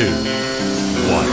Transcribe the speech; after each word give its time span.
two, 0.00 0.06
one. 1.12 1.28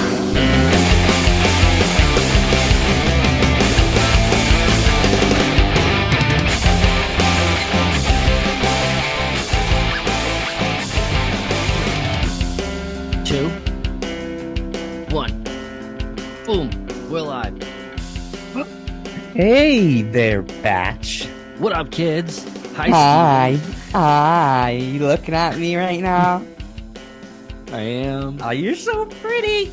Two. 13.23 13.47
One. 15.15 15.43
Boom. 16.45 16.69
We're 17.09 17.21
live. 17.21 17.63
Hey 19.33 20.01
there, 20.01 20.41
Batch. 20.41 21.25
What 21.59 21.71
up, 21.71 21.89
kids? 21.91 22.43
Hi, 22.75 22.89
Hi. 22.89 23.59
Hi. 23.93 24.71
You 24.71 25.07
looking 25.07 25.35
at 25.35 25.57
me 25.57 25.77
right 25.77 26.01
now? 26.01 26.43
Steve. 27.67 27.75
I 27.75 27.81
am. 27.81 28.39
Oh, 28.41 28.49
you're 28.51 28.75
so 28.75 29.05
pretty. 29.05 29.71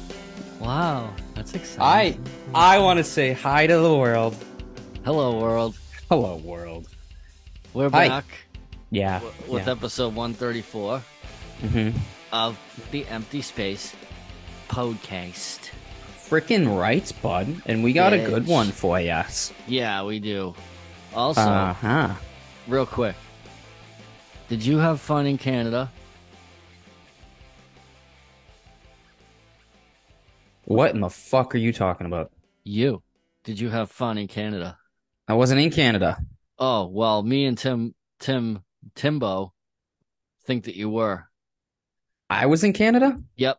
Wow, 0.61 1.11
that's 1.34 1.55
exciting. 1.55 2.25
I 2.55 2.77
I 2.77 2.79
want 2.79 2.98
to 2.98 3.05
say 3.05 3.33
hi 3.33 3.67
to 3.67 3.77
the 3.79 3.95
world. 3.95 4.37
Hello, 5.05 5.39
world. 5.39 5.77
Hello, 6.09 6.37
world. 6.37 6.89
We're 7.75 7.91
Hi. 7.91 8.09
back 8.09 8.25
Yeah. 8.91 9.19
w- 9.20 9.33
with 9.53 9.67
yeah. 9.67 9.73
episode 9.73 10.15
134 10.15 11.03
Mhm. 11.62 11.93
of 12.33 12.59
the 12.93 13.07
Empty 13.09 13.43
Space 13.43 13.93
podcast. 14.69 15.70
Freaking 16.29 16.79
rights, 16.79 17.12
bud. 17.12 17.62
And 17.67 17.83
we 17.84 17.92
got 17.92 18.12
a 18.12 18.19
good 18.19 18.45
Bitch. 18.45 18.48
one 18.48 18.70
for 18.73 18.98
you. 19.01 19.23
Yeah, 19.67 20.03
we 20.05 20.20
do. 20.20 20.55
Also, 21.15 21.41
Uh 21.42 21.75
huh. 21.75 22.09
real 22.67 22.87
quick, 22.87 23.17
did 24.48 24.65
you 24.65 24.78
have 24.78 25.00
fun 25.00 25.27
in 25.27 25.37
Canada? 25.37 25.91
What 30.67 30.95
in 30.95 31.01
the 31.01 31.11
fuck 31.11 31.55
are 31.55 31.59
you 31.59 31.73
talking 31.73 32.07
about? 32.07 32.33
You. 32.62 33.03
Did 33.45 33.61
you 33.61 33.69
have 33.69 33.91
fun 33.91 34.17
in 34.17 34.29
Canada? 34.29 34.79
I 35.29 35.34
wasn't 35.34 35.61
in 35.61 35.71
Canada. 35.71 36.19
Oh, 36.59 36.87
well, 36.87 37.23
me 37.23 37.45
and 37.45 37.59
Tim, 37.59 37.95
Tim, 38.19 38.62
Timbo 38.95 39.53
think 40.47 40.65
that 40.65 40.77
you 40.77 40.89
were. 40.89 41.29
I 42.31 42.47
was 42.47 42.65
in 42.65 42.73
Canada. 42.73 43.21
Yep. 43.37 43.59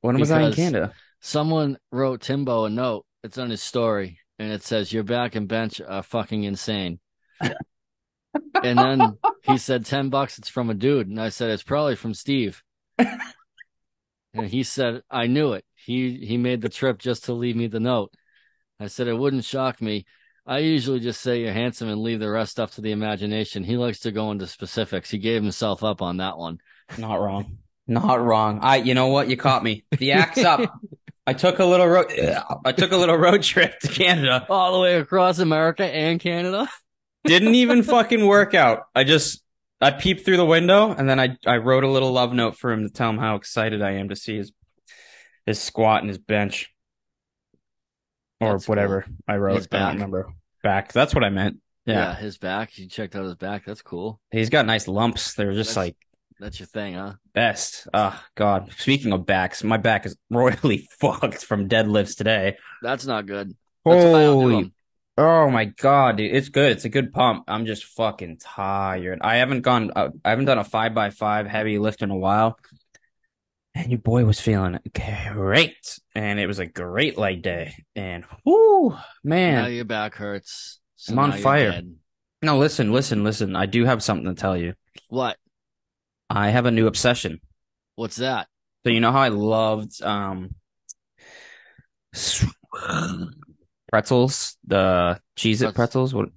When 0.00 0.18
was 0.18 0.30
I 0.30 0.42
in 0.42 0.52
Canada? 0.52 0.92
Someone 1.20 1.78
wrote 1.90 2.20
Timbo 2.20 2.66
a 2.66 2.70
note. 2.70 3.06
It's 3.22 3.38
on 3.38 3.50
his 3.50 3.62
story, 3.62 4.18
and 4.38 4.52
it 4.52 4.62
says, 4.62 4.92
"Your 4.92 5.02
back 5.02 5.34
and 5.34 5.48
bench 5.48 5.80
are 5.80 6.02
fucking 6.02 6.44
insane." 6.44 7.00
and 7.40 8.78
then 8.78 9.18
he 9.42 9.56
said, 9.56 9.86
10 9.86 10.10
bucks. 10.10 10.38
It's 10.38 10.48
from 10.48 10.68
a 10.68 10.74
dude." 10.74 11.08
And 11.08 11.20
I 11.20 11.30
said, 11.30 11.50
"It's 11.50 11.62
probably 11.62 11.96
from 11.96 12.12
Steve." 12.12 12.62
and 12.98 14.46
he 14.46 14.62
said, 14.62 15.02
"I 15.10 15.26
knew 15.26 15.54
it. 15.54 15.64
He 15.84 16.24
he 16.24 16.36
made 16.36 16.60
the 16.60 16.68
trip 16.68 16.98
just 16.98 17.24
to 17.24 17.32
leave 17.32 17.56
me 17.56 17.66
the 17.66 17.80
note." 17.80 18.12
I 18.80 18.88
said, 18.88 19.08
"It 19.08 19.18
wouldn't 19.18 19.44
shock 19.44 19.80
me." 19.80 20.06
I 20.46 20.58
usually 20.58 21.00
just 21.00 21.22
say 21.22 21.40
you're 21.40 21.52
handsome 21.52 21.88
and 21.88 22.02
leave 22.02 22.20
the 22.20 22.30
rest 22.30 22.60
up 22.60 22.70
to 22.72 22.82
the 22.82 22.92
imagination. 22.92 23.64
He 23.64 23.78
likes 23.78 24.00
to 24.00 24.12
go 24.12 24.30
into 24.30 24.46
specifics. 24.46 25.10
He 25.10 25.16
gave 25.18 25.42
himself 25.42 25.82
up 25.82 26.02
on 26.02 26.18
that 26.18 26.36
one. 26.36 26.58
Not 26.98 27.16
wrong. 27.16 27.58
Not 27.86 28.22
wrong. 28.22 28.60
I. 28.62 28.76
You 28.76 28.94
know 28.94 29.08
what? 29.08 29.28
You 29.28 29.36
caught 29.36 29.62
me. 29.62 29.84
The 29.98 30.12
axe 30.12 30.44
up. 30.44 30.60
I 31.26 31.32
took 31.32 31.58
a 31.58 31.64
little 31.64 31.86
road. 31.86 32.12
I 32.64 32.72
took 32.72 32.92
a 32.92 32.96
little 32.96 33.16
road 33.16 33.42
trip 33.42 33.78
to 33.80 33.88
Canada. 33.88 34.46
All 34.50 34.74
the 34.74 34.80
way 34.80 34.96
across 34.96 35.38
America 35.38 35.84
and 35.84 36.20
Canada. 36.20 36.68
Didn't 37.24 37.54
even 37.54 37.82
fucking 37.94 38.26
work 38.26 38.54
out. 38.54 38.82
I 38.94 39.04
just 39.04 39.42
I 39.80 39.90
peeped 39.90 40.24
through 40.24 40.36
the 40.36 40.44
window 40.44 40.90
and 40.90 41.08
then 41.08 41.18
I 41.18 41.36
I 41.46 41.56
wrote 41.56 41.84
a 41.84 41.90
little 41.90 42.12
love 42.12 42.34
note 42.34 42.56
for 42.56 42.72
him 42.72 42.86
to 42.86 42.92
tell 42.92 43.08
him 43.08 43.18
how 43.18 43.36
excited 43.36 43.80
I 43.80 43.92
am 43.92 44.10
to 44.10 44.16
see 44.16 44.36
his 44.36 44.52
his 45.46 45.60
squat 45.60 46.00
and 46.02 46.08
his 46.08 46.18
bench 46.18 46.70
or 48.40 48.52
That's 48.52 48.68
whatever 48.68 49.04
I 49.28 49.36
wrote. 49.36 49.56
His 49.56 49.68
I 49.72 49.76
don't 49.76 49.86
back. 49.86 49.92
remember. 49.94 50.32
Back. 50.62 50.92
That's 50.92 51.14
what 51.14 51.24
I 51.24 51.30
meant. 51.30 51.58
Yeah. 51.86 52.14
his 52.14 52.38
back. 52.38 52.78
You 52.78 52.88
checked 52.88 53.14
out 53.14 53.24
his 53.24 53.34
back. 53.34 53.64
That's 53.66 53.82
cool. 53.82 54.20
He's 54.30 54.50
got 54.50 54.66
nice 54.66 54.88
lumps. 54.88 55.34
They're 55.34 55.52
just 55.52 55.74
That's- 55.74 55.88
like 55.88 55.96
That's 56.40 56.58
your 56.58 56.66
thing, 56.66 56.94
huh? 56.94 57.14
best. 57.34 57.86
Oh 57.94 58.18
God. 58.34 58.70
Speaking 58.78 59.12
of 59.12 59.26
backs, 59.26 59.62
my 59.62 59.76
back 59.76 60.06
is 60.06 60.16
royally 60.30 60.88
fucked 60.98 61.44
from 61.44 61.68
deadlifts 61.68 62.16
today. 62.16 62.56
That's 62.82 63.06
not 63.06 63.26
good. 63.26 63.54
That's 63.84 64.04
why 64.04 64.20
I 64.20 64.22
don't 64.24 64.48
do 64.48 64.50
Holy. 64.54 64.72
Oh 65.16 65.48
my 65.48 65.66
god, 65.66 66.16
dude, 66.16 66.34
it's 66.34 66.48
good. 66.48 66.72
It's 66.72 66.84
a 66.86 66.88
good 66.88 67.12
pump. 67.12 67.44
I'm 67.46 67.66
just 67.66 67.84
fucking 67.84 68.38
tired. 68.38 69.20
I 69.22 69.36
haven't 69.36 69.60
gone. 69.60 69.92
uh, 69.94 70.08
I 70.24 70.30
haven't 70.30 70.46
done 70.46 70.58
a 70.58 70.64
five 70.64 70.92
by 70.92 71.10
five 71.10 71.46
heavy 71.46 71.78
lift 71.78 72.02
in 72.02 72.10
a 72.10 72.16
while, 72.16 72.58
and 73.74 73.90
your 73.90 73.98
boy 73.98 74.24
was 74.24 74.40
feeling 74.40 74.78
great, 74.94 75.98
and 76.14 76.38
it 76.38 76.46
was 76.46 76.58
a 76.58 76.66
great 76.66 77.18
leg 77.18 77.42
day. 77.42 77.74
And 77.96 78.24
whoo, 78.44 78.90
Now 78.90 78.98
man, 79.24 79.72
your 79.72 79.84
back 79.84 80.14
hurts. 80.14 80.80
So 80.96 81.12
I'm 81.12 81.18
on 81.18 81.32
fire. 81.32 81.82
no, 82.42 82.58
listen, 82.58 82.92
listen, 82.92 83.24
listen. 83.24 83.56
I 83.56 83.66
do 83.66 83.84
have 83.84 84.02
something 84.02 84.26
to 84.26 84.40
tell 84.40 84.56
you. 84.56 84.74
What? 85.08 85.36
I 86.30 86.50
have 86.50 86.66
a 86.66 86.70
new 86.70 86.86
obsession. 86.86 87.40
What's 87.96 88.16
that? 88.16 88.48
So 88.84 88.90
you 88.90 89.00
know 89.00 89.12
how 89.12 89.20
I 89.20 89.28
loved 89.28 90.02
um 90.02 90.54
pretzels, 93.88 94.56
the 94.66 95.20
cheese 95.36 95.62
It 95.62 95.74
pretzels, 95.74 96.14
what 96.14 96.28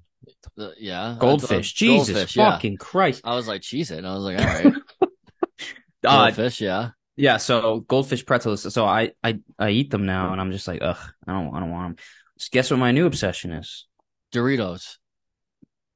The- 0.55 0.73
yeah. 0.79 1.15
Goldfish. 1.19 1.73
Jesus 1.73 2.09
Goldfish, 2.09 2.35
yeah. 2.35 2.51
fucking 2.51 2.77
Christ. 2.77 3.21
I 3.23 3.35
was 3.35 3.47
like, 3.47 3.61
cheese 3.61 3.91
it. 3.91 3.99
And 3.99 4.07
I 4.07 4.13
was 4.15 4.23
like, 4.23 4.39
all 4.39 4.45
right. 4.45 4.73
Uh, 6.05 6.25
goldfish, 6.25 6.61
yeah. 6.61 6.91
Yeah, 7.17 7.37
so 7.37 7.79
goldfish 7.81 8.25
pretzels. 8.25 8.71
So 8.73 8.85
I 8.85 9.11
I 9.23 9.39
I 9.59 9.71
eat 9.71 9.89
them 9.89 10.05
now, 10.05 10.31
and 10.31 10.39
I'm 10.39 10.51
just 10.51 10.67
like, 10.67 10.81
ugh, 10.81 10.97
I 11.27 11.33
don't 11.33 11.53
I 11.55 11.59
don't 11.59 11.71
want 11.71 11.97
them. 11.97 12.05
Just 12.37 12.51
guess 12.51 12.69
what 12.71 12.77
my 12.79 12.91
new 12.91 13.05
obsession 13.07 13.51
is? 13.51 13.87
Doritos. 14.31 14.97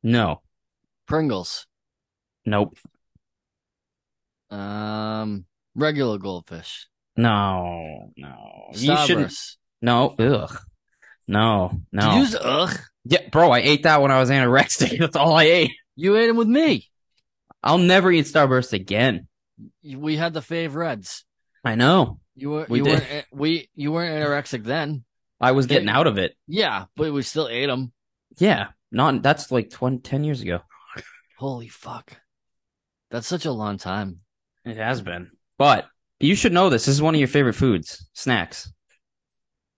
No, 0.03 0.41
Pringles. 1.07 1.67
nope, 2.45 2.75
Um, 4.49 5.45
regular 5.75 6.17
goldfish. 6.17 6.87
no, 7.15 8.11
no. 8.17 8.69
You 8.73 8.97
shouldn't. 8.97 9.27
Starburst. 9.29 9.57
No, 9.81 10.15
ugh, 10.17 10.57
no, 11.27 11.81
no. 11.91 12.15
Use 12.17 12.35
ugh? 12.35 12.75
yeah, 13.05 13.29
bro, 13.29 13.51
I 13.51 13.59
ate 13.59 13.83
that 13.83 14.01
when 14.01 14.11
I 14.11 14.19
was 14.19 14.29
anorexic. 14.31 14.97
That's 14.99 15.15
all 15.15 15.35
I 15.35 15.43
ate. 15.43 15.71
You 15.95 16.17
ate 16.17 16.27
them 16.27 16.37
with 16.37 16.47
me. 16.47 16.89
I'll 17.63 17.77
never 17.77 18.11
eat 18.11 18.25
Starburst 18.25 18.73
again. 18.73 19.27
We 19.83 20.17
had 20.17 20.33
the 20.33 20.39
fave 20.41 20.73
reds. 20.75 21.25
I 21.63 21.75
know. 21.75 22.19
You 22.35 22.49
were 22.51 22.65
We 22.69 22.79
you 22.79 22.83
did. 22.85 22.93
weren't 22.93 23.11
eh, 23.11 23.21
we 23.31 23.69
you 23.75 23.91
weren't 23.91 24.13
anorexic 24.15 24.63
then. 24.63 25.03
I 25.39 25.51
was 25.53 25.65
getting 25.65 25.89
out 25.89 26.07
of 26.07 26.17
it. 26.17 26.35
Yeah, 26.47 26.85
but 26.95 27.11
we 27.13 27.21
still 27.23 27.47
ate 27.47 27.65
them. 27.67 27.91
Yeah, 28.37 28.67
not. 28.91 29.21
That's 29.23 29.51
like 29.51 29.69
20, 29.69 29.99
10 29.99 30.23
years 30.23 30.41
ago. 30.41 30.59
Holy 31.37 31.67
fuck. 31.67 32.13
That's 33.09 33.27
such 33.27 33.45
a 33.45 33.51
long 33.51 33.77
time. 33.77 34.19
It 34.65 34.77
has 34.77 35.01
been, 35.01 35.31
but 35.57 35.87
you 36.19 36.35
should 36.35 36.53
know 36.53 36.69
this. 36.69 36.85
This 36.85 36.95
is 36.95 37.01
one 37.01 37.15
of 37.15 37.19
your 37.19 37.27
favorite 37.27 37.55
foods, 37.55 38.07
snacks. 38.13 38.71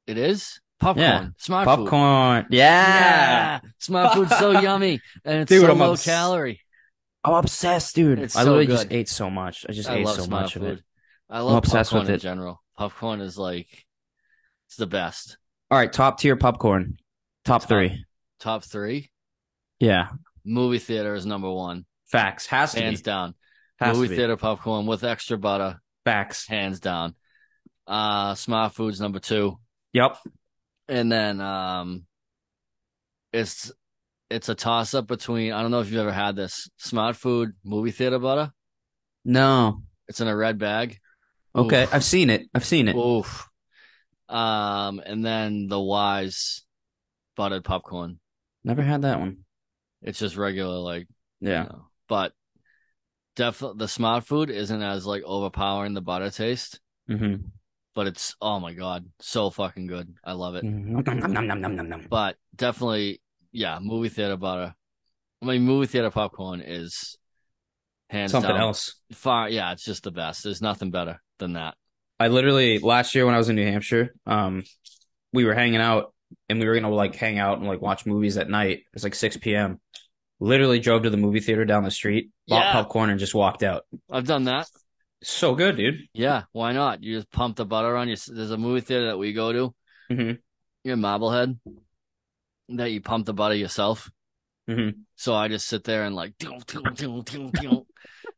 It 0.05 0.17
is 0.17 0.59
popcorn. 0.79 0.99
Yeah, 1.05 1.27
Smart 1.38 1.66
food. 1.67 1.75
Popcorn. 1.89 2.45
Yeah. 2.49 3.59
Smart 3.79 4.13
food's 4.13 4.38
so 4.38 4.51
yummy 4.59 4.99
and 5.23 5.39
it's 5.41 5.49
Dude, 5.49 5.61
so 5.61 5.72
I'm 5.72 5.79
low 5.79 5.91
obs- 5.93 6.03
calorie. 6.03 6.59
I'm 7.23 7.34
obsessed, 7.35 7.95
dude. 7.95 8.19
It's 8.19 8.35
I 8.35 8.39
so 8.44 8.45
literally 8.50 8.66
good. 8.67 8.73
just 8.73 8.91
ate 8.91 9.09
so 9.09 9.29
much. 9.29 9.66
I 9.67 9.72
just 9.72 9.89
I 9.89 9.95
ate 9.97 10.06
love 10.06 10.16
so 10.17 10.23
smart 10.23 10.44
much 10.44 10.53
food. 10.56 10.63
of 10.63 10.69
it. 10.79 10.84
I 11.29 11.39
love 11.39 11.51
I'm 11.53 11.57
obsessed 11.59 11.91
popcorn 11.91 12.01
with 12.03 12.09
in 12.09 12.16
it. 12.16 12.19
general. 12.22 12.63
Popcorn 12.78 13.22
is 13.22 13.38
like 13.38 13.85
it's 14.67 14.75
the 14.75 14.88
best. 14.88 15.38
All 15.72 15.78
right, 15.78 15.91
top 15.91 16.19
tier 16.19 16.35
popcorn. 16.35 16.97
Top, 17.45 17.61
Top- 17.61 17.69
three. 17.69 18.06
Top 18.39 18.63
three. 18.63 19.09
Yeah. 19.79 20.09
Movie 20.46 20.79
theater 20.79 21.16
is 21.16 21.25
number 21.25 21.49
one. 21.52 21.85
Facts. 22.05 22.46
Has 22.47 22.73
to 22.73 22.81
Hands 22.81 22.99
be. 22.99 23.03
down. 23.03 23.35
Has 23.79 23.96
Movie 23.96 24.08
to 24.08 24.11
be. 24.11 24.17
theater 24.17 24.37
popcorn 24.37 24.85
with 24.85 25.03
extra 25.03 25.37
butter. 25.37 25.79
Facts. 26.05 26.46
Hands 26.47 26.79
down. 26.79 27.16
Uh 27.87 28.35
smart 28.35 28.73
food's 28.73 28.99
number 29.02 29.20
two. 29.20 29.58
Yep. 29.93 30.17
And 30.90 31.11
then 31.11 31.40
um 31.41 32.05
it's 33.31 33.72
it's 34.34 34.50
a 34.50 34.56
toss 34.56 34.94
up 34.94 35.08
between 35.08 35.52
I 35.53 35.62
don't 35.62 35.72
know 35.72 35.80
if 35.82 35.90
you've 35.91 36.02
ever 36.02 36.12
had 36.12 36.35
this. 36.35 36.70
Smart 36.78 37.16
food, 37.16 37.53
movie 37.64 37.91
theater 37.91 38.20
butter. 38.20 38.52
No. 39.26 39.84
It's 40.08 40.20
in 40.22 40.28
a 40.28 40.35
red 40.35 40.58
bag. 40.58 41.00
Okay. 41.56 41.84
Oof. 41.84 41.94
I've 41.94 42.03
seen 42.03 42.30
it. 42.30 42.47
I've 42.53 42.66
seen 42.66 42.88
it. 42.88 42.96
Oof. 42.96 43.47
Um, 44.28 45.00
and 45.06 45.24
then 45.26 45.68
the 45.68 45.80
Wise 45.80 46.64
buttered 47.35 47.64
popcorn. 47.64 48.20
Never 48.64 48.82
had 48.82 49.03
that 49.03 49.20
one. 49.20 49.40
It's 50.02 50.20
just 50.20 50.35
regular, 50.35 50.78
like, 50.80 51.08
you 51.40 51.50
Yeah. 51.52 51.64
know. 51.64 51.88
but 52.09 52.34
definitely 53.35 53.78
the 53.80 53.88
smart 53.88 54.26
food 54.26 54.50
isn't 54.50 54.82
as 54.84 55.06
like 55.06 55.24
overpowering 55.24 55.94
the 55.94 56.02
butter 56.02 56.30
taste, 56.30 56.80
Mm-hmm. 57.09 57.46
but 57.96 58.08
it's 58.08 58.35
oh 58.41 58.59
my 58.59 58.74
god, 58.74 59.06
so 59.20 59.50
fucking 59.50 59.88
good. 59.88 60.14
I 60.24 60.34
love 60.34 60.56
it. 60.56 60.64
Nom. 60.64 62.08
But 62.09 62.38
definitely, 62.56 63.22
yeah, 63.53 63.79
movie 63.82 64.09
theater 64.09 64.35
butter. 64.38 64.76
I 65.41 65.46
mean, 65.46 65.61
movie 65.64 65.88
theater 65.88 66.09
popcorn 66.11 66.61
is 66.61 67.17
hands 68.09 68.32
Something 68.32 68.52
down 68.52 68.59
else. 68.61 68.96
far. 69.14 69.50
Yeah, 69.50 69.72
it's 69.72 69.85
just 69.85 70.03
the 70.03 70.11
best. 70.11 70.44
There's 70.44 70.61
nothing 70.61 70.91
better 70.91 71.22
than 71.40 71.53
that. 71.53 71.76
I 72.20 72.28
literally 72.28 72.79
last 72.79 73.16
year 73.16 73.26
when 73.26 73.35
I 73.35 73.38
was 73.38 73.50
in 73.50 73.55
New 73.55 73.66
Hampshire, 73.66 74.14
um, 74.26 74.64
we 75.34 75.46
were 75.46 75.53
hanging 75.53 75.82
out 75.82 76.14
and 76.50 76.59
we 76.59 76.66
were 76.67 76.76
gonna 76.76 76.90
like 76.94 77.16
hang 77.16 77.40
out 77.40 77.58
and 77.59 77.67
like 77.67 77.82
watch 77.82 78.05
movies 78.05 78.38
at 78.38 78.50
night. 78.50 78.84
It's 78.94 79.03
like 79.03 79.16
6 79.16 79.38
p.m. 79.38 79.79
Literally 80.40 80.79
drove 80.79 81.03
to 81.03 81.09
the 81.09 81.17
movie 81.17 81.40
theater 81.40 81.66
down 81.66 81.84
the 81.84 81.91
street, 81.91 82.29
bought 82.47 82.66
Yeah. 82.66 82.72
popcorn, 82.73 83.09
and 83.09 83.20
just 83.20 83.35
walked 83.35 83.64
out. 83.64 83.84
I've 84.11 84.28
done 84.28 84.46
that. 84.46 84.67
So 85.23 85.56
good, 85.56 85.78
dude. 85.78 86.02
Yeah, 86.14 86.44
why 86.52 86.73
not? 86.73 87.02
You 87.03 87.16
just 87.17 87.32
pump 87.32 87.56
the 87.56 87.66
butter 87.66 87.96
on. 87.96 88.09
You 88.09 88.16
there's 88.28 88.52
a 88.52 88.58
movie 88.58 88.82
theater 88.82 89.08
that 89.08 89.17
we 89.17 89.34
go 89.34 89.52
to. 89.53 89.76
Mhm. 90.11 90.40
You're 90.84 90.94
in 90.96 91.02
Marblehead. 91.02 91.59
That 92.78 92.91
you 92.91 93.02
pump 93.02 93.25
the 93.25 93.34
butter 93.34 93.55
yourself. 93.55 94.09
Mhm. 94.70 95.02
So 95.16 95.34
I 95.35 95.47
just 95.49 95.67
sit 95.67 95.84
there 95.84 96.05
and 96.05 96.16
like, 96.16 96.34
and 96.41 97.85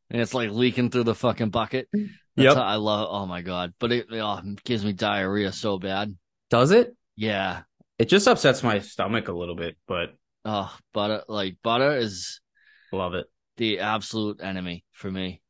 it's 0.09 0.33
like 0.33 0.49
leaking 0.51 0.89
through 0.89 1.03
the 1.03 1.15
fucking 1.15 1.49
bucket. 1.49 1.87
Yeah, 2.35 2.53
I 2.53 2.75
love. 2.75 3.07
Oh 3.09 3.25
my 3.25 3.41
god! 3.41 3.73
But 3.79 3.91
it, 3.91 4.07
oh, 4.11 4.41
it 4.43 4.63
gives 4.63 4.83
me 4.83 4.93
diarrhea 4.93 5.51
so 5.51 5.77
bad. 5.79 6.15
Does 6.49 6.71
it? 6.71 6.95
Yeah. 7.15 7.61
It 7.97 8.09
just 8.09 8.27
upsets 8.27 8.61
my 8.61 8.79
stomach 8.79 9.29
a 9.29 9.33
little 9.33 9.55
bit, 9.55 9.77
but 9.87 10.15
Oh, 10.43 10.75
butter. 10.93 11.23
Like 11.29 11.57
butter 11.63 11.95
is 11.97 12.41
love 12.91 13.13
it. 13.13 13.25
the 13.57 13.79
absolute 13.79 14.41
enemy 14.41 14.83
for 14.91 15.09
me. 15.09 15.41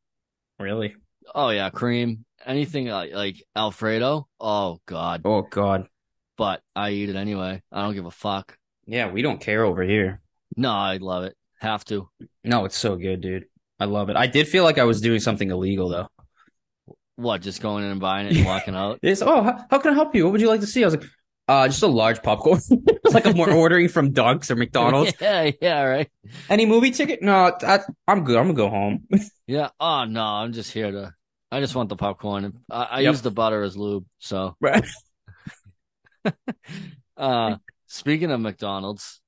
Really? 0.60 0.94
Oh 1.34 1.50
yeah, 1.50 1.70
cream. 1.70 2.24
Anything 2.44 2.86
like 2.86 3.12
like 3.12 3.42
Alfredo. 3.56 4.28
Oh 4.40 4.78
god. 4.86 5.22
Oh 5.24 5.42
God. 5.42 5.88
But 6.36 6.62
I 6.76 6.90
eat 6.90 7.08
it 7.08 7.16
anyway. 7.16 7.62
I 7.72 7.82
don't 7.82 7.94
give 7.94 8.06
a 8.06 8.10
fuck. 8.10 8.56
Yeah, 8.86 9.10
we 9.10 9.22
don't 9.22 9.40
care 9.40 9.64
over 9.64 9.82
here. 9.82 10.20
No, 10.56 10.70
I 10.70 10.98
love 10.98 11.24
it. 11.24 11.36
Have 11.60 11.84
to. 11.86 12.08
No, 12.44 12.64
it's 12.64 12.76
so 12.76 12.96
good, 12.96 13.20
dude. 13.20 13.46
I 13.80 13.84
love 13.86 14.10
it. 14.10 14.16
I 14.16 14.26
did 14.26 14.48
feel 14.48 14.64
like 14.64 14.78
I 14.78 14.84
was 14.84 15.00
doing 15.00 15.20
something 15.20 15.50
illegal 15.50 15.88
though. 15.88 16.08
What? 17.16 17.42
Just 17.42 17.60
going 17.62 17.84
in 17.84 17.90
and 17.90 18.00
buying 18.00 18.26
it 18.26 18.36
and 18.36 18.46
walking 18.46 18.74
out? 18.74 18.98
It's 19.02 19.22
oh, 19.22 19.42
how, 19.42 19.64
how 19.70 19.78
can 19.78 19.92
I 19.92 19.94
help 19.94 20.14
you? 20.14 20.24
What 20.24 20.32
would 20.32 20.40
you 20.40 20.48
like 20.48 20.60
to 20.60 20.66
see? 20.66 20.82
I 20.84 20.86
was 20.86 20.96
like, 20.96 21.04
uh, 21.48 21.66
just 21.68 21.82
a 21.82 21.86
large 21.86 22.22
popcorn. 22.22 22.60
it's 22.70 23.14
like 23.14 23.26
I'm 23.26 23.38
ordering 23.56 23.88
from 23.88 24.12
Dunk's 24.12 24.50
or 24.50 24.56
McDonald's. 24.56 25.12
yeah, 25.20 25.50
yeah, 25.60 25.82
right. 25.82 26.10
Any 26.48 26.66
movie 26.66 26.90
ticket? 26.90 27.22
No, 27.22 27.56
I, 27.62 27.80
I'm 28.06 28.24
good. 28.24 28.36
I'm 28.36 28.44
gonna 28.46 28.54
go 28.54 28.68
home. 28.68 29.06
Yeah. 29.46 29.70
Oh 29.80 30.04
no, 30.04 30.22
I'm 30.22 30.52
just 30.52 30.72
here 30.72 30.90
to. 30.90 31.14
I 31.52 31.60
just 31.60 31.74
want 31.74 31.88
the 31.88 31.96
popcorn. 31.96 32.52
I, 32.70 32.82
I 32.82 33.00
Yep. 33.00 33.12
use 33.12 33.22
the 33.22 33.30
butter 33.30 33.62
as 33.62 33.76
lube. 33.76 34.04
So, 34.18 34.56
Right. 34.60 34.84
uh, 37.16 37.56
speaking 37.96 38.30
of 38.30 38.40
McDonald's, 38.40 39.20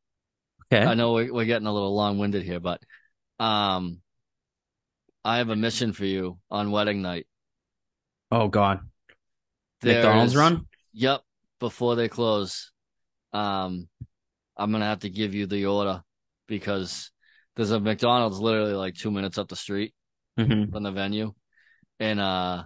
Okay. 0.70 0.85
I 0.85 0.93
know 0.94 1.15
we're, 1.15 1.32
we're 1.32 1.47
getting 1.47 1.67
a 1.67 1.73
little 1.73 1.94
long 1.97 2.19
winded 2.19 2.43
here, 2.43 2.61
but 2.61 2.82
um, 3.41 4.03
I 5.25 5.38
have 5.38 5.49
a 5.49 5.56
mission 5.56 5.94
for 5.94 6.05
you 6.05 6.38
on 6.50 6.70
wedding 6.70 7.00
night. 7.00 7.26
Oh 8.31 8.49
God. 8.49 8.81
McDonald's 9.82 10.37
run. 10.37 10.67
Yep. 10.93 11.23
Before 11.59 11.97
they 11.97 12.09
close, 12.09 12.70
um, 13.32 13.88
I'm 14.56 14.70
gonna 14.70 14.85
have 14.85 15.00
to 15.00 15.11
give 15.11 15.35
you 15.35 15.47
the 15.47 15.67
order 15.67 16.03
because 16.47 17.11
there's 17.56 17.70
a 17.70 17.81
McDonald's 17.81 18.38
literally 18.38 18.75
like 18.75 18.94
two 18.94 19.11
minutes 19.11 19.38
up 19.38 19.49
the 19.49 19.56
street 19.56 19.94
Mm-hmm. 20.38 20.70
from 20.70 20.82
the 20.85 20.93
venue, 20.93 21.32
and 21.99 22.20
uh, 22.20 22.62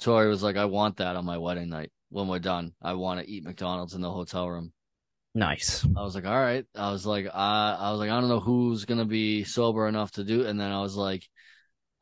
Tori 0.00 0.28
was 0.28 0.40
like, 0.40 0.56
"I 0.56 0.66
want 0.66 0.98
that 0.98 1.16
on 1.16 1.24
my 1.24 1.36
wedding 1.36 1.68
night 1.68 1.90
when 2.10 2.28
we're 2.28 2.38
done. 2.38 2.74
I 2.80 2.92
want 2.92 3.18
to 3.18 3.28
eat 3.28 3.42
McDonald's 3.42 3.94
in 3.94 4.00
the 4.02 4.12
hotel 4.12 4.48
room." 4.48 4.72
Nice. 5.34 5.84
I 5.84 6.02
was 6.02 6.14
like, 6.14 6.26
"All 6.26 6.40
right." 6.40 6.64
I 6.74 6.90
was 6.90 7.06
like, 7.06 7.26
"I," 7.32 7.76
I 7.78 7.90
was 7.90 8.00
like, 8.00 8.10
"I 8.10 8.20
don't 8.20 8.28
know 8.28 8.40
who's 8.40 8.84
gonna 8.84 9.04
be 9.04 9.44
sober 9.44 9.86
enough 9.86 10.12
to 10.12 10.24
do," 10.24 10.46
and 10.46 10.58
then 10.58 10.72
I 10.72 10.80
was 10.80 10.96
like, 10.96 11.24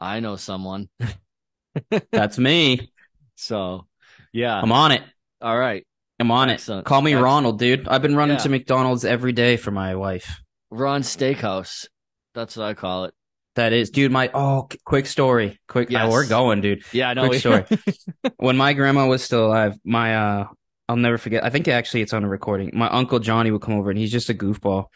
"I 0.01 0.21
know 0.21 0.37
someone." 0.37 0.89
That's 2.13 2.39
me. 2.39 2.91
So, 3.35 3.87
yeah. 4.33 4.59
I'm 4.61 4.73
on 4.73 4.93
it. 4.93 5.03
All 5.41 5.57
right. 5.59 5.87
I'm 6.19 6.31
on 6.31 6.49
Excellent. 6.51 6.87
it. 6.87 6.89
Call 6.89 7.03
me 7.03 7.13
Excellent. 7.13 7.25
Ronald, 7.25 7.59
dude. 7.59 7.89
I've 7.89 8.03
been 8.03 8.17
running 8.17 8.37
Yeah. 8.37 8.43
to 8.45 8.49
McDonald's 8.49 9.05
every 9.05 9.33
day 9.33 9.57
for 9.57 9.71
my 9.71 9.95
wife. 9.95 10.41
Ron 10.71 11.03
Steakhouse. 11.03 11.87
That's 12.35 12.57
what 12.57 12.67
I 12.67 12.75
call 12.75 13.05
it. 13.05 13.15
That 13.55 13.73
is, 13.73 13.91
dude. 13.91 14.13
My 14.13 14.31
oh, 14.35 14.69
quick 14.85 15.07
story. 15.07 15.59
Quick. 15.69 15.91
Yes. 15.91 16.03
oh, 16.05 16.11
we're 16.11 16.27
going, 16.27 16.61
dude. 16.61 16.83
Yeah, 16.93 17.11
I 17.11 17.15
know. 17.15 17.29
Quick 17.29 17.41
story. 17.41 17.65
when 18.37 18.57
my 18.57 18.75
grandma 18.75 19.07
was 19.07 19.23
still 19.23 19.47
alive, 19.47 19.79
my 19.85 20.17
uh, 20.17 20.47
I'll 20.89 20.97
never 20.97 21.19
forget. 21.19 21.45
I 21.45 21.51
think 21.51 21.69
actually 21.69 22.03
it's 22.03 22.13
on 22.13 22.25
a 22.25 22.29
recording. 22.29 22.71
My 22.75 22.89
uncle 22.89 23.19
Johnny 23.19 23.51
would 23.51 23.63
come 23.63 23.75
over, 23.75 23.91
and 23.91 23.99
he's 23.99 24.13
just 24.13 24.31
a 24.31 24.35
goofball, 24.35 24.87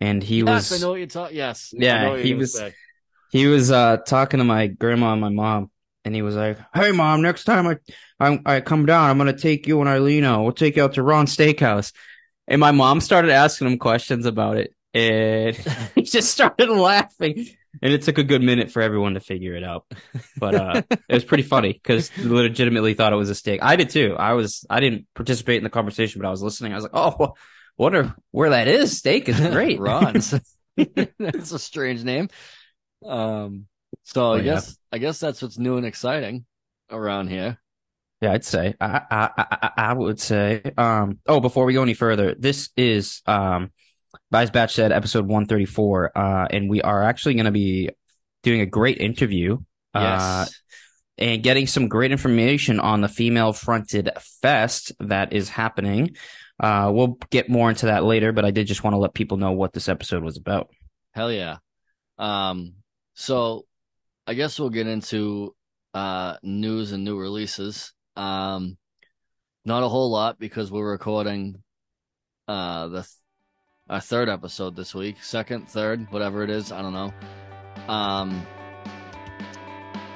and 0.00 0.22
he 0.22 0.38
yes, 0.38 0.70
was 0.70 0.80
I 0.82 0.84
know 0.84 0.90
what 0.92 0.96
you're 0.98 1.06
talking. 1.06 1.36
Yes. 1.36 1.74
Yeah, 1.76 1.96
I 1.96 2.04
know 2.04 2.10
what 2.12 2.24
he 2.24 2.34
was- 2.34 2.54
say. 2.54 2.74
he 3.30 3.46
was 3.46 3.70
uh 3.70 3.96
talking 3.98 4.38
to 4.38 4.44
my 4.44 4.68
grandma 4.68 5.12
and 5.12 5.20
my 5.20 5.30
mom, 5.30 5.70
and 6.04 6.14
he 6.14 6.22
was 6.22 6.36
like, 6.36 6.58
"Hey, 6.72 6.92
mom, 6.92 7.22
next 7.22 7.44
time 7.44 7.66
I 7.66 7.78
I, 8.20 8.40
I 8.46 8.60
come 8.60 8.86
down, 8.86 9.10
I'm 9.10 9.18
gonna 9.18 9.36
take 9.36 9.66
you 9.66 9.80
and 9.80 9.88
Arlena. 9.88 10.42
We'll 10.42 10.52
take 10.52 10.76
you 10.76 10.84
out 10.84 10.94
to 10.94 11.02
Ron 11.02 11.26
Steakhouse." 11.26 11.92
And 12.46 12.60
my 12.60 12.72
mom 12.72 13.00
started 13.00 13.30
asking 13.30 13.66
him 13.68 13.78
questions 13.78 14.26
about 14.26 14.56
it, 14.58 14.72
and 14.92 15.56
he 15.94 16.02
just 16.02 16.30
started 16.30 16.68
laughing. 16.70 17.46
And 17.84 17.92
it 17.92 18.02
took 18.02 18.18
a 18.18 18.24
good 18.24 18.42
minute 18.42 18.72
for 18.72 18.82
everyone 18.82 19.14
to 19.14 19.20
figure 19.20 19.54
it 19.54 19.62
out, 19.62 19.84
but 20.38 20.54
uh, 20.56 20.82
it 20.90 21.14
was 21.14 21.24
pretty 21.24 21.44
funny 21.44 21.74
because 21.74 22.10
legitimately 22.18 22.94
thought 22.94 23.12
it 23.12 23.16
was 23.16 23.30
a 23.30 23.34
steak. 23.34 23.62
I 23.62 23.76
did 23.76 23.90
too. 23.90 24.16
I 24.18 24.32
was 24.32 24.64
I 24.70 24.80
didn't 24.80 25.06
participate 25.14 25.58
in 25.58 25.64
the 25.64 25.70
conversation, 25.70 26.20
but 26.20 26.26
I 26.26 26.30
was 26.30 26.42
listening. 26.42 26.72
I 26.72 26.76
was 26.76 26.84
like, 26.84 26.92
"Oh, 26.94 27.34
wonder 27.76 28.14
where 28.32 28.50
that 28.50 28.68
is. 28.68 28.98
Steak 28.98 29.28
is 29.28 29.38
great." 29.38 29.80
Ron's. 29.80 30.34
that's 31.18 31.52
a 31.52 31.58
strange 31.58 32.02
name. 32.04 32.30
Um. 33.04 33.66
So 34.04 34.32
Oh, 34.32 34.32
I 34.32 34.38
yeah. 34.38 34.44
guess 34.54 34.78
I 34.90 34.98
guess 34.98 35.20
that's 35.20 35.42
what's 35.42 35.58
new 35.58 35.76
and 35.76 35.86
exciting 35.86 36.46
around 36.90 37.28
here. 37.28 37.58
Yeah, 38.20 38.32
I'd 38.32 38.44
say 38.44 38.74
I, 38.80 39.02
I 39.10 39.30
I 39.36 39.46
I 39.62 39.70
I 39.90 39.92
would 39.92 40.20
say. 40.20 40.62
Um. 40.78 41.18
Oh, 41.26 41.40
before 41.40 41.66
we 41.66 41.74
go 41.74 41.82
any 41.82 41.94
further, 41.94 42.34
this 42.34 42.70
is 42.76 43.20
um, 43.26 43.70
Vice 44.34 44.50
Batch 44.50 44.74
said 44.74 44.90
episode 44.90 45.28
one 45.28 45.46
thirty 45.46 45.64
four. 45.64 46.10
Uh, 46.18 46.48
and 46.50 46.68
we 46.68 46.82
are 46.82 47.04
actually 47.04 47.34
going 47.34 47.44
to 47.44 47.52
be 47.52 47.90
doing 48.42 48.60
a 48.62 48.66
great 48.66 48.98
interview. 48.98 49.58
Uh, 49.94 50.00
Yes. 50.44 50.60
and 51.18 51.42
getting 51.44 51.68
some 51.68 51.86
great 51.86 52.10
information 52.10 52.80
on 52.80 53.00
the 53.00 53.06
female 53.06 53.52
fronted 53.52 54.10
fest 54.42 54.90
that 54.98 55.32
is 55.32 55.48
happening. 55.48 56.16
Uh, 56.58 56.90
we'll 56.92 57.16
get 57.30 57.48
more 57.48 57.70
into 57.70 57.86
that 57.86 58.02
later, 58.02 58.32
but 58.32 58.44
I 58.44 58.50
did 58.50 58.66
just 58.66 58.82
want 58.82 58.94
to 58.94 58.98
let 58.98 59.14
people 59.14 59.36
know 59.36 59.52
what 59.52 59.72
this 59.72 59.88
episode 59.88 60.24
was 60.24 60.36
about. 60.36 60.68
Hell 61.12 61.30
yeah. 61.30 61.58
Um. 62.18 62.72
So 63.14 63.66
I 64.26 64.34
guess 64.34 64.58
we'll 64.58 64.70
get 64.70 64.88
into 64.88 65.54
uh 65.94 66.38
news 66.42 66.90
and 66.90 67.04
new 67.04 67.16
releases. 67.16 67.92
Um. 68.16 68.78
Not 69.64 69.84
a 69.84 69.88
whole 69.88 70.10
lot 70.10 70.40
because 70.40 70.72
we're 70.72 70.90
recording 70.90 71.62
uh 72.48 72.88
the 72.88 73.02
th- 73.02 73.08
our 73.88 74.00
third 74.00 74.28
episode 74.28 74.76
this 74.76 74.94
week, 74.94 75.22
second, 75.22 75.68
third, 75.68 76.10
whatever 76.10 76.42
it 76.42 76.50
is, 76.50 76.72
I 76.72 76.82
don't 76.82 76.92
know. 76.92 77.12
Um. 77.92 78.46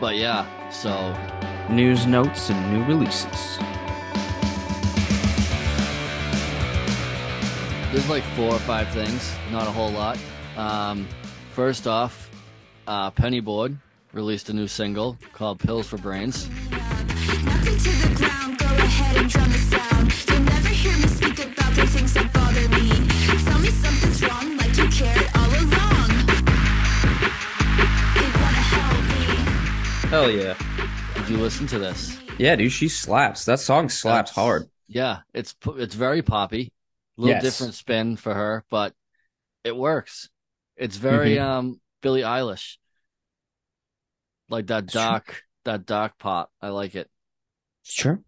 But 0.01 0.17
yeah, 0.17 0.47
so 0.71 1.13
News, 1.71 2.07
notes, 2.07 2.49
and 2.49 2.73
new 2.73 2.83
releases. 2.87 3.59
There's 7.93 8.09
like 8.09 8.23
four 8.35 8.55
or 8.55 8.59
five 8.61 8.89
things, 8.89 9.35
not 9.53 9.67
a 9.67 9.71
whole 9.71 9.91
lot. 9.91 10.19
Um, 10.57 11.07
first 11.53 11.87
off, 11.87 12.31
uh, 12.87 13.11
Pennyboard 13.11 13.77
released 14.15 14.49
a 14.49 14.55
new 14.55 14.67
single 14.67 15.19
called 15.35 15.59
"Pills 15.59 15.87
for 15.87 15.99
Brains." 15.99 16.49
Hell 30.11 30.31
yeah. 30.31 30.55
Did 31.15 31.29
you 31.29 31.37
listen 31.37 31.67
to 31.69 31.79
this? 31.79 32.19
Yeah, 32.39 32.57
dude, 32.57 32.73
she 32.73 32.89
slaps. 32.89 33.45
That 33.45 33.61
song 33.61 33.89
slaps 33.91 34.31
That's- 34.31 34.35
hard. 34.35 34.71
Yeah, 34.87 35.19
it's 35.35 35.55
it's 35.77 35.95
very 35.95 36.23
poppy, 36.23 36.73
a 37.19 37.21
little 37.21 37.35
Yes. 37.35 37.43
different 37.43 37.75
spin 37.75 38.17
for 38.17 38.33
her, 38.33 38.65
but 38.71 38.95
it 39.65 39.77
works. 39.77 40.31
It's 40.77 40.97
very 40.97 41.35
Mm-hmm. 41.37 41.47
um 41.51 41.81
Billie 42.01 42.23
Eilish, 42.23 42.79
like 44.49 44.69
that 44.69 44.85
It's 44.85 44.93
true. 44.95 45.03
dark 45.03 45.43
that 45.67 45.85
dark 45.85 46.17
pop. 46.19 46.51
I 46.63 46.69
like 46.69 46.95
it. 46.95 47.11
Sure. 47.83 48.23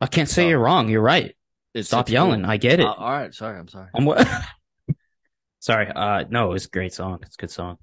I 0.00 0.06
can't 0.06 0.28
say 0.28 0.44
So- 0.44 0.48
you're 0.50 0.60
wrong. 0.60 0.88
You're 0.88 1.02
right. 1.02 1.34
It's 1.74 1.88
Stop 1.88 2.06
it's 2.06 2.12
yelling. 2.12 2.42
cool. 2.42 2.50
I 2.50 2.56
get 2.56 2.80
it. 2.80 2.86
Uh, 2.86 2.92
all 2.92 3.10
right, 3.12 3.32
sorry, 3.34 3.58
I'm 3.58 3.68
sorry. 3.68 3.88
I'm 3.94 4.04
what? 4.04 4.26
Sorry. 5.62 5.88
Uh, 5.94 6.24
no, 6.30 6.48
it 6.48 6.52
was 6.54 6.64
a 6.64 6.70
great 6.70 6.94
song. 6.94 7.18
It's 7.20 7.36
a 7.36 7.40
good 7.42 7.50
song. 7.50 7.76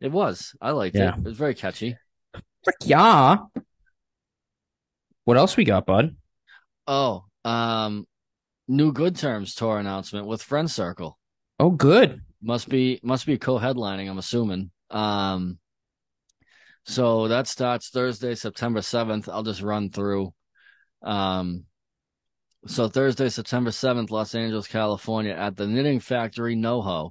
It 0.00 0.12
was. 0.12 0.54
I 0.60 0.70
liked 0.70 0.94
Yeah. 0.94 1.14
it. 1.14 1.18
It 1.18 1.24
was 1.24 1.36
very 1.36 1.52
catchy. 1.54 1.96
Frick 2.62 2.76
yeah. 2.84 3.38
What 5.24 5.36
else 5.36 5.56
we 5.56 5.64
got, 5.64 5.84
bud? 5.84 6.14
Oh, 6.86 7.24
um, 7.44 8.06
new 8.68 8.92
Good 8.92 9.16
Terms 9.16 9.56
tour 9.56 9.78
announcement 9.80 10.28
with 10.28 10.42
Friend 10.42 10.70
Circle. 10.70 11.18
Oh, 11.58 11.70
good. 11.70 12.20
Must 12.40 12.68
be 12.68 13.00
must 13.02 13.26
be 13.26 13.36
co-headlining. 13.36 14.08
I'm 14.08 14.18
assuming. 14.18 14.70
Um, 14.90 15.58
So 16.84 17.26
that 17.28 17.48
starts 17.48 17.88
Thursday, 17.88 18.36
September 18.36 18.80
7th. 18.80 19.28
I'll 19.28 19.42
just 19.42 19.60
run 19.62 19.90
through. 19.90 20.32
Um, 21.02 21.64
so 22.66 22.88
Thursday, 22.88 23.28
September 23.28 23.70
7th, 23.70 24.10
Los 24.10 24.34
Angeles, 24.34 24.66
California, 24.66 25.32
at 25.32 25.56
the 25.56 25.66
Knitting 25.66 26.00
Factory 26.00 26.56
NoHo 26.56 27.10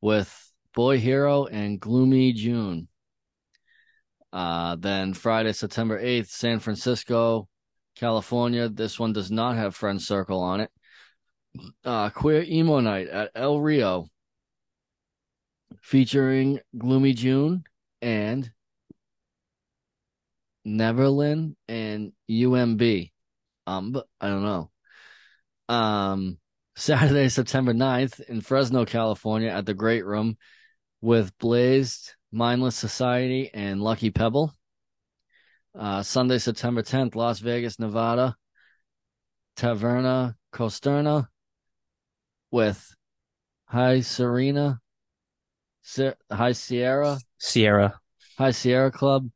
with 0.00 0.52
Boy 0.74 0.98
Hero 0.98 1.46
and 1.46 1.80
Gloomy 1.80 2.32
June. 2.32 2.88
Uh, 4.32 4.76
then 4.76 5.14
Friday, 5.14 5.52
September 5.52 6.00
8th, 6.00 6.28
San 6.28 6.58
Francisco, 6.58 7.48
California. 7.96 8.68
This 8.68 8.98
one 8.98 9.12
does 9.12 9.30
not 9.30 9.56
have 9.56 9.76
Friend 9.76 10.00
Circle 10.00 10.40
on 10.40 10.60
it. 10.60 10.70
Uh, 11.84 12.10
Queer 12.10 12.42
Emo 12.42 12.80
Night 12.80 13.08
at 13.08 13.30
El 13.34 13.60
Rio 13.60 14.08
featuring 15.80 16.58
Gloomy 16.76 17.12
June 17.12 17.62
and 18.02 18.50
Neverland 20.64 21.56
and 21.68 22.12
UMB. 22.28 23.12
Um, 23.66 24.02
I 24.20 24.28
don't 24.28 24.42
know. 24.42 24.70
Um, 25.68 26.38
Saturday, 26.76 27.28
September 27.28 27.72
9th 27.72 28.20
in 28.20 28.40
Fresno, 28.40 28.84
California 28.84 29.48
at 29.48 29.66
the 29.66 29.74
Great 29.74 30.04
Room 30.04 30.36
with 31.00 31.36
Blazed, 31.38 32.14
Mindless 32.32 32.76
Society, 32.76 33.50
and 33.54 33.80
Lucky 33.80 34.10
Pebble. 34.10 34.52
Uh, 35.78 36.02
Sunday, 36.02 36.38
September 36.38 36.82
10th, 36.82 37.14
Las 37.14 37.40
Vegas, 37.40 37.78
Nevada, 37.78 38.36
Taverna 39.56 40.34
Costerna 40.52 41.28
with 42.50 42.94
High 43.66 44.00
Serena, 44.00 44.80
Se- 45.82 46.14
High 46.30 46.52
Sierra, 46.52 47.18
Sierra. 47.38 48.00
High 48.38 48.52
Sierra 48.52 48.90
Club, 48.90 49.28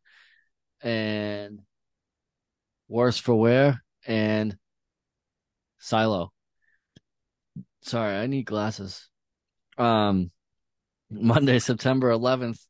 and 0.81 1.61
Worse 2.89 3.19
for 3.19 3.35
Wear, 3.35 3.83
and 4.07 4.57
Silo. 5.79 6.33
Sorry, 7.83 8.17
I 8.17 8.27
need 8.27 8.45
glasses. 8.45 9.09
Um, 9.77 10.31
Monday, 11.11 11.59
September 11.59 12.11
11th 12.11 12.61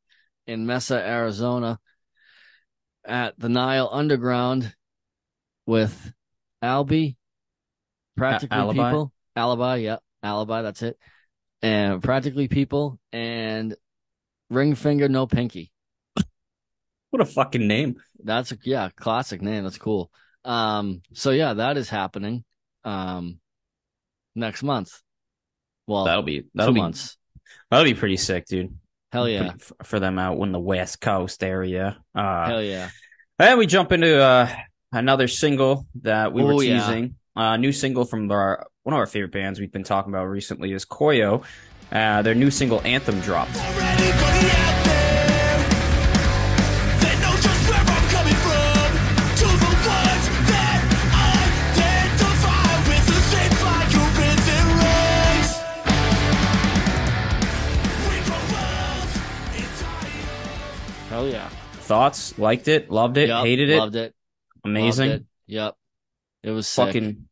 in 0.47 0.67
Mesa, 0.67 0.97
Arizona 0.97 1.79
at 3.05 3.39
the 3.39 3.49
Nile 3.49 3.89
Underground 3.91 4.75
with 5.67 6.13
Albie, 6.63 7.17
Practically 8.17 8.57
Alibi? 8.57 8.91
People, 8.91 9.13
Alibi, 9.37 9.77
yep, 9.77 10.03
Alibi, 10.23 10.63
that's 10.63 10.83
it. 10.83 10.99
And 11.63 12.03
Practically 12.03 12.49
People 12.49 12.99
and 13.13 13.75
Ring 14.51 14.75
Finger 14.75 15.09
No 15.09 15.27
Pinky. 15.27 15.73
What 17.11 17.23
a 17.23 17.27
fucking 17.27 17.67
name. 17.67 17.97
That's 18.23 18.53
a 18.53 18.59
yeah, 18.65 18.91
classic 18.95 19.41
name. 19.41 19.65
That's 19.65 19.79
cool. 19.79 20.11
Um, 20.45 21.03
so 21.15 21.31
yeah, 21.31 21.55
that 21.55 21.77
is 21.77 21.89
happening 21.89 22.45
um 22.89 23.39
next 24.35 24.63
month. 24.63 24.91
Well, 25.87 26.05
That'll 26.05 26.23
be 26.23 26.45
that'll 26.55 26.75
be 26.75 26.81
months. 26.81 27.17
that'll 27.71 27.85
be 27.85 27.95
pretty 27.95 28.17
sick, 28.19 28.47
dude. 28.47 28.75
Hell 29.13 29.29
yeah. 29.29 29.53
For, 29.59 29.75
for 29.85 30.01
them 30.01 30.19
out 30.19 30.39
in 30.43 30.53
the 30.53 30.61
West 30.61 31.01
Coast 31.01 31.43
area. 31.43 31.97
Uh, 32.15 32.47
Hell 32.47 32.63
yeah. 32.63 32.91
And 33.39 33.59
we 33.59 33.67
jump 33.67 33.93
into 33.93 34.21
uh, 34.23 34.49
another 34.93 35.29
single 35.29 35.87
that 36.03 36.33
we 36.33 36.43
were 36.43 36.53
Oh, 36.55 36.61
yeah. 36.61 36.81
teasing. 36.81 37.15
A 37.37 37.57
new 37.57 37.73
single 37.73 38.05
from 38.05 38.31
our 38.33 38.67
one 38.83 38.95
of 38.95 38.99
our 38.99 39.07
favorite 39.07 39.33
bands 39.33 39.61
we've 39.61 39.73
been 39.73 39.85
talking 39.85 40.13
about 40.13 40.25
recently 40.27 40.73
is 40.73 40.85
Koyo. 40.85 41.45
Uh, 41.93 42.21
their 42.23 42.35
new 42.35 42.51
single 42.51 42.81
Anthem 42.83 43.21
dropped. 43.21 43.57
Thoughts? 61.89 62.39
Liked 62.39 62.69
it? 62.69 62.91
Loved 62.91 63.17
it? 63.17 63.29
Yup, 63.29 63.45
hated 63.45 63.71
it? 63.71 63.79
Loved 63.79 63.97
it. 63.97 64.15
Amazing. 64.63 65.11
Loved 65.11 65.23
it. 65.23 65.27
Yep. 65.47 65.75
It 66.43 66.51
was 66.51 66.69
sick. 66.69 66.87
Fucking 66.87 67.29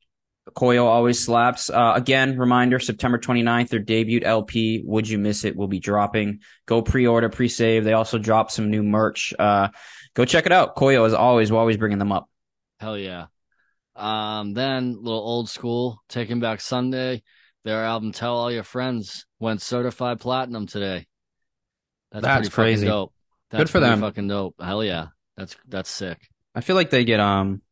Koyo 0.54 0.84
always 0.84 1.22
slaps. 1.22 1.68
Uh, 1.68 1.92
again, 1.94 2.38
reminder 2.38 2.78
September 2.78 3.18
29th, 3.18 3.68
their 3.68 3.80
debut 3.80 4.20
LP, 4.22 4.82
Would 4.86 5.08
You 5.08 5.18
Miss 5.18 5.44
It, 5.44 5.56
will 5.56 5.68
be 5.68 5.78
dropping. 5.78 6.40
Go 6.64 6.80
pre 6.80 7.06
order, 7.06 7.28
pre 7.28 7.48
save. 7.48 7.84
They 7.84 7.92
also 7.92 8.16
dropped 8.18 8.52
some 8.52 8.70
new 8.70 8.82
merch. 8.82 9.34
Uh, 9.38 9.68
go 10.14 10.24
check 10.24 10.46
it 10.46 10.52
out. 10.52 10.74
Koyo, 10.74 11.04
as 11.04 11.12
always, 11.12 11.52
we're 11.52 11.58
always 11.58 11.76
bringing 11.76 11.98
them 11.98 12.12
up. 12.12 12.30
Hell 12.80 12.96
yeah. 12.96 13.26
Um, 13.94 14.54
then 14.54 14.96
little 15.02 15.20
old 15.20 15.50
school, 15.50 16.02
Taking 16.08 16.40
Back 16.40 16.60
Sunday. 16.60 17.22
Their 17.64 17.84
album 17.84 18.12
Tell 18.12 18.36
All 18.36 18.50
Your 18.50 18.62
Friends 18.62 19.26
went 19.40 19.60
certified 19.60 20.20
platinum 20.20 20.66
today. 20.66 21.06
That's, 22.12 22.24
That's 22.24 22.48
crazy. 22.48 22.86
dope. 22.86 23.12
That's 23.50 23.70
for 23.70 23.78
pretty 23.78 23.90
them. 23.90 24.00
Fucking 24.00 24.28
dope. 24.28 24.54
Hell 24.60 24.82
yeah. 24.84 25.08
That's 25.36 25.56
that's 25.68 25.90
sick. 25.90 26.18
I 26.54 26.60
feel 26.62 26.76
like 26.76 26.90
they 26.90 27.04
get 27.04 27.20
um 27.20 27.62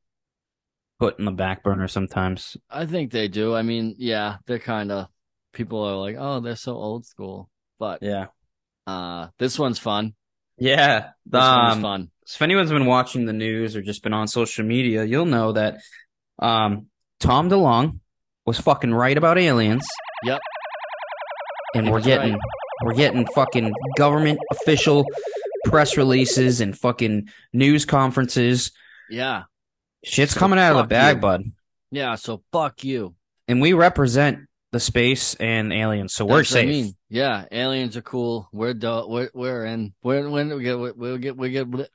put 1.01 1.19
in 1.19 1.25
the 1.25 1.33
back 1.33 1.63
burner 1.65 1.89
sometimes. 1.89 2.57
I 2.71 2.87
think 2.87 3.11
they 3.11 3.29
do. 3.29 3.55
I 3.55 3.63
mean, 3.63 3.97
yeah, 3.99 4.37
they're 4.47 4.59
kind 4.59 4.93
of 4.93 5.09
people 5.53 5.83
are 5.85 5.97
like, 5.97 6.17
oh, 6.19 6.41
they're 6.41 6.57
so 6.57 6.75
old 6.75 7.07
school. 7.07 7.49
But 7.79 8.03
Yeah. 8.03 8.27
uh, 8.87 9.29
this 9.39 9.59
one's 9.59 9.79
fun. 9.79 10.15
Yeah. 10.59 11.11
This 11.27 11.41
one's 11.41 11.75
Um, 11.77 11.83
fun. 11.83 12.11
if 12.27 12.41
anyone's 12.43 12.71
been 12.71 12.87
watching 12.87 13.27
the 13.27 13.33
news 13.33 13.75
or 13.75 13.83
just 13.83 14.03
been 14.03 14.13
on 14.15 14.29
social 14.29 14.65
media, 14.65 15.05
you'll 15.05 15.27
know 15.27 15.53
that 15.53 15.79
um, 16.39 16.87
Tom 17.21 17.49
DeLonge 17.51 17.99
was 18.47 18.61
fucking 18.61 18.93
right 18.93 19.17
about 19.17 19.39
aliens. 19.39 19.87
Yep. 20.23 20.41
And 21.75 21.91
we're 21.91 22.01
getting 22.01 22.33
right. 22.35 22.41
we're 22.85 22.95
getting 22.95 23.27
fucking 23.35 23.73
government 23.97 24.39
official 24.53 25.05
press 25.65 25.97
releases 25.97 26.61
and 26.61 26.79
fucking 26.79 27.29
news 27.53 27.85
conferences. 27.85 28.73
Yeah, 29.11 29.45
Shit's 30.05 30.33
So 30.35 30.41
coming 30.41 30.59
out 30.59 30.73
of 30.73 30.79
the 30.79 30.85
bag, 30.89 31.17
you. 31.17 31.21
bud. 31.23 31.43
yeah. 31.91 32.15
So 32.17 32.43
fuck 32.53 32.85
you. 32.85 33.15
And 33.49 33.61
we 33.61 33.73
represent 33.75 34.41
the 34.73 34.81
space 34.81 35.35
and 35.37 35.73
aliens, 35.73 36.15
so 36.15 36.25
we're 36.25 36.39
That's 36.39 36.51
I 36.53 36.61
safe. 36.63 36.69
mean. 36.69 36.95
Yeah, 37.11 37.45
aliens 37.53 37.97
are 37.97 38.03
cool. 38.03 38.49
We're 38.53 38.75
do- 38.75 39.07
we're 39.07 39.31
we're 39.35 39.65
in. 39.67 39.95
We're 40.03 40.29
when 40.29 40.55
we 40.57 40.63
get 40.65 40.79
we 40.97 41.19
get 41.19 41.37
we 41.37 41.51
get. 41.51 41.67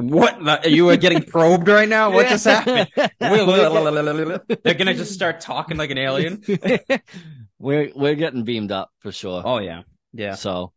What? 0.00 0.70
You 0.70 0.90
are 0.90 0.96
getting 0.96 1.24
probed 1.24 1.66
right 1.66 1.88
now? 1.88 2.12
What 2.12 2.28
just 2.28 2.44
happened? 2.44 2.88
They're 3.18 4.74
gonna 4.74 4.94
just 4.94 5.12
start 5.12 5.40
talking 5.40 5.76
like 5.76 5.90
an 5.90 5.98
alien. 5.98 6.40
we're 7.58 7.90
we're 7.96 8.14
getting 8.14 8.44
beamed 8.44 8.70
up 8.70 8.90
for 9.00 9.10
sure. 9.10 9.42
Oh 9.44 9.58
yeah, 9.58 9.82
yeah. 10.12 10.36
So 10.36 10.72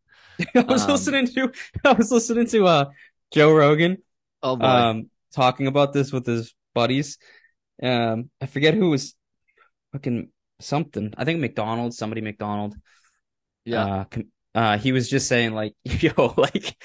I 0.56 0.62
was 0.68 0.88
Um, 0.88 0.88
listening 0.88 1.28
to 1.28 1.52
I 1.86 1.94
was 1.94 2.12
listening 2.12 2.48
to 2.48 2.66
uh 2.68 2.86
Joe 3.34 3.54
Rogan 3.54 3.98
oh 4.44 4.58
um 4.60 5.10
talking 5.34 5.68
about 5.68 5.94
this 5.94 6.12
with 6.12 6.26
his 6.28 6.56
buddies. 6.76 7.18
Um 7.84 8.30
I 8.42 8.48
forget 8.48 8.74
who 8.76 8.90
was 8.92 9.16
fucking 9.94 10.32
something. 10.62 11.14
I 11.18 11.26
think 11.26 11.42
McDonald, 11.42 11.94
somebody 11.96 12.22
McDonald. 12.22 12.76
yeah, 13.66 13.88
Uh, 13.88 14.06
uh 14.56 14.78
he 14.78 14.92
was 14.92 15.10
just 15.10 15.28
saying 15.28 15.54
like 15.54 15.76
yo 15.84 16.34
like 16.38 16.76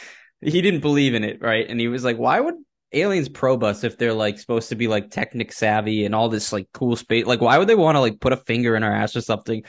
he 0.41 0.63
didn't 0.63 0.81
believe 0.81 1.15
in 1.15 1.25
it, 1.25 1.41
right? 1.43 1.67
And 1.69 1.81
he 1.81 1.89
was 1.89 2.05
like 2.05 2.17
why 2.19 2.41
would 2.41 2.55
aliens 2.93 3.29
probe 3.29 3.65
us 3.65 3.85
if 3.85 3.99
they're 3.99 4.13
like 4.15 4.39
supposed 4.39 4.69
to 4.69 4.77
be 4.77 4.89
like 4.89 5.11
technic 5.11 5.53
savvy 5.53 6.05
and 6.05 6.15
all 6.15 6.29
this 6.29 6.53
like 6.53 6.69
cool 6.73 6.95
space 6.97 7.27
like 7.27 7.41
why 7.41 7.59
would 7.59 7.69
they 7.69 7.75
want 7.75 7.97
to 7.97 8.01
like 8.01 8.21
put 8.21 8.33
a 8.33 8.37
finger 8.37 8.77
in 8.77 8.83
our 8.85 8.93
ass 8.93 9.17
or 9.17 9.21
something? 9.21 9.65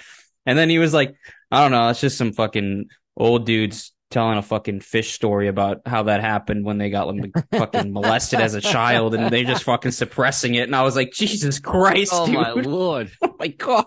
And 0.46 0.58
then 0.58 0.70
he 0.70 0.80
was 0.80 0.94
like 0.94 1.16
I 1.52 1.62
don't 1.62 1.72
know, 1.72 1.90
it's 1.90 2.02
just 2.02 2.18
some 2.18 2.34
fucking 2.34 2.88
old 3.18 3.46
dudes 3.46 3.92
telling 4.10 4.38
a 4.38 4.42
fucking 4.42 4.80
fish 4.80 5.12
story 5.12 5.50
about 5.50 5.82
how 5.86 6.04
that 6.04 6.22
happened 6.22 6.64
when 6.64 6.78
they 6.78 6.90
got 6.90 7.14
like 7.14 7.34
fucking 7.52 7.92
molested 7.92 8.40
as 8.40 8.54
a 8.54 8.62
child 8.62 9.14
and 9.14 9.30
they're 9.32 9.44
just 9.44 9.64
fucking 9.64 9.92
suppressing 9.92 10.56
it. 10.56 10.62
And 10.62 10.76
I 10.76 10.84
was 10.84 10.96
like, 10.96 11.12
Jesus 11.12 11.60
Christ, 11.60 12.14
oh 12.14 12.26
dude. 12.26 12.36
my 12.36 12.52
lord, 12.52 13.12
oh 13.22 13.36
my 13.38 13.48
God. 13.48 13.86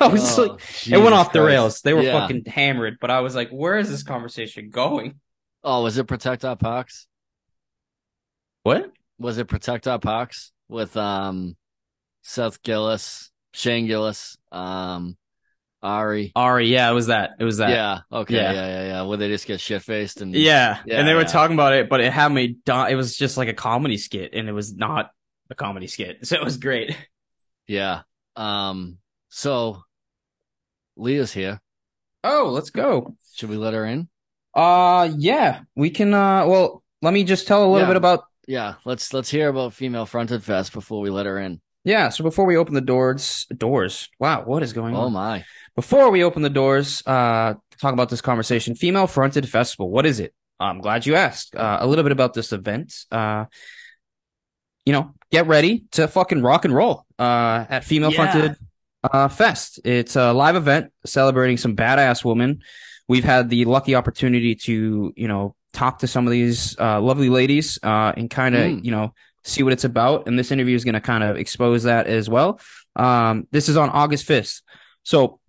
I 0.00 0.08
was 0.08 0.36
Oh, 0.38 0.42
like, 0.42 0.60
it 0.86 0.96
went 0.98 1.08
Jesus 1.10 1.12
off 1.12 1.32
the 1.32 1.42
rails. 1.42 1.80
They 1.82 1.94
were 1.94 2.02
Yeah. 2.02 2.20
fucking 2.20 2.44
hammered, 2.46 2.98
but 3.00 3.10
I 3.10 3.20
was 3.20 3.36
like, 3.36 3.50
where 3.50 3.78
is 3.78 3.88
this 3.88 4.02
conversation 4.02 4.68
going? 4.70 5.20
Oh, 5.62 5.82
was 5.84 5.96
it 5.96 6.08
protect 6.08 6.44
our 6.44 6.56
parks? 6.56 7.06
What? 8.64 8.90
Was 9.18 9.38
it 9.38 9.46
protect 9.48 9.86
our 9.86 9.98
parks 9.98 10.52
with 10.68 10.96
um 10.96 11.56
Seth 12.22 12.62
Gillis, 12.62 13.30
Shane 13.52 13.86
Gillis, 13.86 14.36
um 14.50 15.16
Ari? 15.82 16.32
Ari, 16.36 16.66
yeah, 16.68 16.90
it 16.90 16.94
was 16.94 17.06
that. 17.06 17.32
It 17.38 17.44
was 17.44 17.56
that. 17.58 17.70
Yeah, 17.70 18.00
okay, 18.12 18.34
Yeah. 18.34 18.52
yeah, 18.52 18.66
yeah, 18.66 18.86
yeah. 18.88 19.02
Where 19.02 19.16
they 19.16 19.28
just 19.28 19.46
get 19.46 19.60
shit 19.60 19.82
faced 19.82 20.20
and 20.20 20.34
Yeah. 20.34 20.78
Yeah, 20.84 20.98
and 20.98 21.08
they 21.08 21.14
were 21.14 21.20
yeah. 21.22 21.26
talking 21.26 21.54
about 21.54 21.72
it, 21.72 21.88
but 21.88 22.00
it 22.00 22.12
had 22.12 22.30
me 22.30 22.56
die. 22.66 22.90
It 22.90 22.96
was 22.96 23.16
just 23.16 23.36
like 23.36 23.48
a 23.48 23.54
comedy 23.54 23.96
skit, 23.96 24.34
and 24.34 24.48
it 24.48 24.52
was 24.52 24.74
not 24.74 25.10
a 25.48 25.54
comedy 25.54 25.86
skit. 25.86 26.18
So 26.26 26.36
it 26.36 26.44
was 26.44 26.58
great. 26.58 26.96
yeah. 27.66 28.02
Um, 28.36 28.98
so 29.30 29.82
Leah's 30.96 31.32
here. 31.32 31.60
Oh, 32.24 32.50
let's 32.52 32.70
go. 32.70 33.16
Should 33.34 33.48
we 33.50 33.56
let 33.56 33.74
her 33.74 33.84
in? 33.86 34.08
Uh, 34.54 35.10
yeah, 35.16 35.60
we 35.74 35.90
can. 35.90 36.12
Uh, 36.12 36.46
well, 36.46 36.82
let 37.02 37.14
me 37.14 37.24
just 37.24 37.46
tell 37.46 37.64
a 37.64 37.70
little 37.72 37.86
bit 37.86 37.96
about 37.96 38.24
Yeah, 38.46 38.74
let's 38.84 39.14
let's 39.14 39.30
hear 39.30 39.48
about 39.48 39.72
Female 39.74 40.04
Fronted 40.06 40.42
Fest 40.44 40.72
before 40.72 41.00
we 41.00 41.08
let 41.10 41.26
her 41.26 41.38
in. 41.38 41.60
yeah. 41.84 42.08
So 42.10 42.24
before 42.24 42.44
we 42.46 42.56
open 42.56 42.74
the 42.74 42.80
doors, 42.80 43.46
doors. 43.56 44.10
Wow, 44.18 44.42
what 44.44 44.62
is 44.62 44.72
going 44.72 44.94
Oh 44.94 45.00
on? 45.00 45.06
Oh 45.06 45.10
my. 45.10 45.44
Before 45.80 46.10
we 46.10 46.22
open 46.24 46.42
the 46.42 46.50
doors, 46.50 47.02
uh, 47.06 47.54
to 47.54 47.78
talk 47.78 47.94
about 47.94 48.10
this 48.10 48.20
conversation, 48.20 48.74
Female 48.74 49.06
Fronted 49.06 49.48
Festival. 49.48 49.88
What 49.90 50.04
is 50.04 50.20
it? 50.20 50.34
I'm 50.60 50.82
glad 50.82 51.06
you 51.06 51.14
asked. 51.14 51.56
Uh, 51.56 51.78
a 51.80 51.86
little 51.86 52.02
bit 52.02 52.12
about 52.12 52.34
this 52.34 52.52
event. 52.52 52.92
Uh, 53.10 53.46
you 54.84 54.92
know, 54.92 55.14
get 55.32 55.46
ready 55.46 55.84
to 55.92 56.06
fucking 56.06 56.42
rock 56.42 56.66
and 56.66 56.74
roll. 56.74 57.06
Uh, 57.18 57.64
at 57.70 57.84
Female 57.84 58.12
Yeah. 58.12 58.30
Fronted 58.30 58.56
uh 59.10 59.28
Fest. 59.28 59.80
It's 59.82 60.16
a 60.16 60.34
live 60.34 60.54
event 60.54 60.92
celebrating 61.06 61.56
some 61.56 61.74
badass 61.76 62.26
women. 62.26 62.60
We've 63.08 63.24
had 63.24 63.48
the 63.48 63.64
lucky 63.64 63.94
opportunity 63.94 64.54
to, 64.56 65.14
you 65.16 65.28
know, 65.28 65.54
talk 65.72 66.00
to 66.00 66.06
some 66.06 66.26
of 66.26 66.30
these 66.30 66.78
uh, 66.78 67.00
lovely 67.00 67.30
ladies 67.30 67.78
uh, 67.82 68.12
and 68.18 68.28
kind 68.28 68.54
of, 68.54 68.60
Mm. 68.60 68.84
you 68.84 68.90
know, 68.90 69.14
see 69.44 69.62
what 69.62 69.72
it's 69.72 69.84
about. 69.84 70.26
And 70.26 70.38
this 70.38 70.50
interview 70.52 70.76
is 70.76 70.84
going 70.84 70.92
to 70.92 71.00
kind 71.00 71.24
of 71.24 71.38
expose 71.38 71.84
that 71.84 72.06
as 72.06 72.28
well. 72.28 72.60
Um, 72.96 73.46
this 73.50 73.70
is 73.70 73.78
on 73.78 73.88
August 73.88 74.28
5th. 74.28 74.60
So 75.04 75.39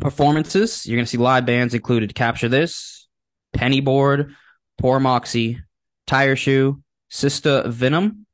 performances, 0.00 0.86
you're 0.86 0.96
going 0.96 1.04
to 1.06 1.10
see 1.10 1.18
live 1.18 1.46
bands 1.46 1.74
included 1.74 2.14
Capture 2.14 2.48
This, 2.48 3.08
Penny 3.52 3.80
Board, 3.80 4.34
Poor 4.78 5.00
Moxie, 5.00 5.60
Tire 6.06 6.36
Shoe, 6.36 6.82
Sister 7.08 7.62
Venom, 7.66 8.26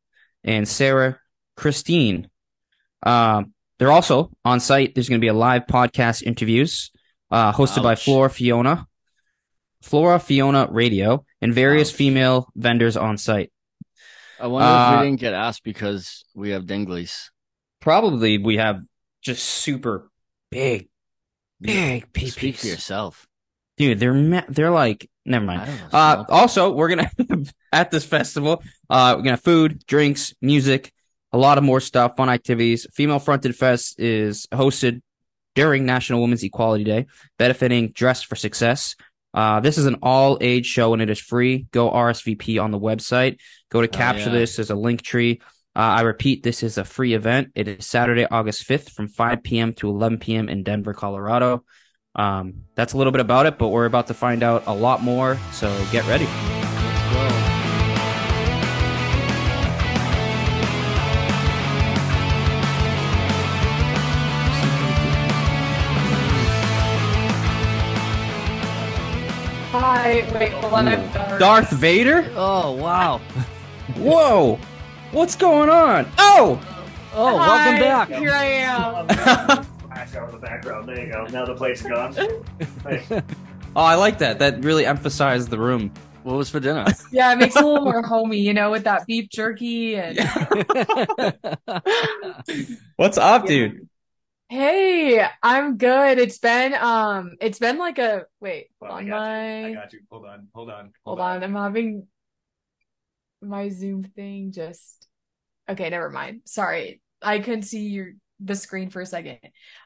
and 0.45 0.66
Sarah 0.69 1.19
Christine. 1.57 2.28
Um, 3.04 3.52
they're 3.78 3.92
also 3.92 4.31
on 4.45 4.61
site. 4.61 4.95
There's 4.95 5.09
going 5.09 5.21
to 5.21 5.25
be 5.25 5.28
a 5.28 5.35
live 5.35 5.66
podcast 5.66 6.23
interviews 6.23 6.90
uh, 7.31 7.52
hosted 7.52 7.83
by 7.83 7.95
Flora 7.95 8.31
Fiona, 8.31 8.87
Flora 9.83 10.19
Fiona 10.19 10.69
Radio, 10.71 11.25
and 11.40 11.52
various 11.54 11.90
Ouch. 11.90 11.97
female 11.97 12.49
vendors 12.54 12.97
on 12.97 13.19
site. 13.19 13.50
I 14.40 14.47
wonder 14.49 14.66
if 14.66 14.73
Uh, 14.73 14.99
we 15.00 15.07
didn't 15.07 15.21
get 15.21 15.35
asked 15.35 15.64
because 15.64 16.25
we 16.35 16.50
have 16.50 16.64
dinglies. 16.64 17.31
Probably 17.81 18.38
we 18.38 18.57
have 18.59 18.83
just 19.23 19.45
super 19.45 20.11
big, 20.50 20.88
big 21.62 22.07
Speak 22.31 22.57
for 22.57 22.66
yourself. 22.66 23.26
Dude, 23.78 23.99
they're 23.99 24.12
ma- 24.14 24.45
they're 24.49 24.71
like 24.71 25.09
never 25.25 25.45
mind. 25.45 25.66
know. 25.66 25.99
Uh, 25.99 26.25
also, 26.28 26.73
we're 26.73 26.88
gonna 26.88 27.11
at 27.73 27.90
this 27.90 28.04
festival. 28.04 28.62
Uh, 28.90 29.14
we're 29.16 29.23
gonna 29.23 29.31
have 29.33 29.42
food, 29.42 29.85
drinks, 29.87 30.35
music, 30.42 30.92
a 31.33 31.38
lot 31.38 31.59
of 31.59 31.64
more 31.64 31.81
stuff, 31.81 32.16
fun 32.16 32.28
activities. 32.28 32.87
Female 32.92 33.19
Fronted 33.19 33.57
Fest 33.57 33.99
is 33.99 34.47
hosted 34.52 35.00
during 35.54 35.85
National 35.87 36.21
Women's 36.21 36.42
Equality 36.42 36.85
Day, 36.85 37.07
benefiting 37.38 37.92
Dress 37.92 38.23
for 38.23 38.37
Success. 38.37 38.97
Uh, 39.35 39.61
this 39.61 39.78
is 39.78 39.87
an 39.87 39.97
all 40.02 40.37
age 40.42 40.66
show 40.66 40.92
and 40.92 41.00
it 41.00 41.09
is 41.09 41.19
free. 41.19 41.66
Go 41.73 41.90
RSVP 41.90 42.62
on 42.62 42.71
the 42.71 42.78
website. 42.78 43.38
Go 43.71 43.81
to 43.81 43.88
Oh, 43.88 43.90
capture 43.90 44.25
yeah. 44.28 44.33
this. 44.40 44.57
There's 44.57 44.71
a 44.71 44.75
link 44.75 45.00
tree. 45.00 45.40
Uh, 45.74 45.78
I 45.78 46.00
repeat, 46.02 46.42
this 46.42 46.62
is 46.62 46.76
a 46.76 46.84
free 46.84 47.14
event. 47.14 47.52
It 47.54 47.66
is 47.66 47.86
Saturday, 47.86 48.26
August 48.26 48.68
5th 48.68 48.90
from 48.90 49.08
5 49.08 49.42
p.m. 49.42 49.72
to 49.74 49.88
11 49.88 50.18
p.m. 50.18 50.50
in 50.50 50.64
Denver, 50.64 50.92
Colorado. 50.92 51.64
Um, 52.14 52.64
that's 52.74 52.92
a 52.92 52.98
little 52.98 53.10
bit 53.10 53.22
about 53.22 53.46
it, 53.46 53.56
but 53.56 53.68
we're 53.68 53.86
about 53.86 54.08
to 54.08 54.14
find 54.14 54.42
out 54.42 54.64
a 54.66 54.74
lot 54.74 55.02
more. 55.02 55.38
So 55.52 55.74
get 55.90 56.06
ready. 56.06 56.26
Hi. 69.72 70.28
Wait, 70.35 70.52
hold 70.52 70.74
on. 70.74 70.85
Darth. 70.85 71.38
Darth 71.40 71.70
Vader? 71.70 72.30
Oh 72.37 72.72
wow. 72.72 73.22
Whoa! 73.96 74.58
What's 75.12 75.37
going 75.37 75.68
on? 75.68 76.07
Oh! 76.18 76.61
Oh, 77.14 77.37
Hi, 77.38 77.46
welcome 77.46 77.81
back. 77.81 78.09
Here 78.09 78.33
I 78.33 78.44
am. 78.44 79.07
Flash 79.09 80.14
out 80.16 80.29
in 80.31 80.35
the 80.35 80.40
background. 80.40 80.88
There 80.88 80.98
you 81.05 81.12
go. 81.12 81.27
Now 81.27 81.44
the 81.44 81.55
plate's 81.55 81.83
gone. 81.83 82.14
Hey, 82.14 83.07
Oh, 83.75 83.83
I 83.83 83.94
like 83.94 84.18
that. 84.18 84.38
That 84.38 84.62
really 84.64 84.85
emphasized 84.87 85.51
the 85.51 85.59
room. 85.59 85.92
What 86.22 86.37
was 86.37 86.48
for 86.51 86.61
dinner? 86.61 86.87
Yeah, 87.12 87.33
it 87.33 87.37
makes 87.38 87.57
it 87.57 87.62
a 87.62 87.66
little 87.66 87.85
more 87.85 88.03
homey, 88.03 88.38
you 88.38 88.55
know, 88.55 88.70
with 88.70 88.85
that 88.85 89.07
beef 89.07 89.29
jerky 89.29 89.96
and. 89.96 90.18
What's 92.96 93.18
up, 93.18 93.42
Yeah. 93.44 93.48
dude? 93.48 93.88
Hey, 94.48 95.27
I'm 95.42 95.77
good. 95.79 96.18
It's 96.18 96.38
been 96.38 96.75
um, 96.75 97.37
it's 97.40 97.59
been 97.59 97.79
like 97.79 97.98
a 97.98 98.27
wait 98.40 98.68
well, 98.81 98.92
I 98.92 99.05
got 99.05 99.11
my. 99.20 99.61
you. 99.61 99.66
I 99.66 99.75
got 99.75 99.92
you. 99.94 100.01
Hold 100.11 100.27
on. 100.27 100.48
Hold 100.55 100.70
on. 100.70 100.92
Hold 101.07 101.20
on, 101.20 101.42
I'm 101.42 101.55
having 101.55 102.07
my 103.42 103.68
Zoom 103.68 104.05
thing 104.05 104.52
just. 104.52 105.07
Okay, 105.68 105.90
never 105.90 106.11
mind. 106.11 106.42
Sorry, 106.44 107.00
I 107.20 107.38
couldn't 107.38 107.62
see 107.62 107.88
your 107.88 108.12
the 108.40 108.57
screen 108.57 108.90
for 108.90 109.00
a 109.00 109.07
second. 109.07 109.38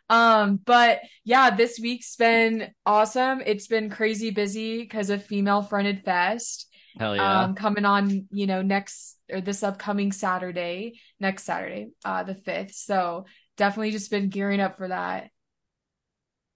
Um, 0.08 0.58
but 0.64 1.00
yeah, 1.24 1.54
this 1.54 1.78
week's 1.78 2.16
been 2.16 2.70
awesome. 2.86 3.42
It's 3.44 3.66
been 3.66 3.90
crazy 3.90 4.30
busy 4.30 4.80
because 4.80 5.10
of 5.10 5.24
Female 5.24 5.62
Fronted 5.62 6.02
Fest. 6.04 6.66
Hell 6.98 7.14
yeah. 7.14 7.42
um 7.42 7.54
coming 7.54 7.84
on 7.84 8.26
you 8.30 8.46
know 8.46 8.62
next 8.62 9.18
or 9.30 9.42
this 9.42 9.62
upcoming 9.62 10.12
saturday 10.12 10.98
next 11.20 11.44
saturday 11.44 11.88
uh 12.06 12.22
the 12.22 12.34
5th 12.34 12.72
so 12.72 13.26
definitely 13.58 13.90
just 13.90 14.10
been 14.10 14.30
gearing 14.30 14.60
up 14.60 14.78
for 14.78 14.88
that 14.88 15.30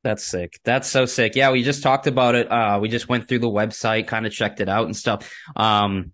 That's 0.03 0.25
sick. 0.25 0.59
That's 0.65 0.89
so 0.89 1.05
sick. 1.05 1.37
Yeah, 1.37 1.51
we 1.51 1.63
just 1.63 1.83
talked 1.83 2.07
about 2.07 2.35
it. 2.35 2.51
Uh, 2.51 2.79
we 2.81 2.89
just 2.89 3.07
went 3.07 3.29
through 3.29 3.41
the 3.41 3.51
website, 3.51 4.07
kind 4.07 4.25
of 4.25 4.33
checked 4.33 4.61
it 4.61 4.69
out 4.69 4.87
and 4.87 4.97
stuff. 4.97 5.31
Um, 5.55 6.13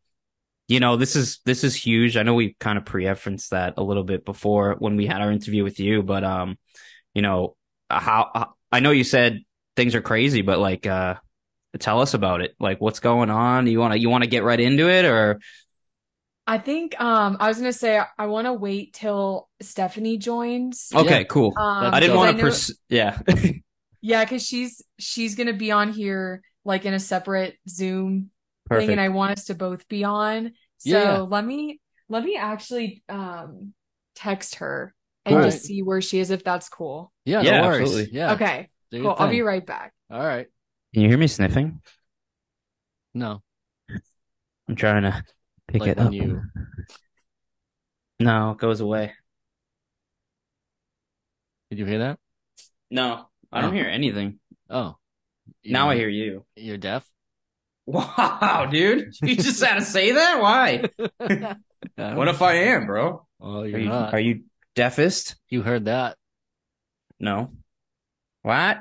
you 0.69 0.81
know, 0.81 0.97
this 0.97 1.15
is 1.17 1.41
this 1.45 1.63
is 1.65 1.75
huge. 1.75 2.17
I 2.17 2.23
know 2.23 2.35
we 2.35 2.57
kind 2.59 2.77
of 2.79 2.85
pre-referenced 2.85 3.51
that 3.51 3.75
a 3.77 3.83
little 3.83 4.05
bit 4.05 4.25
before 4.25 4.77
when 4.79 4.97
we 4.97 5.07
had 5.07 5.21
our 5.21 5.31
interview 5.31 5.63
with 5.65 5.79
you, 5.79 6.03
but 6.03 6.25
um, 6.25 6.59
you 7.15 7.23
know, 7.23 7.57
how, 7.89 8.31
how 8.35 8.55
I 8.73 8.81
know 8.81 8.91
you 8.91 9.05
said 9.05 9.41
things 9.77 9.95
are 9.95 10.01
crazy, 10.03 10.43
but 10.43 10.59
like, 10.59 10.87
uh, 10.87 11.15
tell 11.79 12.01
us 12.01 12.15
about 12.15 12.41
it. 12.41 12.55
Like, 12.59 12.81
what's 12.81 13.01
going 13.01 13.31
on? 13.31 13.67
You 13.67 13.79
want 13.79 13.93
to 13.93 13.99
you 14.01 14.09
want 14.11 14.25
to 14.25 14.31
get 14.31 14.43
right 14.45 14.59
into 14.61 14.89
it, 14.91 15.05
or 15.05 15.41
i 16.49 16.59
think 16.59 16.95
um 17.01 17.37
i 17.41 17.49
was 17.49 17.59
gonna 17.59 17.73
say 17.73 18.01
i 18.19 18.27
want 18.27 18.47
to 18.47 18.53
wait 18.53 18.93
till 18.95 19.49
stephanie 19.61 20.17
joins 20.17 20.93
okay, 20.95 21.19
Yeah. 21.19 21.25
cool. 21.25 21.53
um 21.57 21.93
I 21.93 21.99
didn't 21.99 22.17
want 22.17 22.31
to 22.31 22.37
know- 22.37 22.49
pers- 22.49 22.79
yeah. 22.89 23.19
yeah 24.01 24.25
because 24.25 24.47
she's 24.47 24.81
she's 24.97 25.35
gonna 25.35 25.55
be 25.55 25.73
on 25.73 25.93
here 25.93 26.43
like 26.65 26.85
in 26.85 26.95
a 26.95 27.01
separate 27.01 27.57
zoom 27.69 28.31
thing 28.69 28.91
and 28.91 29.01
i 29.01 29.09
want 29.09 29.33
us 29.39 29.45
to 29.47 29.55
both 29.55 29.87
be 29.89 30.05
on 30.05 30.53
so 30.79 30.91
Yeah, 30.91 31.03
yeah. 31.15 31.19
let 31.21 31.45
me 31.45 31.81
let 32.09 32.25
me 32.25 32.37
actually 32.37 33.03
um 33.09 33.73
text 34.15 34.57
her 34.57 34.95
and 35.25 35.35
Cool. 35.37 35.45
just 35.45 35.65
see 35.65 35.83
where 35.83 36.01
she 36.01 36.19
is 36.19 36.31
if 36.31 36.43
that's 36.45 36.69
cool 36.69 37.13
yeah, 37.25 37.43
yeah, 37.43 37.61
no 37.61 37.69
absolutely. 37.71 38.11
Yeah. 38.13 38.33
okay 38.35 38.69
do 38.91 39.03
cool 39.03 39.15
i'll 39.19 39.29
be 39.31 39.43
right 39.43 39.65
back 39.65 39.93
All 40.11 40.21
right. 40.25 40.47
Can 40.95 41.03
you 41.03 41.09
hear 41.11 41.19
me 41.19 41.27
sniffing? 41.27 41.83
No. 43.13 43.43
I'm 44.69 44.77
trying 44.77 45.03
to 45.03 45.23
pick 45.69 45.83
Like 45.83 45.91
it 45.91 45.99
up. 45.99 46.13
you- 46.13 46.41
No, 48.21 48.53
it 48.53 48.59
goes 48.59 48.81
away. 48.81 49.13
Did 51.71 51.81
you 51.81 51.85
hear 51.85 51.99
that? 51.99 52.19
No, 52.91 53.27
I 53.53 53.61
don't 53.61 53.71
Oh. 53.71 53.75
hear 53.75 53.87
anything. 53.89 54.39
Oh. 54.71 54.97
You 55.63 55.73
Now 55.73 55.91
I 55.91 55.97
hear 55.97 56.09
you. 56.09 56.47
You're 56.57 56.79
deaf? 56.79 57.07
Wow, 57.87 58.67
dude. 58.71 59.15
You 59.23 59.37
just 59.37 59.63
had 59.63 59.77
to 59.77 59.85
say 59.85 60.13
that? 60.13 60.41
Why? 60.41 60.85
What 61.97 62.29
if 62.29 62.43
I 62.43 62.55
am, 62.55 62.87
bro? 62.87 63.27
Well, 63.39 63.61
Are 63.63 63.67
you're 63.67 63.79
you, 63.81 63.89
not. 63.89 64.13
are 64.13 64.21
you 64.21 64.43
deafest? 64.75 65.37
You 65.49 65.63
heard 65.63 65.85
that. 65.85 66.17
No. 67.21 67.53
What? 68.43 68.81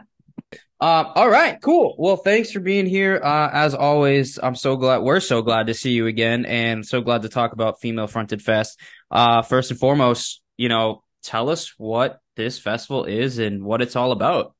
Uh, 0.81 1.11
all 1.15 1.29
right, 1.29 1.61
cool. 1.61 1.95
Well, 1.97 2.17
thanks 2.17 2.51
for 2.51 2.59
being 2.59 2.85
here. 2.87 3.21
Uh, 3.23 3.49
as 3.53 3.73
always, 3.75 4.39
I'm 4.41 4.55
so 4.55 4.75
glad 4.75 4.99
we're 5.03 5.19
so 5.19 5.41
glad 5.41 5.67
to 5.67 5.73
see 5.73 5.91
you 5.91 6.07
again, 6.07 6.45
and 6.45 6.85
so 6.85 7.01
glad 7.01 7.21
to 7.21 7.29
talk 7.29 7.53
about 7.53 7.79
Female 7.79 8.07
Fronted 8.07 8.41
Fest. 8.41 8.79
Uh, 9.11 9.41
first 9.41 9.71
and 9.71 9.79
foremost, 9.79 10.41
you 10.57 10.67
know, 10.67 11.03
tell 11.23 11.49
us 11.49 11.73
what 11.77 12.19
this 12.35 12.59
festival 12.59 13.05
is 13.05 13.39
and 13.39 13.63
what 13.63 13.81
it's 13.81 13.95
all 13.95 14.11
about. 14.11 14.54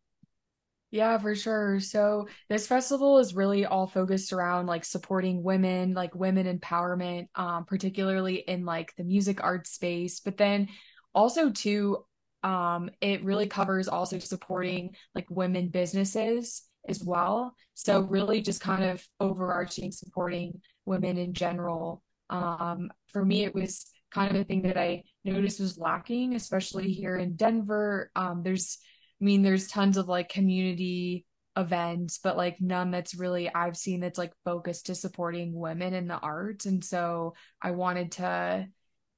Yeah, 0.91 1.17
for 1.17 1.35
sure. 1.35 1.79
So 1.79 2.27
this 2.47 2.67
festival 2.67 3.17
is 3.17 3.35
really 3.35 3.65
all 3.65 3.87
focused 3.87 4.31
around 4.31 4.67
like 4.67 4.85
supporting 4.85 5.43
women, 5.43 5.93
like 5.93 6.15
women 6.15 6.59
empowerment, 6.59 7.27
um, 7.35 7.65
particularly 7.65 8.35
in 8.35 8.65
like 8.65 8.95
the 8.95 9.03
music 9.03 9.43
art 9.43 9.67
space. 9.67 10.21
But 10.21 10.37
then 10.37 10.69
also 11.13 11.49
too, 11.51 12.05
um, 12.43 12.89
it 13.01 13.23
really 13.25 13.47
covers 13.47 13.87
also 13.87 14.19
supporting 14.19 14.95
like 15.13 15.25
women 15.29 15.67
businesses 15.69 16.63
as 16.87 17.03
well. 17.03 17.55
So 17.73 18.01
really 18.01 18.41
just 18.41 18.61
kind 18.61 18.83
of 18.83 19.05
overarching 19.19 19.91
supporting 19.91 20.61
women 20.85 21.17
in 21.17 21.33
general. 21.33 22.03
Um, 22.29 22.89
for 23.11 23.25
me, 23.25 23.43
it 23.43 23.53
was 23.53 23.87
kind 24.11 24.33
of 24.33 24.39
a 24.39 24.43
thing 24.45 24.61
that 24.61 24.77
I 24.77 25.03
noticed 25.25 25.59
was 25.59 25.77
lacking, 25.77 26.35
especially 26.35 26.91
here 26.91 27.17
in 27.17 27.35
Denver. 27.35 28.11
Um, 28.15 28.43
there's 28.43 28.77
I 29.21 29.25
mean, 29.25 29.41
there's 29.41 29.67
tons 29.67 29.97
of 29.97 30.07
like 30.07 30.29
community 30.29 31.25
events, 31.57 32.19
but 32.21 32.35
like 32.35 32.59
none 32.59 32.91
that's 32.91 33.15
really 33.15 33.53
I've 33.53 33.77
seen 33.77 34.01
that's 34.01 34.17
like 34.17 34.33
focused 34.43 34.87
to 34.87 34.95
supporting 34.95 35.53
women 35.53 35.93
in 35.93 36.07
the 36.07 36.17
arts. 36.17 36.65
And 36.65 36.83
so 36.83 37.33
I 37.61 37.71
wanted 37.71 38.13
to, 38.13 38.67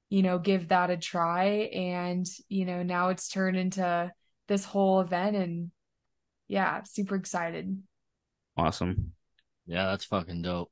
you 0.10 0.22
know, 0.22 0.38
give 0.38 0.68
that 0.70 0.92
a 0.92 0.98
try. 0.98 1.46
And, 1.74 2.26
you 2.48 2.66
know, 2.66 2.84
now 2.84 3.10
it's 3.10 3.28
turned 3.28 3.58
into 3.58 4.12
this 4.48 4.66
whole 4.66 5.02
event 5.02 5.36
and 5.36 5.72
yeah, 6.48 6.84
super 6.84 7.16
excited. 7.16 7.82
Awesome. 8.56 9.14
Yeah, 9.66 9.88
that's 9.88 10.06
fucking 10.06 10.44
dope. 10.44 10.72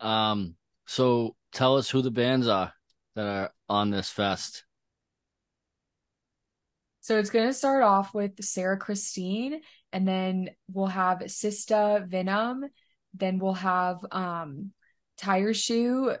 Um, 0.00 0.54
so 0.86 1.36
tell 1.52 1.76
us 1.76 1.88
who 1.88 2.02
the 2.02 2.10
bands 2.10 2.46
are 2.46 2.72
that 3.14 3.26
are 3.26 3.50
on 3.68 3.90
this 3.90 4.10
fest. 4.10 4.64
So 7.08 7.18
it's 7.18 7.30
going 7.30 7.46
to 7.46 7.54
start 7.54 7.82
off 7.82 8.12
with 8.12 8.44
Sarah 8.44 8.76
Christine, 8.76 9.62
and 9.94 10.06
then 10.06 10.50
we'll 10.70 10.88
have 10.88 11.20
Sista 11.20 12.06
Venom. 12.06 12.66
Then 13.14 13.38
we'll 13.38 13.54
have 13.54 14.04
um, 14.12 14.72
Tire 15.16 15.54
Shoe, 15.54 16.16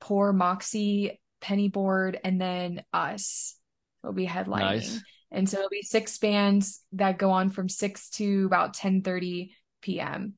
Poor 0.00 0.32
Moxie, 0.32 1.20
Pennyboard, 1.40 2.18
and 2.24 2.40
then 2.40 2.82
us 2.92 3.54
will 4.02 4.14
be 4.14 4.26
headlining. 4.26 4.58
Nice. 4.58 5.00
And 5.30 5.48
so 5.48 5.58
it'll 5.58 5.70
be 5.70 5.82
six 5.82 6.18
bands 6.18 6.82
that 6.94 7.18
go 7.18 7.30
on 7.30 7.50
from 7.50 7.68
six 7.68 8.10
to 8.10 8.46
about 8.46 8.74
ten 8.74 9.02
thirty 9.02 9.54
p.m. 9.80 10.34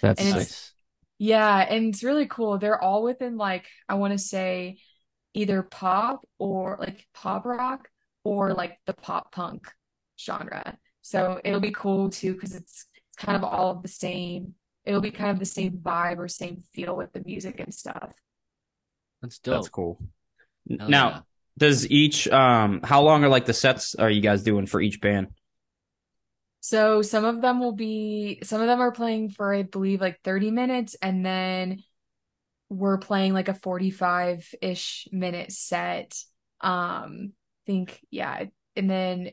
That's 0.00 0.18
And 0.18 0.34
Nice. 0.34 0.72
Yeah, 1.18 1.58
and 1.58 1.92
it's 1.92 2.02
really 2.02 2.26
cool. 2.26 2.56
They're 2.56 2.82
all 2.82 3.02
within 3.02 3.36
like 3.36 3.66
I 3.86 3.96
want 3.96 4.14
to 4.14 4.18
say 4.18 4.78
either 5.34 5.62
pop 5.62 6.26
or 6.38 6.78
like 6.80 7.06
pop 7.12 7.44
rock 7.44 7.90
or 8.26 8.52
like 8.54 8.78
the 8.86 8.92
pop 8.92 9.32
punk 9.32 9.70
genre. 10.18 10.76
So 11.02 11.40
it'll 11.44 11.60
be 11.60 11.70
cool 11.70 12.10
too 12.10 12.34
because 12.34 12.56
it's 12.56 12.86
it's 13.16 13.24
kind 13.24 13.36
of 13.36 13.44
all 13.44 13.70
of 13.70 13.82
the 13.82 13.88
same. 13.88 14.54
It'll 14.84 15.00
be 15.00 15.12
kind 15.12 15.30
of 15.30 15.38
the 15.38 15.44
same 15.44 15.78
vibe 15.78 16.18
or 16.18 16.26
same 16.26 16.62
feel 16.74 16.96
with 16.96 17.12
the 17.12 17.22
music 17.24 17.60
and 17.60 17.72
stuff. 17.72 18.10
That's 19.22 19.38
dope. 19.38 19.54
that's 19.54 19.68
cool. 19.68 20.00
Hell 20.68 20.88
now, 20.88 21.08
yeah. 21.08 21.20
does 21.56 21.88
each 21.88 22.26
um 22.28 22.80
how 22.82 23.02
long 23.02 23.22
are 23.22 23.28
like 23.28 23.46
the 23.46 23.54
sets 23.54 23.94
are 23.94 24.10
you 24.10 24.20
guys 24.20 24.42
doing 24.42 24.66
for 24.66 24.80
each 24.80 25.00
band? 25.00 25.28
So 26.60 27.02
some 27.02 27.24
of 27.24 27.40
them 27.40 27.60
will 27.60 27.76
be 27.76 28.40
some 28.42 28.60
of 28.60 28.66
them 28.66 28.80
are 28.80 28.90
playing 28.90 29.30
for 29.30 29.54
I 29.54 29.62
believe 29.62 30.00
like 30.00 30.20
30 30.24 30.50
minutes 30.50 30.96
and 31.00 31.24
then 31.24 31.84
we're 32.68 32.98
playing 32.98 33.32
like 33.32 33.48
a 33.48 33.54
45-ish 33.54 35.06
minute 35.12 35.52
set. 35.52 36.18
Um 36.60 37.32
I 37.32 37.45
think 37.66 38.00
yeah, 38.10 38.44
and 38.76 38.90
then 38.90 39.30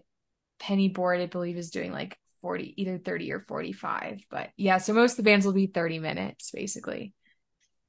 Penny 0.59 0.89
Board, 0.89 1.19
I 1.21 1.25
believe 1.27 1.57
is 1.57 1.71
doing 1.71 1.91
like 1.91 2.17
40 2.41 2.73
either 2.81 2.97
30 2.97 3.31
or 3.31 3.39
45. 3.39 4.21
But 4.29 4.49
yeah, 4.57 4.77
so 4.77 4.93
most 4.93 5.11
of 5.13 5.17
the 5.17 5.23
bands 5.23 5.45
will 5.45 5.53
be 5.53 5.67
30 5.67 5.99
minutes 5.99 6.51
basically. 6.51 7.13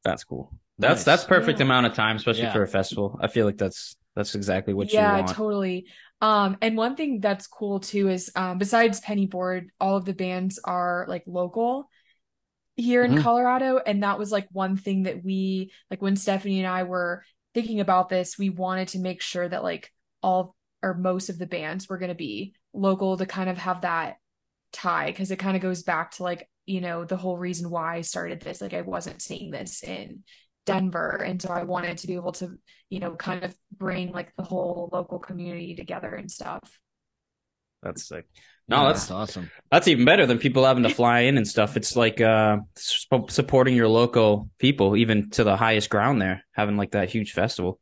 That's 0.04 0.24
cool. 0.24 0.52
That's 0.78 1.00
Nice. 1.00 1.04
that's 1.04 1.24
perfect 1.24 1.60
Yeah. 1.60 1.66
amount 1.66 1.86
of 1.86 1.94
time, 1.94 2.16
especially 2.16 2.42
Yeah. 2.44 2.52
for 2.52 2.62
a 2.62 2.68
festival. 2.68 3.18
I 3.20 3.28
feel 3.28 3.46
like 3.46 3.58
that's 3.58 3.96
that's 4.14 4.34
exactly 4.34 4.74
what 4.74 4.92
yeah, 4.92 5.16
you 5.16 5.16
want. 5.18 5.28
Yeah, 5.28 5.34
totally. 5.34 5.86
Um, 6.20 6.56
and 6.62 6.76
one 6.76 6.96
thing 6.96 7.20
that's 7.20 7.46
cool 7.46 7.80
too 7.80 8.08
is 8.08 8.30
um, 8.36 8.58
besides 8.58 9.00
Pennyboard, 9.00 9.68
all 9.80 9.96
of 9.96 10.04
the 10.04 10.14
bands 10.14 10.58
are 10.64 11.06
like 11.08 11.24
local 11.26 11.88
here 12.76 13.04
in 13.04 13.12
Mhm. 13.12 13.22
Colorado, 13.22 13.78
and 13.78 14.02
that 14.02 14.18
was 14.18 14.32
like 14.32 14.48
one 14.50 14.76
thing 14.76 15.04
that 15.04 15.22
we 15.24 15.72
like 15.90 16.02
when 16.02 16.16
Stephanie 16.16 16.58
and 16.58 16.68
I 16.68 16.82
were 16.84 17.24
thinking 17.54 17.80
about 17.80 18.08
this, 18.08 18.36
we 18.38 18.50
wanted 18.50 18.88
to 18.88 18.98
make 18.98 19.22
sure 19.22 19.48
that 19.48 19.62
like 19.62 19.92
all 20.24 20.56
or 20.82 20.94
most 20.94 21.28
of 21.30 21.38
the 21.38 21.46
bands 21.46 21.88
were 21.88 21.98
going 21.98 22.10
to 22.10 22.14
be 22.14 22.54
local 22.72 23.16
to 23.16 23.26
kind 23.26 23.48
of 23.50 23.58
have 23.58 23.82
that 23.82 24.16
tie 24.72 25.06
because 25.10 25.30
it 25.30 25.38
kind 25.38 25.56
of 25.56 25.62
goes 25.62 25.82
back 25.82 26.10
to 26.12 26.22
like 26.22 26.48
you 26.66 26.80
know 26.80 27.04
the 27.04 27.16
whole 27.16 27.38
reason 27.38 27.70
why 27.70 27.96
I 27.96 28.00
started 28.00 28.40
this. 28.40 28.60
Like 28.60 28.74
I 28.74 28.80
wasn't 28.82 29.22
seeing 29.22 29.50
this 29.50 29.82
in 29.82 30.24
Denver, 30.66 31.22
and 31.24 31.40
so 31.40 31.50
I 31.50 31.62
wanted 31.64 31.98
to 31.98 32.06
be 32.06 32.14
able 32.14 32.32
to 32.32 32.58
you 32.90 33.00
know, 33.00 33.16
kind 33.16 33.42
of 33.42 33.56
bring 33.76 34.12
like 34.12 34.32
the 34.36 34.44
whole 34.44 34.88
local 34.92 35.18
community 35.18 35.74
together 35.74 36.14
and 36.14 36.30
stuff. 36.30 36.78
That's 37.82 38.06
sick. 38.08 38.24
Yeah, 38.68 38.78
No, 38.78 38.86
that's 38.86 39.06
that's 39.08 39.10
awesome. 39.10 39.50
that's 39.70 39.88
even 39.88 40.04
better 40.04 40.26
than 40.26 40.38
people 40.38 40.64
having 40.64 40.84
to 40.84 40.88
fly 40.90 41.20
in 41.20 41.36
and 41.36 41.46
stuff. 41.46 41.76
It's 41.76 41.96
like 41.96 42.20
uh 42.20 42.58
su- 42.76 43.26
supporting 43.28 43.74
your 43.74 43.88
local 43.88 44.48
people, 44.58 44.96
even 44.96 45.28
to 45.30 45.44
the 45.44 45.56
highest 45.56 45.90
ground 45.90 46.22
there, 46.22 46.44
having 46.52 46.76
like 46.76 46.92
that 46.92 47.10
huge 47.10 47.32
festival. 47.32 47.80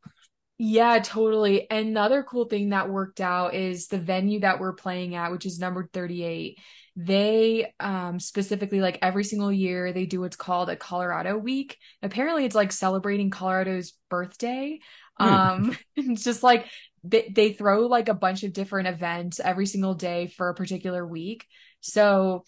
Yeah, 0.57 0.99
totally. 0.99 1.69
And 1.69 1.95
the 1.95 2.23
cool 2.27 2.45
thing 2.45 2.69
that 2.69 2.89
worked 2.89 3.19
out 3.19 3.53
is 3.53 3.87
the 3.87 3.97
venue 3.97 4.41
that 4.41 4.59
we're 4.59 4.73
playing 4.73 5.15
at, 5.15 5.31
which 5.31 5.45
is 5.45 5.59
number 5.59 5.89
38. 5.91 6.59
They 6.95 7.73
um 7.79 8.19
specifically 8.19 8.79
like 8.79 8.99
every 9.01 9.23
single 9.23 9.51
year 9.51 9.91
they 9.93 10.05
do 10.05 10.21
what's 10.21 10.35
called 10.35 10.69
a 10.69 10.75
Colorado 10.75 11.37
week. 11.37 11.77
Apparently 12.03 12.45
it's 12.45 12.55
like 12.55 12.71
celebrating 12.71 13.31
Colorado's 13.31 13.93
birthday. 14.09 14.79
Hmm. 15.19 15.27
Um 15.27 15.77
it's 15.95 16.23
just 16.23 16.43
like 16.43 16.67
they, 17.03 17.31
they 17.35 17.51
throw 17.53 17.87
like 17.87 18.09
a 18.09 18.13
bunch 18.13 18.43
of 18.43 18.53
different 18.53 18.87
events 18.87 19.39
every 19.39 19.65
single 19.65 19.95
day 19.95 20.27
for 20.27 20.49
a 20.49 20.55
particular 20.55 21.05
week. 21.05 21.45
So 21.81 22.45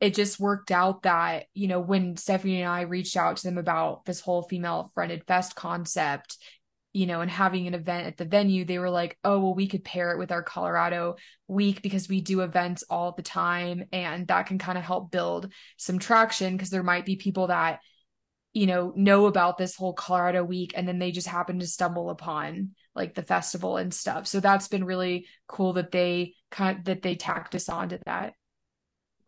it 0.00 0.14
just 0.14 0.38
worked 0.38 0.70
out 0.70 1.02
that, 1.02 1.46
you 1.54 1.66
know, 1.66 1.80
when 1.80 2.16
Stephanie 2.16 2.62
and 2.62 2.70
I 2.70 2.82
reached 2.82 3.16
out 3.16 3.36
to 3.38 3.42
them 3.42 3.58
about 3.58 4.04
this 4.04 4.20
whole 4.20 4.42
female 4.42 4.92
fronted 4.94 5.24
fest 5.26 5.56
concept, 5.56 6.36
you 6.92 7.06
know, 7.06 7.20
and 7.20 7.30
having 7.30 7.66
an 7.66 7.74
event 7.74 8.06
at 8.06 8.16
the 8.16 8.24
venue, 8.24 8.64
they 8.64 8.78
were 8.78 8.90
like, 8.90 9.18
oh, 9.22 9.38
well, 9.40 9.54
we 9.54 9.68
could 9.68 9.84
pair 9.84 10.12
it 10.12 10.18
with 10.18 10.32
our 10.32 10.42
Colorado 10.42 11.16
week 11.46 11.82
because 11.82 12.08
we 12.08 12.20
do 12.20 12.40
events 12.40 12.82
all 12.88 13.12
the 13.12 13.22
time. 13.22 13.84
And 13.92 14.26
that 14.28 14.46
can 14.46 14.58
kind 14.58 14.78
of 14.78 14.84
help 14.84 15.10
build 15.10 15.52
some 15.76 15.98
traction 15.98 16.56
because 16.56 16.70
there 16.70 16.82
might 16.82 17.04
be 17.04 17.16
people 17.16 17.48
that, 17.48 17.80
you 18.54 18.66
know, 18.66 18.92
know 18.96 19.26
about 19.26 19.58
this 19.58 19.76
whole 19.76 19.92
Colorado 19.92 20.42
week 20.42 20.72
and 20.74 20.88
then 20.88 20.98
they 20.98 21.12
just 21.12 21.28
happen 21.28 21.58
to 21.58 21.66
stumble 21.66 22.10
upon 22.10 22.70
like 22.94 23.14
the 23.14 23.22
festival 23.22 23.76
and 23.76 23.92
stuff. 23.92 24.26
So 24.26 24.40
that's 24.40 24.68
been 24.68 24.84
really 24.84 25.26
cool 25.46 25.74
that 25.74 25.92
they 25.92 26.34
kind 26.50 26.84
that 26.86 27.02
they 27.02 27.14
tacked 27.14 27.54
us 27.54 27.68
onto 27.68 27.98
that. 28.06 28.32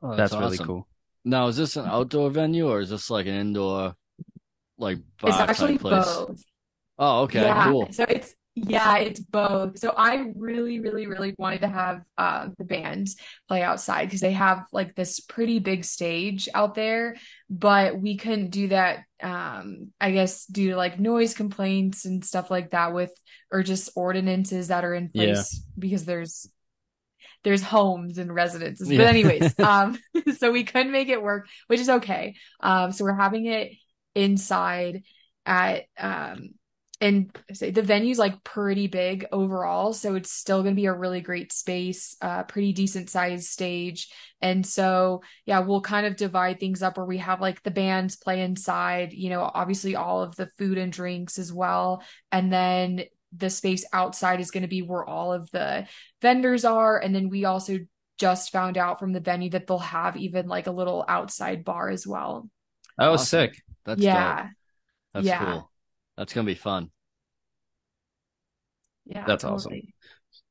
Oh, 0.03 0.17
That's, 0.17 0.33
really 0.33 0.55
awesome. 0.55 0.67
cool. 0.67 0.89
Now, 1.25 1.49
is 1.49 1.57
this 1.59 1.77
an 1.77 1.87
outdoor 1.87 2.31
venue 2.31 2.69
or 2.69 2.81
is 2.81 2.89
this 2.89 3.11
like 3.11 3.27
an 3.27 3.35
indoor, 3.35 3.95
like 4.79 4.99
bar 5.21 5.31
it's 5.31 5.39
actually 5.39 5.73
type 5.73 5.81
place? 5.83 6.07
both. 6.07 6.43
Oh, 7.01 7.23
okay, 7.25 7.57
yeah, 7.57 7.57
cool. 7.59 7.91
so 7.91 8.05
it's 8.09 8.35
yeah, 8.57 8.99
it's 8.99 9.21
both. 9.21 9.79
So 9.79 9.95
I 9.97 10.33
really, 10.37 10.81
really, 10.81 11.07
really 11.07 11.35
wanted 11.39 11.61
to 11.63 11.69
have 11.69 12.03
uh, 12.19 12.49
the 12.59 12.65
band 12.65 13.09
play 13.49 13.63
outside 13.63 14.07
because 14.07 14.21
they 14.21 14.33
have 14.33 14.67
like 14.73 14.95
this 14.97 15.21
pretty 15.21 15.61
big 15.61 15.85
stage 15.85 16.49
out 16.53 16.75
there, 16.75 17.17
but 17.49 17.99
we 17.99 18.17
couldn't 18.17 18.51
do 18.51 18.69
that. 18.69 19.05
Um, 19.23 19.93
I 20.01 20.11
guess 20.11 20.47
due 20.47 20.71
to 20.71 20.77
like 20.77 20.99
noise 20.99 21.35
complaints 21.35 22.05
and 22.07 22.25
stuff 22.25 22.51
like 22.51 22.73
that, 22.73 22.93
with 22.93 23.13
or 23.53 23.63
just 23.63 23.91
ordinances 23.95 24.69
that 24.69 24.85
are 24.85 24.95
in 24.95 25.11
Yeah. 25.13 25.45
place 25.45 25.65
because 25.79 26.05
there's 26.05 26.49
there's 27.45 27.63
homes 27.63 28.19
and 28.19 28.35
residences. 28.35 28.93
Yeah. 28.93 28.97
But 28.97 29.07
anyways, 29.07 29.55
um, 29.63 29.99
so 30.39 30.53
we 30.53 30.65
couldn't 30.65 30.93
make 30.93 31.09
it 31.09 31.23
work, 31.23 31.49
which 31.67 31.81
is 31.81 31.89
okay. 31.89 32.37
Um, 32.61 32.93
so 32.93 33.05
we're 33.05 33.15
having 33.15 33.47
it 33.47 33.73
inside 34.15 35.03
at 35.47 35.85
um 35.99 36.51
and 37.01 37.35
say 37.53 37.71
the 37.71 37.83
venue's 37.83 38.19
like 38.19 38.43
pretty 38.45 38.87
big 38.87 39.25
overall 39.33 39.93
so 39.93 40.15
it's 40.15 40.31
still 40.31 40.63
going 40.63 40.75
to 40.75 40.81
be 40.81 40.87
a 40.87 40.93
really 40.93 41.21
great 41.21 41.53
space 41.53 42.17
uh 42.21 42.43
pretty 42.45 42.73
decent 42.73 43.09
sized 43.09 43.47
stage 43.49 44.09
and 44.43 44.67
so 44.67 45.23
yeah 45.47 45.61
we'll 45.61 45.81
kind 45.81 46.07
of 46.07 46.17
divide 46.17 46.61
things 46.61 46.83
up 46.83 46.97
where 46.97 47.07
we 47.07 47.19
have 47.19 47.41
like 47.41 47.63
the 47.63 47.71
bands 47.71 48.17
play 48.17 48.43
inside 48.43 49.13
you 49.13 49.31
know 49.31 49.51
obviously 49.55 49.97
all 49.97 50.23
of 50.23 50.37
the 50.37 50.47
food 50.59 50.79
and 50.79 50.93
drinks 50.93 51.39
as 51.39 51.53
well 51.53 52.03
and 52.33 52.53
then 52.53 53.03
the 53.37 53.49
space 53.51 53.85
outside 53.93 54.41
is 54.41 54.51
going 54.51 54.63
to 54.63 54.69
be 54.69 54.83
where 54.83 55.05
all 55.05 55.33
of 55.33 55.51
the 55.53 55.87
vendors 56.21 56.65
are 56.65 56.99
and 56.99 57.15
then 57.15 57.29
we 57.29 57.45
also 57.45 57.79
just 58.19 58.53
found 58.53 58.77
out 58.77 58.99
from 58.99 59.13
the 59.13 59.21
venue 59.21 59.49
that 59.51 59.67
they'll 59.67 59.79
have 59.79 60.17
even 60.17 60.47
like 60.47 60.67
a 60.67 60.71
little 60.73 61.05
outside 61.09 61.65
bar 61.65 61.89
as 61.89 62.07
well 62.07 62.49
That 62.99 63.09
was 63.09 63.25
Awesome. 63.25 63.27
sick. 63.27 63.63
That's 63.85 64.07
yeah 64.07 64.07
dope. 64.07 64.51
That's 65.15 65.31
Yeah. 65.31 65.33
cool. 65.33 65.70
That's 66.21 66.35
gonna 66.35 66.45
be 66.45 66.55
fun. 66.55 66.91
yeah 69.07 69.25
That's 69.27 69.43
awesome. 69.43 69.81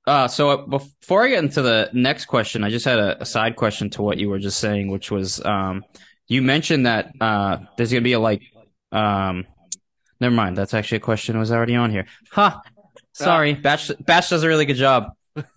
Uh, 0.07 0.27
so 0.27 0.49
uh, 0.49 0.57
before 0.65 1.23
I 1.23 1.27
get 1.29 1.43
into 1.43 1.61
the 1.61 1.91
next 1.93 2.25
question, 2.25 2.63
I 2.63 2.71
just 2.71 2.85
had 2.85 2.97
a, 2.97 3.21
a 3.21 3.25
side 3.25 3.55
question 3.55 3.91
to 3.91 4.01
what 4.01 4.17
you 4.17 4.29
were 4.29 4.39
just 4.39 4.59
saying, 4.59 4.89
which 4.89 5.11
was, 5.11 5.45
um, 5.45 5.85
you 6.27 6.41
mentioned 6.41 6.87
that, 6.87 7.11
uh, 7.21 7.57
there's 7.77 7.91
going 7.91 8.01
to 8.01 8.03
be 8.03 8.13
a 8.13 8.19
like, 8.19 8.41
um, 8.91 9.45
never 10.19 10.33
mind. 10.33 10.57
That's 10.57 10.73
actually 10.73 10.97
a 10.97 11.01
question 11.01 11.33
that 11.33 11.39
was 11.39 11.51
already 11.51 11.75
on 11.75 11.91
here. 11.91 12.07
Ha! 12.31 12.63
Sorry. 13.13 13.53
Batch, 13.53 13.91
Batch 13.99 14.31
does 14.31 14.41
a 14.41 14.47
really 14.47 14.65
good 14.65 14.77
job 14.77 15.11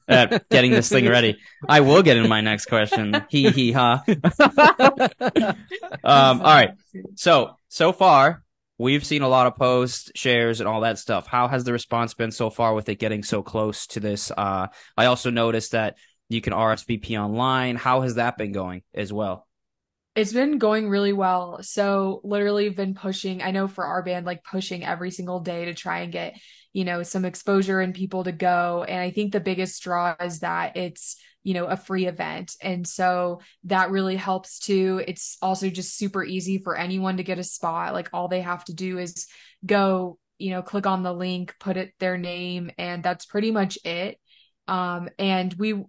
at 0.07 0.47
getting 0.51 0.73
this 0.73 0.91
thing 0.91 1.09
ready. 1.09 1.39
I 1.67 1.81
will 1.81 2.03
get 2.03 2.19
in 2.19 2.29
my 2.29 2.43
next 2.43 2.67
question. 2.67 3.25
Hee 3.31 3.51
hee 3.51 3.73
ha. 3.73 4.05
Um, 6.05 6.41
all 6.43 6.55
right. 6.55 6.73
So, 7.15 7.57
so 7.69 7.93
far, 7.93 8.42
we've 8.83 9.07
seen 9.07 9.23
a 9.23 9.29
lot 9.29 9.47
of 9.47 9.55
posts, 9.55 10.11
shares, 10.17 10.59
and 10.59 10.69
all 10.69 10.81
that 10.81 10.99
stuff. 10.99 11.29
How 11.29 11.47
has 11.47 11.63
the 11.63 11.73
response 11.73 12.15
been 12.15 12.33
so 12.33 12.51
far 12.51 12.75
with 12.75 12.89
it 12.89 12.99
getting 12.99 13.23
so 13.23 13.41
close 13.41 13.87
to 13.89 14.01
this? 14.01 14.33
Uh, 14.37 14.67
I 14.97 15.07
also 15.07 15.31
noticed 15.31 15.71
that 15.71 15.99
you 16.29 16.41
can 16.41 16.53
RSVP 16.53 17.17
online. 17.17 17.77
How 17.77 18.01
has 18.01 18.17
that 18.17 18.37
been 18.37 18.51
going 18.51 18.83
as 18.93 19.13
well? 19.13 19.47
It's 20.17 20.33
been 20.33 20.59
going 20.59 20.89
really 20.89 21.13
well. 21.13 21.63
So 21.63 22.21
literally 22.25 22.69
been 22.71 22.95
pushing, 22.95 23.41
I 23.41 23.53
know 23.53 23.69
for 23.69 23.85
our 23.85 24.03
band, 24.03 24.27
like 24.27 24.43
pushing 24.43 24.85
every 24.85 25.13
single 25.13 25.41
day 25.41 25.67
to 25.67 25.75
try 25.75 26.01
and 26.01 26.13
get, 26.13 26.35
you 26.73 26.85
know, 26.85 27.05
some 27.05 27.25
exposure 27.25 27.81
and 27.81 27.95
people 27.95 28.25
to 28.25 28.33
go. 28.33 28.85
And 28.87 29.01
I 29.01 29.11
think 29.11 29.33
the 29.33 29.41
biggest 29.41 29.81
draw 29.83 30.17
is 30.21 30.41
that 30.41 30.77
it's, 30.77 31.17
you 31.43 31.55
know, 31.55 31.67
a 31.67 31.77
free 31.77 32.07
event. 32.07 32.55
And 32.63 32.87
so 32.87 33.41
that 33.65 33.91
really 33.91 34.17
helps 34.17 34.59
too. 34.59 35.03
It's 35.07 35.37
also 35.43 35.71
just 35.71 35.97
super 35.97 36.25
easy 36.25 36.59
for 36.59 36.77
anyone 36.77 37.17
to 37.17 37.25
get 37.25 37.39
a 37.39 37.45
spot. 37.45 37.95
Like 37.95 38.11
all 38.13 38.29
they 38.29 38.43
have 38.43 38.65
to 38.67 38.75
do 38.75 38.99
is 38.99 39.27
go, 39.65 40.19
you 40.39 40.51
know, 40.51 40.63
click 40.63 40.87
on 40.87 41.03
the 41.03 41.13
link, 41.13 41.55
put 41.59 41.77
it 41.77 41.95
their 41.99 42.19
name, 42.19 42.71
and 42.79 43.03
that's 43.03 43.27
pretty 43.27 43.51
much 43.51 43.79
it. 43.85 44.19
Um, 44.69 45.09
and 45.19 45.53
we 45.55 45.83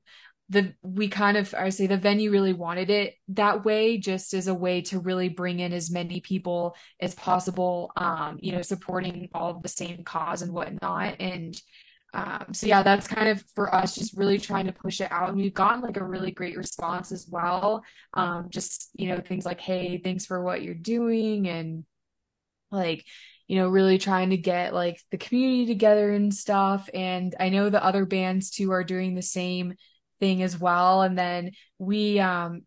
the 0.50 0.74
we 0.82 1.08
kind 1.08 1.38
of 1.38 1.54
I 1.58 1.70
say 1.70 1.88
the 1.88 1.98
venue 1.98 2.30
really 2.32 2.54
wanted 2.54 2.89
it 2.89 3.16
that 3.30 3.63
way, 3.66 3.98
just 3.98 4.34
as 4.34 4.48
a 4.48 4.54
way 4.54 4.82
to 4.84 5.00
really 5.00 5.30
bring 5.30 5.60
in 5.60 5.74
as 5.74 5.89
many 5.89 6.22
people 6.22 6.76
as 7.00 7.16
possible, 7.16 7.92
um, 7.96 8.38
you 8.42 8.52
know, 8.52 8.62
supporting 8.62 9.30
all 9.34 9.52
of 9.52 9.63
the 9.63 9.70
same 9.70 10.04
cause 10.04 10.42
and 10.42 10.52
whatnot. 10.52 11.16
And 11.20 11.60
um, 12.13 12.54
so 12.54 12.67
yeah, 12.67 12.84
that's 12.84 13.08
kind 13.08 13.30
of 13.30 13.43
for 13.56 13.73
us 13.73 13.95
just 13.95 14.15
really 14.15 14.38
trying 14.38 14.67
to 14.67 14.71
push 14.71 15.02
it 15.02 15.12
out. 15.12 15.30
And 15.30 15.38
we've 15.38 15.54
gotten 15.54 15.82
like 15.82 15.97
a 15.97 16.04
really 16.04 16.32
great 16.32 16.56
response 16.56 17.12
as 17.12 17.28
well. 17.28 17.84
Um, 18.13 18.47
just 18.49 18.91
you 18.93 19.08
know, 19.08 19.19
things 19.19 19.45
like, 19.45 19.60
hey, 19.60 19.97
thanks 19.97 20.26
for 20.26 20.43
what 20.43 20.62
you're 20.62 20.76
doing 20.76 21.47
and 21.47 21.86
like 22.71 23.06
you 23.47 23.56
know 23.56 23.67
really 23.67 23.97
trying 23.97 24.32
to 24.32 24.38
get 24.38 24.73
like 24.73 24.99
the 25.12 25.17
community 25.17 25.65
together 25.65 26.12
and 26.12 26.34
stuff 26.34 26.89
and 26.93 27.36
i 27.39 27.49
know 27.49 27.69
the 27.69 27.84
other 27.84 28.06
bands 28.06 28.49
too 28.49 28.71
are 28.71 28.84
doing 28.84 29.13
the 29.13 29.21
same 29.21 29.76
thing 30.19 30.41
as 30.41 30.58
well 30.58 31.02
and 31.02 31.17
then 31.17 31.52
we 31.78 32.19
um 32.19 32.62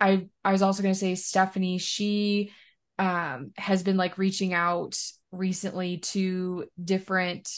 i 0.00 0.26
i 0.44 0.52
was 0.52 0.62
also 0.62 0.82
going 0.82 0.94
to 0.94 0.98
say 0.98 1.14
stephanie 1.14 1.78
she 1.78 2.50
um 2.98 3.50
has 3.56 3.82
been 3.82 3.96
like 3.96 4.16
reaching 4.16 4.54
out 4.54 4.96
recently 5.32 5.98
to 5.98 6.64
different 6.82 7.48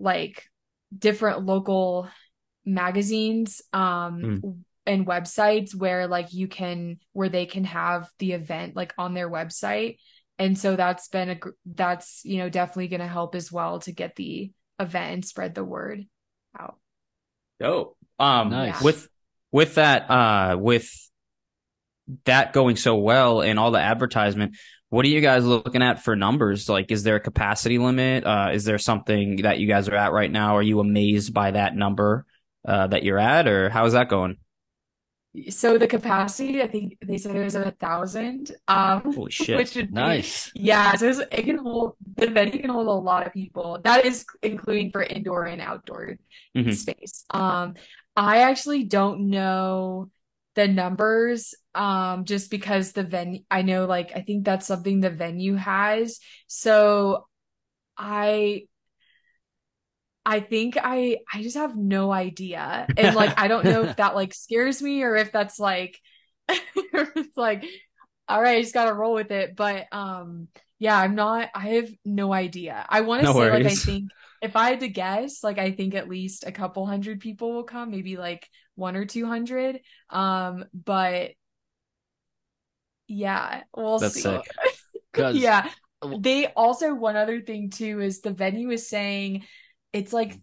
like 0.00 0.44
different 0.96 1.44
local 1.44 2.08
magazines 2.64 3.62
um 3.72 4.64
and 4.86 5.06
websites 5.06 5.74
where 5.74 6.06
like 6.06 6.32
you 6.32 6.48
can 6.48 6.98
where 7.12 7.28
they 7.28 7.46
can 7.46 7.64
have 7.64 8.10
the 8.18 8.32
event 8.32 8.74
like 8.74 8.92
on 8.98 9.14
their 9.14 9.30
website 9.30 9.98
and 10.38 10.58
so 10.58 10.74
that's 10.74 11.08
been 11.08 11.30
a 11.30 11.38
that's 11.66 12.22
you 12.24 12.38
know 12.38 12.48
definitely 12.48 12.88
going 12.88 13.00
to 13.00 13.06
help 13.06 13.34
as 13.34 13.52
well 13.52 13.78
to 13.78 13.92
get 13.92 14.16
the 14.16 14.50
event 14.78 15.12
and 15.12 15.24
spread 15.24 15.54
the 15.54 15.64
word 15.64 16.04
out 16.58 16.80
Dope. 17.60 17.96
Um, 18.18 18.50
Nice. 18.50 18.82
with 18.82 19.08
with 19.52 19.74
that, 19.76 20.10
uh, 20.10 20.56
with 20.58 20.90
that 22.24 22.52
going 22.52 22.76
so 22.76 22.96
well 22.96 23.42
and 23.42 23.58
all 23.58 23.70
the 23.70 23.80
advertisement, 23.80 24.56
what 24.90 25.04
are 25.04 25.08
you 25.08 25.20
guys 25.20 25.44
looking 25.44 25.82
at 25.82 26.02
for 26.04 26.14
numbers? 26.16 26.68
Like, 26.68 26.90
is 26.90 27.02
there 27.02 27.16
a 27.16 27.20
capacity 27.20 27.78
limit? 27.78 28.24
Uh, 28.24 28.50
is 28.52 28.64
there 28.64 28.78
something 28.78 29.36
that 29.42 29.58
you 29.58 29.66
guys 29.66 29.88
are 29.88 29.94
at 29.96 30.12
right 30.12 30.30
now? 30.30 30.56
Are 30.56 30.62
you 30.62 30.80
amazed 30.80 31.32
by 31.32 31.52
that 31.52 31.74
number 31.76 32.26
uh, 32.66 32.88
that 32.88 33.02
you're 33.04 33.18
at, 33.18 33.46
or 33.48 33.70
how 33.70 33.86
is 33.86 33.92
that 33.94 34.08
going? 34.08 34.36
so 35.48 35.78
the 35.78 35.86
capacity 35.86 36.60
i 36.60 36.66
think 36.66 36.98
they 37.06 37.16
said 37.16 37.36
it 37.36 37.44
was 37.44 37.54
a 37.54 37.70
thousand 37.78 38.50
um 38.66 39.12
Holy 39.14 39.30
shit! 39.38 39.56
which 39.56 39.76
would 39.76 39.86
be 39.86 39.94
Nice. 39.94 40.50
yeah 40.56 40.96
so 40.96 41.08
it's, 41.08 41.20
it 41.20 41.44
can 41.44 41.58
hold 41.58 41.94
the 42.16 42.26
venue 42.26 42.58
can 42.60 42.68
hold 42.70 42.88
a 42.88 42.90
lot 42.90 43.24
of 43.24 43.32
people 43.32 43.78
that 43.84 44.04
is 44.04 44.26
including 44.42 44.90
for 44.90 45.04
indoor 45.04 45.44
and 45.44 45.60
outdoor 45.60 46.16
Mhm. 46.56 46.74
space 46.74 47.24
um 47.30 47.74
i 48.16 48.38
actually 48.38 48.82
don't 48.82 49.30
know 49.30 50.10
the 50.54 50.66
numbers 50.66 51.54
um 51.74 52.24
just 52.24 52.50
because 52.50 52.92
the 52.92 53.02
venue 53.02 53.40
i 53.50 53.62
know 53.62 53.86
like 53.86 54.10
i 54.16 54.20
think 54.20 54.44
that's 54.44 54.66
something 54.66 55.00
the 55.00 55.10
venue 55.10 55.54
has 55.54 56.18
so 56.48 57.26
i 57.96 58.62
I 60.24 60.40
think 60.40 60.76
I 60.80 61.18
I 61.32 61.42
just 61.42 61.56
have 61.56 61.76
no 61.76 62.12
idea. 62.12 62.90
And 62.96 63.14
like 63.14 63.38
I 63.38 63.48
don't 63.48 63.64
know 63.64 63.84
if 63.84 63.96
that 63.96 64.14
like 64.14 64.34
scares 64.34 64.82
me 64.82 65.02
or 65.02 65.16
if 65.16 65.32
that's 65.32 65.58
like 65.58 65.98
it's 66.48 67.36
like 67.36 67.64
all 68.28 68.40
right, 68.40 68.58
I 68.58 68.62
just 68.62 68.74
gotta 68.74 68.94
roll 68.94 69.14
with 69.14 69.30
it. 69.30 69.56
But 69.56 69.86
um 69.92 70.48
yeah, 70.78 70.98
I'm 70.98 71.14
not 71.14 71.48
I 71.54 71.68
have 71.70 71.90
no 72.04 72.32
idea. 72.32 72.84
I 72.88 73.00
want 73.02 73.22
to 73.22 73.26
No 73.26 73.32
say 73.32 73.48
like 73.48 73.66
I 73.66 73.74
think 73.76 74.10
if 74.42 74.56
I 74.56 74.70
had 74.70 74.80
to 74.80 74.88
guess, 74.88 75.42
like 75.42 75.58
I 75.58 75.72
think 75.72 75.94
at 75.94 76.08
least 76.08 76.44
a 76.46 76.52
couple 76.52 76.86
hundred 76.86 77.20
people 77.20 77.52
will 77.52 77.64
come, 77.64 77.90
maybe 77.90 78.16
like 78.16 78.46
one 78.80 78.96
or 78.96 79.04
two 79.06 79.26
hundred. 79.26 79.80
Um, 80.10 80.64
but 80.74 81.32
yeah, 83.08 83.62
we'll 83.76 83.98
That's 83.98 84.14
see. 84.14 84.22
sick. 84.22 84.42
Yeah. 85.34 85.68
They 86.20 86.46
also 86.46 86.94
one 86.94 87.16
other 87.16 87.40
thing 87.42 87.70
too 87.70 88.00
is 88.00 88.20
the 88.20 88.30
venue 88.32 88.70
is 88.70 88.88
saying 88.88 89.44
it's 89.92 90.12
like 90.12 90.38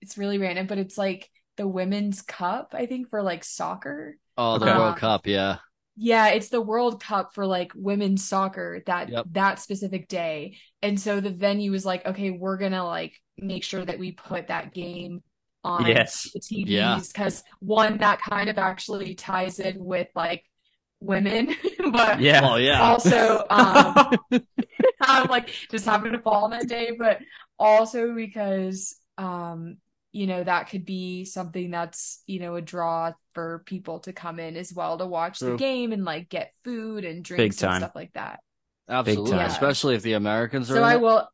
it's 0.00 0.16
really 0.18 0.38
random, 0.38 0.66
but 0.66 0.78
it's 0.78 0.96
like 0.98 1.30
the 1.56 1.66
women's 1.68 2.22
cup, 2.22 2.74
I 2.74 2.86
think, 2.86 3.10
for 3.10 3.22
like 3.22 3.44
soccer. 3.44 4.16
oh, 4.38 4.58
the 4.58 4.66
Okay. 4.66 4.78
World 4.78 4.96
Cup, 4.96 5.26
yeah. 5.26 5.58
Yeah, 5.96 6.28
it's 6.28 6.50
the 6.50 6.60
World 6.60 7.02
Cup 7.02 7.34
for 7.34 7.46
like 7.46 7.72
women's 7.74 8.26
soccer 8.28 8.82
that 8.86 9.10
Yep. 9.10 9.26
that 9.32 9.58
specific 9.60 10.08
day. 10.08 10.58
And 10.82 11.00
so 11.00 11.20
the 11.20 11.30
venue 11.30 11.72
was 11.72 11.86
like, 11.86 12.04
okay, 12.06 12.30
we're 12.30 12.58
gonna 12.58 12.84
like 12.84 13.14
make 13.38 13.64
sure 13.64 13.84
that 13.84 13.98
we 13.98 14.12
put 14.12 14.48
that 14.48 14.74
game 14.74 15.22
on 15.66 15.86
Yes. 15.86 16.30
the 16.34 16.40
TVs 16.40 16.68
Yeah. 16.68 17.00
because 17.12 17.44
one 17.60 17.98
that 17.98 18.20
kind 18.20 18.48
of 18.48 18.58
actually 18.58 19.14
ties 19.14 19.58
in 19.60 19.84
with 19.84 20.08
like 20.14 20.44
women, 21.00 21.54
but 21.92 22.20
Yeah. 22.20 22.40
Well, 22.42 22.60
yeah. 22.60 22.82
also 22.82 23.44
um 23.50 24.18
I'm 25.00 25.28
like 25.28 25.50
just 25.70 25.84
happened 25.84 26.14
to 26.14 26.20
fall 26.20 26.44
on 26.44 26.50
that 26.50 26.68
day, 26.68 26.92
but 26.98 27.20
also 27.58 28.14
because 28.14 28.96
um 29.18 29.78
you 30.12 30.26
know 30.26 30.42
that 30.44 30.70
could 30.70 30.84
be 30.86 31.24
something 31.26 31.70
that's 31.70 32.22
you 32.26 32.40
know 32.40 32.54
a 32.56 32.62
draw 32.62 33.12
for 33.34 33.62
people 33.66 34.00
to 34.00 34.12
come 34.14 34.38
in 34.40 34.56
as 34.56 34.72
well 34.72 34.96
to 34.98 35.06
watch 35.06 35.40
True. 35.40 35.52
the 35.52 35.56
game 35.56 35.92
and 35.92 36.04
like 36.04 36.28
get 36.30 36.54
food 36.64 37.04
and 37.04 37.24
drinks 37.24 37.56
time. 37.56 37.70
and 37.72 37.76
stuff 37.82 37.94
like 37.94 38.12
that. 38.14 38.40
Absolutely. 38.88 39.32
time. 39.32 39.46
Especially 39.50 39.94
if 39.96 40.02
the 40.02 40.14
Americans 40.14 40.70
are 40.70 40.76
So 40.76 40.82
in 40.82 40.84
I 40.84 40.94
it. 40.94 41.00
will 41.00 41.28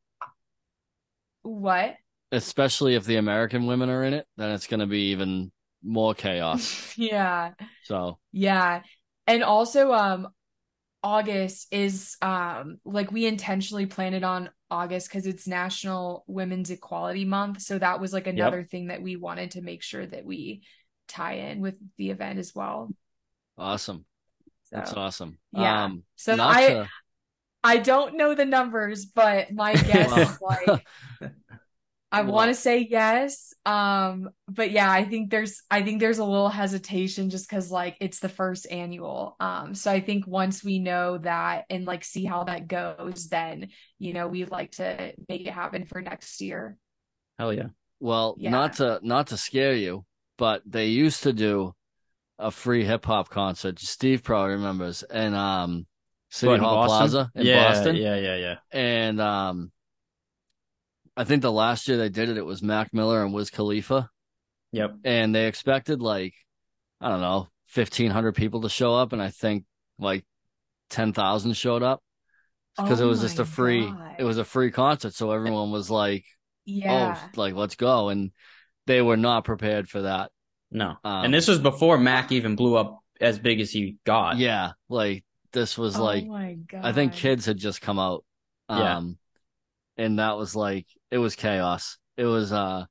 what? 1.43 1.97
Especially 2.33 2.95
if 2.97 3.05
the 3.05 3.17
American 3.17 3.67
women 3.67 3.89
are 3.91 4.03
in 4.05 4.15
it, 4.15 4.27
then 4.37 4.51
it's 4.51 4.67
going 4.67 4.81
to 4.81 4.87
be 4.87 5.11
even 5.11 5.53
more 5.85 6.15
chaos. 6.15 6.95
yeah. 6.99 7.53
So, 7.85 8.19
Yeah. 8.33 8.83
And 9.27 9.45
also 9.45 9.93
um 9.93 10.29
August 11.05 11.67
is 11.73 12.17
um 12.23 12.79
like 12.85 13.13
we 13.13 13.27
intentionally 13.27 13.87
planned 13.87 14.15
it 14.15 14.25
on 14.25 14.51
August 14.71 15.09
because 15.09 15.27
it's 15.27 15.47
National 15.47 16.25
Women's 16.27 16.71
Equality 16.71 17.25
Month. 17.25 17.61
So 17.63 17.79
that 17.79 18.01
was 18.01 18.13
like 18.13 18.27
another 18.27 18.63
thing 18.65 18.87
that 18.89 19.03
we 19.03 19.17
wanted 19.17 19.53
to 19.53 19.61
make 19.63 19.83
sure 19.83 20.07
that 20.07 20.25
we 20.25 20.63
tie 21.09 21.35
in 21.35 21.61
with 21.61 21.75
the 21.99 22.11
event 22.11 22.39
as 22.39 22.53
well. 22.55 22.91
awesome. 23.59 24.05
So 24.71 24.77
That's 24.77 24.93
awesome. 24.95 25.39
yeah. 25.53 25.85
Um, 25.85 26.05
So 26.17 26.37
I- 26.41 26.69
to- 26.69 26.89
I 27.65 27.77
don't 27.77 28.17
know 28.17 28.35
the 28.35 28.45
numbers, 28.45 29.07
but 29.07 29.53
my 29.53 29.75
guess 29.91 30.17
is 30.17 30.39
like 30.41 30.85
I 32.13 32.23
want 32.23 32.51
to 32.51 32.55
say 32.55 32.87
yes. 32.89 33.55
Um, 33.65 34.31
but 34.47 34.71
yeah, 34.71 34.91
I 34.91 35.05
think 35.05 35.31
there's 35.31 35.63
I 35.71 35.83
think 35.83 35.99
there's 35.99 36.19
a 36.19 36.25
little 36.25 36.51
hesitation 36.51 37.31
just 37.31 37.49
because 37.49 37.71
like 37.71 37.97
it's 38.01 38.21
the 38.21 38.29
first 38.29 38.71
annual. 38.71 39.35
Um, 39.41 39.75
so 39.75 39.91
I 39.91 40.01
think 40.01 40.27
once 40.27 40.63
we 40.63 40.79
know 40.79 41.19
that 41.19 41.65
and 41.71 41.87
like 41.87 42.05
see 42.05 42.25
how 42.25 42.45
that 42.45 42.69
goes, 42.69 43.29
then 43.29 43.69
you 43.99 44.13
know 44.13 44.29
we'd 44.29 44.51
like 44.51 44.73
to 44.73 45.15
make 45.29 45.47
it 45.47 45.53
happen 45.53 45.87
for 45.87 46.03
next 46.03 46.41
year. 46.41 46.77
Hell 47.39 47.53
yeah. 47.53 47.69
Well, 47.99 48.37
Yeah. 48.39 48.51
not 48.51 48.75
to 48.75 49.01
not 49.03 49.29
to 49.29 49.37
scare 49.37 49.75
you, 49.75 50.05
but 50.37 50.63
they 50.67 50.87
used 50.89 51.23
to 51.23 51.33
do 51.33 51.75
a 52.39 52.51
free 52.51 52.85
hip 52.85 53.05
hop 53.05 53.31
concert. 53.31 53.79
Steve 53.79 54.23
probably 54.23 54.55
remembers, 54.55 55.03
and 55.05 55.35
um, 55.35 55.87
City 56.31 56.51
What, 56.51 56.61
Hall 56.61 56.87
Boston? 56.87 56.99
Plaza 56.99 57.31
in 57.37 57.47
yeah, 57.47 57.69
Boston. 57.69 57.97
Yeah, 57.97 58.17
yeah, 58.17 58.37
yeah. 58.37 58.57
And 58.73 59.21
um, 59.21 59.73
I 61.17 61.25
think 61.25 61.43
the 61.43 61.53
last 61.53 61.89
year 61.89 61.97
they 61.99 62.09
did 62.09 62.29
it, 62.29 62.39
it 62.39 62.45
was 62.47 62.63
Mac 62.63 62.93
Miller 62.95 63.23
and 63.25 63.35
Wiz 63.35 63.51
Khalifa, 63.51 64.09
Yep. 64.73 64.95
and 65.05 65.35
they 65.35 65.47
expected 65.47 66.01
like 66.01 66.35
I 67.01 67.09
don't 67.09 67.21
know, 67.21 67.49
fifteen 67.67 68.11
hundred 68.11 68.35
people 68.35 68.63
to 68.63 68.69
show 68.69 68.95
up, 68.95 69.13
and 69.13 69.21
I 69.23 69.29
think 69.29 69.65
like 69.99 70.25
ten 70.91 71.13
thousand 71.13 71.55
showed 71.55 71.83
up 71.83 72.03
because 72.77 73.01
it 73.01 73.05
Oh 73.05 73.09
was 73.09 73.21
just 73.21 73.39
a 73.39 73.45
free. 73.45 73.83
God. 73.87 74.17
It 74.19 74.25
was 74.25 74.39
a 74.39 74.45
free 74.45 74.71
concert, 74.71 75.15
so 75.15 75.31
everyone 75.33 75.71
was 75.73 75.91
like, 75.91 76.25
Yeah. 76.65 77.19
"Oh, 77.19 77.31
like 77.37 77.55
let's 77.55 77.77
go," 77.77 78.09
and 78.09 78.31
they 78.87 79.03
were 79.03 79.17
not 79.17 79.45
prepared 79.45 79.89
for 79.89 80.03
that. 80.03 80.31
No. 80.71 80.97
Um, 81.05 81.27
and 81.27 81.35
this 81.35 81.49
was 81.49 81.59
before 81.59 81.99
Mac 81.99 82.33
even 82.33 82.57
blew 82.57 82.77
up 82.77 83.01
as 83.21 83.39
big 83.39 83.61
as 83.61 83.71
he 83.71 83.97
got. 84.07 84.39
Yeah, 84.39 84.73
like 84.89 85.25
this 85.53 85.77
was 85.77 85.99
oh 85.99 86.05
like 86.05 86.27
my 86.27 86.55
God. 86.55 86.81
I 86.85 86.93
think 86.93 87.13
kids 87.13 87.45
had 87.45 87.59
just 87.59 87.83
come 87.83 87.99
out. 87.99 88.25
Yeah. 88.71 89.03
And 90.03 90.19
that 90.19 90.37
was 90.37 90.57
like 90.57 90.87
it 91.11 91.19
was 91.19 91.37
chaos. 91.37 91.99
It 92.17 92.25
was 92.25 92.53
uh 92.53 92.87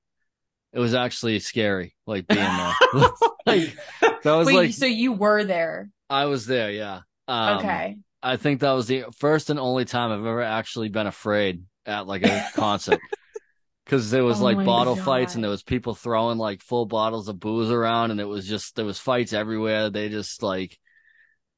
it 0.72 0.80
was 0.80 0.94
actually 0.94 1.40
scary 1.40 1.94
like 2.08 2.26
being 2.28 2.40
there. 2.40 2.74
like 3.46 3.78
that 4.02 4.34
was 4.34 4.48
Wait, 4.48 4.56
like 4.56 4.74
so 4.74 4.86
you 4.86 5.12
were 5.12 5.44
there? 5.44 5.90
I 6.10 6.26
was 6.26 6.46
there, 6.46 6.72
yeah. 6.72 7.02
Um, 7.28 7.58
okay. 7.58 7.98
I 8.24 8.38
think 8.38 8.62
that 8.62 8.72
was 8.72 8.88
the 8.88 9.06
first 9.18 9.50
and 9.50 9.60
only 9.60 9.84
time 9.84 10.12
I've 10.12 10.20
ever 10.20 10.42
actually 10.42 10.90
been 10.90 11.08
afraid 11.08 11.64
at 11.86 12.08
like 12.08 12.26
a 12.26 12.48
concert. 12.56 13.00
Cause 13.88 14.10
there 14.10 14.24
was 14.24 14.40
Oh 14.40 14.46
like 14.46 14.58
my 14.58 14.64
bottle 14.64 14.96
fights 14.96 15.36
and 15.36 15.44
there 15.44 15.52
was 15.52 15.64
people 15.64 15.96
throwing 15.96 16.38
like 16.38 16.62
full 16.62 16.86
bottles 16.86 17.28
of 17.28 17.42
booze 17.42 17.70
around 17.70 18.12
and 18.12 18.22
it 18.22 18.28
was 18.28 18.48
just 18.48 18.78
there 18.78 18.86
was 18.86 19.00
fights 19.00 19.34
everywhere. 19.34 19.90
They 19.90 20.08
just 20.08 20.42
like 20.42 20.78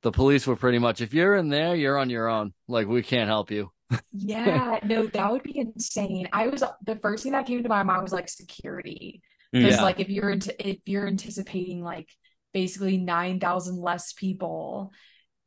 the 0.03 0.11
police 0.11 0.45
were 0.45 0.55
pretty 0.55 0.79
much 0.79 1.01
if 1.01 1.13
you're 1.13 1.35
in 1.35 1.49
there, 1.49 1.75
you're 1.75 1.97
on 1.97 2.09
your 2.09 2.27
own. 2.27 2.53
Like 2.67 2.87
we 2.87 3.01
can't 3.01 3.29
help 3.29 3.49
you. 3.51 3.71
Yeah, 4.11 4.79
no, 4.83 5.07
that 5.07 5.31
would 5.31 5.43
be 5.43 5.57
insane. 5.57 6.27
I 6.31 6.47
was 6.47 6.63
the 6.85 6.95
first 6.97 7.23
thing 7.23 7.31
that 7.31 7.47
came 7.47 7.63
to 7.63 7.69
my 7.69 7.83
mind 7.83 8.03
was 8.03 8.13
like 8.13 8.29
security. 8.29 9.21
Mm. 9.55 9.61
Because 9.63 9.75
Yeah. 9.77 9.83
like 9.83 9.99
if 9.99 10.09
you're 10.09 10.31
ant- 10.31 10.51
if 10.59 10.77
you're 10.85 11.07
anticipating 11.07 11.81
like 11.83 12.09
basically 12.53 12.97
9,000 12.97 13.77
less 13.77 14.13
people, 14.13 14.91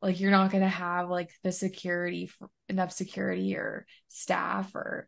like 0.01 0.19
you're 0.19 0.31
not 0.31 0.51
gonna 0.51 0.67
have 0.67 1.09
like 1.09 1.29
the 1.43 1.51
security 1.51 2.29
enough 2.69 2.91
security 2.91 3.55
or 3.55 3.85
staff 4.09 4.73
or 4.75 5.07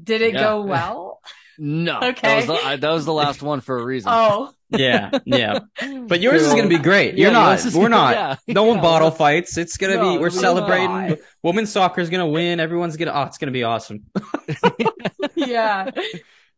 did 0.00 0.22
it 0.22 0.34
Yeah. 0.34 0.40
go 0.42 0.62
well? 0.62 1.20
No. 1.56 2.00
That 2.00 2.18
Okay. 2.18 2.34
was 2.36 2.46
the, 2.46 2.54
I, 2.54 2.74
that 2.74 2.90
was 2.90 3.04
the 3.04 3.12
last 3.12 3.40
one 3.40 3.60
for 3.60 3.78
a 3.78 3.84
reason. 3.84 4.10
Oh, 4.12 4.52
Yeah, 4.70 5.10
yeah. 5.24 5.60
But 6.08 6.18
yours 6.20 6.42
is 6.42 6.52
gonna 6.52 6.66
be 6.66 6.78
great. 6.78 7.14
You're 7.16 7.28
Yeah, 7.28 7.32
not. 7.32 7.50
yours 7.50 7.66
is- 7.66 7.76
We're 7.76 7.88
not. 7.88 8.14
yeah. 8.16 8.36
No 8.48 8.64
one 8.64 8.78
Yeah, 8.78 8.82
bottle 8.82 9.12
fights. 9.12 9.56
It's 9.56 9.76
gonna 9.76 9.94
No, 9.94 10.14
be. 10.14 10.18
We're 10.18 10.30
celebrating. 10.30 10.88
fine. 10.88 11.16
Women's 11.44 11.70
soccer 11.70 12.00
is 12.00 12.10
gonna 12.10 12.26
win. 12.26 12.58
Everyone's 12.58 12.96
gonna. 12.96 13.12
Oh, 13.14 13.22
it's 13.22 13.38
gonna 13.38 13.52
be 13.52 13.62
awesome. 13.62 14.00
yeah. 15.36 15.90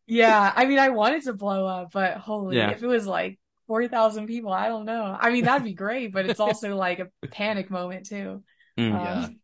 Yeah. 0.07 0.53
I 0.55 0.65
mean, 0.65 0.79
I 0.79 0.89
wanted 0.91 1.25
to 1.25 1.33
blow 1.35 1.67
up, 1.67 1.91
but 1.93 2.17
holy, 2.17 2.57
Yeah. 2.57 2.71
if 2.71 2.83
it 2.83 2.87
was 2.87 3.07
like 3.07 3.39
4,000 3.67 4.27
people, 4.27 4.51
I 4.53 4.69
don't 4.69 4.87
know. 4.87 5.15
I 5.21 5.31
mean, 5.31 5.45
that'd 5.45 5.63
be 5.65 5.75
great, 5.75 6.13
but 6.13 6.25
it's 6.25 6.41
also 6.41 6.75
like 6.75 7.01
a 7.01 7.09
panic 7.29 7.71
moment 7.71 8.07
too. 8.07 8.43
Mm. 8.79 8.91
Yeah. 8.93 9.25
Um, 9.25 9.41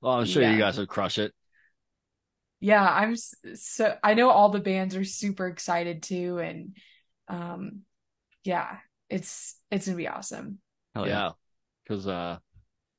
Well, 0.00 0.12
I'm 0.14 0.26
sure 0.26 0.42
Yeah. 0.42 0.52
you 0.52 0.58
guys 0.58 0.78
would 0.78 0.88
crush 0.88 1.18
it. 1.18 1.32
Yeah, 2.62 2.88
I'm 2.88 3.16
so 3.16 3.96
I 4.02 4.14
know 4.14 4.30
all 4.30 4.50
the 4.50 4.60
bands 4.60 4.94
are 4.94 5.04
super 5.04 5.48
excited 5.48 6.02
too, 6.02 6.38
and 6.38 6.76
um, 7.26 7.80
yeah, 8.44 8.76
it's 9.10 9.56
it's 9.70 9.86
gonna 9.86 9.96
be 9.96 10.08
awesome. 10.08 10.58
Hell 10.94 11.08
yeah. 11.08 11.32
Cause 11.88 12.06
uh 12.06 12.38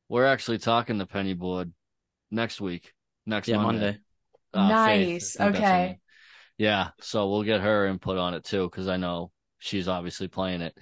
we're 0.10 0.26
actually 0.26 0.58
talking 0.58 0.98
the 0.98 1.06
penny 1.06 1.34
board 1.34 1.72
next 2.30 2.60
week. 2.60 2.94
Next 3.26 3.48
Yeah, 3.48 3.58
Monday. 3.58 3.80
Monday. 3.80 4.00
Uh, 4.54 4.68
Nice. 4.68 5.38
think 5.38 5.54
that's 5.54 5.70
her 5.70 5.78
Okay. 5.78 6.00
Yeah, 6.58 6.90
so 7.00 7.30
we'll 7.30 7.44
get 7.44 7.62
her 7.62 7.88
input 7.88 8.18
on 8.18 8.34
it 8.34 8.44
too, 8.44 8.70
because 8.70 8.88
I 8.88 8.98
know 8.98 9.32
she's 9.60 9.88
obviously 9.88 10.28
playing 10.28 10.62
it. 10.62 10.78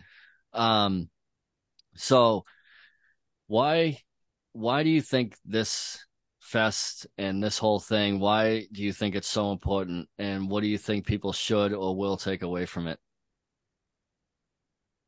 Um, 0.54 1.10
so 1.96 2.46
why 3.48 4.00
why 4.54 4.84
do 4.84 4.90
you 4.90 5.02
think 5.02 5.36
this 5.46 6.04
fest 6.52 7.08
and 7.18 7.44
this 7.44 7.58
whole 7.58 7.80
thing, 7.80 8.20
why 8.20 8.68
do 8.72 8.84
you 8.84 8.94
think 8.94 9.16
it's 9.16 9.28
so 9.30 9.52
important? 9.52 10.10
And 10.18 10.50
what 10.50 10.62
do 10.62 10.68
you 10.68 10.78
think 10.78 11.06
people 11.06 11.34
should 11.34 11.74
or 11.74 11.96
will 11.96 12.18
take 12.18 12.42
away 12.44 12.66
from 12.66 12.88
it? 12.88 13.00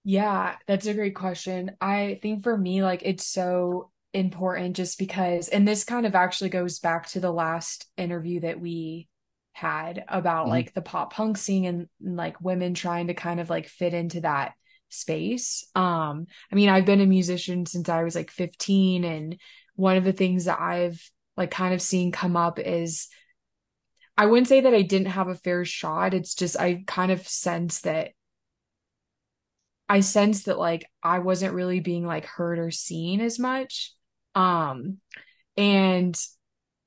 Yeah, 0.03 0.55
that's 0.67 0.85
a 0.85 0.93
great 0.93 1.15
question. 1.15 1.71
I 1.79 2.19
think 2.21 2.43
for 2.43 2.57
me, 2.57 2.83
like 2.83 3.01
it's 3.05 3.25
so 3.25 3.91
important 4.13 4.75
just 4.75 4.99
because, 4.99 5.47
and 5.47 5.67
this 5.67 5.85
kind 5.85 6.05
of 6.05 6.13
actually 6.15 6.49
goes 6.49 6.79
back 6.79 7.07
to 7.09 7.19
the 7.19 7.31
last 7.31 7.87
interview 7.97 8.41
that 8.41 8.59
we 8.59 9.07
had 9.53 10.03
about 10.07 10.49
Mhm. 10.49 10.49
like 10.49 10.73
the 10.73 10.81
pop 10.81 11.13
punk 11.13 11.37
scene 11.37 11.65
and, 11.65 11.87
and 12.03 12.17
like 12.17 12.41
women 12.41 12.73
trying 12.73 13.07
to 13.07 13.13
kind 13.13 13.39
of 13.39 13.49
like 13.49 13.67
fit 13.67 13.93
into 13.93 14.21
that 14.21 14.53
space. 14.89 15.65
Um, 15.73 16.27
I 16.51 16.55
mean, 16.55 16.69
I've 16.69 16.85
been 16.85 17.01
a 17.01 17.05
musician 17.05 17.65
since 17.65 17.87
I 17.87 18.03
was 18.03 18.15
like 18.15 18.29
15, 18.29 19.05
and 19.05 19.39
one 19.75 19.95
of 19.97 20.03
the 20.03 20.13
things 20.13 20.45
that 20.45 20.59
I've 20.59 21.01
like 21.37 21.51
kind 21.51 21.73
of 21.73 21.81
seeing 21.81 22.11
come 22.11 22.37
up 22.37 22.59
is 22.59 23.07
I 24.17 24.27
wouldn't 24.27 24.47
say 24.47 24.61
that 24.61 24.73
I 24.73 24.83
didn't 24.83 25.07
have 25.07 25.27
a 25.27 25.35
fair 25.35 25.65
shot. 25.65 26.13
It's 26.13 26.35
just 26.35 26.59
I 26.59 26.83
kind 26.85 27.11
of 27.11 27.27
sense 27.27 27.81
that 27.81 28.11
I 29.89 29.99
sense 30.01 30.43
that 30.43 30.59
like 30.59 30.85
I 31.01 31.19
wasn't 31.19 31.53
really 31.53 31.79
being 31.79 32.05
like 32.05 32.25
heard 32.25 32.59
or 32.59 32.71
seen 32.71 33.21
as 33.21 33.39
much. 33.39 33.93
Um 34.35 34.99
and 35.57 36.19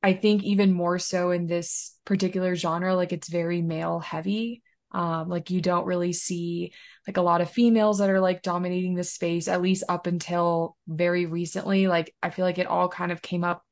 I 0.03 0.13
think 0.15 0.45
even 0.45 0.73
more 0.73 0.99
so 0.99 1.31
in 1.31 1.47
this 1.47 1.97
particular 2.05 2.55
genre 2.55 2.95
like 2.95 3.13
it's 3.13 3.29
very 3.29 3.61
male 3.61 3.99
heavy. 3.99 4.63
Um 4.93 5.29
like 5.29 5.51
you 5.51 5.61
don't 5.61 5.87
really 5.87 6.13
see 6.13 6.73
like 7.09 7.17
a 7.17 7.23
lot 7.23 7.41
of 7.41 7.51
females 7.51 7.99
that 7.99 8.11
are 8.11 8.21
like 8.21 8.43
dominating 8.43 8.95
the 8.95 9.05
space 9.05 9.49
at 9.49 9.63
least 9.63 9.85
up 9.89 10.07
until 10.07 10.77
very 10.87 11.27
recently. 11.27 11.89
Like 11.89 12.15
I 12.23 12.31
feel 12.31 12.45
like 12.45 12.59
it 12.59 12.69
all 12.69 12.89
kind 12.89 13.11
of 13.11 13.21
came 13.21 13.43
up 13.43 13.66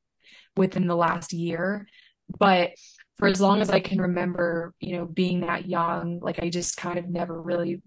within 0.57 0.87
the 0.87 0.95
last 0.95 1.33
year. 1.33 1.87
But 2.39 2.71
for 3.17 3.27
as 3.27 3.39
long 3.39 3.61
as 3.61 3.69
I 3.69 3.79
can 3.79 4.01
remember, 4.01 4.73
you 4.79 4.97
know, 4.97 5.05
being 5.05 5.41
that 5.41 5.67
young, 5.67 6.19
like 6.21 6.39
I 6.41 6.49
just 6.49 6.77
kind 6.77 6.99
of 6.99 7.07
never 7.07 7.39
really 7.41 7.81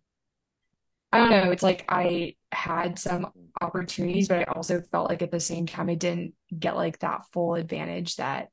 I 1.13 1.19
don't 1.19 1.31
know. 1.31 1.51
It's 1.51 1.63
like 1.63 1.85
I 1.89 2.35
had 2.53 2.99
some 2.99 3.33
opportunities, 3.61 4.29
but 4.29 4.41
I 4.41 4.45
also 4.53 4.83
felt 4.93 5.09
like 5.09 5.23
at 5.23 5.31
the 5.31 5.41
same 5.41 5.67
time 5.67 5.89
I 5.89 5.95
didn't 5.95 6.35
get 6.57 6.77
like 6.77 6.99
that 6.99 7.23
full 7.33 7.55
advantage 7.55 8.17
that 8.17 8.49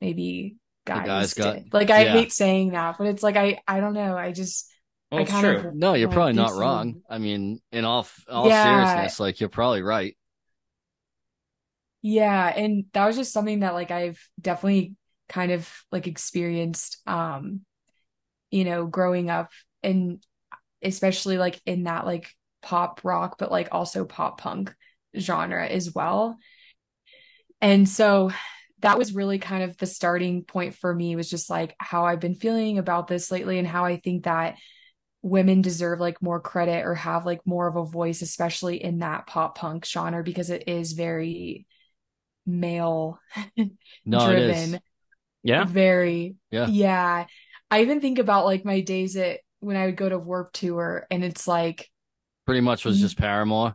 maybe 0.00 0.56
guys, 0.84 1.06
guys 1.06 1.34
got. 1.34 1.56
did. 1.56 1.74
Like 1.74 1.90
I 1.90 2.04
Yeah. 2.04 2.12
hate 2.12 2.32
saying 2.32 2.72
that, 2.72 2.98
but 2.98 3.08
it's 3.08 3.22
like 3.22 3.36
I 3.36 3.60
I 3.66 3.80
don't 3.80 3.94
know. 3.94 4.16
I 4.16 4.30
just 4.32 4.70
Well, 5.10 5.22
I 5.22 5.24
kind 5.24 5.44
true. 5.44 5.68
of 5.70 5.74
No, 5.74 5.94
you're 5.94 6.08
like, 6.08 6.14
probably 6.14 6.34
not 6.34 6.54
wrong. 6.54 7.02
I 7.10 7.18
mean, 7.18 7.60
in 7.72 7.84
all 7.84 8.06
all 8.28 8.48
Yeah. 8.48 8.62
seriousness, 8.62 9.18
like 9.20 9.40
you're 9.40 9.48
probably 9.48 9.82
right. 9.82 10.16
Yeah, 12.02 12.48
and 12.48 12.86
that 12.92 13.06
was 13.06 13.16
just 13.16 13.32
something 13.32 13.60
that 13.60 13.74
like 13.74 13.90
I've 13.90 14.20
definitely 14.40 14.96
kind 15.28 15.52
of 15.52 15.68
like 15.90 16.06
experienced 16.06 16.98
um 17.06 17.62
you 18.50 18.64
know 18.64 18.86
growing 18.86 19.30
up 19.30 19.50
and 19.82 20.22
especially 20.82 21.38
like 21.38 21.60
in 21.66 21.84
that 21.84 22.06
like 22.06 22.30
pop 22.62 23.00
rock 23.04 23.36
but 23.38 23.50
like 23.52 23.68
also 23.72 24.04
pop 24.04 24.40
punk 24.40 24.74
genre 25.18 25.66
as 25.66 25.94
well. 25.94 26.38
And 27.60 27.88
so 27.88 28.30
that 28.80 28.98
was 28.98 29.14
really 29.14 29.38
kind 29.38 29.62
of 29.62 29.76
the 29.76 29.86
starting 29.86 30.42
point 30.44 30.74
for 30.74 30.92
me 30.92 31.14
was 31.14 31.30
just 31.30 31.48
like 31.48 31.74
how 31.78 32.04
I've 32.04 32.20
been 32.20 32.34
feeling 32.34 32.78
about 32.78 33.06
this 33.06 33.30
lately 33.30 33.58
and 33.58 33.68
how 33.68 33.84
I 33.84 33.96
think 33.96 34.24
that 34.24 34.56
women 35.22 35.62
deserve 35.62 36.00
like 36.00 36.22
more 36.22 36.40
credit 36.40 36.84
or 36.86 36.94
have 36.94 37.26
like 37.26 37.40
more 37.46 37.68
of 37.68 37.76
a 37.76 37.84
voice 37.84 38.22
especially 38.22 38.82
in 38.82 39.00
that 39.00 39.26
pop 39.26 39.58
punk 39.58 39.86
genre 39.86 40.22
because 40.24 40.50
it 40.50 40.64
is 40.68 40.92
very 40.92 41.66
male 42.46 43.20
No, 44.04 44.26
driven 44.26 44.80
Yeah. 45.42 45.64
very 45.64 46.36
Yeah. 46.50 46.66
yeah 46.68 47.26
i 47.70 47.80
even 47.82 48.00
think 48.00 48.18
about 48.18 48.44
like 48.46 48.64
my 48.64 48.80
days 48.80 49.16
at 49.16 49.40
when 49.60 49.76
i 49.76 49.86
would 49.86 49.96
go 49.96 50.08
to 50.08 50.18
warp 50.18 50.52
tour 50.52 51.06
and 51.10 51.24
it's 51.24 51.46
like 51.48 51.88
Pretty 52.46 52.60
much 52.60 52.84
was 52.84 52.98
Mm. 52.98 53.00
just 53.02 53.16
Paramore. 53.16 53.74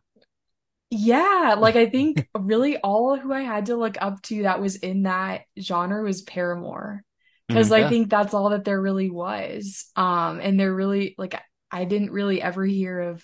yeah 0.90 1.56
like 1.58 1.76
i 1.76 1.86
think 1.90 2.28
really 2.40 2.78
all 2.78 3.18
who 3.18 3.34
i 3.34 3.42
had 3.42 3.66
to 3.68 3.76
look 3.76 3.98
up 4.02 4.22
to 4.24 4.44
that 4.44 4.62
was 4.62 4.76
in 4.78 5.04
that 5.04 5.42
genre 5.60 6.04
was 6.04 6.22
paramore 6.22 7.04
because 7.48 7.70
Mhm. 7.70 7.84
i 7.86 7.90
think 7.90 8.10
that's 8.10 8.34
all 8.34 8.50
that 8.50 8.64
there 8.66 8.82
really 8.82 9.10
was 9.10 9.90
um 9.96 10.40
and 10.40 10.60
they're 10.60 10.74
really 10.74 11.16
like 11.18 11.36
i 11.72 11.84
didn't 11.86 12.12
really 12.12 12.42
ever 12.42 12.66
hear 12.66 13.00
of 13.00 13.24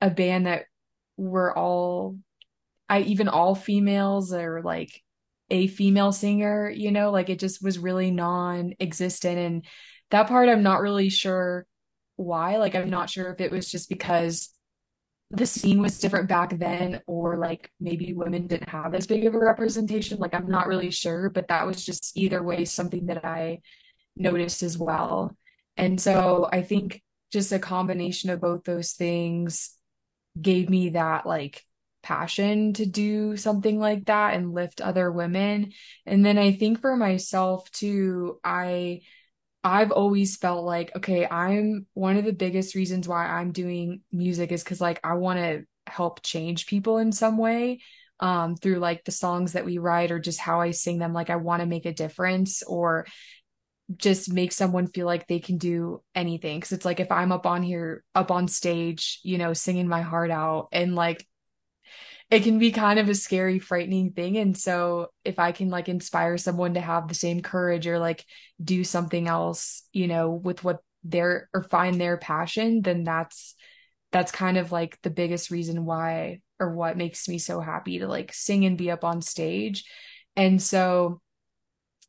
a 0.00 0.10
band 0.10 0.46
that 0.46 0.64
were 1.16 1.56
all 1.56 2.16
I 2.88 3.00
even 3.02 3.28
all 3.28 3.54
females 3.54 4.32
or 4.32 4.62
like 4.62 5.02
a 5.50 5.66
female 5.66 6.12
singer, 6.12 6.70
you 6.70 6.90
know, 6.90 7.10
like 7.10 7.30
it 7.30 7.38
just 7.38 7.62
was 7.62 7.78
really 7.78 8.10
non-existent. 8.10 9.38
And 9.38 9.64
that 10.10 10.28
part 10.28 10.48
I'm 10.48 10.62
not 10.62 10.80
really 10.80 11.08
sure 11.08 11.66
why. 12.16 12.56
Like 12.56 12.74
I'm 12.74 12.90
not 12.90 13.10
sure 13.10 13.30
if 13.32 13.40
it 13.40 13.50
was 13.50 13.70
just 13.70 13.88
because 13.88 14.50
the 15.30 15.46
scene 15.46 15.82
was 15.82 15.98
different 15.98 16.28
back 16.28 16.58
then 16.58 17.00
or 17.06 17.36
like 17.36 17.70
maybe 17.80 18.14
women 18.14 18.46
didn't 18.46 18.70
have 18.70 18.94
as 18.94 19.06
big 19.06 19.26
of 19.26 19.34
a 19.34 19.38
representation. 19.38 20.18
Like 20.18 20.34
I'm 20.34 20.48
not 20.48 20.66
really 20.66 20.90
sure, 20.90 21.28
but 21.28 21.48
that 21.48 21.66
was 21.66 21.84
just 21.84 22.16
either 22.16 22.42
way 22.42 22.64
something 22.64 23.06
that 23.06 23.24
I 23.24 23.60
noticed 24.16 24.62
as 24.62 24.78
well. 24.78 25.36
And 25.76 26.00
so 26.00 26.48
I 26.50 26.62
think 26.62 27.02
just 27.30 27.52
a 27.52 27.58
combination 27.58 28.30
of 28.30 28.40
both 28.40 28.64
those 28.64 28.92
things 28.92 29.76
gave 30.40 30.70
me 30.70 30.90
that 30.90 31.26
like 31.26 31.62
passion 32.02 32.72
to 32.74 32.86
do 32.86 33.36
something 33.36 33.78
like 33.78 34.06
that 34.06 34.34
and 34.34 34.54
lift 34.54 34.80
other 34.80 35.10
women. 35.10 35.72
And 36.06 36.24
then 36.24 36.38
I 36.38 36.52
think 36.52 36.80
for 36.80 36.96
myself 36.96 37.70
too, 37.70 38.40
I 38.44 39.02
I've 39.64 39.90
always 39.90 40.36
felt 40.36 40.64
like 40.64 40.94
okay, 40.96 41.26
I'm 41.26 41.86
one 41.94 42.16
of 42.16 42.24
the 42.24 42.32
biggest 42.32 42.74
reasons 42.74 43.08
why 43.08 43.26
I'm 43.26 43.52
doing 43.52 44.02
music 44.12 44.52
is 44.52 44.64
cuz 44.64 44.80
like 44.80 45.00
I 45.04 45.14
want 45.14 45.38
to 45.38 45.64
help 45.86 46.22
change 46.22 46.66
people 46.66 46.98
in 46.98 47.12
some 47.12 47.38
way 47.38 47.80
um 48.20 48.56
through 48.56 48.78
like 48.78 49.04
the 49.04 49.12
songs 49.12 49.52
that 49.52 49.64
we 49.64 49.78
write 49.78 50.10
or 50.10 50.18
just 50.18 50.38
how 50.40 50.60
I 50.60 50.72
sing 50.72 50.98
them 50.98 51.12
like 51.12 51.30
I 51.30 51.36
want 51.36 51.60
to 51.60 51.66
make 51.66 51.86
a 51.86 51.92
difference 51.92 52.62
or 52.62 53.06
just 53.96 54.32
make 54.32 54.52
someone 54.52 54.86
feel 54.86 55.06
like 55.06 55.26
they 55.26 55.40
can 55.40 55.56
do 55.56 56.02
anything 56.14 56.58
because 56.58 56.72
it's 56.72 56.84
like 56.84 57.00
if 57.00 57.10
i'm 57.10 57.32
up 57.32 57.46
on 57.46 57.62
here 57.62 58.04
up 58.14 58.30
on 58.30 58.46
stage 58.46 59.18
you 59.22 59.38
know 59.38 59.54
singing 59.54 59.88
my 59.88 60.02
heart 60.02 60.30
out 60.30 60.68
and 60.72 60.94
like 60.94 61.26
it 62.30 62.42
can 62.42 62.58
be 62.58 62.72
kind 62.72 62.98
of 62.98 63.08
a 63.08 63.14
scary 63.14 63.58
frightening 63.58 64.12
thing. 64.12 64.36
And 64.36 64.56
so 64.56 65.08
if 65.24 65.38
i 65.38 65.52
can 65.52 65.70
like 65.70 65.88
inspire 65.88 66.36
someone 66.36 66.74
to 66.74 66.80
have 66.80 67.08
the 67.08 67.14
same 67.14 67.40
courage 67.40 67.86
or 67.86 67.98
like 67.98 68.24
do 68.62 68.84
something 68.84 69.28
else 69.28 69.82
you 69.92 70.06
know 70.08 70.30
with 70.30 70.64
what 70.64 70.78
their 71.04 71.48
or 71.54 71.62
find 71.62 72.00
their 72.00 72.16
passion 72.16 72.82
then 72.82 73.04
that's 73.04 73.54
that's 74.10 74.32
kind 74.32 74.56
of 74.56 74.72
like 74.72 74.98
the 75.02 75.10
biggest 75.10 75.50
reason 75.50 75.84
why 75.84 76.40
or 76.60 76.74
what 76.74 76.96
makes 76.96 77.28
me 77.28 77.38
so 77.38 77.60
happy 77.60 77.98
to 77.98 78.08
like 78.08 78.32
sing 78.32 78.64
and 78.64 78.78
be 78.78 78.90
up 78.90 79.04
on 79.04 79.22
stage. 79.22 79.84
And 80.36 80.60
so 80.60 81.20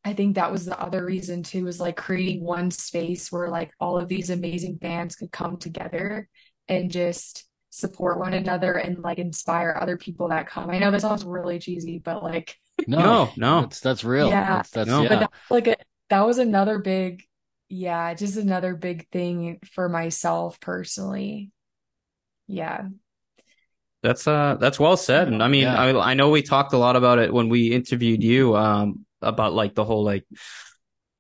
I 0.04 0.14
think 0.14 0.36
that 0.36 0.52
was 0.52 0.66
the 0.66 0.80
other 0.80 1.06
reason 1.06 1.44
too, 1.44 1.66
was 1.66 1.80
like 1.80 1.98
creating 1.98 2.44
one 2.44 2.72
space 2.72 3.32
where 3.32 3.50
like 3.50 3.72
all 3.80 3.98
of 3.98 4.08
these 4.08 4.30
amazing 4.30 4.76
bands 4.76 5.16
could 5.16 5.32
come 5.32 5.58
together 5.58 6.30
and 6.68 6.90
just 6.90 7.46
support 7.70 8.20
one 8.20 8.34
another 8.34 8.74
and 8.74 9.00
like 9.04 9.20
inspire 9.20 9.78
other 9.80 9.98
people 9.98 10.30
that 10.30 10.48
come. 10.48 10.70
I 10.70 10.80
know 10.80 10.92
this 10.92 11.04
sounds 11.04 11.24
really 11.26 11.60
cheesy, 11.60 12.00
but 12.00 12.24
like 12.24 12.56
No, 12.88 12.98
No, 12.98 13.32
no. 13.38 13.62
That's 13.62 13.80
that's 13.80 14.04
real. 14.04 14.30
Yeah. 14.30 14.58
That's, 14.58 14.70
that's 14.72 14.88
No. 14.88 15.02
yeah. 15.04 15.10
but 15.10 15.20
that, 15.20 15.32
like 15.50 15.68
a, 15.68 15.76
that 16.10 16.26
was 16.26 16.38
another 16.38 16.80
big 16.80 17.24
yeah, 17.72 18.16
just 18.16 18.36
another 18.38 18.76
big 18.76 19.08
thing 19.10 19.60
for 19.74 19.88
myself 19.90 20.60
personally. 20.60 21.52
Yeah. 22.48 22.88
That's 24.02 24.28
uh 24.28 24.56
that's 24.60 24.80
well 24.80 24.98
said. 24.98 25.28
And 25.28 25.44
I 25.44 25.48
mean, 25.50 25.64
Yeah. 25.64 25.80
I 25.80 26.12
I 26.12 26.14
know 26.14 26.30
we 26.30 26.42
talked 26.42 26.74
a 26.74 26.78
lot 26.78 26.96
about 26.96 27.20
it 27.20 27.34
when 27.34 27.50
we 27.50 27.72
interviewed 27.74 28.24
you 28.24 28.56
um 28.56 29.06
about 29.22 29.54
like 29.54 29.76
the 29.76 29.84
whole 29.84 30.04
like 30.04 30.26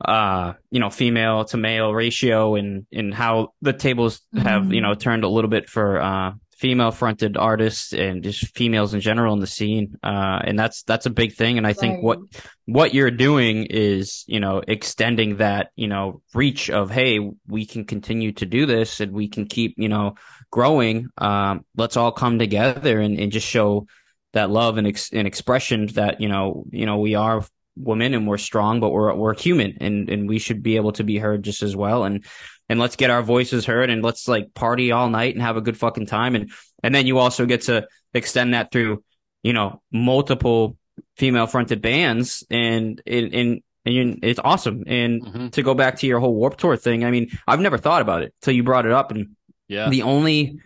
uh 0.05 0.53
you 0.71 0.79
know 0.79 0.89
female 0.89 1.45
to 1.45 1.57
male 1.57 1.93
ratio 1.93 2.55
and 2.55 2.85
and 2.91 3.13
how 3.13 3.53
the 3.61 3.73
tables 3.73 4.21
have 4.35 4.63
Mhm. 4.63 4.75
you 4.75 4.81
know 4.81 4.93
turned 4.95 5.23
a 5.23 5.29
little 5.29 5.49
bit 5.49 5.69
for 5.69 5.99
uh 6.01 6.33
female 6.57 6.91
fronted 6.91 7.37
artists 7.37 7.93
and 7.93 8.21
just 8.23 8.53
females 8.55 8.93
in 8.93 8.99
general 8.99 9.33
in 9.33 9.39
the 9.39 9.47
scene 9.47 9.95
uh 10.03 10.39
and 10.43 10.59
that's 10.59 10.83
that's 10.83 11.05
a 11.05 11.09
big 11.09 11.33
thing 11.33 11.57
and 11.57 11.65
I 11.65 11.73
think 11.73 12.03
what 12.03 12.19
what 12.65 12.93
you're 12.93 13.09
doing 13.11 13.65
is, 13.65 14.23
you 14.27 14.39
know, 14.39 14.61
extending 14.67 15.37
that, 15.37 15.71
you 15.75 15.87
know, 15.87 16.21
reach 16.35 16.69
of, 16.69 16.91
hey, 16.91 17.19
we 17.47 17.65
can 17.65 17.83
continue 17.83 18.31
to 18.33 18.45
do 18.45 18.67
this 18.67 18.99
and 18.99 19.11
we 19.11 19.27
can 19.27 19.47
keep, 19.47 19.73
you 19.77 19.89
know, 19.89 20.13
growing. 20.51 21.07
Um, 21.17 21.65
let's 21.75 21.97
all 21.97 22.11
come 22.11 22.37
together 22.37 22.99
and, 22.99 23.19
and 23.19 23.31
just 23.31 23.47
show 23.47 23.87
that 24.33 24.51
love 24.51 24.77
and, 24.77 24.85
ex- 24.85 25.11
and 25.11 25.25
expression 25.27 25.87
that, 25.95 26.21
you 26.21 26.29
know, 26.29 26.65
you 26.69 26.85
know, 26.85 26.99
we 26.99 27.15
are 27.15 27.43
women 27.80 28.13
and 28.13 28.27
we're 28.27 28.38
strong, 28.38 28.80
but 28.80 28.89
we're, 28.89 29.13
we're 29.15 29.36
human 29.36 29.77
and, 29.82 30.09
and 30.09 30.27
we 30.30 30.39
should 30.39 30.61
be 30.61 30.75
able 30.75 30.91
to 30.93 31.03
be 31.03 31.17
heard 31.17 31.43
just 31.43 31.63
as 31.63 31.75
well. 31.75 32.03
And, 32.03 32.25
and 32.67 32.80
let's 32.80 32.95
get 32.95 33.09
our 33.09 33.23
voices 33.23 33.65
heard 33.65 33.89
and 33.89 34.03
let's 34.03 34.27
like 34.27 34.53
party 34.53 34.91
all 34.91 35.09
night 35.09 35.34
and 35.34 35.41
have 35.41 35.57
a 35.57 35.61
good 35.61 35.77
fucking 35.77 36.05
time. 36.05 36.36
And, 36.36 36.51
and 36.84 36.93
then 36.93 37.07
you 37.07 37.17
also 37.17 37.45
get 37.45 37.61
to 37.63 37.88
extend 38.13 38.53
that 38.53 38.71
through, 38.71 39.03
you 39.43 39.53
know, 39.53 39.82
multiple 39.91 40.77
female 41.15 41.47
fronted 41.47 41.82
bands 41.82 42.43
and 42.49 43.01
and 43.07 43.34
and, 43.34 43.61
and 43.86 43.95
you- 43.95 44.19
it's 44.21 44.39
awesome 44.43 44.84
and 44.86 45.23
Mhm. 45.25 45.51
to 45.53 45.63
go 45.63 45.73
back 45.73 45.97
to 45.99 46.07
your 46.07 46.19
whole 46.19 46.36
warp 46.36 46.57
tour 46.57 46.75
thing 46.75 47.05
i 47.05 47.11
mean 47.11 47.30
i've 47.47 47.61
never 47.61 47.77
thought 47.77 48.01
about 48.01 48.21
it 48.21 48.34
till 48.41 48.53
you 48.53 48.63
brought 48.63 48.86
it 48.86 48.91
up 48.91 49.11
and 49.11 49.30
Yeah. 49.69 49.89
the 49.89 50.01
only 50.03 50.59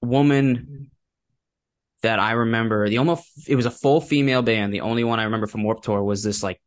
woman 0.00 0.90
that 2.04 2.18
i 2.18 2.32
remember 2.32 2.88
the 2.88 2.98
almost 2.98 3.24
it 3.48 3.56
was 3.56 3.66
a 3.66 3.70
full 3.70 4.00
female 4.00 4.40
band 4.42 4.72
the 4.72 4.80
only 4.80 5.04
one 5.04 5.18
i 5.20 5.24
remember 5.24 5.46
from 5.46 5.62
warp 5.62 5.82
tour 5.82 6.02
was 6.02 6.22
this 6.22 6.42
like 6.42 6.60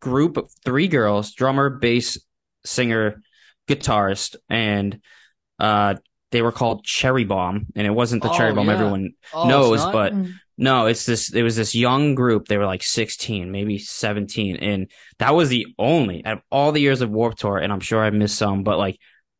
group 0.00 0.36
of 0.36 0.50
three 0.64 0.88
girls 0.88 1.32
drummer 1.34 1.68
bass 1.70 2.18
singer 2.64 3.20
guitarist 3.68 4.36
and 4.48 5.00
uh 5.58 5.94
they 6.30 6.42
were 6.42 6.52
called 6.52 6.84
cherry 6.84 7.24
bomb 7.24 7.66
and 7.76 7.86
it 7.86 7.90
wasn't 7.90 8.22
the 8.22 8.28
cherry 8.30 8.50
Oh, 8.50 8.54
bomb 8.56 8.66
yeah. 8.66 8.72
everyone 8.74 9.10
Oh, 9.32 9.48
knows 9.48 9.84
but 9.92 10.12
no, 10.56 10.86
it's 10.86 11.04
this. 11.04 11.32
It 11.34 11.42
was 11.42 11.56
this 11.56 11.74
young 11.74 12.14
group. 12.14 12.46
They 12.46 12.58
were 12.58 12.64
like 12.64 12.84
16, 12.84 13.50
maybe 13.50 13.76
17, 13.76 14.54
and 14.58 14.88
that 15.18 15.34
was 15.34 15.48
the 15.48 15.66
only 15.80 16.24
out 16.24 16.34
of 16.34 16.42
all 16.48 16.70
the 16.70 16.80
years 16.80 17.00
of 17.00 17.10
Warp 17.10 17.34
Tour. 17.34 17.58
And 17.58 17.72
I'm 17.72 17.80
sure 17.80 18.00
I 18.00 18.10
missed 18.10 18.36
some, 18.38 18.62
but 18.62 18.78
like 18.78 18.96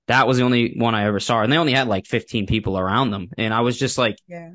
that 0.08 0.26
was 0.26 0.38
the 0.38 0.42
only 0.42 0.74
one 0.76 0.96
I 0.96 1.04
ever 1.04 1.20
saw. 1.20 1.40
And 1.42 1.52
they 1.52 1.56
only 1.56 1.72
had 1.72 1.86
like 1.86 2.06
15 2.06 2.46
people 2.48 2.76
around 2.76 3.12
them, 3.12 3.28
and 3.38 3.54
I 3.54 3.60
was 3.60 3.78
just 3.78 3.96
like, 3.96 4.16
Yeah. 4.26 4.54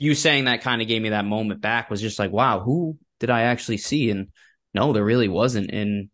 You 0.00 0.14
saying 0.16 0.46
that 0.46 0.62
kind 0.62 0.82
of 0.82 0.88
gave 0.88 1.00
me 1.02 1.10
that 1.10 1.24
moment 1.24 1.60
back. 1.60 1.90
Was 1.90 2.00
just 2.00 2.18
like, 2.18 2.32
wow, 2.32 2.58
who 2.60 2.98
did 3.20 3.30
I 3.30 3.42
actually 3.42 3.76
see? 3.76 4.10
And 4.10 4.28
no, 4.74 4.92
there 4.92 5.04
really 5.04 5.28
wasn't. 5.28 5.70
And 5.70 6.08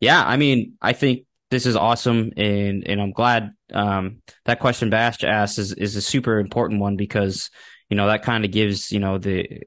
yeah, 0.00 0.24
I 0.24 0.36
mean, 0.38 0.74
I 0.80 0.94
think 0.94 1.26
this 1.50 1.66
is 1.66 1.76
awesome, 1.76 2.30
and 2.38 2.86
and 2.88 3.02
I'm 3.02 3.12
glad 3.12 3.50
um, 3.74 4.22
that 4.46 4.60
question 4.60 4.88
Bash 4.88 5.22
asked 5.22 5.58
is 5.58 5.72
is 5.74 5.96
a 5.96 6.02
super 6.02 6.38
important 6.38 6.80
one 6.80 6.96
because 6.96 7.50
you 7.90 7.96
know 7.96 8.06
that 8.06 8.22
kind 8.22 8.44
of 8.46 8.50
gives 8.52 8.90
you 8.90 9.00
know 9.00 9.18
the 9.18 9.60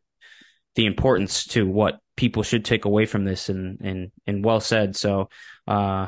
the 0.75 0.85
importance 0.85 1.45
to 1.45 1.67
what 1.67 1.99
people 2.17 2.43
should 2.43 2.65
take 2.65 2.85
away 2.85 3.05
from 3.05 3.25
this, 3.25 3.49
and 3.49 3.79
and 3.81 4.11
and 4.25 4.43
well 4.43 4.59
said. 4.59 4.95
So, 4.95 5.29
uh, 5.67 6.07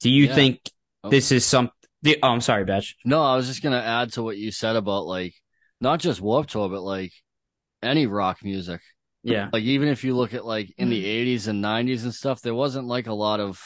do 0.00 0.10
you 0.10 0.26
Yeah. 0.26 0.34
think 0.34 0.70
Oh. 1.02 1.10
this 1.10 1.32
is 1.32 1.44
some? 1.46 1.70
The, 2.02 2.18
oh, 2.22 2.28
I'm 2.28 2.40
sorry, 2.40 2.64
Bash. 2.64 2.96
No, 3.04 3.22
I 3.22 3.34
was 3.36 3.46
just 3.48 3.62
gonna 3.62 3.78
add 3.80 4.12
to 4.12 4.22
what 4.22 4.36
you 4.36 4.52
said 4.52 4.76
about 4.76 5.06
like 5.06 5.34
not 5.80 6.00
just 6.00 6.20
Warp 6.20 6.46
Tour, 6.46 6.68
but 6.68 6.82
like 6.82 7.12
any 7.82 8.06
rock 8.06 8.38
music. 8.42 8.80
Yeah, 9.22 9.50
Like 9.52 9.64
even 9.64 9.88
if 9.88 10.04
you 10.04 10.16
look 10.16 10.32
at 10.32 10.44
like 10.44 10.72
in 10.78 10.88
the 10.90 11.04
eighties 11.04 11.48
and 11.48 11.60
nineties 11.60 12.04
and 12.04 12.14
stuff, 12.14 12.40
there 12.40 12.54
wasn't 12.54 12.86
like 12.86 13.08
a 13.08 13.12
lot 13.12 13.40
of 13.40 13.60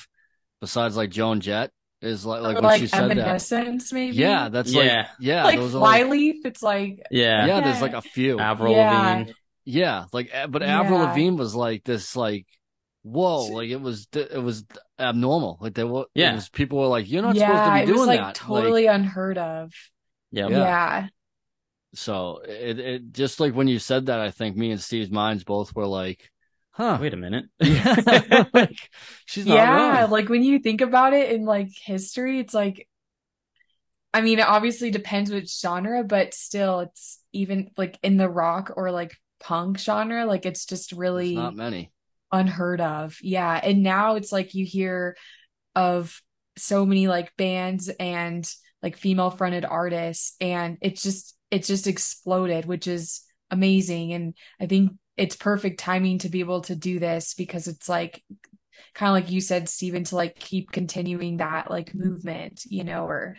besides 0.61 0.97
like 0.97 1.11
Joan 1.11 1.41
Jett 1.41 1.71
is 2.01 2.25
like 2.27 2.41
like 2.43 2.53
Or, 2.53 2.63
when 2.63 2.65
like 2.65 2.81
she 2.81 2.87
said 2.89 3.11
that. 3.17 3.93
Maybe. 3.93 4.17
Yeah, 4.17 4.49
that's 4.49 4.73
Yeah. 4.73 4.81
like 4.83 5.07
yeah, 5.21 5.45
like 5.45 5.59
those 5.59 5.75
are 5.75 5.79
like 5.79 6.03
Flyleaf. 6.03 6.45
It's 6.47 6.63
like 6.63 7.03
yeah, 7.11 7.47
yeah, 7.47 7.61
there's 7.61 7.83
like 7.83 7.93
a 7.93 8.03
few. 8.03 8.41
Avril 8.41 8.73
Yeah. 8.75 9.01
Lavigne. 9.11 9.33
Yeah, 9.65 10.05
like 10.13 10.35
uh, 10.35 10.47
but 10.49 10.63
Avril 10.63 10.99
Yeah. 10.99 11.09
Lavigne 11.11 11.37
was 11.37 11.55
like 11.55 11.85
this 11.85 12.17
like 12.17 12.47
whoa, 13.03 13.45
like 13.47 13.69
it 13.71 13.81
was 13.81 14.09
it 14.15 14.43
was 14.43 14.65
abnormal. 14.99 15.59
Like 15.61 15.75
there 15.75 15.87
were 15.87 16.07
Yeah. 16.15 16.33
it 16.33 16.37
was, 16.37 16.49
people 16.49 16.79
were 16.81 16.87
like 16.87 17.09
you're 17.09 17.23
not 17.23 17.37
yeah, 17.37 17.47
supposed 17.47 17.65
to 17.71 17.83
it 17.83 17.87
be 17.87 17.93
was 17.93 17.99
doing 17.99 18.09
like 18.09 18.19
that. 18.21 18.27
Like, 18.27 18.63
totally 18.63 18.87
unheard 18.87 19.39
of. 19.39 19.73
Yeah, 20.33 20.49
Yeah. 20.49 21.09
Yeah. 22.07 22.19
so 22.19 22.39
it 22.47 22.79
it 22.79 23.13
just 23.13 23.41
like 23.41 23.55
when 23.55 23.69
you 23.69 23.79
said 23.79 24.07
that, 24.07 24.21
I 24.21 24.31
think 24.31 24.57
me 24.57 24.71
and 24.71 24.81
Steve's 24.81 25.11
minds 25.11 25.45
both 25.45 25.75
were 25.75 25.87
like, 25.87 26.31
huh. 26.71 27.01
Wait 27.01 27.15
a 27.15 27.17
minute. 27.17 27.47
Yeah, 27.61 28.45
like 28.55 28.91
she's 29.27 29.47
not 29.47 29.67
Yeah, 29.67 29.67
wrong. 29.69 30.11
like 30.11 30.29
when 30.29 30.43
you 30.43 30.59
think 30.59 30.81
about 30.81 31.15
it 31.15 31.33
in 31.33 31.45
like 31.45 31.69
history, 31.85 32.39
it's 32.39 32.55
like 32.55 32.89
I 34.15 34.21
mean, 34.21 34.39
it 34.39 34.47
obviously 34.47 34.91
depends 34.91 35.31
which 35.31 35.59
genre, 35.59 36.05
but 36.05 36.35
still 36.35 36.81
it's 36.81 37.19
even 37.33 37.71
like 37.77 37.99
in 38.03 38.17
the 38.19 38.29
rock 38.29 38.73
or 38.77 38.91
like 38.91 39.15
punk 39.41 39.79
genre, 39.79 40.27
like 40.27 40.45
it's 40.45 40.67
just 40.67 40.93
There's 41.17 41.33
really 41.33 41.35
not 41.35 41.55
many. 41.55 41.91
unheard 42.33 42.81
of. 42.81 43.19
Yeah. 43.23 43.61
And 43.63 43.83
now 43.83 44.17
it's 44.17 44.33
like 44.33 44.55
you 44.55 44.67
hear 44.67 45.17
of 45.77 46.21
so 46.59 46.87
many 46.87 47.09
like 47.09 47.37
bands 47.37 47.89
and 47.91 48.51
like 48.83 48.97
female 48.99 49.31
fronted 49.31 49.65
artists 49.65 50.37
and 50.41 50.79
it's 50.83 51.03
just 51.03 51.37
it's 51.53 51.69
just 51.69 51.87
exploded, 51.87 52.65
which 52.65 52.89
is 52.89 53.23
amazing. 53.51 54.15
And 54.15 54.35
I 54.59 54.67
think 54.67 54.93
it's 55.19 55.37
perfect 55.37 55.79
timing 55.79 56.19
to 56.21 56.31
be 56.31 56.41
able 56.41 56.63
to 56.63 56.75
do 56.75 56.99
this 56.99 57.35
because 57.35 57.69
it's 57.69 57.89
like 57.89 58.25
kind 58.95 59.11
of 59.11 59.23
like 59.23 59.31
you 59.31 59.41
said, 59.41 59.69
Stephen, 59.69 60.05
to 60.05 60.17
like 60.17 60.35
keep 60.37 60.73
continuing 60.73 61.37
that 61.37 61.71
like 61.71 61.95
movement, 61.95 62.65
you 62.65 62.85
know, 62.85 63.07
or 63.07 63.37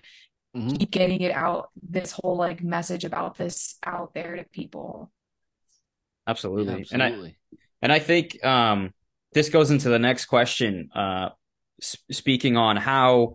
Mhm. 0.55 0.79
keep 0.79 0.91
getting 0.91 1.21
it 1.21 1.31
out, 1.31 1.71
this 1.81 2.11
whole 2.11 2.37
like 2.37 2.61
message 2.63 3.03
about 3.03 3.35
this 3.35 3.77
out 3.83 4.13
there 4.13 4.35
to 4.35 4.43
people. 4.43 5.11
Absolutely. 6.27 6.81
Yeah, 6.81 6.85
And 6.91 7.03
I 7.03 7.33
and 7.81 7.91
I 7.91 7.99
think 7.99 8.43
um 8.45 8.93
this 9.33 9.49
goes 9.49 9.71
into 9.71 9.89
the 9.89 9.99
next 9.99 10.25
question 10.25 10.89
uh 10.95 11.29
s- 11.81 11.97
speaking 12.11 12.57
on 12.57 12.77
how 12.77 13.33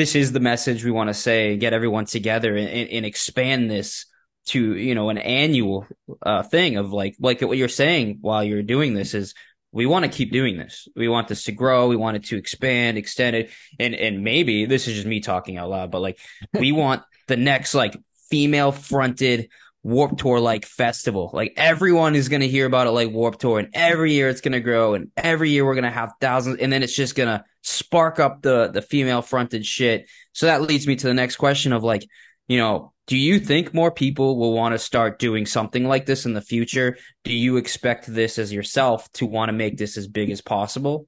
this 0.00 0.14
is 0.14 0.32
the 0.32 0.40
message 0.40 0.82
we 0.82 0.90
want 0.90 1.08
to 1.08 1.14
say 1.14 1.56
get 1.58 1.74
everyone 1.74 2.06
together 2.06 2.56
and, 2.56 2.68
and, 2.68 2.88
and 2.88 3.06
expand 3.06 3.70
this 3.70 4.06
to 4.46 4.74
you 4.74 4.94
know 4.94 5.10
an 5.10 5.18
annual 5.18 5.86
uh 6.22 6.42
thing 6.42 6.78
of 6.78 6.90
like 6.92 7.14
like 7.20 7.42
what 7.42 7.58
you're 7.58 7.68
saying 7.68 8.16
while 8.22 8.42
you're 8.42 8.62
doing 8.62 8.94
this 8.94 9.12
is 9.12 9.34
we 9.72 9.86
want 9.86 10.04
to 10.04 10.10
keep 10.10 10.32
doing 10.32 10.58
this. 10.58 10.88
We 10.96 11.08
want 11.08 11.28
this 11.28 11.44
to 11.44 11.52
grow. 11.52 11.86
We 11.86 11.94
want 11.96 12.16
it 12.16 12.24
to 12.24 12.36
expand, 12.36 12.98
extend 12.98 13.36
it. 13.36 13.50
And, 13.78 13.94
and 13.94 14.24
maybe 14.24 14.66
this 14.66 14.88
is 14.88 14.94
just 14.94 15.06
me 15.06 15.20
talking 15.20 15.58
out 15.58 15.70
loud, 15.70 15.90
but 15.90 16.00
like 16.00 16.18
we 16.52 16.72
want 16.72 17.02
the 17.28 17.36
next 17.36 17.74
like 17.74 17.96
female 18.30 18.72
fronted 18.72 19.48
Warp 19.82 20.18
Tour 20.18 20.40
like 20.40 20.66
festival. 20.66 21.30
Like 21.32 21.54
everyone 21.56 22.16
is 22.16 22.28
going 22.28 22.40
to 22.40 22.48
hear 22.48 22.66
about 22.66 22.86
it 22.86 22.90
like 22.90 23.10
Warp 23.10 23.38
Tour 23.38 23.60
and 23.60 23.68
every 23.72 24.12
year 24.12 24.28
it's 24.28 24.40
going 24.40 24.52
to 24.52 24.60
grow 24.60 24.94
and 24.94 25.10
every 25.16 25.50
year 25.50 25.64
we're 25.64 25.74
going 25.74 25.84
to 25.84 25.90
have 25.90 26.12
thousands 26.20 26.58
and 26.58 26.72
then 26.72 26.82
it's 26.82 26.94
just 26.94 27.14
going 27.14 27.28
to 27.28 27.44
spark 27.62 28.18
up 28.18 28.42
the, 28.42 28.68
the 28.68 28.82
female 28.82 29.22
fronted 29.22 29.64
shit. 29.66 30.08
So 30.32 30.46
that 30.46 30.62
leads 30.62 30.86
me 30.86 30.96
to 30.96 31.06
the 31.06 31.14
next 31.14 31.36
question 31.36 31.72
of 31.72 31.82
like, 31.82 32.06
you 32.48 32.58
know, 32.58 32.92
do 33.06 33.16
you 33.16 33.40
think 33.40 33.74
more 33.74 33.90
people 33.90 34.38
will 34.38 34.52
want 34.52 34.72
to 34.72 34.78
start 34.78 35.18
doing 35.18 35.44
something 35.44 35.84
like 35.84 36.06
this 36.06 36.26
in 36.26 36.32
the 36.32 36.40
future? 36.40 36.96
Do 37.24 37.32
you 37.32 37.56
expect 37.56 38.06
this 38.06 38.38
as 38.38 38.52
yourself 38.52 39.10
to 39.14 39.26
want 39.26 39.48
to 39.48 39.52
make 39.52 39.76
this 39.76 39.96
as 39.96 40.06
big 40.06 40.30
as 40.30 40.40
possible? 40.40 41.06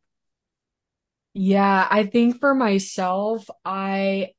Yeah, 1.34 1.86
I 1.88 2.04
think 2.04 2.40
for 2.40 2.54
myself, 2.54 3.48
I 3.64 4.30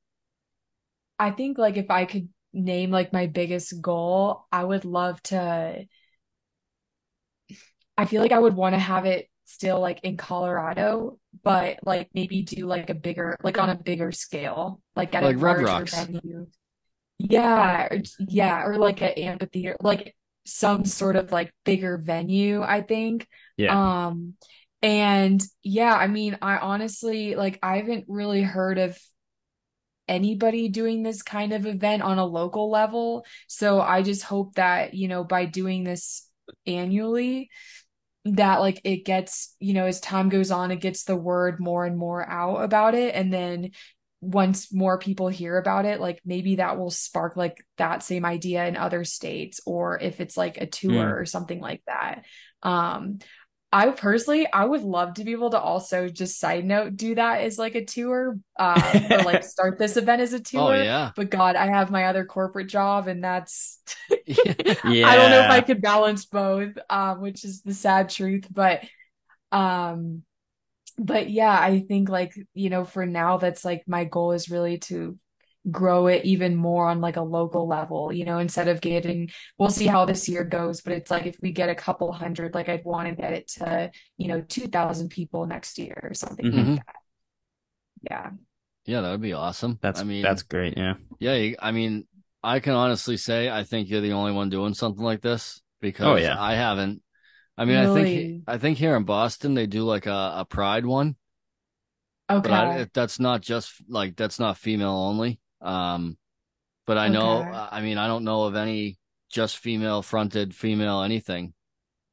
I 1.17 1.31
think 1.31 1.57
like 1.57 1.77
if 1.77 1.89
I 1.89 2.05
could 2.05 2.29
name 2.51 2.91
like 2.91 3.13
my 3.13 3.27
biggest 3.27 3.81
goal, 3.81 4.45
I 4.51 4.63
would 4.63 4.85
love 4.85 5.21
to 5.23 5.85
I 7.97 8.05
feel 8.05 8.21
like 8.21 8.31
I 8.31 8.39
would 8.39 8.55
want 8.55 8.75
to 8.75 8.79
have 8.79 9.05
it 9.05 9.29
still 9.53 9.79
like 9.79 9.99
in 10.03 10.17
Colorado, 10.17 11.19
but 11.43 11.79
like 11.83 12.09
maybe 12.13 12.41
do 12.43 12.65
like 12.65 12.89
a 12.89 12.93
bigger 12.93 13.37
like 13.43 13.57
on 13.57 13.69
a 13.69 13.75
bigger 13.75 14.11
scale, 14.11 14.81
like 14.95 15.13
at 15.15 15.23
a 15.23 15.27
Like 15.27 15.35
Red 15.35 15.57
larger 15.57 15.65
Rocks. 15.65 15.95
venue. 15.95 16.47
Yeah, 17.19 17.87
or, 17.91 18.01
yeah, 18.19 18.63
or 18.65 18.77
like 18.77 19.01
an 19.01 19.09
amphitheater, 19.09 19.77
like 19.81 20.15
some 20.45 20.83
sort 20.85 21.15
of 21.15 21.31
like 21.31 21.53
bigger 21.63 21.97
venue, 21.97 22.61
I 22.61 22.81
think. 22.81 23.27
Yeah. 23.55 24.07
Um, 24.07 24.33
and 24.81 25.41
yeah, 25.61 25.93
I 25.95 26.07
mean, 26.07 26.37
I 26.41 26.57
honestly 26.57 27.35
like 27.35 27.59
I 27.63 27.77
haven't 27.77 28.05
really 28.07 28.41
heard 28.41 28.77
of 28.77 28.99
anybody 30.07 30.67
doing 30.67 31.01
this 31.01 31.21
kind 31.21 31.53
of 31.53 31.65
event 31.65 32.01
on 32.01 32.17
a 32.17 32.25
local 32.25 32.69
level. 32.69 33.25
So 33.47 33.79
I 33.79 34.01
just 34.01 34.23
hope 34.23 34.55
that, 34.55 34.93
you 34.93 35.07
know, 35.07 35.23
by 35.23 35.45
doing 35.45 35.85
this 35.85 36.27
annually, 36.67 37.49
that 38.25 38.61
like 38.61 38.81
it 38.83 39.05
gets, 39.05 39.55
you 39.59 39.73
know, 39.73 39.85
as 39.85 39.99
time 39.99 40.29
goes 40.29 40.51
on, 40.51 40.71
it 40.71 40.79
gets 40.79 41.03
the 41.03 41.15
word 41.15 41.59
more 41.59 41.85
and 41.85 41.97
more 41.97 42.27
out 42.27 42.63
about 42.63 42.95
it. 42.95 43.15
And 43.15 43.33
then 43.33 43.71
once 44.21 44.73
more 44.73 44.97
people 44.97 45.27
hear 45.27 45.57
about 45.57 45.85
it, 45.85 45.99
like 45.99 46.21
maybe 46.23 46.55
that 46.55 46.77
will 46.77 46.89
spark 46.89 47.35
like 47.35 47.65
that 47.77 48.03
same 48.03 48.23
idea 48.23 48.65
in 48.65 48.77
other 48.77 49.03
states, 49.03 49.59
or 49.65 49.99
if 49.99 50.21
it's 50.21 50.37
like 50.37 50.57
a 50.57 50.65
tour 50.65 51.17
or 51.17 51.25
something 51.25 51.59
like 51.59 51.81
that. 51.87 52.23
Um, 52.61 53.19
I 53.73 53.89
personally, 53.89 54.47
I 54.53 54.65
would 54.65 54.83
love 54.83 55.15
to 55.15 55.23
be 55.23 55.31
able 55.31 55.49
to 55.49 55.59
also 55.59 56.07
just 56.07 56.39
side 56.39 56.63
note 56.63 56.95
do 56.95 57.15
that 57.15 57.41
as 57.41 57.57
like 57.57 57.73
a 57.73 57.83
tour, 57.83 58.37
um, 58.59 58.83
or 59.09 59.23
like 59.23 59.43
start 59.43 59.79
this 59.79 59.97
event 59.97 60.21
as 60.21 60.31
a 60.31 60.39
tour. 60.39 60.61
Oh 60.61 60.73
tour. 60.73 60.83
yeah. 60.83 61.11
But 61.15 61.31
God, 61.31 61.55
I 61.55 61.65
have 61.65 61.89
my 61.89 62.05
other 62.05 62.23
corporate 62.23 62.67
job, 62.67 63.07
and 63.07 63.23
that's 63.23 63.81
Yeah. 64.27 64.35
I 64.83 65.15
don't 65.15 65.31
know 65.31 65.43
if 65.43 65.49
I 65.49 65.61
could 65.61 65.81
balance 65.81 66.25
both, 66.25 66.77
um, 66.87 67.19
which 67.21 67.43
is 67.43 67.63
the 67.63 67.73
sad 67.73 68.09
truth. 68.09 68.47
But 68.51 68.83
um, 69.51 70.21
but 70.99 71.31
yeah, 71.31 71.57
I 71.59 71.79
think 71.79 72.09
like, 72.09 72.35
you 72.53 72.69
know, 72.69 72.85
for 72.85 73.07
now, 73.07 73.37
that's 73.37 73.65
like 73.65 73.85
my 73.87 74.05
goal 74.05 74.33
is 74.33 74.51
really 74.51 74.77
to 74.79 75.17
grow 75.71 76.07
it 76.07 76.25
even 76.25 76.55
more 76.55 76.87
on 76.89 77.01
like 77.01 77.15
a 77.17 77.21
local 77.21 77.67
level, 77.67 78.11
you 78.11 78.25
know, 78.25 78.39
instead 78.39 78.67
of 78.67 78.81
getting, 78.81 79.29
we'll 79.57 79.69
see 79.69 79.87
how 79.87 80.05
this 80.05 80.27
year 80.27 80.43
goes, 80.43 80.81
but 80.81 80.93
it's 80.93 81.09
like 81.11 81.25
if 81.25 81.37
we 81.41 81.51
get 81.51 81.69
a 81.69 81.75
couple 81.75 82.11
hundred, 82.11 82.53
like 82.53 82.69
I'd 82.69 82.83
want 82.85 83.07
to 83.09 83.15
get 83.15 83.33
it 83.33 83.47
to, 83.59 83.91
you 84.17 84.27
know, 84.27 84.41
2,000 84.41 85.09
people 85.09 85.45
next 85.45 85.77
year 85.79 85.99
or 86.03 86.13
something 86.13 86.49
Mhm. 86.51 86.75
like 86.75 86.85
that. 86.85 86.95
Yeah. 88.09 88.31
Yeah, 88.85 89.01
that 89.01 89.11
would 89.11 89.21
be 89.21 89.33
awesome. 89.33 89.79
That's 89.81 90.01
I 90.01 90.03
mean, 90.03 90.23
that's 90.23 90.43
great. 90.43 90.77
Yeah. 90.77 90.95
yeah, 91.19 91.55
I 91.59 91.71
mean, 91.71 92.05
I 92.43 92.59
can 92.59 92.73
honestly 92.73 93.15
say 93.17 93.49
I 93.49 93.63
think 93.63 93.89
you're 93.89 94.01
the 94.01 94.13
only 94.13 94.33
one 94.33 94.49
doing 94.49 94.73
something 94.73 95.03
like 95.03 95.21
this 95.21 95.61
because 95.79 96.05
Oh, 96.05 96.15
yeah. 96.17 96.41
I 96.41 96.55
haven't. 96.55 97.01
I 97.57 97.65
mean, 97.65 97.77
I 97.77 97.87
think 97.87 98.43
I 98.47 98.57
think 98.57 98.77
here 98.77 98.95
in 98.97 99.03
Boston 99.05 99.53
they 99.53 99.67
do 99.67 99.83
like 99.83 100.05
a, 100.05 100.33
a 100.37 100.45
pride 100.49 100.85
one, 100.85 101.15
but 102.41 102.51
I, 102.51 102.65
Okay. 102.83 102.89
that's 102.93 103.19
not 103.19 103.41
just 103.41 103.73
like 103.87 104.15
that's 104.15 104.39
not 104.39 104.57
female 104.57 104.91
only. 104.91 105.39
Um, 105.63 106.17
but 106.85 106.97
I 106.97 107.07
know, 107.07 107.41
I 107.41 107.81
mean, 107.81 107.97
I 107.97 108.07
don't 108.07 108.23
know 108.25 108.43
of 108.43 108.55
any 108.55 108.97
just 109.31 109.57
female 109.57 110.01
fronted 110.01 110.53
female 110.53 111.01
anything. 111.01 111.53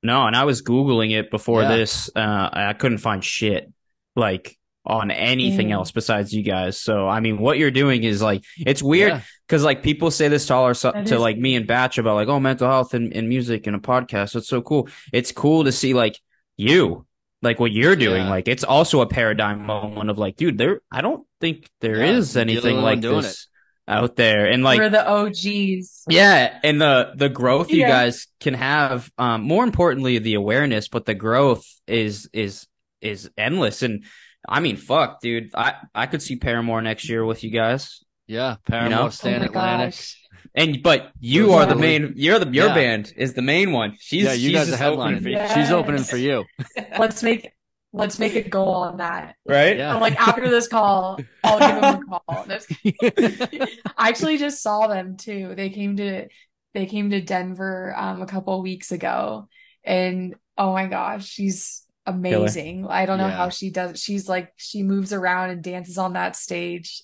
No, 0.02 0.26
and 0.26 0.34
I 0.34 0.44
was 0.44 0.62
Googling 0.62 1.10
it 1.12 1.30
before 1.30 1.62
Yeah. 1.62 1.76
this. 1.76 2.08
Uh, 2.14 2.48
I 2.52 2.72
couldn't 2.72 2.98
find 2.98 3.22
shit 3.22 3.70
like 4.16 4.56
on 4.86 5.10
anything 5.10 5.68
Mm. 5.68 5.72
else 5.72 5.90
besides 5.90 6.32
you 6.32 6.42
guys. 6.42 6.80
So, 6.80 7.06
I 7.06 7.20
mean, 7.20 7.36
what 7.38 7.58
you're 7.58 7.70
doing 7.70 8.02
is 8.04 8.22
like, 8.22 8.42
it's 8.56 8.82
weird 8.82 9.10
Yeah. 9.12 9.20
because 9.46 9.62
like 9.62 9.82
people 9.82 10.10
say 10.10 10.28
this 10.28 10.46
to 10.46 10.54
all 10.54 10.64
our, 10.64 10.72
That 10.72 11.06
to 11.06 11.14
is 11.16 11.20
like 11.20 11.36
me 11.36 11.54
and 11.56 11.66
Bash 11.66 11.98
about 11.98 12.14
like, 12.14 12.28
oh, 12.28 12.40
mental 12.40 12.66
health 12.66 12.94
and, 12.94 13.12
and 13.12 13.28
music 13.28 13.66
and 13.66 13.76
a 13.76 13.78
podcast. 13.80 14.36
It's 14.36 14.48
so 14.48 14.62
cool. 14.62 14.88
It's 15.12 15.32
cool 15.32 15.64
to 15.64 15.72
see 15.72 15.92
like 15.92 16.18
you, 16.56 17.04
like 17.42 17.58
what 17.60 17.72
you're 17.72 17.96
doing. 17.96 18.24
Yeah. 18.24 18.30
Like, 18.30 18.48
it's 18.48 18.64
also 18.64 19.00
a 19.00 19.06
paradigm 19.06 19.64
moment 19.66 20.10
of 20.10 20.18
like, 20.18 20.36
dude, 20.36 20.58
there, 20.58 20.80
I 20.90 21.00
don't 21.00 21.26
think 21.40 21.68
there 21.80 22.04
Yeah, 22.04 22.12
is 22.16 22.34
you're 22.34 22.44
the 22.44 22.52
anything 22.52 22.76
like 22.82 23.00
doing 23.00 23.22
this 23.22 23.46
out 23.88 24.16
there. 24.16 24.46
And 24.46 24.62
like, 24.62 24.78
We're 24.78 24.90
the 24.90 25.08
OGs. 25.08 26.04
yeah, 26.08 26.58
and 26.62 26.80
the 26.80 27.12
the 27.16 27.28
growth 27.28 27.70
you 27.70 27.80
Yeah. 27.80 27.88
guys 27.88 28.26
can 28.40 28.54
have, 28.54 29.10
um, 29.18 29.42
more 29.42 29.64
importantly, 29.64 30.18
the 30.18 30.34
awareness, 30.34 30.88
but 30.88 31.06
the 31.06 31.14
growth 31.14 31.64
is 31.86 32.28
is 32.32 32.66
is 33.00 33.30
endless. 33.38 33.82
And 33.82 34.04
I 34.48 34.60
mean, 34.60 34.76
fuck, 34.76 35.20
dude, 35.20 35.50
I 35.54 35.74
I 35.94 36.06
could 36.06 36.22
see 36.22 36.36
Paramore 36.36 36.82
next 36.82 37.08
year 37.08 37.24
with 37.24 37.42
you 37.42 37.50
guys. 37.50 38.04
Yeah, 38.26 38.56
Paramore, 38.66 38.90
know? 38.90 39.08
Stan 39.08 39.36
oh 39.36 39.38
my 39.40 39.44
Atlantic. 39.46 39.94
gosh. 39.94 40.19
And 40.54 40.82
but 40.82 41.12
you 41.20 41.46
Those 41.46 41.54
are 41.54 41.62
are 41.62 41.66
the 41.66 41.76
main. 41.76 42.12
You're 42.16 42.38
the 42.40 42.50
your 42.50 42.66
Yeah. 42.68 42.74
band 42.74 43.12
is 43.16 43.34
the 43.34 43.42
main 43.42 43.72
one. 43.72 43.96
She's 44.00 44.24
yeah, 44.24 44.32
you 44.32 44.48
she's 44.50 44.52
guys 44.58 44.68
are 44.68 44.70
just 44.72 44.82
opening 44.82 45.20
headlining. 45.20 45.22
for 45.22 45.28
you. 45.28 45.48
She's 45.62 45.70
opening 45.70 46.02
for 46.04 46.16
you. 46.16 46.44
Let's 46.98 47.22
make 47.22 47.52
let's 47.92 48.18
make 48.20 48.36
a 48.36 48.48
goal 48.48 48.74
on 48.74 48.98
that. 48.98 49.34
right? 49.46 49.76
Yeah. 49.76 49.92
I'm 49.94 50.00
like 50.00 50.20
after 50.20 50.48
this 50.48 50.68
call, 50.68 51.18
I'll 51.44 51.58
give 51.58 51.80
them 51.80 52.02
a 52.02 52.04
call. 52.08 52.46
I 53.96 54.08
actually 54.08 54.38
just 54.38 54.62
saw 54.62 54.86
them 54.86 55.16
too. 55.16 55.54
They 55.56 55.70
came 55.70 55.96
to 55.96 56.26
they 56.74 56.86
came 56.86 57.10
to 57.10 57.20
Denver 57.20 57.94
um 57.96 58.22
a 58.22 58.26
couple 58.26 58.60
weeks 58.62 58.92
ago 58.92 59.48
and 59.84 60.34
oh 60.58 60.72
my 60.72 60.86
gosh, 60.86 61.26
she's 61.26 61.84
amazing. 62.06 62.86
I 62.88 63.06
don't 63.06 63.18
know 63.18 63.28
Yeah. 63.28 63.36
how 63.36 63.48
she 63.50 63.70
does 63.70 63.92
it. 63.92 63.98
She's 63.98 64.28
like 64.28 64.52
she 64.56 64.82
moves 64.82 65.12
around 65.12 65.50
and 65.50 65.62
dances 65.62 65.96
on 65.98 66.14
that 66.14 66.34
stage 66.36 67.02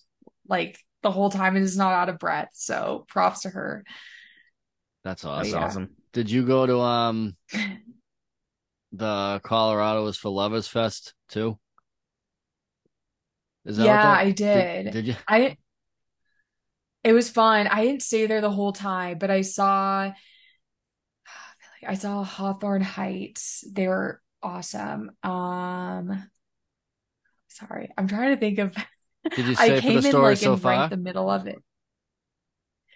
like 0.48 0.78
the 1.06 1.12
whole 1.12 1.30
time 1.30 1.54
and 1.54 1.64
is 1.64 1.76
not 1.76 1.92
out 1.92 2.08
of 2.08 2.18
breath. 2.18 2.50
So 2.52 3.04
props 3.08 3.42
to 3.42 3.50
her. 3.50 3.84
That's 5.04 5.22
That's 5.22 5.24
awesome. 5.24 5.52
yeah. 5.52 5.64
awesome. 5.64 5.90
Did 6.12 6.28
you 6.28 6.44
go 6.44 6.66
to 6.66 6.80
um 6.80 7.36
the 8.92 9.40
Colorado 9.44 10.04
is 10.08 10.16
for 10.16 10.30
Lovers 10.30 10.66
Fest 10.66 11.14
too? 11.28 11.58
Is 13.64 13.76
that 13.76 13.84
what 13.84 13.88
Yeah, 13.88 14.02
that- 14.02 14.18
I 14.26 14.30
did. 14.32 14.90
Did, 14.92 15.06
you? 15.06 15.14
I 15.28 15.56
it 17.04 17.12
was 17.12 17.30
fun. 17.30 17.68
I 17.68 17.84
didn't 17.84 18.02
stay 18.02 18.26
there 18.26 18.40
the 18.40 18.50
whole 18.50 18.72
time, 18.72 19.18
but 19.18 19.30
I 19.30 19.42
saw 19.42 20.10
I 21.86 21.94
saw 21.94 22.24
Hawthorne 22.24 22.82
Heights. 22.82 23.62
They 23.70 23.86
were 23.86 24.20
awesome. 24.42 25.12
Um 25.22 26.28
sorry. 27.46 27.90
I'm 27.96 28.08
trying 28.08 28.34
to 28.34 28.40
think 28.40 28.58
of 28.58 28.74
Did 29.34 29.46
you 29.46 29.54
I 29.58 29.66
stay 29.66 29.76
for 29.80 29.82
came 29.82 30.00
the 30.02 30.10
in 30.10 30.20
like 30.20 30.38
so 30.38 30.54
in 30.54 30.60
right 30.62 30.90
the 30.90 30.96
middle 30.96 31.30
of 31.30 31.46
it. 31.46 31.62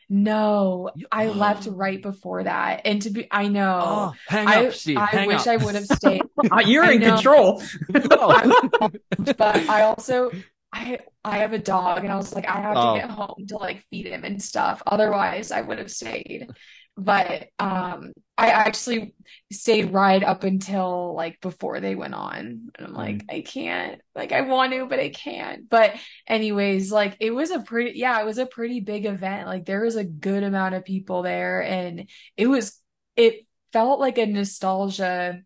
No, 0.09 0.91
I 1.13 1.29
left 1.29 1.67
right 1.71 2.03
before 2.03 2.43
that. 2.45 2.83
And 2.85 3.01
to 3.03 3.11
be 3.11 3.29
I 3.31 3.49
know. 3.49 3.81
Oh, 3.85 4.13
hang 4.27 4.47
I 4.49 4.67
up, 4.67 4.73
Steve. 4.73 4.99
I 4.99 5.07
hang 5.07 5.29
wish 5.29 5.43
up. 5.43 5.47
I 5.47 5.57
would 5.57 5.75
have 5.77 5.87
stayed. 5.87 6.23
Ah, 6.51 6.61
You're 6.67 6.85
I 6.85 6.93
in 6.93 7.01
know. 7.01 7.15
control. 7.15 7.63
but 7.89 9.57
I 9.69 9.83
also 9.83 10.33
I 10.73 10.99
I 11.25 11.39
have 11.39 11.53
a 11.53 11.59
dog 11.59 12.03
and 12.05 12.13
I 12.13 12.17
was 12.17 12.35
like 12.35 12.49
I 12.49 12.61
have 12.61 12.77
Oh. 12.77 12.95
to 12.95 13.01
get 13.01 13.11
home 13.11 13.47
to 13.49 13.57
like 13.57 13.85
feed 13.91 14.07
him 14.07 14.25
and 14.25 14.43
stuff. 14.43 14.83
Otherwise 14.87 15.53
I 15.53 15.61
would 15.61 15.79
have 15.79 15.91
stayed. 15.91 16.49
But 16.97 17.49
um 17.59 18.13
I 18.37 18.49
actually 18.51 19.15
stayed 19.53 19.93
right 19.93 20.23
up 20.23 20.45
until 20.45 21.15
like 21.15 21.41
before 21.41 21.81
they 21.81 21.95
went 21.95 22.15
on. 22.15 22.71
And 22.75 22.87
I'm 22.87 22.95
like 22.95 23.25
I 23.31 23.43
can't. 23.43 24.01
Like 24.15 24.33
I 24.33 24.43
want 24.43 24.73
to 24.73 24.87
but 24.87 25.01
I 25.01 25.11
can't. 25.11 25.69
But 25.69 25.95
anyways, 26.27 26.91
like 26.93 27.17
it 27.21 27.31
was 27.33 27.51
a 27.51 27.61
pretty 27.61 27.99
yeah, 27.99 28.21
it 28.21 28.27
was 28.27 28.39
a 28.39 28.47
pretty 28.47 28.81
big 28.81 29.07
event. 29.07 29.47
Like 29.47 29.65
there 29.67 29.83
was 29.83 29.97
a 29.97 30.05
good 30.05 30.43
amount 30.43 30.75
of 30.75 30.85
people 30.85 31.23
there 31.23 31.63
and 31.63 32.09
it 32.37 32.47
was 32.47 32.79
it 33.17 33.47
felt 33.73 34.01
like 34.01 34.19
a 34.19 34.27
nostalgia 34.27 35.43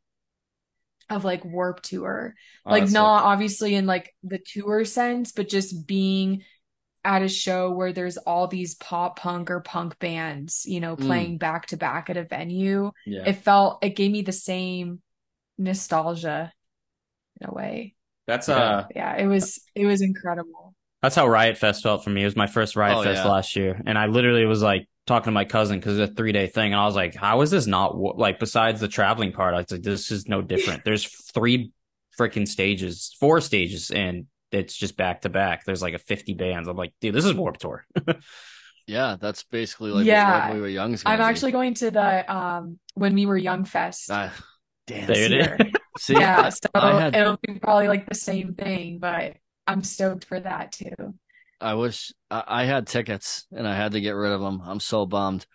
of 1.11 1.25
like 1.25 1.45
Warp 1.45 1.83
Tour 1.83 2.35
Oh, 2.65 2.71
like 2.71 2.89
not 2.91 3.25
obviously 3.25 3.75
in 3.75 3.87
like 3.87 4.15
the 4.23 4.39
tour 4.39 4.85
sense, 4.85 5.33
but 5.33 5.49
just 5.49 5.87
being 5.87 6.43
at 7.05 7.23
a 7.23 7.29
show 7.29 7.71
where 7.71 7.93
there's 7.93 8.17
all 8.17 8.47
these 8.49 8.75
pop 8.77 9.19
punk 9.19 9.51
or 9.51 9.61
punk 9.61 9.99
bands, 9.99 10.65
you 10.67 10.81
know, 10.81 10.97
Mm. 10.97 11.07
playing 11.07 11.39
back 11.39 11.67
to 11.67 11.77
back 11.77 12.09
at 12.11 12.17
a 12.17 12.25
venue. 12.25 12.93
Yeah. 13.07 13.25
It 13.27 13.35
felt 13.35 13.85
it 13.85 13.91
gave 13.97 14.11
me 14.11 14.23
the 14.23 14.33
same 14.33 15.03
nostalgia 15.59 16.53
in 17.41 17.49
a 17.49 17.53
way. 17.55 17.95
That's 18.27 18.49
Yeah. 18.49 18.55
uh 18.57 18.87
Yeah, 18.95 19.17
it 19.17 19.27
was 19.27 19.61
it 19.75 19.87
was 19.87 20.01
incredible. 20.03 20.75
That's 21.03 21.15
how 21.17 21.29
Riot 21.29 21.59
Fest 21.59 21.83
felt 21.83 22.03
for 22.03 22.11
me. 22.11 22.23
It 22.23 22.27
was 22.27 22.37
my 22.37 22.47
first 22.47 22.77
Riot 22.77 22.97
Oh, 22.99 23.03
Fest 23.03 23.25
yeah. 23.25 23.31
last 23.31 23.57
year, 23.57 23.81
and 23.87 23.99
I 23.99 24.07
literally 24.07 24.47
was 24.47 24.63
like 24.63 24.89
talking 25.07 25.27
to 25.27 25.33
my 25.33 25.45
cousin 25.45 25.79
because 25.79 25.99
it's 25.99 26.11
a 26.11 26.15
three 26.15 26.33
day 26.33 26.47
thing, 26.47 26.73
and 26.73 26.81
I 26.81 26.87
was 26.87 26.97
like, 26.97 27.15
"How 27.15 27.43
is 27.43 27.51
this 27.51 27.67
not 27.67 27.95
wo-" 27.97 28.15
like?" 28.17 28.39
Besides 28.39 28.81
the 28.81 28.89
traveling 28.89 29.33
part, 29.33 29.53
I 29.53 29.59
was 29.59 29.71
like, 29.71 29.83
"This 29.83 30.11
is 30.11 30.27
no 30.29 30.41
different." 30.41 30.83
There's 30.85 31.05
three 31.33 31.73
freaking 32.19 32.49
stages, 32.49 33.15
four 33.21 33.43
stages, 33.43 33.91
and 33.91 34.27
it's 34.55 34.77
just 34.77 34.97
back 34.97 35.23
to 35.23 35.29
back. 35.29 35.65
There's 35.65 35.83
like 35.83 35.95
a 35.95 35.99
50 35.99 36.35
bands. 36.35 36.69
I'm 36.69 36.77
like, 36.77 36.93
dude, 37.01 37.15
this 37.15 37.25
is 37.25 37.35
Warp 37.35 37.59
Tour. 37.59 37.85
Yeah, 38.87 39.17
that's 39.19 39.45
basically 39.45 39.93
like 39.93 40.05
Yeah. 40.05 40.49
when 40.49 40.57
we 40.57 40.61
were 40.61 40.69
young. 40.69 40.99
I'm 41.07 41.21
actually 41.23 41.53
going 41.53 41.73
to 41.75 41.91
the 41.91 42.31
um 42.35 42.79
when 42.93 43.15
we 43.15 43.25
were 43.25 43.37
young 43.37 43.65
fest 43.65 44.11
Ah, 44.11 44.31
damn. 44.87 45.07
There 45.07 45.25
it 45.25 45.31
year. 45.31 45.59
See, 45.99 46.13
yeah, 46.13 46.51
so 46.51 46.69
had- 46.75 47.17
it'll 47.17 47.39
be 47.41 47.59
probably 47.59 47.89
like 47.89 48.07
the 48.07 48.15
same 48.15 48.53
thing, 48.55 48.99
but 48.99 49.37
I'm 49.67 49.83
stoked 49.83 50.27
for 50.27 50.39
that 50.39 50.73
too. 50.73 51.15
I 51.63 51.75
wish 51.75 52.13
I, 52.31 52.45
I 52.47 52.65
had 52.67 52.87
tickets 52.87 53.47
and 53.53 53.67
I 53.67 53.75
had 53.75 53.93
to 53.93 54.03
get 54.03 54.11
rid 54.11 54.33
of 54.33 54.43
them. 54.43 54.61
I'm 54.63 54.81
so 54.81 55.07
bummed. 55.07 55.47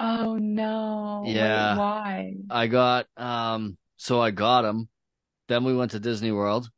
Oh 0.00 0.36
no. 0.36 1.22
Wait, 1.24 1.36
Yeah. 1.36 1.76
why? 1.76 2.34
I 2.50 2.66
got 2.66 3.06
um 3.16 3.78
so 3.96 4.20
I 4.20 4.32
got 4.32 4.62
them. 4.62 4.88
Then 5.46 5.62
we 5.62 5.76
went 5.76 5.92
to 5.92 6.00
Disney 6.00 6.32
World. 6.32 6.68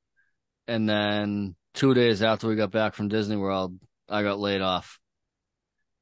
And 0.69 0.87
then 0.87 1.57
2 1.75 1.95
days 1.95 2.23
after 2.23 2.49
we 2.49 2.57
got 2.57 2.71
back 2.71 2.95
from 2.95 3.09
Disney 3.09 3.37
World, 3.37 3.79
I 4.09 4.23
got 4.23 4.39
laid 4.39 4.61
off 4.61 4.99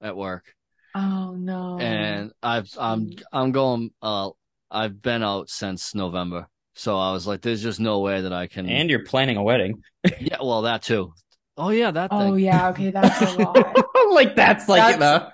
at 0.01 0.17
work. 0.17 0.55
Oh 0.95 1.35
no. 1.37 1.79
And 1.79 2.33
I've 2.43 2.69
I'm 2.79 3.11
I'm 3.33 3.53
going 3.53 3.91
uh 4.03 4.31
I've 4.71 5.01
been 5.01 5.23
out 5.23 5.49
since 5.49 5.95
November. 5.95 6.49
So 6.75 6.99
I 6.99 7.13
was 7.13 7.27
like 7.27 7.41
there's 7.43 7.63
just 7.63 7.81
no 7.81 8.01
way 8.01 8.23
that 8.23 8.33
I 8.33 8.47
can 8.47 8.69
And 8.69 8.91
you're 8.91 9.05
planning 9.05 9.37
a 9.37 9.43
wedding. 9.43 9.83
Yeah, 10.21 10.39
well 10.43 10.63
that 10.63 10.83
too. 10.83 11.15
Oh 11.57 11.71
yeah, 11.71 11.91
that 11.91 12.09
Oh 12.13 12.35
yeah, 12.35 12.71
okay, 12.71 12.91
that's 12.91 13.21
a 13.23 13.39
lot. 13.39 13.57
like 14.13 14.35
that's 14.35 14.69
like 14.69 14.99
That's- 14.99 15.33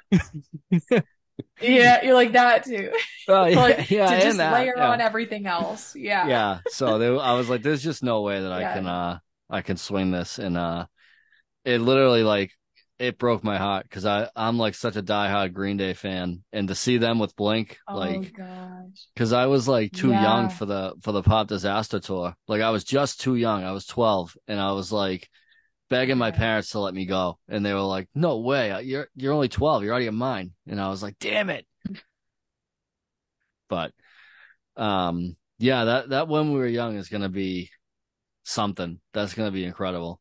the 0.71 1.05
yeah, 1.61 2.03
you're 2.05 2.15
like 2.15 2.33
that 2.33 2.65
too. 2.65 2.93
Oh, 3.29 3.45
yeah, 3.47 3.61
like 3.61 3.91
yeah, 3.91 4.07
to 4.07 4.13
and 4.15 4.23
just 4.23 4.37
that, 4.39 4.53
layer 4.53 4.75
yeah. 4.77 4.91
on 4.91 5.01
everything 5.01 5.47
else. 5.47 5.95
Yeah. 5.97 6.27
yeah 6.29 6.59
so 6.71 6.99
there, 6.99 7.19
i 7.19 7.33
was 7.35 7.49
like 7.49 7.63
there's 7.63 7.83
just 7.83 8.03
no 8.03 8.23
way 8.23 8.41
that 8.41 8.53
i 8.53 8.61
Yeah. 8.61 8.75
can 8.75 8.87
uh 8.87 9.19
i 9.51 9.63
can 9.63 9.77
swing 9.77 10.11
this 10.11 10.39
and 10.39 10.57
uh 10.57 10.87
it 11.65 11.81
literally 11.81 12.23
like 12.23 12.53
it 12.99 13.19
broke 13.19 13.45
my 13.45 13.57
heart 13.57 13.85
because 13.85 14.05
i 14.05 14.29
i'm 14.35 14.59
like 14.59 14.75
such 14.75 14.97
a 14.97 15.03
diehard 15.03 15.53
green 15.53 15.77
day 15.77 15.95
fan. 15.95 16.43
And 16.53 16.69
to 16.69 16.75
see 16.75 16.99
them 16.99 17.19
with 17.19 17.37
blink 17.37 17.79
Oh 17.89 17.97
like 17.97 18.33
because 19.15 19.33
i 19.33 19.47
was 19.47 19.69
like 19.69 19.93
too 19.93 20.13
young 20.13 20.49
for 20.49 20.67
the 20.67 20.95
for 21.03 21.13
the 21.13 21.23
pop 21.23 21.49
disaster 21.49 22.01
tour. 22.01 22.35
Like 22.49 22.63
i 22.63 22.71
was 22.71 22.85
just 22.85 23.21
too 23.21 23.37
young. 23.37 23.65
I 23.65 23.73
was 23.73 23.87
12 23.87 24.37
and 24.49 24.61
i 24.61 24.73
was 24.73 24.91
like 24.91 25.29
begging 25.91 26.19
my 26.19 26.31
parents 26.31 26.71
to 26.71 26.81
let 26.81 26.95
me 26.95 27.07
go. 27.07 27.39
And 27.49 27.65
they 27.65 27.73
were 27.73 27.81
like 27.81 28.09
no 28.15 28.39
way. 28.39 28.83
You're 28.83 29.09
you're 29.15 29.33
only 29.33 29.49
12 29.49 29.85
you're 29.85 29.95
out 29.95 29.99
of 29.99 30.05
your 30.05 30.13
mind 30.13 30.53
and 30.67 30.81
i 30.81 30.89
was 30.89 31.03
like 31.03 31.19
damn 31.21 31.51
it. 31.51 31.67
But 33.69 33.93
um 34.77 35.37
yeah 35.59 35.85
that 35.85 36.09
that 36.11 36.29
when 36.29 36.53
we 36.53 36.59
were 36.59 36.67
young 36.67 36.97
is 36.97 37.09
gonna 37.09 37.29
be 37.29 37.71
something 38.49 38.99
that's 39.13 39.35
gonna 39.35 39.51
be 39.51 39.65
incredible 39.65 40.21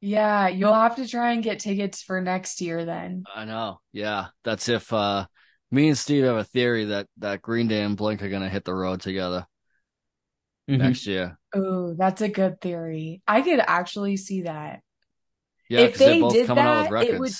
Yeah, 0.00 0.48
you'll 0.48 0.74
have 0.74 0.96
to 0.96 1.06
try 1.08 1.32
and 1.32 1.42
get 1.42 1.60
tickets 1.60 2.02
for 2.02 2.20
next 2.20 2.60
year 2.60 2.84
then. 2.84 3.24
i 3.34 3.44
know 3.44 3.80
yeah 3.92 4.26
that's 4.44 4.68
if 4.68 4.92
uh 4.92 5.26
me 5.70 5.88
and 5.88 5.98
steve 5.98 6.24
have 6.24 6.36
a 6.36 6.44
theory 6.44 6.86
that 6.86 7.06
that 7.18 7.42
green 7.42 7.68
day 7.68 7.82
and 7.82 7.96
blink 7.96 8.22
are 8.22 8.28
gonna 8.28 8.48
hit 8.48 8.64
the 8.64 8.74
road 8.74 9.00
together 9.00 9.46
Mhm. 10.68 10.78
next 10.78 11.06
year 11.06 11.38
Oh, 11.54 11.94
that's 11.94 12.20
a 12.20 12.28
good 12.28 12.60
theory. 12.60 13.22
I 13.26 13.40
could 13.40 13.60
actually 13.60 14.16
see 14.18 14.42
that. 14.42 14.82
yeah 15.70 15.80
If 15.82 15.96
they're 15.96 16.20
both 16.20 16.34
did 16.34 16.46
coming 16.48 16.64
out 16.64 16.90
with 16.90 17.00
that, 17.00 17.14
it 17.14 17.18
would- 17.20 17.32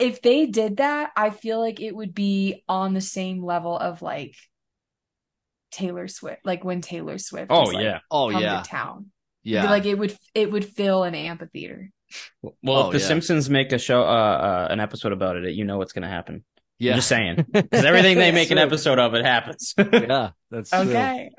If 0.00 0.22
they 0.22 0.46
did 0.46 0.78
that, 0.78 1.12
I 1.14 1.30
feel 1.30 1.60
like 1.60 1.78
it 1.78 1.94
would 1.94 2.14
be 2.14 2.64
on 2.66 2.94
the 2.94 3.00
same 3.02 3.44
level 3.44 3.76
of 3.78 4.00
like 4.02 4.34
Taylor 5.70 6.08
Swift, 6.08 6.44
like 6.44 6.64
when 6.64 6.80
Taylor 6.80 7.18
Swift 7.18 7.46
Oh 7.50 7.60
was, 7.60 7.72
like, 7.74 7.84
yeah. 7.84 7.98
oh 8.10 8.30
come 8.30 8.42
yeah 8.42 8.62
to 8.62 8.68
town. 8.68 9.10
yeah 9.42 9.70
Like 9.70 9.86
it 9.86 9.94
would 9.96 10.16
it 10.34 10.50
would 10.50 10.64
fill 10.64 11.02
an 11.04 11.14
amphitheater. 11.14 11.90
Well, 12.42 12.54
Oh, 12.66 12.86
if 12.86 12.92
the 12.92 12.98
yeah. 12.98 13.06
Simpsons 13.06 13.48
make 13.48 13.70
a 13.72 13.78
show, 13.78 14.02
uh, 14.02 14.04
uh, 14.04 14.68
an 14.70 14.80
episode 14.80 15.12
about 15.12 15.36
it, 15.36 15.54
you 15.54 15.64
know 15.64 15.78
what's 15.78 15.92
gonna 15.92 16.08
happen. 16.08 16.44
yeah 16.78 16.92
I'm 16.92 16.98
just 16.98 17.08
saying, 17.08 17.46
because 17.52 17.84
everything 17.84 18.18
they 18.18 18.32
make 18.32 18.50
an 18.50 18.58
episode 18.58 18.98
of, 18.98 19.14
it 19.14 19.24
happens. 19.24 19.74
yeah 19.92 20.30
that's 20.50 20.70
true 20.70 20.80
Okay. 20.80 21.30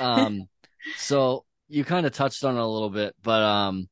um 0.00 0.48
so 0.96 1.44
you 1.68 1.84
kind 1.84 2.06
of 2.06 2.12
touched 2.12 2.44
on 2.44 2.56
it 2.56 2.60
a 2.60 2.66
little 2.66 2.90
bit 2.90 3.14
but 3.22 3.42
um 3.42 3.88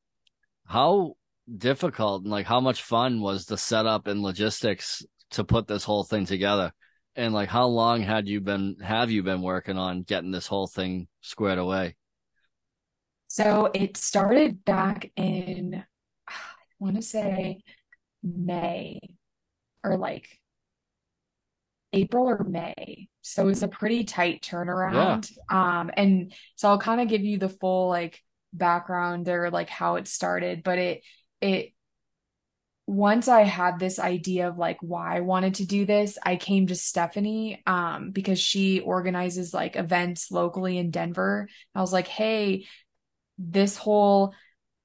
how 0.66 1.14
difficult 1.56 2.22
and 2.22 2.30
like 2.30 2.46
how 2.46 2.60
much 2.60 2.82
fun 2.82 3.20
was 3.20 3.46
the 3.46 3.56
setup 3.56 4.06
and 4.06 4.20
logistics 4.22 5.02
to 5.30 5.44
put 5.44 5.66
this 5.66 5.84
whole 5.84 6.04
thing 6.04 6.26
together 6.26 6.72
and 7.18 7.34
like 7.34 7.50
how 7.50 7.66
long 7.66 8.00
had 8.00 8.26
you 8.28 8.40
been 8.40 8.76
have 8.82 9.10
you 9.10 9.22
been 9.22 9.42
working 9.42 9.76
on 9.78 10.02
getting 10.04 10.30
this 10.30 10.46
whole 10.46 10.66
thing 10.66 11.06
squared 11.20 11.58
away 11.58 11.96
So 13.28 13.70
it 13.74 13.96
started 13.96 14.64
back 14.64 15.10
in, 15.16 15.84
I 16.28 16.32
want 16.78 16.96
to 16.96 17.02
say 17.02 17.62
May 18.22 19.00
or 19.84 19.96
like 19.96 20.28
April 21.92 22.28
or 22.28 22.44
May. 22.44 23.08
So 23.22 23.48
it's 23.48 23.62
a 23.62 23.68
pretty 23.68 24.04
tight 24.04 24.42
turnaround. 24.42 25.30
Um, 25.50 25.90
and 25.96 26.32
so 26.56 26.68
I'll 26.68 26.78
kind 26.78 27.00
of 27.00 27.08
give 27.08 27.24
you 27.24 27.38
the 27.38 27.48
full 27.48 27.88
like 27.88 28.22
background 28.52 29.28
or 29.28 29.50
like 29.50 29.68
how 29.70 29.96
it 29.96 30.08
started, 30.08 30.62
but 30.62 30.78
it 30.78 31.02
it 31.40 31.72
once 32.88 33.28
I 33.28 33.42
had 33.42 33.78
this 33.78 33.98
idea 33.98 34.48
of 34.48 34.56
like 34.56 34.78
why 34.80 35.14
I 35.14 35.20
wanted 35.20 35.56
to 35.56 35.66
do 35.66 35.84
this, 35.84 36.16
I 36.24 36.36
came 36.36 36.68
to 36.68 36.74
Stephanie 36.74 37.62
um 37.66 38.12
because 38.12 38.40
she 38.40 38.80
organizes 38.80 39.52
like 39.52 39.76
events 39.76 40.30
locally 40.30 40.78
in 40.78 40.90
Denver. 40.90 41.48
I 41.74 41.82
was 41.82 41.92
like, 41.92 42.08
"Hey, 42.08 42.66
this 43.36 43.76
whole 43.76 44.32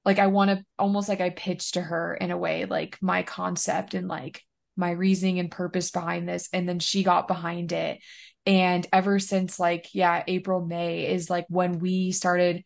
like 0.04 0.18
I 0.18 0.26
want 0.26 0.50
to 0.50 0.64
almost 0.78 1.08
like 1.08 1.22
I 1.22 1.30
pitched 1.30 1.74
to 1.74 1.80
her 1.80 2.14
in 2.14 2.30
a 2.30 2.36
way 2.36 2.66
like 2.66 2.98
my 3.00 3.22
concept 3.22 3.94
and 3.94 4.06
like 4.06 4.42
my 4.76 4.90
reasoning 4.90 5.38
and 5.38 5.50
purpose 5.50 5.90
behind 5.90 6.28
this 6.28 6.50
and 6.52 6.68
then 6.68 6.80
she 6.80 7.04
got 7.04 7.26
behind 7.26 7.72
it 7.72 8.00
and 8.44 8.86
ever 8.92 9.18
since 9.18 9.58
like 9.58 9.88
yeah 9.94 10.22
April 10.26 10.62
May 10.62 11.06
is 11.06 11.30
like 11.30 11.46
when 11.48 11.78
we 11.78 12.12
started 12.12 12.64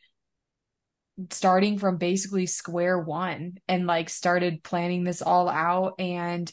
starting 1.30 1.78
from 1.78 1.96
basically 1.96 2.46
square 2.46 2.98
one 2.98 3.58
and 3.66 3.86
like 3.86 4.08
started 4.08 4.62
planning 4.62 5.04
this 5.04 5.22
all 5.22 5.48
out 5.48 5.94
and 5.98 6.50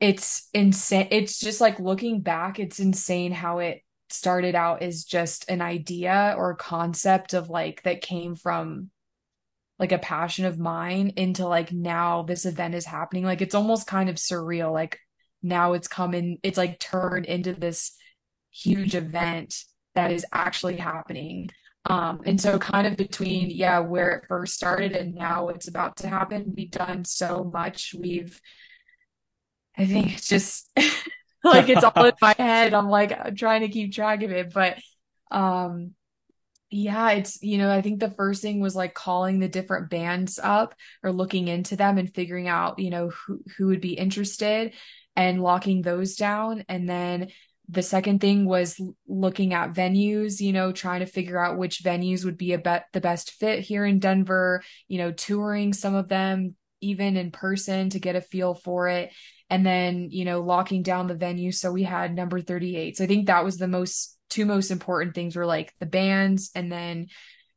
it's 0.00 0.48
insane 0.54 1.08
it's 1.10 1.38
just 1.38 1.60
like 1.60 1.78
looking 1.78 2.20
back 2.20 2.58
it's 2.58 2.80
insane 2.80 3.32
how 3.32 3.58
it 3.58 3.82
started 4.08 4.54
out 4.54 4.82
as 4.82 5.04
just 5.04 5.48
an 5.48 5.60
idea 5.60 6.34
or 6.36 6.54
concept 6.56 7.34
of 7.34 7.48
like 7.48 7.82
that 7.84 8.00
came 8.00 8.34
from 8.34 8.90
like 9.78 9.92
a 9.92 9.98
passion 9.98 10.44
of 10.44 10.58
mine 10.58 11.14
into 11.16 11.46
like 11.46 11.72
now 11.72 12.22
this 12.22 12.44
event 12.44 12.74
is 12.74 12.84
happening. 12.84 13.24
Like 13.24 13.40
it's 13.40 13.54
almost 13.54 13.86
kind 13.86 14.10
of 14.10 14.16
surreal. 14.16 14.72
Like 14.72 14.98
now 15.42 15.72
it's 15.72 15.88
coming 15.88 16.38
it's 16.42 16.58
like 16.58 16.78
turned 16.78 17.24
into 17.24 17.54
this 17.54 17.96
huge 18.50 18.94
event 18.94 19.64
that 19.94 20.12
is 20.12 20.26
actually 20.32 20.76
happening 20.76 21.48
um 21.86 22.20
and 22.26 22.40
so 22.40 22.58
kind 22.58 22.86
of 22.86 22.96
between 22.96 23.50
yeah 23.50 23.78
where 23.78 24.10
it 24.10 24.24
first 24.28 24.54
started 24.54 24.92
and 24.92 25.14
now 25.14 25.48
it's 25.48 25.68
about 25.68 25.96
to 25.96 26.08
happen 26.08 26.52
we've 26.56 26.70
done 26.70 27.04
so 27.04 27.50
much 27.52 27.94
we've 27.98 28.40
I 29.76 29.86
think 29.86 30.12
it's 30.12 30.28
just 30.28 30.70
like 31.44 31.68
it's 31.68 31.84
all 31.84 32.04
in 32.04 32.12
my 32.20 32.34
head. 32.36 32.74
I'm 32.74 32.88
like 32.88 33.12
I'm 33.18 33.34
trying 33.34 33.62
to 33.62 33.68
keep 33.68 33.92
track 33.92 34.22
of 34.22 34.30
it, 34.30 34.52
but 34.52 34.78
um 35.30 35.94
yeah, 36.70 37.10
it's 37.12 37.42
you 37.42 37.58
know, 37.58 37.70
I 37.72 37.82
think 37.82 37.98
the 37.98 38.10
first 38.10 38.42
thing 38.42 38.60
was 38.60 38.76
like 38.76 38.94
calling 38.94 39.38
the 39.38 39.48
different 39.48 39.90
bands 39.90 40.38
up 40.42 40.74
or 41.02 41.12
looking 41.12 41.48
into 41.48 41.76
them 41.76 41.98
and 41.98 42.14
figuring 42.14 42.46
out, 42.46 42.78
you 42.78 42.90
know, 42.90 43.10
who 43.10 43.42
who 43.56 43.66
would 43.68 43.80
be 43.80 43.94
interested 43.94 44.74
and 45.16 45.42
locking 45.42 45.82
those 45.82 46.16
down 46.16 46.64
and 46.68 46.88
then 46.88 47.28
the 47.70 47.82
second 47.82 48.20
thing 48.20 48.46
was 48.46 48.80
looking 49.06 49.54
at 49.54 49.72
venues, 49.72 50.40
you 50.40 50.52
know, 50.52 50.72
trying 50.72 51.00
to 51.00 51.06
figure 51.06 51.38
out 51.38 51.58
which 51.58 51.84
venues 51.84 52.24
would 52.24 52.36
be 52.36 52.52
a 52.52 52.58
bet 52.58 52.86
the 52.92 53.00
best 53.00 53.32
fit 53.32 53.60
here 53.60 53.84
in 53.84 53.98
Denver, 54.00 54.62
you 54.88 54.98
know, 54.98 55.12
touring 55.12 55.72
some 55.72 55.94
of 55.94 56.08
them 56.08 56.56
even 56.80 57.16
in 57.16 57.30
person 57.30 57.90
to 57.90 58.00
get 58.00 58.16
a 58.16 58.20
feel 58.20 58.54
for 58.54 58.88
it. 58.88 59.12
And 59.48 59.66
then 59.66 60.08
you 60.10 60.24
know 60.24 60.40
locking 60.42 60.82
down 60.82 61.08
the 61.08 61.14
venue 61.14 61.50
so 61.50 61.72
we 61.72 61.82
had 61.82 62.14
number 62.14 62.40
38 62.40 62.96
so 62.96 63.02
i 63.02 63.08
think 63.08 63.26
that 63.26 63.44
was 63.44 63.56
the 63.56 63.66
most 63.66 64.16
two 64.28 64.46
most 64.46 64.70
important 64.70 65.12
things 65.12 65.34
were 65.34 65.44
like 65.44 65.74
the 65.80 65.86
bands 65.86 66.52
and 66.54 66.70
then 66.70 67.08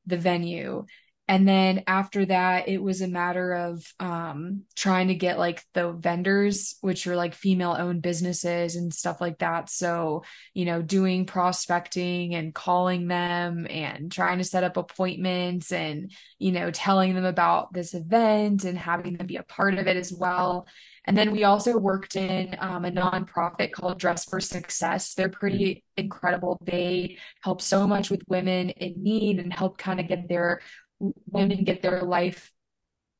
the 0.07 0.17
venue 0.17 0.85
and 1.27 1.47
then 1.47 1.83
after 1.87 2.25
that 2.25 2.67
it 2.67 2.81
was 2.81 3.01
a 3.01 3.07
matter 3.07 3.53
of 3.53 3.83
um 3.99 4.63
trying 4.75 5.07
to 5.07 5.15
get 5.15 5.39
like 5.39 5.63
the 5.73 5.91
vendors 5.91 6.75
which 6.81 7.07
are 7.07 7.15
like 7.15 7.33
female 7.33 7.75
owned 7.77 8.01
businesses 8.01 8.75
and 8.75 8.93
stuff 8.93 9.21
like 9.21 9.37
that 9.39 9.69
so 9.69 10.23
you 10.53 10.65
know 10.65 10.81
doing 10.81 11.25
prospecting 11.25 12.35
and 12.35 12.53
calling 12.53 13.07
them 13.07 13.65
and 13.69 14.11
trying 14.11 14.37
to 14.37 14.43
set 14.43 14.63
up 14.63 14.77
appointments 14.77 15.71
and 15.71 16.11
you 16.39 16.51
know 16.51 16.71
telling 16.71 17.13
them 17.15 17.25
about 17.25 17.73
this 17.73 17.93
event 17.93 18.63
and 18.63 18.77
having 18.77 19.15
them 19.17 19.27
be 19.27 19.37
a 19.37 19.43
part 19.43 19.75
of 19.75 19.87
it 19.87 19.97
as 19.97 20.11
well 20.11 20.67
and 21.05 21.17
then 21.17 21.31
we 21.31 21.43
also 21.43 21.77
worked 21.77 22.15
in 22.15 22.55
um, 22.59 22.85
a 22.85 22.91
nonprofit 22.91 23.73
called 23.73 23.99
Dress 23.99 24.23
for 24.23 24.39
Success. 24.39 25.13
They're 25.13 25.27
pretty 25.27 25.83
incredible. 25.97 26.57
They 26.63 27.17
help 27.41 27.61
so 27.61 27.85
much 27.85 28.09
with 28.09 28.21
women 28.27 28.69
in 28.69 29.03
need 29.03 29.39
and 29.39 29.51
help 29.51 29.77
kind 29.77 29.99
of 29.99 30.07
get 30.07 30.29
their 30.29 30.61
women 31.27 31.63
get 31.63 31.81
their 31.81 32.03
life 32.03 32.51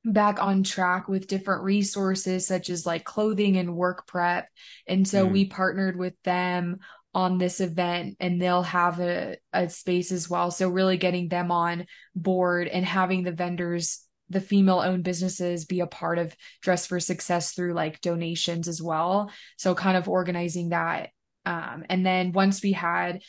back 0.05 0.41
on 0.41 0.63
track 0.63 1.07
with 1.07 1.27
different 1.27 1.63
resources 1.63 2.45
such 2.45 2.69
as 2.69 2.85
like 2.85 3.05
clothing 3.05 3.57
and 3.57 3.75
work 3.75 4.05
prep. 4.05 4.49
And 4.85 5.07
so 5.07 5.27
Mm. 5.27 5.31
we 5.31 5.45
partnered 5.45 5.97
with 5.97 6.13
them 6.23 6.79
on 7.13 7.37
this 7.37 7.61
event 7.61 8.17
and 8.19 8.41
they'll 8.41 8.63
have 8.63 8.99
a, 8.99 9.37
a 9.53 9.69
space 9.69 10.11
as 10.11 10.29
well. 10.29 10.51
So 10.51 10.67
really 10.69 10.97
getting 10.97 11.29
them 11.29 11.51
on 11.51 11.85
board 12.15 12.67
and 12.67 12.85
having 12.85 13.23
the 13.23 13.31
vendors, 13.31 14.05
the 14.29 14.41
female 14.41 14.79
owned 14.79 15.03
businesses 15.03 15.65
be 15.65 15.79
a 15.79 15.87
part 15.87 16.17
of 16.17 16.35
Dress 16.61 16.87
for 16.87 16.99
Success 16.99 17.53
through 17.53 17.73
like 17.73 18.01
donations 18.01 18.67
as 18.67 18.81
well. 18.81 19.31
So 19.57 19.75
kind 19.75 19.95
of 19.95 20.09
organizing 20.09 20.69
that. 20.69 21.11
Um, 21.45 21.85
and 21.87 22.05
then 22.05 22.31
once 22.31 22.61
we 22.63 22.71
had 22.71 23.21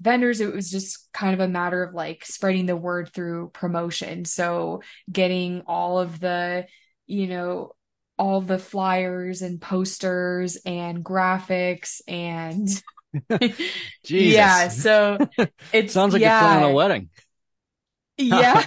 vendors, 0.00 0.40
it 0.40 0.52
was 0.52 0.70
just 0.70 1.12
kind 1.12 1.34
of 1.34 1.40
a 1.40 1.48
matter 1.48 1.82
of 1.82 1.94
like 1.94 2.24
spreading 2.24 2.66
the 2.66 2.76
word 2.76 3.12
through 3.12 3.50
promotion. 3.50 4.24
So 4.24 4.82
getting 5.10 5.62
all 5.66 5.98
of 5.98 6.20
the, 6.20 6.66
you 7.06 7.26
know, 7.26 7.72
all 8.18 8.40
the 8.40 8.58
flyers 8.58 9.42
and 9.42 9.60
posters 9.60 10.56
and 10.66 11.04
graphics 11.04 12.00
and 12.08 12.68
yeah 14.16 14.68
so 14.68 15.18
it 15.72 15.90
Sounds 15.90 16.12
like 16.12 16.22
yeah, 16.22 16.30
you're 16.30 16.32
planning 16.38 16.64
a 16.64 16.70
wedding. 16.70 17.10
yeah 18.16 18.64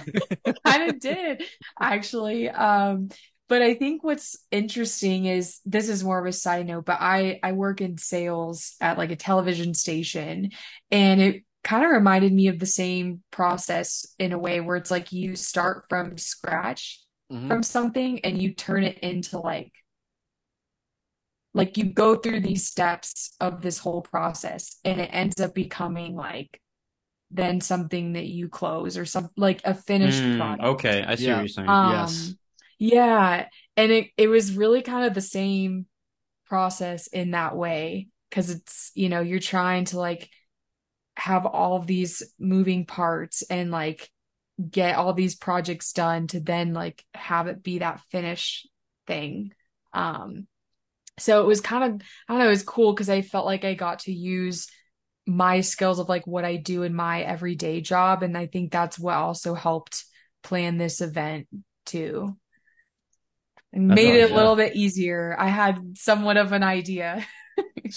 kind 0.66 0.90
of 0.90 1.00
did 1.00 1.42
actually 1.80 2.48
um 2.48 3.08
but 3.52 3.60
i 3.60 3.74
think 3.74 4.02
what's 4.02 4.46
interesting 4.50 5.26
is 5.26 5.60
this 5.66 5.90
is 5.90 6.02
more 6.02 6.18
of 6.18 6.24
a 6.24 6.32
side 6.32 6.66
note 6.66 6.86
but 6.86 6.96
i 7.00 7.38
i 7.42 7.52
work 7.52 7.82
in 7.82 7.98
sales 7.98 8.76
at 8.80 8.96
like 8.96 9.10
a 9.10 9.16
television 9.16 9.74
station 9.74 10.50
and 10.90 11.20
it 11.20 11.44
kind 11.62 11.84
of 11.84 11.90
reminded 11.90 12.32
me 12.32 12.48
of 12.48 12.58
the 12.58 12.64
same 12.64 13.22
process 13.30 14.06
in 14.18 14.32
a 14.32 14.38
way 14.38 14.62
where 14.62 14.76
it's 14.76 14.90
like 14.90 15.12
you 15.12 15.36
start 15.36 15.84
from 15.90 16.16
scratch 16.16 17.02
Mhm. 17.30 17.46
from 17.46 17.62
something 17.62 18.20
and 18.24 18.40
you 18.40 18.54
turn 18.54 18.84
it 18.84 18.98
into 19.00 19.38
like 19.38 19.70
like 21.52 21.76
you 21.76 21.84
go 21.84 22.16
through 22.16 22.40
these 22.40 22.66
steps 22.66 23.36
of 23.38 23.60
this 23.60 23.76
whole 23.76 24.00
process 24.00 24.78
and 24.82 24.98
it 24.98 25.10
ends 25.12 25.38
up 25.42 25.52
becoming 25.54 26.16
like 26.16 26.58
then 27.30 27.60
something 27.60 28.14
that 28.14 28.28
you 28.28 28.48
close 28.48 28.96
or 28.96 29.04
some 29.04 29.28
like 29.36 29.60
a 29.66 29.74
finished 29.74 30.22
Mm, 30.22 30.36
product 30.38 30.62
okay, 30.64 31.04
I 31.06 31.16
see 31.16 31.24
Yeah. 31.24 31.34
what 31.34 31.40
you're 31.40 31.48
saying. 31.48 31.68
um 31.68 31.90
Yes. 31.90 32.34
Yeah 32.82 33.46
and 33.76 33.92
it 33.92 34.08
it 34.16 34.26
was 34.26 34.56
really 34.56 34.82
kind 34.82 35.06
of 35.06 35.14
the 35.14 35.20
same 35.20 35.86
process 36.46 37.06
in 37.06 37.30
that 37.30 37.56
way 37.56 38.08
because 38.28 38.50
it's 38.50 38.90
you 38.96 39.08
know 39.08 39.20
you're 39.20 39.38
trying 39.38 39.84
to 39.84 39.98
like 40.00 40.28
have 41.16 41.46
all 41.46 41.76
of 41.76 41.86
these 41.86 42.24
moving 42.40 42.84
parts 42.84 43.42
and 43.42 43.70
like 43.70 44.10
get 44.68 44.96
all 44.96 45.12
these 45.12 45.36
projects 45.36 45.92
done 45.92 46.26
to 46.26 46.40
then 46.40 46.74
like 46.74 47.04
have 47.14 47.46
it 47.46 47.62
be 47.62 47.78
that 47.78 48.00
finished 48.10 48.68
thing. 49.06 49.52
Um 49.92 50.48
so 51.20 51.40
it 51.40 51.46
was 51.46 51.60
kind 51.60 51.84
of 51.84 52.08
I 52.28 52.32
don't 52.32 52.40
know 52.40 52.46
it 52.48 52.50
was 52.50 52.64
cool 52.64 52.92
because 52.92 53.10
I 53.10 53.22
felt 53.22 53.46
like 53.46 53.64
I 53.64 53.74
got 53.74 54.00
to 54.00 54.12
use 54.12 54.66
my 55.24 55.60
skills 55.60 56.00
of 56.00 56.08
like 56.08 56.26
what 56.26 56.44
I 56.44 56.56
do 56.56 56.82
in 56.82 56.94
my 56.96 57.22
everyday 57.22 57.80
job 57.80 58.24
and 58.24 58.36
I 58.36 58.46
think 58.46 58.72
that's 58.72 58.98
what 58.98 59.14
also 59.14 59.54
helped 59.54 60.04
plan 60.42 60.78
this 60.78 61.00
event 61.00 61.46
too 61.86 62.36
and 63.72 63.88
That's 63.88 63.94
made 63.94 64.14
it 64.14 64.30
a 64.30 64.34
little 64.34 64.56
bit 64.56 64.76
easier 64.76 65.36
I 65.38 65.48
had 65.48 65.96
somewhat 65.98 66.36
of 66.36 66.52
an 66.52 66.62
idea 66.62 67.24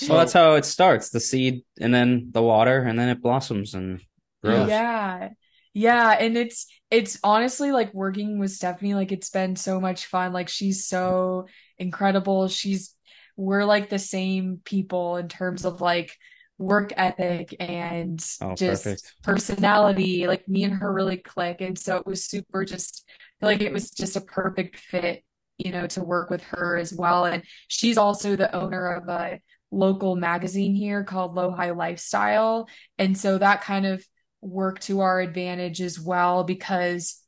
well, 0.08 0.20
that's 0.20 0.34
how 0.34 0.54
it 0.56 0.66
starts: 0.66 1.10
the 1.10 1.20
seed, 1.20 1.64
and 1.80 1.94
then 1.94 2.30
the 2.32 2.42
water, 2.42 2.82
and 2.82 2.98
then 3.00 3.10
it 3.10 3.22
blossoms 3.22 3.74
and 3.74 4.02
grows. 4.44 4.84
Yeah. 4.84 5.30
Yeah, 5.74 6.12
and 6.12 6.38
it's 6.38 6.68
it's 6.90 7.20
honestly 7.24 7.72
like 7.72 7.94
working 7.94 8.40
with 8.40 8.52
Stephanie 8.52 8.94
like 8.94 9.12
it's 9.12 9.30
been 9.30 9.56
so 9.58 9.82
much 9.82 10.06
fun. 10.06 10.32
Like 10.34 10.48
she's 10.50 10.88
so 10.88 11.48
incredible. 11.78 12.48
She's 12.48 12.96
we're 13.36 13.66
like 13.66 13.90
the 13.90 14.00
same 14.00 14.62
people 14.64 15.18
in 15.18 15.28
terms 15.28 15.66
of 15.66 15.82
like 15.82 16.16
work 16.58 16.94
ethic 16.96 17.56
and 17.60 18.24
Oh, 18.42 18.56
just 18.56 18.66
perfect. 18.66 19.16
personality. 19.24 20.28
Like 20.28 20.48
me 20.48 20.64
and 20.64 20.74
her 20.76 20.92
really 20.94 21.18
click 21.18 21.60
and 21.62 21.78
so 21.78 21.98
it 21.98 22.06
was 22.06 22.24
super 22.26 22.64
just 22.64 23.06
like 23.42 23.60
it 23.62 23.74
was 23.74 23.92
just 23.92 24.16
a 24.16 24.22
perfect 24.22 24.78
fit, 24.78 25.24
you 25.58 25.72
know, 25.72 25.88
to 25.88 26.04
work 26.04 26.30
with 26.30 26.44
her 26.44 26.78
as 26.78 26.94
well. 26.94 27.26
And 27.26 27.44
she's 27.68 27.98
also 27.98 28.36
the 28.36 28.54
owner 28.56 28.94
of 28.94 29.08
a 29.08 29.40
local 29.72 30.16
magazine 30.16 30.76
here 30.76 31.04
called 31.04 31.36
LoHi 31.36 31.76
Lifestyle. 31.76 32.68
And 32.98 33.18
so 33.18 33.38
that 33.38 33.62
kind 33.62 33.86
of 33.86 34.06
worked 34.42 34.84
to 34.84 35.00
our 35.02 35.20
advantage 35.20 35.82
as 35.82 36.00
well 36.00 36.44
because 36.44 37.20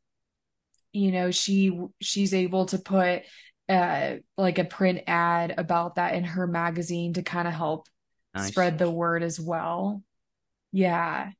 you 0.93 1.11
know 1.11 1.31
she 1.31 1.77
she's 1.99 2.33
able 2.33 2.65
to 2.67 2.77
put 2.77 3.23
uh 3.69 4.15
like 4.37 4.59
a 4.59 4.63
print 4.63 5.01
ad 5.07 5.53
about 5.57 5.95
that 5.95 6.13
in 6.13 6.23
her 6.23 6.47
magazine 6.47 7.13
to 7.13 7.23
kind 7.23 7.47
of 7.47 7.53
help 7.53 7.87
Nice. 8.37 8.47
spread 8.49 8.77
the 8.77 8.89
word 8.89 9.23
as 9.23 9.39
well. 9.39 10.03
Yeah. 10.71 11.31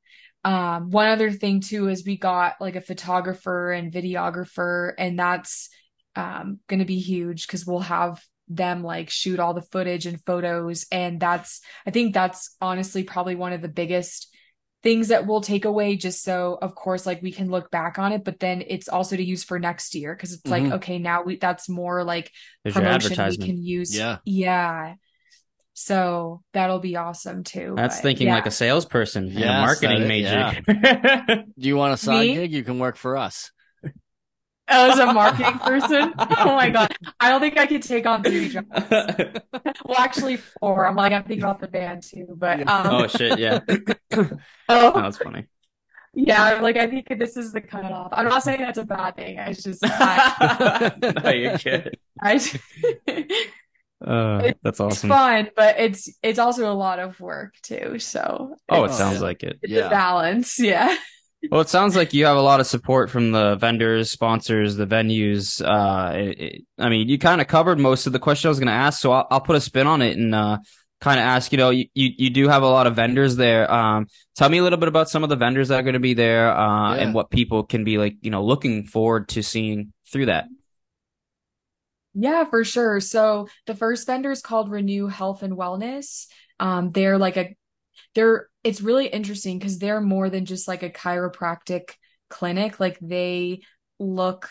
Um, 0.44 0.92
one 0.92 1.08
other 1.08 1.32
thing 1.32 1.62
too 1.62 1.90
is 1.90 2.06
we 2.06 2.18
got 2.18 2.56
like 2.60 2.76
a 2.76 2.82
photographer 2.82 3.72
and 3.72 3.92
videographer, 3.92 4.94
and 4.98 5.20
that's 5.20 5.70
um 6.18 6.60
gonna 6.68 6.86
be 6.86 7.00
huge 7.00 7.48
because 7.48 7.66
we'll 7.66 7.80
have 7.80 8.22
them 8.50 8.82
like 8.84 9.10
shoot 9.10 9.40
all 9.40 9.54
the 9.54 9.62
footage 9.62 10.06
and 10.06 10.24
photos. 10.26 10.86
And 10.92 11.20
that's 11.20 11.62
I 11.86 11.92
think 11.92 12.14
that's 12.14 12.56
honestly 12.62 13.04
probably 13.04 13.36
one 13.36 13.54
of 13.54 13.62
the 13.62 13.68
biggest 13.68 14.34
things 14.84 15.08
that 15.10 15.26
we'll 15.28 15.42
take 15.42 15.66
away 15.66 15.98
just 15.98 16.24
so 16.24 16.58
of 16.62 16.74
course 16.76 17.06
like 17.06 17.22
we 17.22 17.32
can 17.32 17.50
look 17.50 17.70
back 17.72 18.00
on 18.00 18.14
it, 18.14 18.24
but 18.24 18.40
then 18.40 18.64
it's 18.66 18.88
also 18.88 19.16
to 19.18 19.24
use 19.24 19.44
for 19.44 19.60
next 19.60 19.96
year 19.96 20.16
because 20.16 20.32
it's 20.34 20.46
like, 20.48 20.64
Mhm. 20.64 20.74
okay, 20.74 20.98
now 20.98 21.24
we 21.24 21.36
that's 21.38 21.68
more 21.68 22.04
like 22.04 22.32
There's 22.64 22.76
promotion 22.76 23.28
we 23.30 23.38
can 23.38 23.62
use. 23.62 23.96
Yeah. 23.96 24.18
Yeah. 24.24 24.94
So 25.74 26.42
that'll 26.54 26.80
be 26.80 26.96
awesome 26.96 27.44
too. 27.44 27.74
That's 27.76 27.98
but 27.98 28.02
thinking 28.04 28.28
yeah. 28.28 28.36
like 28.36 28.46
a 28.48 28.52
salesperson 28.52 29.26
and 29.36 29.44
a 29.44 29.62
marketing 29.62 30.02
that- 30.02 30.64
major. 30.68 31.44
Do 31.60 31.68
you 31.68 31.76
want 31.78 31.94
a 31.94 31.98
side 31.98 32.28
Me? 32.28 32.34
gig? 32.36 32.52
You 32.54 32.64
can 32.64 32.80
work 32.80 32.96
for 32.98 33.18
us. 33.18 33.52
As 34.70 35.00
a 35.00 35.14
marketing 35.14 35.60
person? 35.60 36.14
Oh 36.20 36.56
my 36.56 36.70
god. 36.70 36.94
I 37.20 37.30
don't 37.30 37.40
think 37.40 37.58
I 37.58 37.66
could 37.66 37.82
take 37.84 38.06
on 38.06 38.24
three 38.24 38.50
jobs. 38.50 38.68
Well, 39.86 39.98
actually 40.00 40.38
four. 40.38 40.86
I'm 40.86 40.96
like 40.96 41.14
I'm 41.14 41.24
thinking 41.24 41.44
about 41.44 41.60
the 41.62 41.68
band 41.68 42.04
too, 42.04 42.28
but 42.38 42.68
um 42.68 42.88
oh 42.88 43.08
shit, 43.08 43.40
yeah. 43.40 43.60
oh, 44.70 44.92
that's 45.02 45.18
funny. 45.18 45.46
yeah, 46.14 46.60
like 46.60 46.76
I 46.78 46.88
think 46.88 47.08
this 47.18 47.38
is 47.38 47.54
the 47.54 47.62
cutoff. 47.62 48.10
I'm 48.12 48.26
not 48.28 48.44
saying 48.44 48.60
that's 48.60 48.78
a 48.78 48.84
bad 48.86 49.16
thing. 49.16 49.40
I 49.40 49.54
just 49.54 49.80
I, 49.84 50.92
no, 51.24 51.32
you're 51.32 51.58
good. 51.58 51.98
I 52.22 52.40
Uh, 54.06 54.42
It- 54.46 54.60
that's 54.62 54.80
it's 54.80 55.02
fun, 55.04 55.50
but 55.56 55.80
it's 55.80 56.10
it's 56.22 56.38
also 56.40 56.72
a 56.72 56.76
lot 56.76 57.00
of 57.00 57.20
work 57.20 57.56
too. 57.64 57.98
So 58.00 58.56
Oh, 58.70 58.84
it 58.84 58.92
sounds 58.94 59.22
like 59.22 59.42
it. 59.44 59.58
it's 59.64 59.74
Yeah. 59.74 59.88
a 59.88 59.90
balance. 59.90 60.60
Yeah. 60.60 60.96
Well, 61.52 61.62
it 61.62 61.70
sounds 61.70 61.96
like 61.96 62.14
you 62.14 62.26
have 62.26 62.36
a 62.36 62.42
lot 62.42 62.60
of 62.60 62.68
support 62.68 63.10
from 63.10 63.32
the 63.32 63.56
vendors, 63.56 64.12
sponsors, 64.12 64.76
the 64.76 64.88
venues. 64.88 65.62
Uh, 65.64 66.18
it, 66.18 66.40
it- 66.40 66.62
I 66.80 66.90
mean, 66.90 67.08
you 67.10 67.18
kind 67.18 67.42
of 67.42 67.48
covered 67.48 67.80
most 67.80 68.08
of 68.08 68.14
the 68.14 68.20
question 68.20 68.48
I 68.48 68.50
was 68.50 68.60
going 68.60 68.68
to 68.68 68.74
ask, 68.74 69.00
so 69.02 69.12
I'll, 69.12 69.28
I'll 69.32 69.42
put 69.42 69.56
a 69.56 69.62
spin 69.62 69.88
on 69.88 70.02
it 70.02 70.18
and 70.18 70.34
uh, 70.36 70.58
kind 71.00 71.20
of 71.20 71.24
ask. 71.26 71.52
You 71.52 71.58
know, 71.58 71.70
you, 71.70 71.86
you 71.94 72.10
you 72.18 72.30
do 72.30 72.48
have 72.50 72.64
a 72.64 72.68
lot 72.68 72.86
of 72.88 72.96
vendors 72.96 73.36
there. 73.36 73.72
Um, 73.72 74.08
tell 74.36 74.50
me 74.50 74.58
a 74.58 74.64
little 74.64 74.78
bit 74.80 74.90
about 74.90 75.10
some 75.10 75.24
of 75.24 75.30
the 75.30 75.36
vendors 75.36 75.70
that 75.70 75.80
are 75.80 75.84
going 75.84 75.94
to 75.94 76.00
be 76.00 76.14
there, 76.16 76.52
uh, 76.56 76.96
Yeah. 76.96 77.02
and 77.04 77.14
what 77.14 77.30
people 77.30 77.64
can 77.64 77.84
be 77.84 77.98
like, 77.98 78.16
you 78.22 78.30
know, 78.32 78.44
looking 78.44 78.86
forward 78.86 79.30
to 79.30 79.44
seeing 79.44 79.94
through 80.12 80.26
that. 80.28 80.48
Yeah, 82.14 82.46
for 82.46 82.64
sure. 82.64 83.00
So 83.00 83.48
the 83.68 83.76
first 83.76 84.08
vendor 84.08 84.32
is 84.32 84.42
called 84.42 84.72
Renew 84.72 85.08
Health 85.08 85.44
and 85.44 85.54
Wellness. 85.54 86.28
Um, 86.60 86.92
they're 86.92 87.18
like 87.20 87.38
a 87.38 87.56
they're 88.16 88.50
it's 88.68 88.82
really 88.82 89.08
interesting 89.08 89.58
because 89.58 89.80
they're 89.80 90.02
more 90.02 90.30
than 90.30 90.44
just 90.44 90.68
like 90.68 90.84
a 90.84 90.90
chiropractic 90.90 91.92
clinic. 92.30 92.82
Like 92.82 92.98
they 93.00 93.62
look 93.98 94.50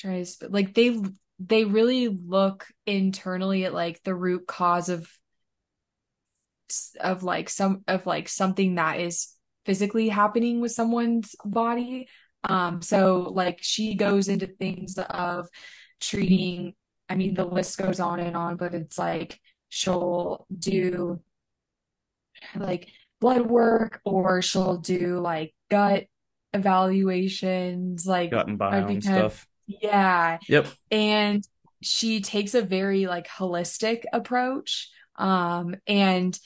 to 0.00 0.26
like 0.50 0.74
they 0.74 1.00
they 1.38 1.64
really 1.64 2.08
look 2.08 2.66
internally 2.84 3.64
at 3.64 3.72
like 3.72 4.02
the 4.02 4.14
root 4.14 4.46
cause 4.46 4.90
of 4.90 5.10
of 7.00 7.22
like 7.22 7.48
some 7.48 7.84
of 7.88 8.04
like 8.04 8.28
something 8.28 8.74
that 8.74 9.00
is 9.00 9.32
physically 9.64 10.10
happening 10.10 10.60
with 10.60 10.72
someone's 10.72 11.34
body. 11.42 12.06
Um, 12.44 12.82
so 12.82 13.32
like 13.34 13.60
she 13.62 13.94
goes 13.94 14.28
into 14.28 14.46
things 14.46 14.98
of 14.98 15.48
treating, 16.02 16.74
I 17.08 17.14
mean, 17.14 17.32
the 17.32 17.46
list 17.46 17.78
goes 17.78 17.98
on 17.98 18.20
and 18.20 18.36
on, 18.36 18.56
but 18.56 18.74
it's 18.74 18.98
like 18.98 19.40
she'll 19.70 20.46
do 20.54 21.22
like 22.56 22.88
blood 23.20 23.46
work 23.46 24.00
or 24.04 24.42
she'll 24.42 24.76
do 24.78 25.18
like 25.20 25.54
gut 25.70 26.04
evaluations, 26.52 28.06
like 28.06 28.30
Gut 28.30 28.46
and 28.48 28.60
I'd 28.62 28.70
bio 28.70 28.86
be 28.86 28.94
and 28.94 28.98
of- 28.98 29.02
stuff. 29.32 29.46
yeah. 29.66 30.38
Yep. 30.48 30.66
And 30.90 31.46
she 31.82 32.20
takes 32.20 32.54
a 32.54 32.62
very 32.62 33.06
like 33.06 33.28
holistic 33.28 34.04
approach. 34.12 34.90
Um, 35.16 35.76
and 35.86 36.38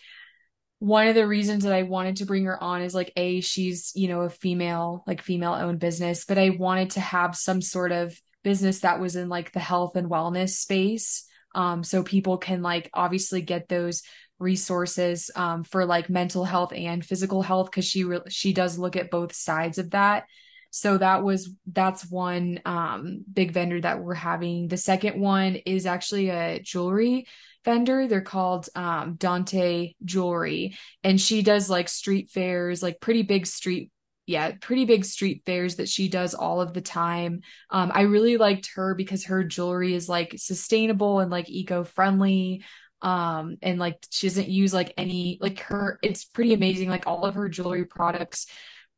one 0.81 1.09
of 1.09 1.15
the 1.15 1.27
reasons 1.27 1.65
that 1.65 1.73
I 1.73 1.83
wanted 1.83 2.17
to 2.17 2.27
bring 2.27 2.45
her 2.45 2.63
on 2.63 2.83
is 2.83 2.95
like 2.95 3.13
a 3.17 3.41
she's, 3.41 3.93
you 3.95 4.09
know, 4.09 4.21
a 4.23 4.31
female, 4.31 5.03
like 5.07 5.23
female 5.23 5.53
owned 5.55 5.81
business, 5.81 6.25
but 6.25 6.39
I 6.39 6.51
wanted 6.51 6.91
to 6.91 7.01
have 7.01 7.35
some 7.37 7.61
sort 7.61 7.91
of 7.93 8.17
business 8.45 8.81
that 8.81 9.01
was 9.01 9.17
in 9.17 9.29
like 9.29 9.53
the 9.53 9.59
health 9.59 9.97
and 9.97 10.09
wellness 10.09 10.51
space. 10.51 11.25
Um, 11.55 11.83
so 11.83 12.03
people 12.05 12.39
can 12.39 12.63
like 12.63 12.91
obviously 12.95 13.41
get 13.43 13.69
those 13.69 14.03
resources 14.39 15.31
um, 15.35 15.65
for 15.65 15.85
like 15.85 16.11
mental 16.11 16.45
health 16.45 16.73
and 16.73 17.05
physical 17.05 17.43
health 17.43 17.71
because 17.71 17.85
she 17.85 18.05
re- 18.05 18.21
she 18.29 18.53
does 18.53 18.79
look 18.79 18.97
at 18.97 19.11
both 19.11 19.33
sides 19.33 19.79
of 19.79 19.91
that. 19.91 20.25
So 20.71 20.99
that 20.99 21.23
was 21.23 21.51
that's 21.67 22.11
one 22.11 22.61
um, 22.65 23.25
big 23.33 23.53
vendor 23.53 23.81
that 23.81 24.01
we're 24.01 24.15
having. 24.15 24.69
The 24.69 24.77
second 24.77 25.21
one 25.21 25.57
is 25.57 25.87
actually 25.87 26.29
a 26.29 26.61
jewelry 26.61 27.27
vendor. 27.65 28.07
They're 28.07 28.21
called 28.21 28.69
um, 28.75 29.15
Dante 29.15 29.95
Jewelry, 30.05 30.77
and 31.03 31.21
she 31.21 31.43
does 31.43 31.71
like 31.71 31.89
street 31.89 32.31
fairs, 32.31 32.83
like 32.83 33.01
pretty 33.01 33.23
big 33.23 33.47
street 33.47 33.91
yeah, 34.29 34.53
pretty 34.61 34.85
big 34.85 35.07
street 35.07 35.43
fairs 35.47 35.77
that 35.77 35.89
she 35.89 36.11
does 36.11 36.35
all 36.35 36.61
of 36.61 36.75
the 36.75 36.83
time. 36.83 37.41
Um, 37.71 37.91
I 37.95 38.03
really 38.03 38.37
liked 38.37 38.73
her 38.75 38.95
because 38.95 39.25
her 39.25 39.43
jewelry 39.43 39.95
is 39.95 40.07
like 40.07 40.35
sustainable 40.37 41.21
and 41.21 41.31
like 41.31 41.49
eco-friendly. 41.49 42.63
Um, 43.01 43.57
and 43.63 43.79
like 43.79 44.05
she 44.11 44.29
doesn't 44.29 44.49
use 44.49 44.75
like 44.75 44.93
any 44.97 45.39
like 45.41 45.61
her 45.61 45.99
it's 46.03 46.25
pretty 46.25 46.53
amazing. 46.55 46.89
Like 46.89 47.07
all 47.07 47.25
of 47.25 47.35
her 47.35 47.49
jewelry 47.49 47.85
products 47.85 48.47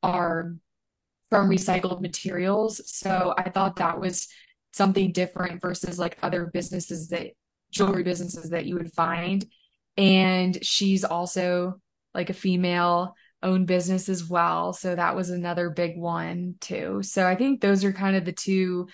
are 0.02 0.54
from 1.28 1.48
recycled 1.48 2.00
materials. 2.00 2.80
So 2.86 3.34
I 3.36 3.50
thought 3.50 3.76
that 3.76 4.00
was 4.00 4.28
something 4.72 5.12
different 5.12 5.60
versus 5.60 5.98
like 5.98 6.18
other 6.22 6.46
businesses 6.52 7.08
that 7.08 7.28
jewelry 7.70 8.02
businesses 8.02 8.50
that 8.50 8.66
you 8.66 8.74
would 8.76 8.92
find. 8.92 9.44
And 9.96 10.64
she's 10.64 11.04
also 11.04 11.80
like 12.14 12.30
a 12.30 12.34
female 12.34 13.14
owned 13.42 13.66
business 13.66 14.08
as 14.08 14.28
well. 14.28 14.72
So 14.72 14.94
that 14.94 15.16
was 15.16 15.30
another 15.30 15.70
big 15.70 15.96
one 15.96 16.56
too. 16.60 17.00
So 17.02 17.26
I 17.26 17.36
think 17.36 17.60
those 17.60 17.84
are 17.84 17.92
kind 17.92 18.16
of 18.16 18.24
the 18.24 18.32
two 18.32 18.88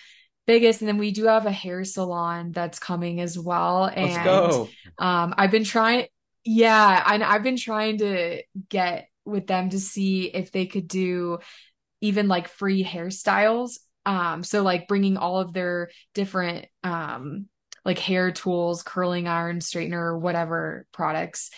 biggest. 0.47 0.81
And 0.81 0.89
then 0.89 0.99
we 0.99 1.11
do 1.11 1.25
have 1.27 1.47
a 1.47 1.53
hair 1.53 1.85
salon 1.85 2.53
that's 2.53 2.79
coming 2.79 3.21
as 3.21 3.39
well. 3.39 3.85
And 3.85 4.13
Let's 4.13 4.25
go. 4.25 4.69
um, 4.99 5.35
I've 5.37 5.51
been 5.51 5.65
trying, 5.65 6.07
yeah, 6.45 7.03
and 7.07 7.23
I've 7.23 7.43
been 7.43 7.57
trying 7.57 7.99
to 7.99 8.43
get 8.69 9.09
with 9.25 9.47
them 9.47 9.71
to 9.71 9.81
see 9.81 10.25
if 10.25 10.53
they 10.53 10.67
could 10.67 10.89
do 10.89 11.39
even 12.01 12.29
like 12.29 12.49
free 12.49 12.85
hairstyles. 12.85 13.79
Um, 14.05 14.45
so 14.45 14.63
like 14.63 14.87
bringing 14.87 15.17
all 15.17 15.41
of 15.41 15.53
their 15.53 15.91
different 16.15 16.67
um 16.85 17.47
like 17.85 17.99
hair 17.99 18.33
tools, 18.33 18.83
curling 18.83 19.29
iron, 19.29 19.59
straightener, 19.59 20.19
whatever 20.19 20.87
products, 20.93 21.51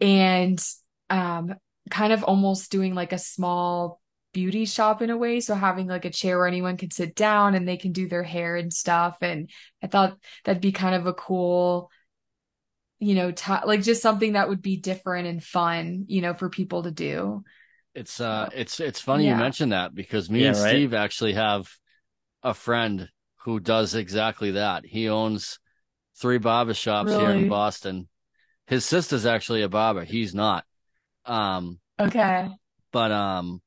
and 0.00 0.62
um 1.10 1.54
kind 1.90 2.12
of 2.12 2.24
almost 2.24 2.70
doing 2.70 2.94
like 2.94 3.12
a 3.12 3.18
small 3.18 4.00
beauty 4.36 4.66
shop 4.66 5.00
in 5.00 5.08
a 5.08 5.16
way. 5.16 5.40
So 5.40 5.54
having 5.54 5.86
like 5.86 6.04
a 6.04 6.10
chair 6.10 6.36
where 6.36 6.46
anyone 6.46 6.76
can 6.76 6.90
sit 6.90 7.14
down 7.14 7.54
and 7.54 7.66
they 7.66 7.78
can 7.78 7.92
do 7.92 8.06
their 8.06 8.22
hair 8.22 8.56
and 8.56 8.70
stuff. 8.70 9.16
And 9.22 9.48
I 9.82 9.86
thought 9.86 10.18
that'd 10.44 10.60
be 10.60 10.72
kind 10.72 10.94
of 10.94 11.06
a 11.06 11.14
cool, 11.14 11.90
you 12.98 13.14
know, 13.14 13.30
t- 13.30 13.64
like 13.64 13.82
just 13.82 14.02
something 14.02 14.34
that 14.34 14.50
would 14.50 14.60
be 14.60 14.76
different 14.76 15.26
and 15.26 15.42
fun, 15.42 16.04
you 16.08 16.20
know, 16.20 16.34
for 16.34 16.50
people 16.50 16.82
to 16.82 16.90
do. 16.90 17.44
It's 17.94 18.20
uh 18.20 18.50
it's 18.52 18.78
it's 18.78 19.00
funny 19.00 19.24
you 19.24 19.34
mentioned 19.34 19.72
that 19.72 19.94
because 19.94 20.28
me 20.28 20.42
Yeah, 20.42 20.48
and 20.48 20.56
right? 20.56 20.76
Steve 20.76 20.92
actually 20.92 21.32
have 21.32 21.66
a 22.42 22.52
friend 22.52 23.08
who 23.44 23.58
does 23.58 23.94
exactly 23.94 24.50
that. 24.52 24.84
He 24.84 25.08
owns 25.08 25.58
three 26.20 26.38
barber 26.38 26.74
shops 26.74 27.16
here 27.16 27.32
in 27.32 27.48
Boston. 27.48 28.08
His 28.66 28.84
sister's 28.84 29.24
actually 29.24 29.62
a 29.62 29.68
barber. 29.68 30.04
He's 30.04 30.34
not. 30.34 30.64
Um, 31.24 31.80
Okay. 31.98 32.48
but 32.92 33.10
um 33.12 33.60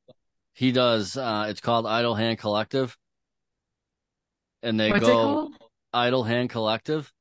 he 0.59 0.73
does 0.73 1.15
uh 1.15 1.45
it's 1.49 1.61
called 1.61 1.85
Idle 1.87 2.15
Hand 2.15 2.37
Collective. 2.37 2.97
And 4.61 4.77
they 4.77 4.91
What's 4.91 5.05
go? 5.05 5.51
Idle 5.93 6.23
Hand 6.25 6.49
Collective. 6.49 7.11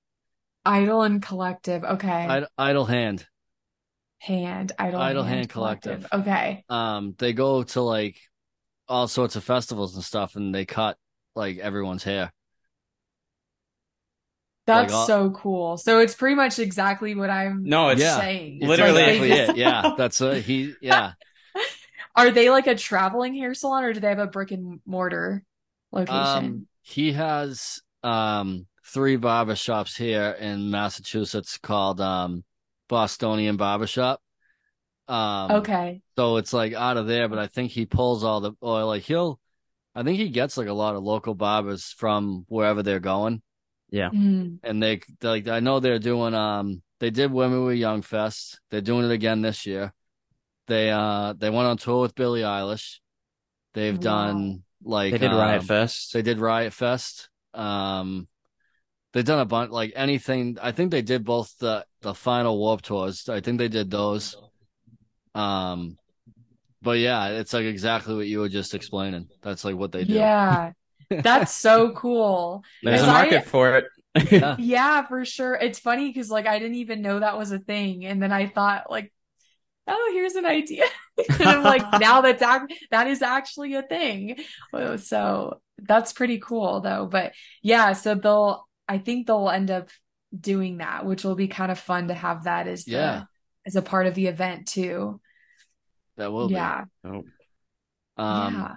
Idle 0.64 1.02
and 1.02 1.22
collective. 1.22 1.84
Okay. 1.84 2.26
Id- 2.28 2.46
Idle 2.58 2.84
Hand. 2.84 3.26
hand. 4.18 4.72
Idle, 4.76 5.00
Idle 5.00 5.22
hand, 5.22 5.36
Hand 5.36 5.48
collective. 5.50 6.08
Collective. 6.10 6.20
Okay. 6.20 6.64
Um 6.68 7.14
they 7.16 7.32
go 7.32 7.62
to 7.62 7.80
like 7.80 8.18
all 8.88 9.06
sorts 9.06 9.36
of 9.36 9.44
festivals 9.44 9.94
and 9.94 10.02
stuff 10.02 10.34
and 10.34 10.52
they 10.52 10.66
cut 10.66 10.96
like 11.36 11.58
everyone's 11.58 12.02
hair. 12.02 12.32
That's 14.66 14.92
all- 14.92 15.06
so 15.06 15.30
cool. 15.30 15.76
So 15.78 16.00
it's 16.00 16.14
pretty 16.14 16.34
much 16.34 16.58
exactly 16.58 17.14
what 17.14 17.30
I'm 17.30 17.62
No, 17.62 17.90
it's 17.90 18.00
Yeah. 18.02 18.18
saying. 18.18 18.58
It's 18.60 18.66
Literally- 18.68 19.02
exactly 19.02 19.30
it. 19.32 19.56
Yeah. 19.56 19.92
That's 19.96 20.20
uh, 20.20 20.32
he 20.32 20.74
yeah. 20.82 21.12
Are 22.18 22.30
they 22.30 22.50
like 22.50 22.66
a 22.66 22.74
traveling 22.74 23.34
hair 23.34 23.54
salon 23.54 23.84
or 23.84 23.92
do 23.92 24.00
they 24.00 24.08
have 24.08 24.18
a 24.18 24.26
brick 24.26 24.50
and 24.50 24.80
mortar 24.84 25.44
location? 25.92 26.24
Um, 26.24 26.66
he 26.82 27.12
has 27.12 27.80
um 28.02 28.66
three 28.84 29.16
barber 29.16 29.54
shops 29.56 29.96
here 29.96 30.36
in 30.38 30.70
Massachusetts 30.70 31.58
called 31.58 32.00
um 32.00 32.44
Bostonian 32.88 33.56
Barbershop. 33.56 34.20
Um, 35.08 35.52
okay. 35.52 36.02
so 36.16 36.36
it's 36.36 36.52
like 36.52 36.74
out 36.74 36.96
of 36.98 37.06
there, 37.06 37.28
but 37.28 37.38
I 37.38 37.46
think 37.46 37.70
he 37.70 37.86
pulls 37.86 38.24
all 38.24 38.40
the 38.40 38.52
oil. 38.62 38.86
like 38.88 39.02
he'll, 39.04 39.40
I 39.94 40.02
think 40.02 40.18
he 40.18 40.28
gets 40.28 40.56
like 40.58 40.68
a 40.68 40.72
lot 40.74 40.96
of 40.96 41.02
local 41.02 41.34
barbers 41.34 41.94
from 41.96 42.44
wherever 42.48 42.82
they're 42.82 43.00
going, 43.00 43.40
Mm. 43.92 44.58
and 44.62 44.82
they 44.82 45.00
like 45.22 45.48
I 45.48 45.60
know 45.60 45.80
they're 45.80 45.98
doing 45.98 46.34
um 46.34 46.82
they 47.00 47.10
did 47.10 47.32
When 47.32 47.52
We 47.52 47.58
Were 47.60 47.72
Young 47.72 48.02
Fest, 48.02 48.60
they're 48.70 48.80
doing 48.82 49.04
it 49.06 49.12
again 49.12 49.40
this 49.40 49.64
year. 49.66 49.92
They 50.68 50.90
uh 50.90 51.32
they 51.36 51.50
went 51.50 51.66
on 51.66 51.76
tour 51.78 52.02
with 52.02 52.14
Billie 52.14 52.42
Eilish. 52.42 52.98
They've 53.74 53.96
Wow. 53.96 54.00
done 54.02 54.62
like 54.84 55.12
they 55.12 55.18
did 55.18 55.32
Riot 55.32 55.62
um, 55.62 55.66
Fest. 55.66 56.12
they 56.12 56.22
did 56.22 56.38
Riot 56.38 56.72
Fest. 56.72 57.28
Um, 57.54 58.28
they've 59.12 59.24
done 59.24 59.40
a 59.40 59.44
bunch, 59.44 59.70
like 59.72 59.92
anything. 59.96 60.58
I 60.62 60.72
think 60.72 60.90
they 60.90 61.02
did 61.02 61.24
both 61.24 61.56
the 61.58 61.84
the 62.02 62.14
final 62.14 62.58
Warp 62.58 62.82
tours. 62.82 63.28
I 63.28 63.40
think 63.40 63.58
they 63.58 63.68
did 63.68 63.90
those. 63.90 64.36
Um, 65.34 65.96
but 66.82 66.98
yeah, 66.98 67.28
it's 67.28 67.52
like 67.52 67.64
exactly 67.64 68.14
what 68.14 68.26
you 68.26 68.40
were 68.40 68.48
just 68.48 68.74
explaining. 68.74 69.28
That's 69.42 69.64
like 69.64 69.76
what 69.76 69.92
they 69.92 70.04
do. 70.04 70.12
Yeah. 70.14 70.72
That's 71.10 71.54
so 71.54 71.92
cool. 71.92 72.62
There's 72.82 73.00
a 73.00 73.04
Because 73.04 73.08
I- 73.16 73.22
market 73.22 73.46
for 73.46 73.76
it. 73.78 73.84
Yeah. 74.30 74.56
Yeah, 74.58 75.06
for 75.06 75.24
sure. 75.24 75.54
It's 75.54 75.78
funny 75.78 76.08
because 76.08 76.28
like 76.30 76.46
I 76.46 76.58
didn't 76.58 76.76
even 76.76 77.02
know 77.02 77.20
that 77.20 77.38
was 77.38 77.52
a 77.52 77.58
thing. 77.58 78.04
And 78.04 78.20
then 78.22 78.32
I 78.32 78.46
thought 78.46 78.90
like, 78.90 79.12
oh, 79.88 80.10
here's 80.14 80.34
an 80.34 80.46
idea. 80.46 80.84
and 81.28 81.42
I'm 81.48 81.62
like, 81.64 81.82
now 82.00 82.20
that's 82.20 82.42
act 82.42 82.72
that 82.90 83.06
is 83.08 83.22
actually 83.22 83.74
a 83.74 83.82
thing. 83.82 84.38
Oh, 84.72 84.96
So 84.96 85.60
that's 85.78 86.12
pretty 86.12 86.38
cool 86.38 86.80
though. 86.80 87.06
But 87.06 87.32
yeah, 87.62 87.92
so 87.94 88.14
they'll 88.14 88.66
I 88.88 88.98
think 88.98 89.26
they'll 89.26 89.48
end 89.50 89.70
up 89.70 89.90
doing 90.38 90.78
that, 90.78 91.04
which 91.06 91.24
will 91.24 91.34
be 91.34 91.48
kind 91.48 91.70
of 91.72 91.78
fun 91.78 92.08
to 92.08 92.14
have 92.14 92.44
that 92.44 92.66
as 92.68 92.84
the 92.84 92.92
Yeah. 92.92 93.22
as 93.66 93.76
a 93.76 93.82
part 93.82 94.06
of 94.06 94.14
the 94.14 94.26
event 94.28 94.68
too. 94.68 95.20
That 96.16 96.32
will 96.32 96.48
be. 96.48 96.54
yeah. 96.54 96.84
Oh, 97.04 97.22
Um, 98.16 98.54
yeah. 98.54 98.74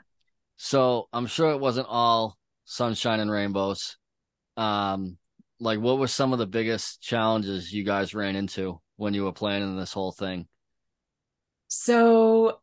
so 0.57 1.07
I'm 1.11 1.25
sure 1.27 1.51
it 1.51 1.59
wasn't 1.59 1.87
all 1.89 2.37
sunshine 2.65 3.19
and 3.19 3.31
rainbows. 3.31 3.97
Um, 4.57 5.17
like 5.59 5.79
what 5.79 5.97
were 5.99 6.07
some 6.07 6.33
of 6.33 6.39
the 6.39 6.47
biggest 6.47 7.01
challenges 7.01 7.71
you 7.71 7.83
guys 7.83 8.13
ran 8.13 8.35
into 8.35 8.79
when 8.97 9.13
you 9.13 9.23
were 9.23 9.31
planning 9.31 9.75
this 9.77 9.93
whole 9.93 10.11
thing? 10.11 10.47
So 11.73 12.59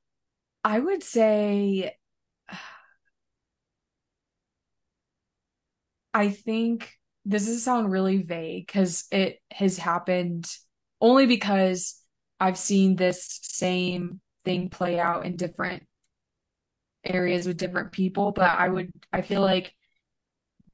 I 0.65 0.79
would 0.79 1.03
say 1.03 1.97
I 6.15 6.29
think 6.29 6.93
this 7.25 7.49
is 7.49 7.65
sound 7.65 7.91
really 7.91 8.23
vague 8.23 8.67
because 8.67 9.07
it 9.11 9.41
has 9.51 9.79
happened 9.79 10.47
only 11.01 11.27
because 11.27 12.03
I've 12.39 12.59
seen 12.59 12.97
this 12.97 13.41
same 13.43 14.21
thing 14.45 14.69
play 14.69 14.99
out 15.01 15.25
in 15.25 15.37
different 15.37 15.85
areas 17.05 17.47
with 17.47 17.57
different 17.57 17.93
people, 17.93 18.33
but 18.33 18.51
I 18.51 18.69
would 18.69 18.93
I 19.13 19.23
feel 19.23 19.41
like 19.41 19.73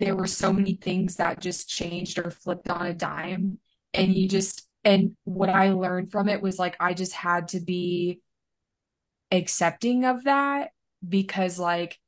there 0.01 0.17
were 0.17 0.27
so 0.27 0.53
many 0.53 0.75
things 0.75 1.17
that 1.17 1.41
just 1.41 1.69
changed 1.69 2.19
or 2.19 2.31
flipped 2.31 2.69
on 2.69 2.87
a 2.87 2.95
dime 2.95 3.59
and 3.93 4.15
you 4.15 4.29
just 4.29 4.69
and 4.85 5.17
what 5.25 5.49
I 5.49 5.71
learned 5.71 6.11
from 6.11 6.29
it 6.29 6.43
was 6.43 6.59
like 6.59 6.77
I 6.81 6.95
just 6.95 7.13
had 7.13 7.49
to 7.49 7.61
be 7.61 8.21
accepting 9.35 10.05
of 10.05 10.25
that 10.25 10.71
because 11.07 11.59
like 11.59 11.99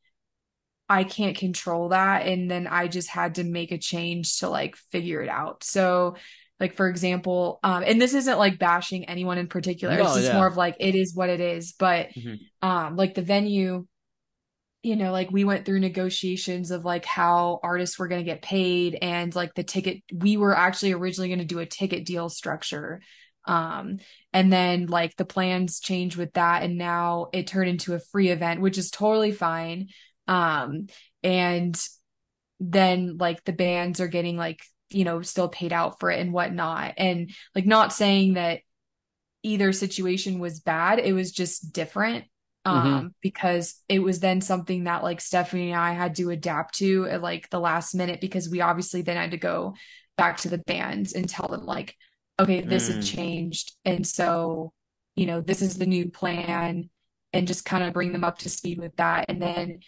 I 0.88 1.04
can't 1.04 1.36
control 1.36 1.88
that 1.88 2.26
and 2.26 2.50
then 2.50 2.66
I 2.66 2.86
just 2.86 3.08
had 3.08 3.36
to 3.36 3.44
make 3.44 3.72
a 3.72 3.78
change 3.78 4.38
to 4.38 4.48
like 4.48 4.76
figure 4.92 5.20
it 5.20 5.28
out. 5.28 5.64
So 5.64 6.16
like 6.60 6.76
for 6.76 6.88
example, 6.88 7.58
um 7.62 7.82
and 7.84 8.00
this 8.00 8.14
isn't 8.14 8.38
like 8.38 8.58
bashing 8.58 9.06
anyone 9.06 9.38
in 9.38 9.48
particular. 9.48 9.96
No, 9.96 10.04
it's 10.04 10.14
just 10.14 10.26
yeah. 10.28 10.36
more 10.36 10.46
of 10.46 10.56
like 10.56 10.76
it 10.80 10.94
is 10.94 11.14
what 11.14 11.28
it 11.28 11.40
is, 11.40 11.72
but 11.72 12.08
Mhm. 12.10 12.38
um 12.62 12.96
like 12.96 13.14
the 13.14 13.22
venue 13.22 13.86
you 14.82 14.94
know, 14.94 15.10
like 15.10 15.32
we 15.32 15.42
went 15.42 15.64
through 15.64 15.80
negotiations 15.80 16.70
of 16.70 16.84
like 16.84 17.04
how 17.04 17.58
artists 17.64 17.98
were 17.98 18.06
going 18.06 18.20
to 18.20 18.30
get 18.30 18.40
paid 18.40 18.96
and 19.02 19.34
like 19.34 19.52
the 19.54 19.64
ticket 19.64 20.02
we 20.14 20.36
were 20.36 20.56
actually 20.56 20.92
originally 20.92 21.28
going 21.28 21.40
to 21.40 21.44
do 21.44 21.58
a 21.58 21.66
ticket 21.66 22.04
deal 22.06 22.28
structure. 22.28 23.00
Um 23.46 23.98
and 24.32 24.52
then 24.52 24.86
like 24.86 25.16
the 25.16 25.24
plans 25.24 25.80
changed 25.80 26.16
with 26.16 26.32
that 26.34 26.62
and 26.62 26.76
now 26.78 27.28
it 27.32 27.46
turned 27.46 27.68
into 27.70 27.94
a 27.94 28.00
free 28.00 28.28
event, 28.30 28.60
which 28.60 28.78
is 28.78 28.90
totally 28.90 29.32
fine. 29.32 29.88
Um 30.28 30.88
and 31.22 31.78
then 32.60 33.16
like 33.18 33.44
the 33.44 33.52
bands 33.52 34.00
are 34.00 34.08
getting 34.08 34.36
like, 34.36 34.60
you 34.90 35.04
know, 35.04 35.22
still 35.22 35.48
paid 35.48 35.72
out 35.72 36.00
for 36.00 36.10
it 36.10 36.20
and 36.20 36.32
whatnot. 36.32 36.94
And 36.96 37.30
like 37.54 37.66
not 37.66 37.92
saying 37.92 38.34
that 38.34 38.60
either 39.42 39.72
situation 39.72 40.38
was 40.38 40.60
bad. 40.60 40.98
It 40.98 41.12
was 41.12 41.32
just 41.32 41.72
different. 41.72 42.24
Um, 42.64 43.10
Mhm. 43.10 43.14
because 43.22 43.80
it 43.88 44.00
was 44.00 44.18
then 44.18 44.40
something 44.40 44.84
that 44.84 45.04
like 45.04 45.20
Stephanie 45.20 45.70
and 45.70 45.80
I 45.80 45.92
had 45.92 46.16
to 46.16 46.30
adapt 46.30 46.78
to 46.78 47.06
at 47.06 47.22
like 47.22 47.48
the 47.50 47.60
last 47.60 47.94
minute 47.94 48.20
because 48.20 48.48
we 48.48 48.60
obviously 48.60 49.02
then 49.02 49.16
had 49.16 49.30
to 49.30 49.36
go 49.36 49.76
back 50.16 50.38
to 50.38 50.48
the 50.48 50.58
bands 50.58 51.12
and 51.12 51.28
tell 51.28 51.46
them 51.46 51.64
like, 51.64 51.94
okay, 52.38 52.62
this 52.62 52.88
has 52.88 52.98
Mm. 52.98 53.02
changed. 53.02 53.72
And 53.84 54.06
so, 54.06 54.72
you 55.14 55.26
know, 55.26 55.40
this 55.40 55.62
is 55.62 55.78
the 55.78 55.86
new 55.86 56.10
plan 56.10 56.90
and 57.32 57.46
just 57.48 57.64
kind 57.64 57.84
of 57.84 57.92
bring 57.94 58.12
them 58.12 58.24
up 58.24 58.38
to 58.38 58.48
speed 58.50 58.78
with 58.78 58.96
that. 58.96 59.26
And 59.28 59.40
then 59.40 59.80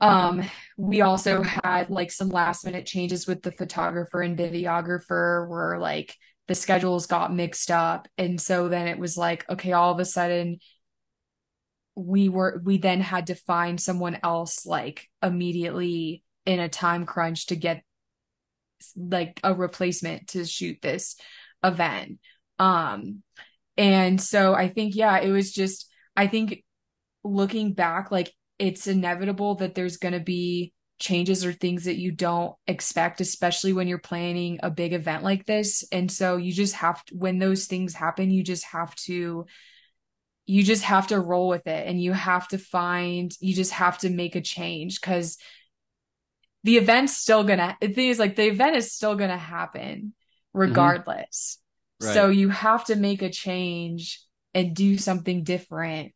um 0.00 0.42
we 0.76 1.00
also 1.00 1.42
had 1.42 1.90
like 1.90 2.12
some 2.12 2.28
last 2.28 2.64
minute 2.64 2.86
changes 2.86 3.26
with 3.26 3.42
the 3.42 3.50
photographer 3.52 4.22
and 4.22 4.38
videographer 4.38 5.48
where 5.48 5.78
like 5.78 6.14
the 6.46 6.54
schedules 6.54 7.06
got 7.06 7.34
mixed 7.34 7.70
up. 7.70 8.06
And 8.16 8.40
so 8.40 8.68
then 8.68 8.86
it 8.88 8.98
was 8.98 9.16
like, 9.16 9.48
okay, 9.50 9.72
all 9.72 9.92
of 9.92 9.98
a 9.98 10.04
sudden 10.04 10.58
we 11.96 12.28
were 12.28 12.60
we 12.64 12.78
then 12.78 13.00
had 13.00 13.26
to 13.26 13.34
find 13.34 13.80
someone 13.80 14.18
else 14.22 14.64
like 14.64 15.08
immediately 15.22 16.22
in 16.46 16.60
a 16.60 16.68
time 16.68 17.04
crunch 17.06 17.46
to 17.46 17.56
get 17.56 17.82
like 18.96 19.40
a 19.42 19.54
replacement 19.54 20.28
to 20.28 20.44
shoot 20.44 20.78
this 20.82 21.16
event. 21.64 22.18
Um 22.58 23.22
and 23.76 24.20
so 24.20 24.54
I 24.54 24.68
think 24.68 24.96
yeah, 24.96 25.18
it 25.18 25.30
was 25.30 25.52
just 25.52 25.90
I 26.16 26.26
think 26.26 26.64
looking 27.24 27.72
back 27.72 28.10
like 28.10 28.32
it's 28.58 28.86
inevitable 28.86 29.56
that 29.56 29.74
there's 29.74 29.98
going 29.98 30.14
to 30.14 30.20
be 30.20 30.72
changes 30.98 31.44
or 31.44 31.52
things 31.52 31.84
that 31.84 31.96
you 31.96 32.10
don't 32.10 32.54
expect 32.66 33.20
especially 33.20 33.72
when 33.72 33.86
you're 33.86 33.98
planning 33.98 34.58
a 34.64 34.70
big 34.70 34.92
event 34.92 35.22
like 35.22 35.46
this 35.46 35.84
and 35.92 36.10
so 36.10 36.36
you 36.36 36.52
just 36.52 36.74
have 36.74 37.04
to 37.04 37.14
when 37.14 37.38
those 37.38 37.66
things 37.66 37.94
happen 37.94 38.32
you 38.32 38.42
just 38.42 38.64
have 38.64 38.92
to 38.96 39.46
you 40.46 40.64
just 40.64 40.82
have 40.82 41.06
to 41.06 41.20
roll 41.20 41.46
with 41.46 41.66
it 41.68 41.86
and 41.86 42.02
you 42.02 42.12
have 42.12 42.48
to 42.48 42.58
find 42.58 43.30
you 43.38 43.54
just 43.54 43.72
have 43.72 43.98
to 43.98 44.10
make 44.10 44.34
a 44.34 44.40
change 44.40 45.00
because 45.00 45.36
the 46.64 46.76
event's 46.76 47.16
still 47.16 47.44
gonna 47.44 47.76
the 47.80 47.88
thing 47.88 48.08
is 48.08 48.18
like 48.18 48.36
the 48.36 48.46
event 48.46 48.76
is 48.76 48.92
still 48.92 49.14
gonna 49.14 49.38
happen 49.38 50.14
regardless. 50.52 51.58
Right. 52.00 52.14
so 52.14 52.28
you 52.28 52.48
have 52.48 52.84
to 52.86 52.96
make 52.96 53.22
a 53.22 53.30
change 53.30 54.22
and 54.54 54.74
do 54.74 54.98
something 54.98 55.42
different 55.42 56.12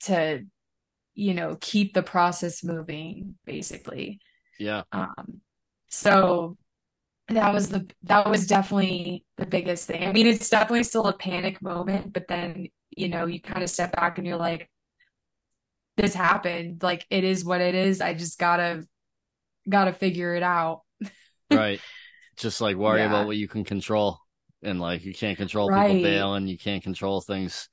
to 0.00 0.44
you 1.14 1.34
know 1.34 1.56
keep 1.60 1.94
the 1.94 2.02
process 2.02 2.64
moving 2.64 3.36
basically. 3.44 4.20
Yeah. 4.58 4.82
um 4.92 5.40
so 5.88 6.56
that 7.28 7.52
was 7.54 7.68
the 7.68 7.88
that 8.04 8.28
was 8.28 8.46
definitely 8.46 9.24
the 9.36 9.46
biggest 9.46 9.86
thing. 9.86 10.04
I 10.04 10.12
mean 10.12 10.26
it's 10.26 10.48
definitely 10.48 10.84
still 10.84 11.06
a 11.06 11.12
panic 11.12 11.62
moment 11.62 12.12
but 12.12 12.28
then 12.28 12.68
you 12.90 13.08
know 13.08 13.26
you 13.26 13.40
kind 13.40 13.62
of 13.62 13.70
step 13.70 13.92
back 13.92 14.18
and 14.18 14.26
you're 14.26 14.36
like 14.36 14.70
this 15.96 16.14
happened. 16.14 16.82
Like 16.82 17.06
it 17.10 17.24
is 17.24 17.44
what 17.44 17.60
it 17.60 17.74
is. 17.74 18.00
I 18.00 18.14
just 18.14 18.38
gotta 18.38 18.84
gotta 19.70 19.92
figure 19.92 20.34
it 20.34 20.42
out 20.42 20.82
Right. 21.50 21.82
Just 22.36 22.60
like 22.60 22.76
worry 22.76 23.04
Yeah. 23.04 23.06
about 23.06 23.26
what 23.26 23.36
you 23.36 23.48
can 23.48 23.64
control. 23.64 24.20
And 24.62 24.80
like 24.80 25.04
you 25.04 25.14
can't 25.14 25.38
control 25.38 25.70
people 25.70 25.94
Right. 25.94 25.96
bailing, 25.96 26.46
you 26.48 26.58
can't 26.58 26.82
control 26.82 27.20
things 27.20 27.68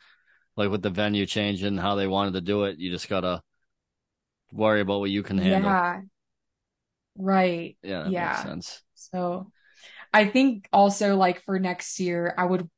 like 0.58 0.72
with 0.72 0.82
the 0.84 0.90
venue 0.92 1.26
changing 1.28 1.78
how 1.78 1.96
they 1.96 2.08
wanted 2.08 2.34
to 2.36 2.42
do 2.42 2.66
it. 2.66 2.80
You 2.80 2.92
just 2.92 3.10
gotta 3.10 3.44
worry 4.52 4.82
about 4.82 5.00
what 5.00 5.10
you 5.10 5.24
can 5.24 5.38
handle. 5.38 5.80
yeah 5.80 6.02
right 7.18 7.78
Yeah, 7.82 8.12
Yeah. 8.12 8.12
makes 8.12 8.42
sense. 8.42 8.84
So 8.96 9.52
I 10.14 10.28
think 10.28 10.70
also 10.74 11.18
like 11.18 11.44
for 11.44 11.60
next 11.60 12.00
year, 12.02 12.34
I 12.38 12.46
would, 12.46 12.70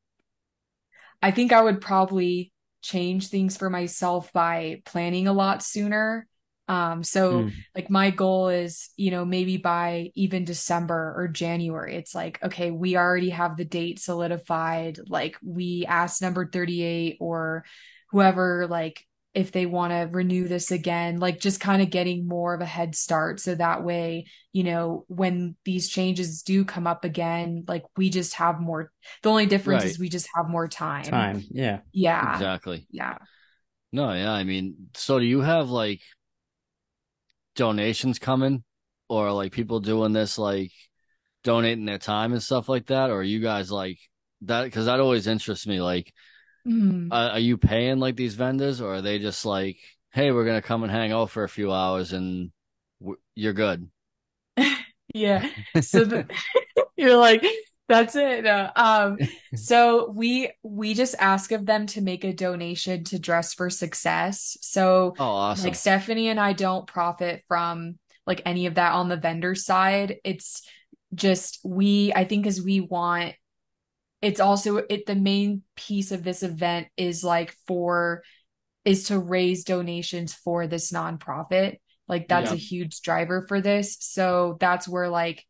I 1.21 1.31
think 1.31 1.51
I 1.51 1.61
would 1.61 1.81
probably 1.81 2.53
change 2.81 3.27
things 3.27 3.57
for 3.57 3.69
myself 3.69 4.31
by 4.33 4.81
planning 4.85 5.27
a 5.27 5.33
lot 5.33 5.61
sooner. 5.63 6.27
Um, 6.69 7.03
so 7.03 7.43
Mm. 7.43 7.51
like 7.75 7.89
my 7.89 8.11
goal 8.11 8.47
is, 8.49 8.89
you 8.95 9.11
know, 9.11 9.25
maybe 9.25 9.57
by 9.57 10.11
even 10.15 10.45
December 10.45 11.13
or 11.17 11.27
January, 11.27 11.95
it's 11.95 12.15
like, 12.15 12.41
okay, 12.43 12.71
we 12.71 12.95
already 12.95 13.31
have 13.31 13.57
the 13.57 13.65
date 13.65 13.99
solidified. 13.99 14.99
Like 15.09 15.35
we 15.43 15.85
asked 15.87 16.21
number 16.21 16.47
38 16.47 17.17
or 17.19 17.65
whoever, 18.11 18.67
like 18.67 19.03
if 19.33 19.51
they 19.51 19.65
want 19.65 19.93
to 19.93 20.09
renew 20.11 20.47
this 20.47 20.71
again, 20.71 21.19
like 21.19 21.39
just 21.39 21.59
kind 21.59 21.81
of 21.81 21.89
getting 21.89 22.27
more 22.27 22.53
of 22.53 22.61
a 22.61 22.65
head 22.65 22.95
start. 22.95 23.39
So 23.39 23.55
that 23.55 23.83
way, 23.83 24.25
you 24.53 24.63
know, 24.63 25.05
when 25.07 25.55
these 25.65 25.89
changes 25.89 26.41
do 26.43 26.65
come 26.65 26.87
up 26.87 27.03
again, 27.05 27.63
like 27.67 27.83
we 27.97 28.09
just 28.09 28.35
have 28.35 28.59
more. 28.59 28.91
The 29.23 29.29
only 29.29 29.45
difference 29.45 29.83
Right. 29.83 29.91
is 29.91 29.99
we 29.99 30.09
just 30.09 30.27
have 30.35 30.49
more 30.49 30.67
time. 30.67 31.03
Time. 31.03 31.43
Yeah. 31.51 31.79
Yeah. 31.91 32.33
Exactly. 32.33 32.87
Yeah. 32.91 33.17
No, 33.91 34.13
yeah, 34.13 34.31
I 34.31 34.43
mean, 34.43 34.89
so 34.95 35.19
do 35.19 35.25
you 35.25 35.41
have 35.41 35.69
like 35.69 36.01
donations 37.59 38.19
coming 38.19 38.63
or 39.09 39.31
like 39.33 39.51
people 39.51 39.81
doing 39.81 40.13
this 40.13 40.37
like 40.39 40.71
donating 41.43 41.85
their 41.85 41.97
time 41.99 42.31
and 42.33 42.41
stuff 42.41 42.69
like 42.69 42.87
that? 42.87 43.09
Or 43.11 43.17
are 43.19 43.23
you 43.23 43.41
guys 43.41 43.69
like 43.71 43.99
that? 44.43 44.63
Because 44.63 44.85
that 44.85 45.01
always 45.01 45.27
interests 45.27 45.67
me. 45.67 45.81
Like, 45.81 46.13
Mhm. 46.65 47.11
uh, 47.11 47.29
are 47.33 47.39
you 47.39 47.57
paying 47.57 47.99
like 47.99 48.15
these 48.15 48.35
vendors 48.35 48.81
or 48.81 48.95
are 48.95 49.01
they 49.01 49.19
just 49.19 49.45
like, 49.45 49.77
hey, 50.11 50.31
we're 50.31 50.45
going 50.45 50.61
to 50.61 50.67
come 50.67 50.83
and 50.83 50.91
hang 50.91 51.11
out 51.11 51.29
for 51.31 51.43
a 51.43 51.49
few 51.49 51.71
hours 51.73 52.13
and 52.13 52.51
w- 52.99 53.19
you're 53.35 53.53
good? 53.53 53.89
Yeah. 55.13 55.49
So 55.81 56.05
the, 56.05 56.27
you're 56.95 57.17
like, 57.17 57.43
that's 57.89 58.15
it. 58.15 58.45
No. 58.45 58.69
Um, 58.75 59.17
so 59.55 60.11
we 60.15 60.51
we 60.63 60.93
just 60.93 61.15
ask 61.19 61.51
of 61.51 61.65
them 61.65 61.87
to 61.87 62.01
make 62.01 62.23
a 62.23 62.31
donation 62.31 63.03
to 63.05 63.19
Dress 63.19 63.53
for 63.53 63.69
Success. 63.69 64.57
So 64.61 65.15
Oh, 65.19 65.25
awesome. 65.25 65.65
like 65.65 65.75
Stephanie 65.75 66.29
and 66.29 66.39
I 66.39 66.53
don't 66.53 66.87
profit 66.87 67.43
from 67.49 67.99
like 68.25 68.41
any 68.45 68.67
of 68.67 68.75
that 68.75 68.93
on 68.93 69.09
the 69.09 69.17
vendor 69.17 69.55
side. 69.55 70.17
It's 70.23 70.61
just 71.13 71.59
we 71.65 72.13
I 72.15 72.23
think 72.23 72.45
as 72.47 72.61
we 72.61 72.79
want 72.79 73.33
it's 74.21 74.39
also 74.39 74.77
it 74.77 75.05
the 75.05 75.15
main 75.15 75.63
piece 75.75 76.11
of 76.11 76.23
this 76.23 76.43
event 76.43 76.87
is 76.97 77.23
like 77.23 77.55
for 77.67 78.21
is 78.85 79.05
to 79.05 79.17
raise 79.17 79.63
donations 79.63 80.33
for 80.33 80.67
this 80.67 80.91
nonprofit. 80.91 81.77
Like 82.07 82.27
that's 82.27 82.51
Yeah. 82.51 82.55
a 82.55 82.59
huge 82.59 83.01
driver 83.01 83.45
for 83.47 83.61
this. 83.61 83.97
So 83.99 84.57
that's 84.59 84.87
where 84.87 85.09
like 85.09 85.45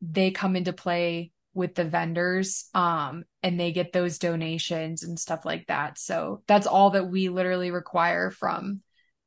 they 0.00 0.30
come 0.30 0.56
into 0.56 0.72
play 0.72 1.32
with 1.58 1.74
the 1.74 1.84
vendors 1.84 2.70
um 2.72 3.24
and 3.42 3.58
they 3.58 3.72
get 3.72 3.92
those 3.92 4.18
donations 4.18 5.02
and 5.02 5.18
stuff 5.18 5.44
like 5.44 5.66
that. 5.66 5.98
So 5.98 6.42
that's 6.46 6.68
all 6.68 6.90
that 6.90 7.10
we 7.10 7.28
literally 7.28 7.72
require 7.72 8.30
from 8.30 8.80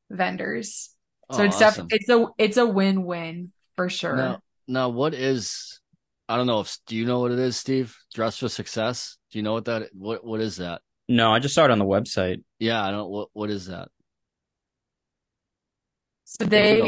vendors. 0.09 0.95
So 1.31 1.43
Oh, 1.43 1.43
it's 1.43 1.59
def- 1.59 1.85
it's 1.89 2.09
a 2.09 2.25
it's 2.37 2.57
a 2.57 2.65
win-win 2.65 3.51
for 3.75 3.89
sure. 3.89 4.15
Now, 4.15 4.39
now, 4.67 4.89
what 4.89 5.13
is? 5.13 5.81
I 6.29 6.37
don't 6.37 6.47
know 6.47 6.61
if 6.61 6.77
do 6.87 6.95
you 6.95 7.05
know 7.05 7.19
what 7.19 7.31
it 7.31 7.39
is, 7.39 7.57
Steve? 7.57 7.97
Dress 8.13 8.37
for 8.37 8.47
Success. 8.47 9.17
Do 9.31 9.39
you 9.39 9.43
know 9.43 9.53
what 9.53 9.65
that? 9.65 9.89
What 9.93 10.25
what 10.25 10.39
is 10.39 10.57
that? 10.57 10.81
No, 11.09 11.33
I 11.33 11.39
just 11.39 11.53
saw 11.53 11.65
it 11.65 11.71
on 11.71 11.79
the 11.79 11.85
website. 11.85 12.43
Yeah, 12.59 12.81
I 12.81 12.91
don't. 12.91 13.09
What 13.09 13.27
what 13.33 13.49
is 13.49 13.67
that? 13.67 13.89
So 16.23 16.45
they. 16.45 16.81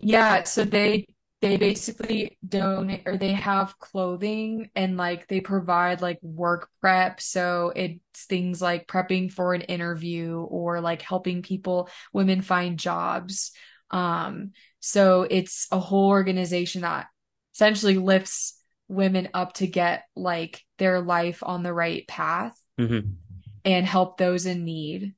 Yeah, 0.00 0.44
so 0.44 0.64
they 0.64 1.06
they 1.40 1.56
basically 1.56 2.36
donate 2.46 3.02
or 3.06 3.16
they 3.16 3.32
have 3.32 3.78
clothing 3.78 4.70
and 4.76 4.96
like 4.98 5.26
they 5.26 5.40
provide 5.40 6.02
like 6.02 6.18
work 6.22 6.68
prep. 6.80 7.20
So 7.20 7.72
it's 7.74 8.26
things 8.26 8.60
like 8.60 8.86
prepping 8.86 9.32
for 9.32 9.54
an 9.54 9.62
interview 9.62 10.36
or 10.38 10.80
like 10.82 11.00
helping 11.02 11.42
people, 11.42 11.88
women 12.12 12.42
find 12.42 12.78
jobs. 12.78 13.52
Um, 13.90 14.52
so 14.80 15.26
it's 15.30 15.66
a 15.72 15.78
whole 15.80 16.08
organization 16.10 16.82
that 16.82 17.06
essentially 17.54 17.96
lifts 17.96 18.60
women 18.88 19.28
up 19.32 19.54
to 19.54 19.66
get 19.66 20.04
like 20.14 20.62
their 20.78 21.00
life 21.00 21.42
on 21.44 21.62
the 21.62 21.72
right 21.72 22.06
path 22.06 22.56
hmm 22.78 23.20
and 23.64 23.86
help 23.86 24.16
those 24.18 24.46
in 24.46 24.64
need. 24.64 25.14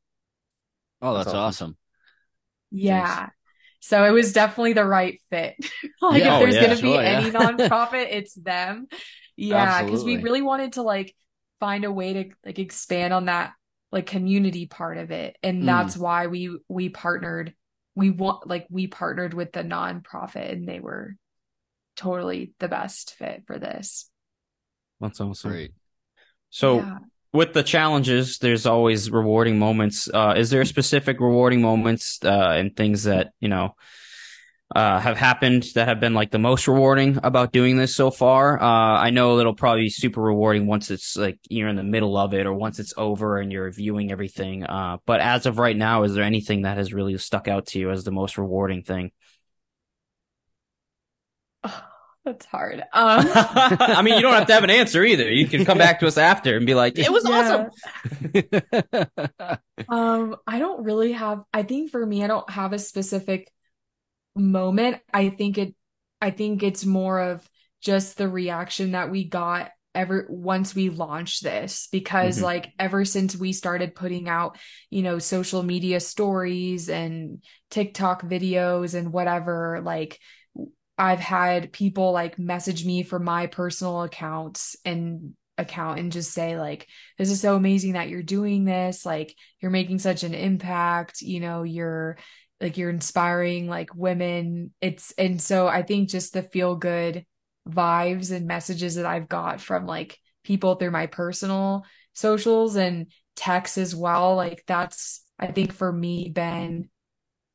Oh, 1.03 1.15
that's 1.15 1.27
That's 1.27 1.35
awesome. 1.35 1.53
awesome. 1.61 1.77
Yeah. 2.71 3.31
So 3.83 4.05
it 4.05 4.11
was 4.13 4.33
definitely 4.33 4.75
the 4.75 4.87
right 4.87 5.21
fit. 5.31 5.57
Like 6.03 6.25
Yeah, 6.25 6.35
if 6.35 6.39
oh, 6.39 6.41
there's 6.41 6.55
yeah, 6.55 6.67
going 6.67 6.77
to 6.77 6.83
be 6.83 6.93
yeah. 6.95 7.01
any 7.01 7.31
nonprofit, 7.31 8.09
it's 8.11 8.35
them. 8.35 8.89
Yeah, 9.37 9.83
because 9.83 10.05
we 10.05 10.17
really 10.19 10.43
wanted 10.43 10.75
to 10.75 10.83
like 10.83 11.15
find 11.61 11.85
a 11.85 11.93
way 11.93 12.13
to 12.15 12.31
like 12.45 12.59
expand 12.59 13.13
on 13.15 13.27
that 13.27 13.53
like 13.93 14.07
community 14.07 14.67
part 14.67 14.99
of 14.99 15.11
it. 15.11 15.37
And 15.43 15.63
Mm. 15.63 15.69
that's 15.69 15.97
why 15.97 16.27
we 16.29 16.59
we 16.69 16.89
partnered 16.89 17.55
we 17.95 18.11
want 18.11 18.47
like 18.49 18.67
we 18.71 18.87
partnered 18.89 19.35
with 19.35 19.53
the 19.53 19.63
nonprofit 19.63 20.51
and 20.53 20.69
they 20.69 20.81
were 20.81 21.17
totally 21.97 22.55
the 22.61 22.69
best 22.69 23.15
fit 23.15 23.45
for 23.47 23.59
this. 23.59 24.11
That's 25.01 25.21
awesome. 25.21 25.51
Great. 25.51 25.73
So 26.51 26.79
Yeah. 26.79 26.99
With 27.33 27.53
the 27.53 27.63
challenges, 27.63 28.39
there's 28.39 28.67
always 28.67 29.11
rewarding 29.11 29.59
moments. 29.59 30.09
Uh, 30.13 30.35
is 30.37 30.51
there 30.51 30.65
specific 30.65 31.21
rewarding 31.21 31.63
moments 31.63 32.19
uh, 32.25 32.55
and 32.57 32.77
things 32.77 33.05
that 33.05 33.33
you 33.41 33.49
know 33.49 33.75
uh, 34.75 34.99
have 34.99 35.17
happened 35.17 35.67
that 35.75 35.89
have 35.89 36.01
been 36.01 36.15
like 36.15 36.31
the 36.31 36.39
most 36.39 36.67
rewarding 36.67 37.19
about 37.23 37.53
doing 37.53 37.77
this 37.77 37.95
so 37.95 38.11
far. 38.11 38.61
Uh, 38.61 38.99
I 38.99 39.11
know 39.11 39.39
it'll 39.39 39.55
probably 39.55 39.83
be 39.83 39.91
super 39.91 40.23
rewarding 40.23 40.67
once 40.67 40.91
it's 40.91 41.17
like 41.17 41.39
you're 41.49 41.69
in 41.69 41.77
the 41.77 41.83
middle 41.83 42.17
of 42.17 42.33
it 42.33 42.47
or 42.47 42.55
once 42.55 42.79
it's 42.79 42.95
over 42.97 43.39
and 43.39 43.53
you're 43.53 43.71
viewing 43.71 44.11
everything. 44.11 44.65
Uh, 44.65 44.97
but 45.05 45.21
as 45.21 45.45
of 45.45 45.59
right 45.59 45.77
now, 45.77 46.05
is 46.05 46.15
there 46.15 46.25
anything 46.25 46.63
that 46.63 46.79
has 46.79 46.93
really 46.93 47.17
stuck 47.19 47.49
out 47.49 47.67
to 47.67 47.79
you 47.79 47.91
as 47.91 48.05
the 48.05 48.13
most 48.13 48.39
rewarding 48.39 48.83
thing? 48.83 49.11
That's 52.25 52.47
hard. 52.47 52.81
Um, 52.93 53.31
I 53.35 54.01
mean, 54.03 54.15
you 54.15 54.23
don't 54.23 54.35
have 54.35 54.47
to 54.47 54.53
have 54.53 54.63
an 54.65 54.71
answer 54.71 55.03
either. 55.05 55.31
You 55.31 55.49
can 55.49 55.65
come 55.65 55.79
back 55.79 55.99
to 56.01 56.07
us 56.07 56.17
after 56.19 56.57
and 56.57 56.67
be 56.67 56.75
like, 56.75 56.99
it 56.99 57.11
was 57.13 57.25
Yeah. 57.25 57.65
awesome. 59.41 59.59
Um, 59.89 60.37
I 60.47 60.59
don't 60.59 60.85
really 60.85 61.13
have, 61.13 61.43
I 61.53 61.63
think 61.65 61.91
for 61.91 62.05
me, 62.05 62.25
I 62.25 62.27
don't 62.27 62.49
have 62.49 62.73
a 62.73 62.79
specific 62.79 63.51
moment. 64.37 64.99
I 65.13 65.31
think 65.31 65.59
it, 65.59 65.75
I 66.21 66.31
think 66.31 66.63
it's 66.63 66.87
more 66.87 67.21
of 67.21 67.49
just 67.83 68.19
the 68.19 68.29
reaction 68.29 68.93
that 68.93 69.11
we 69.11 69.25
got 69.25 69.71
ever 69.95 70.27
once 70.31 70.75
we 70.75 70.91
launched 70.91 71.43
this 71.43 71.89
because 71.93 72.39
Mhm. 72.39 72.43
like 72.43 72.73
ever 72.79 73.05
since 73.05 73.37
we 73.37 73.53
started 73.53 73.95
putting 73.95 74.29
out, 74.29 74.59
you 74.91 75.03
know, 75.03 75.19
social 75.19 75.63
media 75.63 76.01
stories 76.01 76.89
and 76.89 77.45
TikTok 77.71 78.23
videos 78.23 78.95
and 78.95 79.13
whatever, 79.13 79.81
like 79.85 80.19
I've 80.99 81.21
had 81.21 81.73
people 81.73 82.13
like 82.13 82.39
message 82.39 82.85
me 82.85 83.03
for 83.03 83.19
my 83.19 83.47
personal 83.47 84.03
accounts 84.03 84.77
and 84.85 85.35
account 85.59 85.99
and 85.99 86.13
just 86.13 86.33
say 86.33 86.59
like 86.59 86.87
this 87.19 87.31
is 87.31 87.41
so 87.41 87.57
amazing 87.57 87.93
that 87.93 88.09
you're 88.09 88.23
doing 88.23 88.65
this. 88.65 89.05
Like 89.05 89.35
you're 89.61 89.71
making 89.71 89.99
such 89.99 90.23
an 90.23 90.35
impact. 90.35 91.23
You 91.23 91.41
know 91.41 91.63
you're 91.63 92.19
like 92.61 92.77
you're 92.77 92.91
inspiring 92.91 93.69
like 93.69 93.95
women. 93.95 94.73
It's 94.81 95.13
and 95.19 95.41
so 95.41 95.67
i 95.67 95.83
think 95.83 96.09
just 96.09 96.33
the 96.33 96.43
feel 96.43 96.77
good 96.77 97.25
vibes 97.69 98.33
and 98.33 98.47
messages 98.47 98.97
that 98.97 99.07
i've 99.07 99.29
got 99.29 99.61
from 99.61 99.87
like 99.87 100.19
people 100.43 100.75
through 100.75 100.91
my 100.91 101.07
personal 101.07 101.85
socials 102.13 102.77
and 102.77 103.07
texts 103.37 103.79
as 103.79 103.95
well 103.95 104.35
like 104.35 104.65
that's 104.67 105.25
i 105.39 105.47
think 105.47 105.73
for 105.73 105.93
me 105.93 106.29
been 106.29 106.89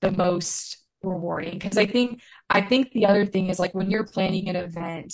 the 0.02 0.12
most 0.12 0.78
rewarding 1.04 1.54
because 1.54 1.78
i 1.78 1.86
think 1.86 2.22
i 2.50 2.60
think 2.62 2.92
the 2.92 3.06
other 3.06 3.26
thing 3.26 3.50
is 3.50 3.60
like 3.60 3.74
when 3.74 3.90
you're 3.90 4.06
planning 4.06 4.50
an 4.50 4.56
event 4.56 5.14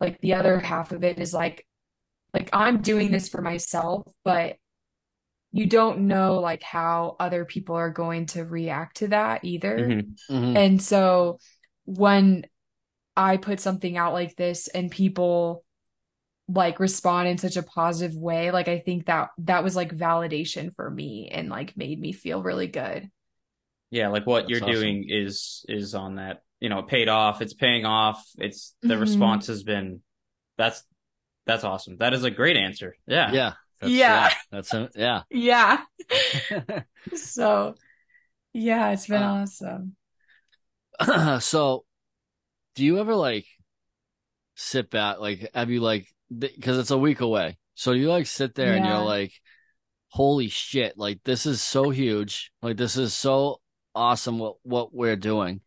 like 0.00 0.20
the 0.20 0.34
other 0.34 0.58
half 0.58 0.92
of 0.92 1.04
it 1.04 1.18
is 1.18 1.32
like 1.32 1.66
like 2.34 2.50
I'm 2.52 2.80
doing 2.80 3.10
this 3.10 3.28
for 3.28 3.42
myself, 3.42 4.10
but 4.24 4.56
you 5.52 5.66
don't 5.66 6.06
know 6.06 6.40
like 6.40 6.62
how 6.62 7.16
other 7.20 7.44
people 7.44 7.76
are 7.76 7.90
going 7.90 8.26
to 8.26 8.44
react 8.44 8.98
to 8.98 9.08
that 9.08 9.44
either. 9.44 9.76
Mhm. 9.78 10.16
Mhm. 10.30 10.56
And 10.56 10.82
so 10.82 11.38
when 11.84 12.46
I 13.16 13.36
put 13.36 13.60
something 13.60 13.96
out 13.98 14.14
like 14.14 14.34
this 14.36 14.68
and 14.68 14.90
people 14.90 15.64
like 16.48 16.80
respond 16.80 17.28
in 17.28 17.38
such 17.38 17.56
a 17.56 17.62
positive 17.62 18.16
way, 18.16 18.50
like 18.50 18.68
I 18.68 18.78
think 18.78 19.06
that 19.06 19.30
that 19.38 19.62
was 19.62 19.76
like 19.76 19.94
validation 19.96 20.74
for 20.74 20.90
me 20.90 21.28
and 21.30 21.48
like 21.50 21.76
made 21.76 22.00
me 22.00 22.12
feel 22.12 22.42
really 22.42 22.66
good. 22.66 23.10
Yeah, 23.92 24.08
like 24.08 24.26
what 24.26 24.40
That's 24.40 24.50
you're 24.50 24.68
awesome. 24.68 24.72
doing 24.82 25.06
is 25.08 25.64
is 25.68 25.94
on 25.94 26.16
that, 26.16 26.42
you 26.60 26.68
know, 26.70 26.82
paid 26.82 27.08
off. 27.08 27.40
It's 27.42 27.54
paying 27.54 27.84
off. 27.84 28.26
It's 28.38 28.74
the 28.82 28.94
Mhm. 28.94 29.00
response 29.00 29.46
has 29.46 29.62
been 29.62 30.02
that's 30.58 30.82
that's 31.46 31.62
awesome. 31.64 31.98
That 31.98 32.14
is 32.14 32.24
a 32.24 32.30
great 32.30 32.56
answer. 32.56 32.96
Yeah. 33.06 33.32
Yeah. 33.32 33.52
That's, 33.80 33.92
Yeah. 33.92 34.34
That's 34.50 34.74
a, 34.74 34.90
yeah. 34.96 35.22
Yeah. 35.30 35.78
So 37.14 37.74
yeah, 38.54 38.92
it's 38.92 39.06
been 39.06 39.22
Uh, 39.22 39.42
awesome. 39.42 39.96
so 41.40 41.84
do 42.74 42.84
you 42.84 42.98
ever 42.98 43.14
like 43.14 43.46
sit 44.54 44.90
back 44.90 45.18
like 45.18 45.50
have 45.54 45.70
you 45.70 45.80
like 45.80 46.06
because 46.36 46.78
it's 46.78 46.90
a 46.90 46.98
week 46.98 47.20
away 47.20 47.58
so 47.74 47.92
you 47.92 48.08
like 48.08 48.26
sit 48.26 48.54
there 48.54 48.74
and 48.74 48.84
you're 48.86 48.98
like 48.98 49.32
holy 50.08 50.48
shit 50.48 50.96
like 50.98 51.18
this 51.24 51.46
is 51.46 51.62
so 51.62 51.90
huge 51.90 52.52
like 52.62 52.76
this 52.76 52.96
is 52.96 53.14
so 53.14 53.60
awesome 53.94 54.38
what 54.38 54.56
what 54.62 54.94
we're 54.94 55.16
doing 55.16 55.60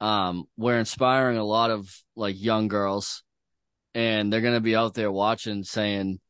um 0.00 0.44
we're 0.56 0.78
inspiring 0.78 1.38
a 1.38 1.44
lot 1.44 1.70
of 1.70 1.88
like 2.16 2.40
young 2.40 2.68
girls 2.68 3.22
and 3.94 4.32
they're 4.32 4.40
gonna 4.40 4.60
be 4.60 4.76
out 4.76 4.94
there 4.94 5.10
watching 5.12 5.64
saying 5.64 6.20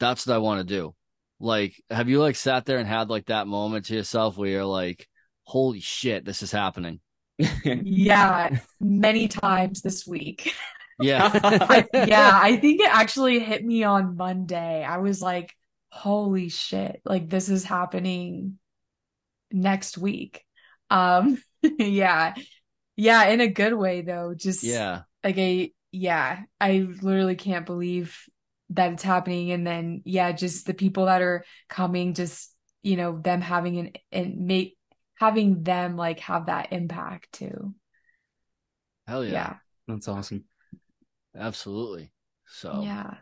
that's 0.00 0.26
what 0.26 0.34
I 0.34 0.38
want 0.38 0.66
to 0.66 0.74
do 0.74 0.94
like 1.40 1.80
have 1.90 2.08
you 2.08 2.20
like 2.20 2.36
sat 2.36 2.64
there 2.66 2.78
and 2.78 2.88
had 2.88 3.10
like 3.10 3.26
that 3.26 3.46
moment 3.46 3.86
to 3.86 3.94
yourself 3.94 4.36
where 4.36 4.48
you're 4.50 4.64
like 4.64 5.06
holy 5.44 5.80
shit 5.80 6.24
this 6.24 6.42
is 6.42 6.52
happening 6.52 7.00
Yeah, 7.82 8.58
many 8.80 9.28
times 9.28 9.82
this 9.82 10.06
week. 10.06 10.52
yeah 11.00 11.30
I, 11.42 11.86
yeah, 11.92 12.38
I 12.40 12.56
think 12.56 12.80
it 12.80 12.90
actually 12.90 13.38
hit 13.38 13.64
me 13.64 13.84
on 13.84 14.16
Monday. 14.16 14.84
I 14.84 14.98
was 14.98 15.22
like, 15.22 15.54
holy 15.90 16.48
shit, 16.48 17.00
like 17.04 17.28
this 17.28 17.48
is 17.48 17.64
happening 17.64 18.58
next 19.52 19.96
week. 19.98 20.44
Um, 20.90 21.38
yeah. 21.78 22.34
Yeah, 22.96 23.24
in 23.28 23.40
a 23.40 23.48
good 23.48 23.74
way 23.74 24.02
though. 24.02 24.34
Just 24.34 24.62
yeah 24.64 25.02
like 25.22 25.38
a 25.38 25.72
yeah, 25.92 26.42
I 26.60 26.86
literally 27.00 27.36
can't 27.36 27.66
believe 27.66 28.16
that 28.70 28.92
it's 28.92 29.02
happening. 29.02 29.50
And 29.52 29.66
then 29.66 30.02
yeah, 30.04 30.32
just 30.32 30.66
the 30.66 30.74
people 30.74 31.06
that 31.06 31.22
are 31.22 31.44
coming, 31.68 32.14
just 32.14 32.54
you 32.82 32.96
know, 32.96 33.18
them 33.20 33.40
having 33.40 33.78
an 33.78 33.92
and 34.12 34.46
make 34.46 34.76
having 35.16 35.62
them 35.62 35.96
like 35.96 36.20
have 36.20 36.46
that 36.46 36.72
impact 36.72 37.32
too. 37.32 37.74
hell 39.06 39.24
yeah. 39.24 39.32
Yeah. 39.32 39.56
That's 39.86 40.08
awesome. 40.08 40.44
Absolutely. 41.36 42.12
So, 42.46 42.82
Yeah. 42.82 43.14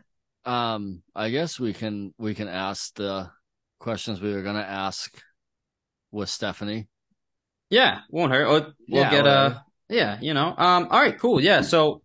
um, 0.45 1.03
I 1.15 1.29
guess 1.29 1.59
we 1.59 1.73
can 1.73 2.13
we 2.17 2.33
can 2.35 2.47
ask 2.47 2.93
the 2.95 3.29
questions 3.79 4.21
we 4.21 4.33
were 4.33 4.43
gonna 4.43 4.59
ask 4.59 5.21
with 6.11 6.29
Stephanie. 6.29 6.87
Yeah, 7.69 7.99
won't 8.09 8.31
hurt. 8.31 8.47
We'll, 8.47 8.73
we'll 8.89 9.01
Yeah, 9.03 9.09
get 9.11 9.27
uh 9.27 9.49
whatever. 9.49 9.65
yeah, 9.89 10.17
you 10.21 10.33
know. 10.33 10.47
Um 10.57 10.87
all 10.89 10.99
right, 11.01 11.17
cool. 11.17 11.41
Yeah, 11.41 11.61
so 11.61 12.01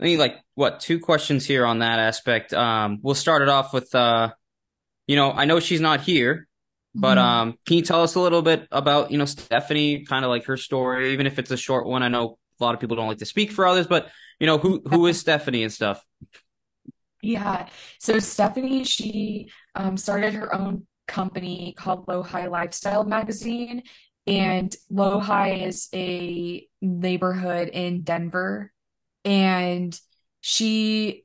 I 0.00 0.04
think 0.04 0.18
like 0.18 0.36
what, 0.54 0.80
two 0.80 1.00
questions 1.00 1.46
here 1.46 1.64
on 1.66 1.78
that 1.80 1.98
aspect. 1.98 2.52
Um 2.52 2.98
we'll 3.02 3.14
start 3.14 3.42
it 3.42 3.48
off 3.48 3.72
with 3.72 3.94
uh 3.94 4.32
you 5.06 5.16
know, 5.16 5.32
I 5.32 5.44
know 5.46 5.60
she's 5.60 5.80
not 5.80 6.00
here, 6.02 6.46
but 6.94 7.18
Mhm. 7.18 7.22
um 7.22 7.54
can 7.66 7.76
you 7.78 7.82
tell 7.82 8.02
us 8.02 8.14
a 8.14 8.20
little 8.20 8.42
bit 8.42 8.66
about, 8.70 9.10
you 9.10 9.18
know, 9.18 9.24
Stephanie, 9.24 10.04
kind 10.04 10.24
of 10.24 10.28
like 10.30 10.44
her 10.46 10.56
story, 10.56 11.12
even 11.12 11.26
if 11.26 11.38
it's 11.38 11.50
a 11.50 11.56
short 11.56 11.86
one. 11.86 12.02
I 12.02 12.08
know 12.08 12.38
a 12.60 12.64
lot 12.64 12.74
of 12.74 12.80
people 12.80 12.96
don't 12.96 13.08
like 13.08 13.18
to 13.18 13.26
speak 13.26 13.52
for 13.52 13.66
others, 13.66 13.86
but 13.86 14.10
you 14.38 14.46
know, 14.46 14.58
who 14.58 14.82
who 14.88 15.06
is 15.06 15.18
Stephanie 15.18 15.62
and 15.64 15.72
stuff? 15.72 16.04
Yeah. 17.22 17.68
So 17.98 18.18
Stephanie, 18.18 18.84
she 18.84 19.50
um, 19.74 19.96
started 19.96 20.34
her 20.34 20.54
own 20.54 20.86
company 21.06 21.74
called 21.76 22.06
LoHi 22.06 22.50
Lifestyle 22.50 23.04
Magazine. 23.04 23.82
And 24.26 24.74
LoHi 24.92 25.66
is 25.66 25.88
a 25.94 26.66
neighborhood 26.80 27.68
in 27.68 28.02
Denver. 28.02 28.72
And 29.24 29.98
she 30.40 31.24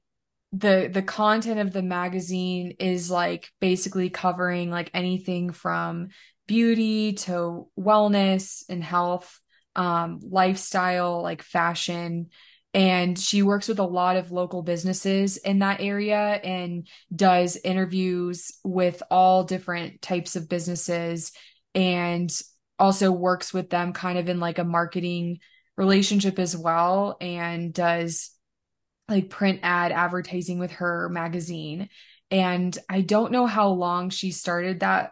the 0.51 0.89
the 0.91 1.01
content 1.01 1.59
of 1.59 1.73
the 1.73 1.83
magazine 1.83 2.75
is 2.79 3.11
like 3.11 3.49
basically 3.59 4.09
covering 4.09 4.71
like 4.71 4.89
anything 4.93 5.51
from 5.51 6.09
beauty 6.47 7.13
to 7.13 7.67
wellness 7.77 8.63
and 8.69 8.83
health, 8.83 9.39
um, 9.75 10.19
lifestyle, 10.23 11.21
like 11.21 11.41
fashion 11.41 12.29
and 12.75 13.17
she 13.17 13.41
works 13.41 13.69
with 13.69 13.79
a 13.79 13.83
lot 13.83 14.17
of 14.17 14.33
local 14.33 14.61
businesses 14.61 15.37
in 15.37 15.59
that 15.59 15.79
area 15.79 16.17
and 16.17 16.89
does 17.15 17.57
interviews 17.63 18.51
with 18.65 19.01
all 19.09 19.45
different 19.45 20.01
types 20.01 20.35
of 20.35 20.49
businesses 20.49 21.31
and 21.73 22.29
also 22.77 23.11
works 23.11 23.53
with 23.53 23.69
them 23.69 23.93
kind 23.93 24.17
of 24.17 24.29
in 24.29 24.39
like 24.39 24.59
a 24.59 24.63
marketing 24.63 25.39
relationship 25.77 26.39
as 26.39 26.55
well 26.55 27.17
and 27.19 27.73
does 27.73 28.31
like 29.07 29.29
print 29.29 29.59
ad 29.63 29.91
advertising 29.91 30.59
with 30.59 30.71
her 30.71 31.09
magazine 31.09 31.89
and 32.31 32.77
I 32.89 33.01
don't 33.01 33.31
know 33.31 33.45
how 33.45 33.69
long 33.69 34.09
she 34.09 34.31
started 34.31 34.79
that 34.79 35.11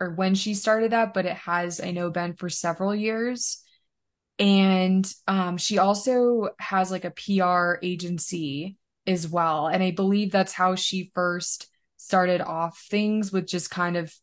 or 0.00 0.14
when 0.14 0.34
she 0.34 0.54
started 0.54 0.92
that 0.92 1.14
but 1.14 1.26
it 1.26 1.36
has 1.36 1.80
I 1.80 1.92
know 1.92 2.10
been 2.10 2.34
for 2.34 2.48
several 2.48 2.94
years 2.94 3.62
and 4.38 5.10
um, 5.26 5.56
she 5.56 5.78
also 5.78 6.50
has 6.60 6.90
like 6.90 7.04
a 7.04 7.10
PR 7.10 7.78
agency 7.82 8.76
as 9.06 9.26
well. 9.26 9.66
And 9.66 9.82
I 9.82 9.90
believe 9.90 10.30
that's 10.30 10.52
how 10.52 10.76
she 10.76 11.10
first 11.14 11.68
started 11.96 12.40
off 12.40 12.86
things 12.88 13.32
with 13.32 13.48
just 13.48 13.70
kind 13.70 13.96
of 13.96 14.14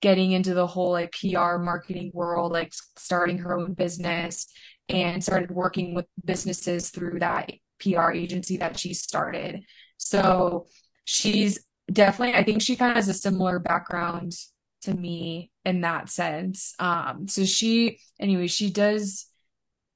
getting 0.00 0.32
into 0.32 0.54
the 0.54 0.66
whole 0.66 0.92
like 0.92 1.12
PR 1.12 1.58
marketing 1.58 2.10
world, 2.14 2.52
like 2.52 2.72
starting 2.96 3.38
her 3.38 3.58
own 3.58 3.74
business 3.74 4.46
and 4.88 5.22
started 5.22 5.50
working 5.50 5.94
with 5.94 6.06
businesses 6.24 6.90
through 6.90 7.20
that 7.20 7.50
PR 7.80 8.12
agency 8.12 8.56
that 8.58 8.78
she 8.78 8.94
started. 8.94 9.62
So 9.96 10.66
she's 11.04 11.64
definitely, 11.92 12.34
I 12.36 12.44
think 12.44 12.62
she 12.62 12.76
kind 12.76 12.90
of 12.90 12.96
has 12.96 13.08
a 13.08 13.14
similar 13.14 13.58
background 13.58 14.32
to 14.82 14.94
me 14.94 15.50
in 15.64 15.80
that 15.82 16.08
sense. 16.08 16.74
Um, 16.78 17.28
so 17.28 17.44
she, 17.44 17.98
anyway, 18.20 18.46
she 18.46 18.70
does 18.70 19.26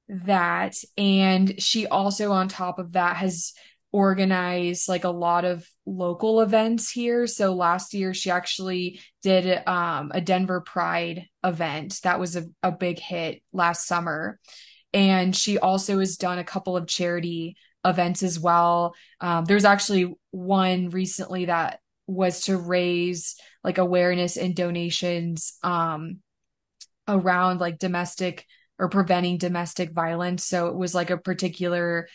that. 0.09 0.75
And 0.97 1.61
she 1.61 1.87
also, 1.87 2.31
on 2.31 2.47
top 2.47 2.79
of 2.79 2.93
that, 2.93 3.17
has 3.17 3.53
organized 3.93 4.89
like 4.89 5.03
a 5.03 5.09
lot 5.09 5.45
of 5.45 5.65
local 5.85 6.41
events 6.41 6.91
here. 6.91 7.27
So 7.27 7.53
last 7.53 7.93
year, 7.93 8.13
she 8.13 8.31
actually 8.31 8.99
did 9.21 9.65
um, 9.67 10.11
a 10.13 10.19
Denver 10.19 10.61
Pride 10.61 11.27
event 11.43 11.99
that 12.03 12.19
was 12.19 12.35
a, 12.35 12.45
a 12.63 12.71
big 12.71 12.99
hit 12.99 13.41
last 13.53 13.87
summer. 13.87 14.39
And 14.93 15.35
she 15.35 15.59
also 15.59 15.99
has 15.99 16.17
done 16.17 16.39
a 16.39 16.43
couple 16.43 16.75
of 16.75 16.87
charity 16.87 17.55
events 17.85 18.23
as 18.23 18.39
well. 18.39 18.95
Um, 19.21 19.45
there's 19.45 19.65
actually 19.65 20.15
one 20.31 20.89
recently 20.89 21.45
that 21.45 21.79
was 22.07 22.41
to 22.41 22.57
raise 22.57 23.35
like 23.63 23.77
awareness 23.77 24.37
and 24.37 24.55
donations 24.55 25.53
um, 25.63 26.19
around 27.07 27.59
like 27.59 27.79
domestic 27.79 28.45
or 28.79 28.89
preventing 28.89 29.37
domestic 29.37 29.91
violence. 29.91 30.43
So 30.45 30.67
it 30.67 30.75
was 30.75 30.95
like 30.95 31.11
a 31.11 31.17
particular 31.17 32.07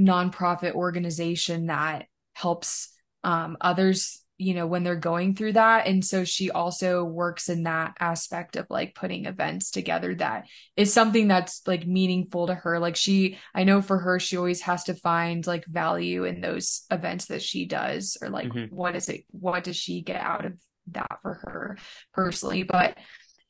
nonprofit 0.00 0.72
organization 0.72 1.66
that 1.66 2.06
helps 2.32 2.92
um, 3.22 3.56
others, 3.60 4.24
you 4.38 4.54
know, 4.54 4.66
when 4.66 4.82
they're 4.82 4.96
going 4.96 5.34
through 5.34 5.52
that. 5.52 5.86
And 5.86 6.02
so 6.02 6.24
she 6.24 6.50
also 6.50 7.04
works 7.04 7.50
in 7.50 7.64
that 7.64 7.96
aspect 8.00 8.56
of 8.56 8.66
like 8.70 8.94
putting 8.94 9.26
events 9.26 9.70
together 9.70 10.14
that 10.14 10.46
is 10.76 10.92
something 10.92 11.28
that's 11.28 11.60
like 11.66 11.86
meaningful 11.86 12.46
to 12.46 12.54
her. 12.54 12.78
Like 12.78 12.96
she, 12.96 13.38
I 13.54 13.64
know 13.64 13.82
for 13.82 13.98
her, 13.98 14.18
she 14.18 14.38
always 14.38 14.62
has 14.62 14.84
to 14.84 14.94
find 14.94 15.46
like 15.46 15.66
value 15.66 16.24
in 16.24 16.40
those 16.40 16.86
events 16.90 17.26
that 17.26 17.42
she 17.42 17.66
does, 17.66 18.16
or 18.22 18.30
like 18.30 18.48
Mhm. 18.48 18.70
what 18.72 18.96
is 18.96 19.10
it, 19.10 19.24
what 19.30 19.64
does 19.64 19.76
she 19.76 20.00
get 20.00 20.20
out 20.20 20.46
of 20.46 20.54
that 20.92 21.18
for 21.20 21.34
her 21.34 21.78
personally? 22.14 22.62
But 22.62 22.96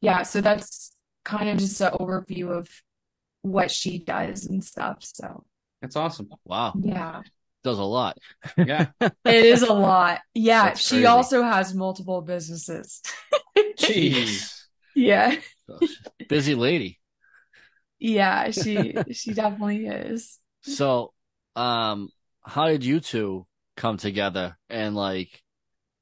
yeah, 0.00 0.22
so 0.22 0.40
that's 0.40 0.96
kind 1.24 1.48
of 1.48 1.58
just 1.58 1.80
an 1.80 1.92
overview 1.92 2.50
of 2.50 2.68
what 3.42 3.70
she 3.70 4.02
does 4.02 4.46
and 4.46 4.64
stuff. 4.64 4.98
So 5.02 5.44
That's 5.80 5.96
awesome. 5.96 6.28
Wow. 6.44 6.74
yeah. 6.80 7.22
Does 7.62 7.78
a 7.78 7.84
lot. 7.84 8.16
Yeah. 8.56 8.86
It 9.24 9.44
is 9.44 9.62
a 9.62 9.72
lot. 9.72 10.20
Yeah, 10.34 10.64
That's 10.64 10.80
she 10.80 10.96
crazy. 10.96 11.06
also 11.06 11.42
has 11.42 11.74
multiple 11.74 12.22
businesses. 12.22 13.02
Jeez. 13.78 14.56
Yeah. 14.92 15.36
Busy 16.28 16.56
lady. 16.56 16.98
Yeah, 18.00 18.50
she 18.50 18.94
she 19.12 19.32
definitely 19.34 19.86
is. 19.86 20.38
So, 20.62 21.12
um, 21.54 22.08
how 22.42 22.66
did 22.66 22.84
you 22.84 22.98
two 23.00 23.46
come 23.76 23.98
together 23.98 24.58
and 24.68 24.96
like 24.96 25.42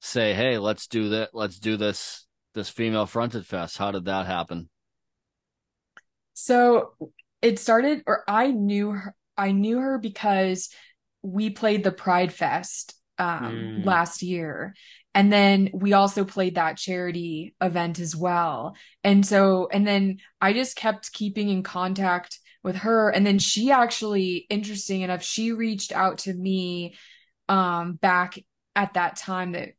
say, 0.01 0.33
"Hey, 0.33 0.57
let's 0.59 0.87
do 0.87 1.11
that. 1.11 1.31
Let's 1.35 1.59
do 1.59 1.77
this 1.77 2.27
this 2.55 2.71
female 2.71 3.05
fronted 3.07 3.47
fest." 3.47 3.77
How 3.77 3.91
did 3.91 4.07
that 4.07 4.27
happen? 4.27 4.71
So 6.35 6.95
it 7.43 7.59
started 7.59 8.03
or 8.07 8.25
I 8.29 8.51
knew 8.53 8.91
her 8.91 9.15
I 9.39 9.53
knew 9.53 9.79
her 9.79 9.99
because 9.99 10.69
we 11.23 11.51
played 11.51 11.85
the 11.85 11.93
Pride 11.93 12.33
Fest 12.33 12.95
um 13.19 13.79
Mm. 13.81 13.87
last 13.87 14.23
year. 14.23 14.75
And 15.15 15.33
then 15.33 15.71
we 15.73 15.95
also 15.95 16.25
played 16.25 16.55
that 16.57 16.77
charity 16.77 17.55
event 17.61 17.99
as 17.99 18.15
well. 18.15 18.77
And 19.03 19.25
so 19.27 19.69
and 19.73 19.87
then 19.87 20.19
I 20.41 20.53
just 20.53 20.77
kept 20.77 21.13
keeping 21.13 21.49
in 21.49 21.63
contact 21.63 22.39
with 22.63 22.77
her 22.77 23.09
and 23.09 23.27
then 23.27 23.39
she 23.39 23.71
actually 23.71 24.47
interesting 24.51 25.03
enough 25.03 25.23
she 25.23 25.53
reached 25.53 25.93
out 25.93 26.19
to 26.19 26.35
me 26.35 26.95
um 27.49 27.95
back 27.95 28.39
at 28.75 28.95
that 28.95 29.17
time 29.17 29.53
that 29.53 29.71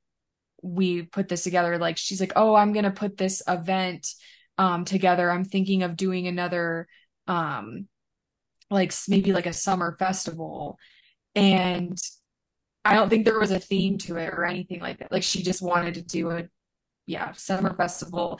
we 0.63 1.03
put 1.03 1.27
this 1.27 1.43
together 1.43 1.77
like 1.77 1.97
she's 1.97 2.19
like 2.19 2.33
oh 2.35 2.55
i'm 2.55 2.73
gonna 2.73 2.89
put 2.91 3.17
this 3.17 3.43
event 3.47 4.07
um 4.57 4.85
together 4.85 5.29
i'm 5.29 5.43
thinking 5.43 5.83
of 5.83 5.95
doing 5.97 6.27
another 6.27 6.87
um 7.27 7.87
like 8.69 8.93
maybe 9.07 9.33
like 9.33 9.45
a 9.45 9.53
summer 9.53 9.95
festival 9.97 10.77
and 11.35 11.97
i 12.85 12.93
don't 12.95 13.09
think 13.09 13.25
there 13.25 13.39
was 13.39 13.51
a 13.51 13.59
theme 13.59 13.97
to 13.97 14.17
it 14.17 14.29
or 14.33 14.45
anything 14.45 14.79
like 14.79 14.99
that. 14.99 15.11
Like 15.11 15.23
she 15.23 15.43
just 15.43 15.61
wanted 15.61 15.95
to 15.95 16.01
do 16.01 16.31
a 16.31 16.43
yeah 17.05 17.31
summer 17.33 17.75
festival. 17.75 18.39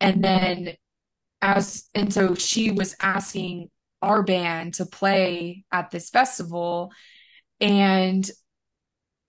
And 0.00 0.22
then 0.22 0.74
as 1.42 1.88
and 1.94 2.12
so 2.12 2.34
she 2.34 2.70
was 2.70 2.94
asking 3.00 3.70
our 4.02 4.22
band 4.22 4.74
to 4.74 4.86
play 4.86 5.64
at 5.72 5.90
this 5.90 6.10
festival 6.10 6.92
and 7.60 8.30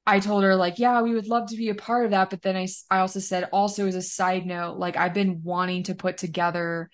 I 0.05 0.19
told 0.19 0.43
her 0.43 0.55
like, 0.55 0.79
yeah, 0.79 1.01
we 1.01 1.13
would 1.13 1.27
love 1.27 1.49
to 1.49 1.55
be 1.57 1.69
a 1.69 1.75
part 1.75 2.05
of 2.05 2.11
that, 2.11 2.29
but 2.31 2.41
then 2.41 2.57
I 2.57 2.67
I 2.89 2.99
also 2.99 3.19
said 3.19 3.49
also 3.51 3.87
as 3.87 3.95
a 3.95 4.01
side 4.01 4.45
note, 4.45 4.77
like 4.77 4.97
I've 4.97 5.13
been 5.13 5.41
wanting 5.43 5.83
to 5.83 5.95
put 5.95 6.17
together 6.17 6.89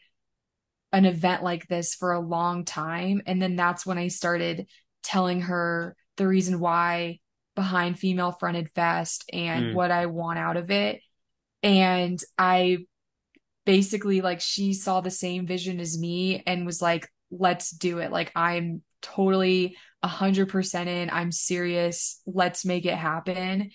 an 0.97 1.05
event 1.05 1.43
like 1.43 1.67
this 1.67 1.93
for 1.95 2.11
a 2.11 2.19
long 2.19 2.65
time, 2.65 3.21
and 3.27 3.41
then 3.41 3.55
that's 3.55 3.85
when 3.85 3.97
I 3.97 4.07
started 4.07 4.67
telling 5.03 5.41
her 5.41 5.95
the 6.17 6.27
reason 6.27 6.59
why 6.59 7.19
behind 7.55 7.99
Female 7.99 8.31
Fronted 8.31 8.69
Fest 8.75 9.23
and 9.31 9.67
Mm. 9.67 9.73
what 9.73 9.91
I 9.91 10.07
want 10.07 10.39
out 10.39 10.57
of 10.57 10.71
it. 10.71 11.01
And 11.63 12.19
I 12.37 12.79
basically 13.65 14.21
like 14.21 14.41
she 14.41 14.73
saw 14.73 15.01
the 15.01 15.11
same 15.11 15.45
vision 15.45 15.79
as 15.79 15.97
me 15.97 16.43
and 16.47 16.65
was 16.65 16.81
like, 16.81 17.07
let's 17.31 17.69
do 17.71 17.99
it. 17.99 18.11
Like 18.11 18.31
I'm 18.35 18.81
totally 19.01 19.75
a 20.01 20.07
hundred 20.07 20.49
percent 20.49 20.89
in. 20.89 21.09
I'm 21.09 21.31
serious. 21.31 22.21
Let's 22.25 22.65
make 22.65 22.85
it 22.85 22.95
happen. 22.95 23.71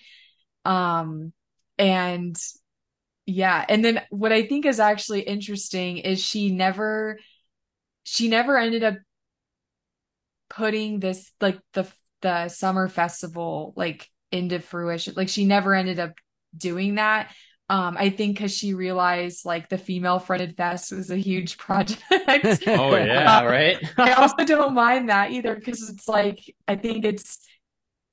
Um, 0.65 1.33
and 1.77 2.35
yeah, 3.25 3.65
and 3.69 3.83
then 3.83 4.01
what 4.09 4.31
I 4.33 4.43
think 4.47 4.65
is 4.65 4.79
actually 4.79 5.21
interesting 5.21 5.97
is 5.97 6.23
she 6.23 6.51
never, 6.51 7.19
she 8.03 8.27
never 8.29 8.57
ended 8.57 8.83
up 8.83 8.95
putting 10.49 10.99
this 10.99 11.31
like 11.41 11.59
the 11.73 11.87
the 12.21 12.47
summer 12.47 12.87
festival 12.87 13.73
like 13.75 14.09
into 14.31 14.59
fruition. 14.59 15.13
Like 15.15 15.29
she 15.29 15.45
never 15.45 15.73
ended 15.73 15.99
up 15.99 16.13
doing 16.55 16.95
that. 16.95 17.33
Um, 17.69 17.95
I 17.97 18.09
think 18.09 18.37
because 18.37 18.55
she 18.55 18.73
realized 18.73 19.45
like 19.45 19.69
the 19.69 19.77
female 19.77 20.19
fronted 20.19 20.55
fest 20.57 20.91
was 20.91 21.09
a 21.09 21.17
huge 21.17 21.57
project. 21.59 22.67
Oh 22.75 22.95
yeah, 22.95 23.39
Uh, 23.39 23.43
right. 23.43 23.77
I 23.97 24.13
also 24.13 24.43
don't 24.45 24.73
mind 24.73 25.09
that 25.09 25.31
either 25.31 25.55
because 25.55 25.89
it's 25.89 26.07
like 26.07 26.39
I 26.67 26.75
think 26.75 27.05
it's 27.05 27.39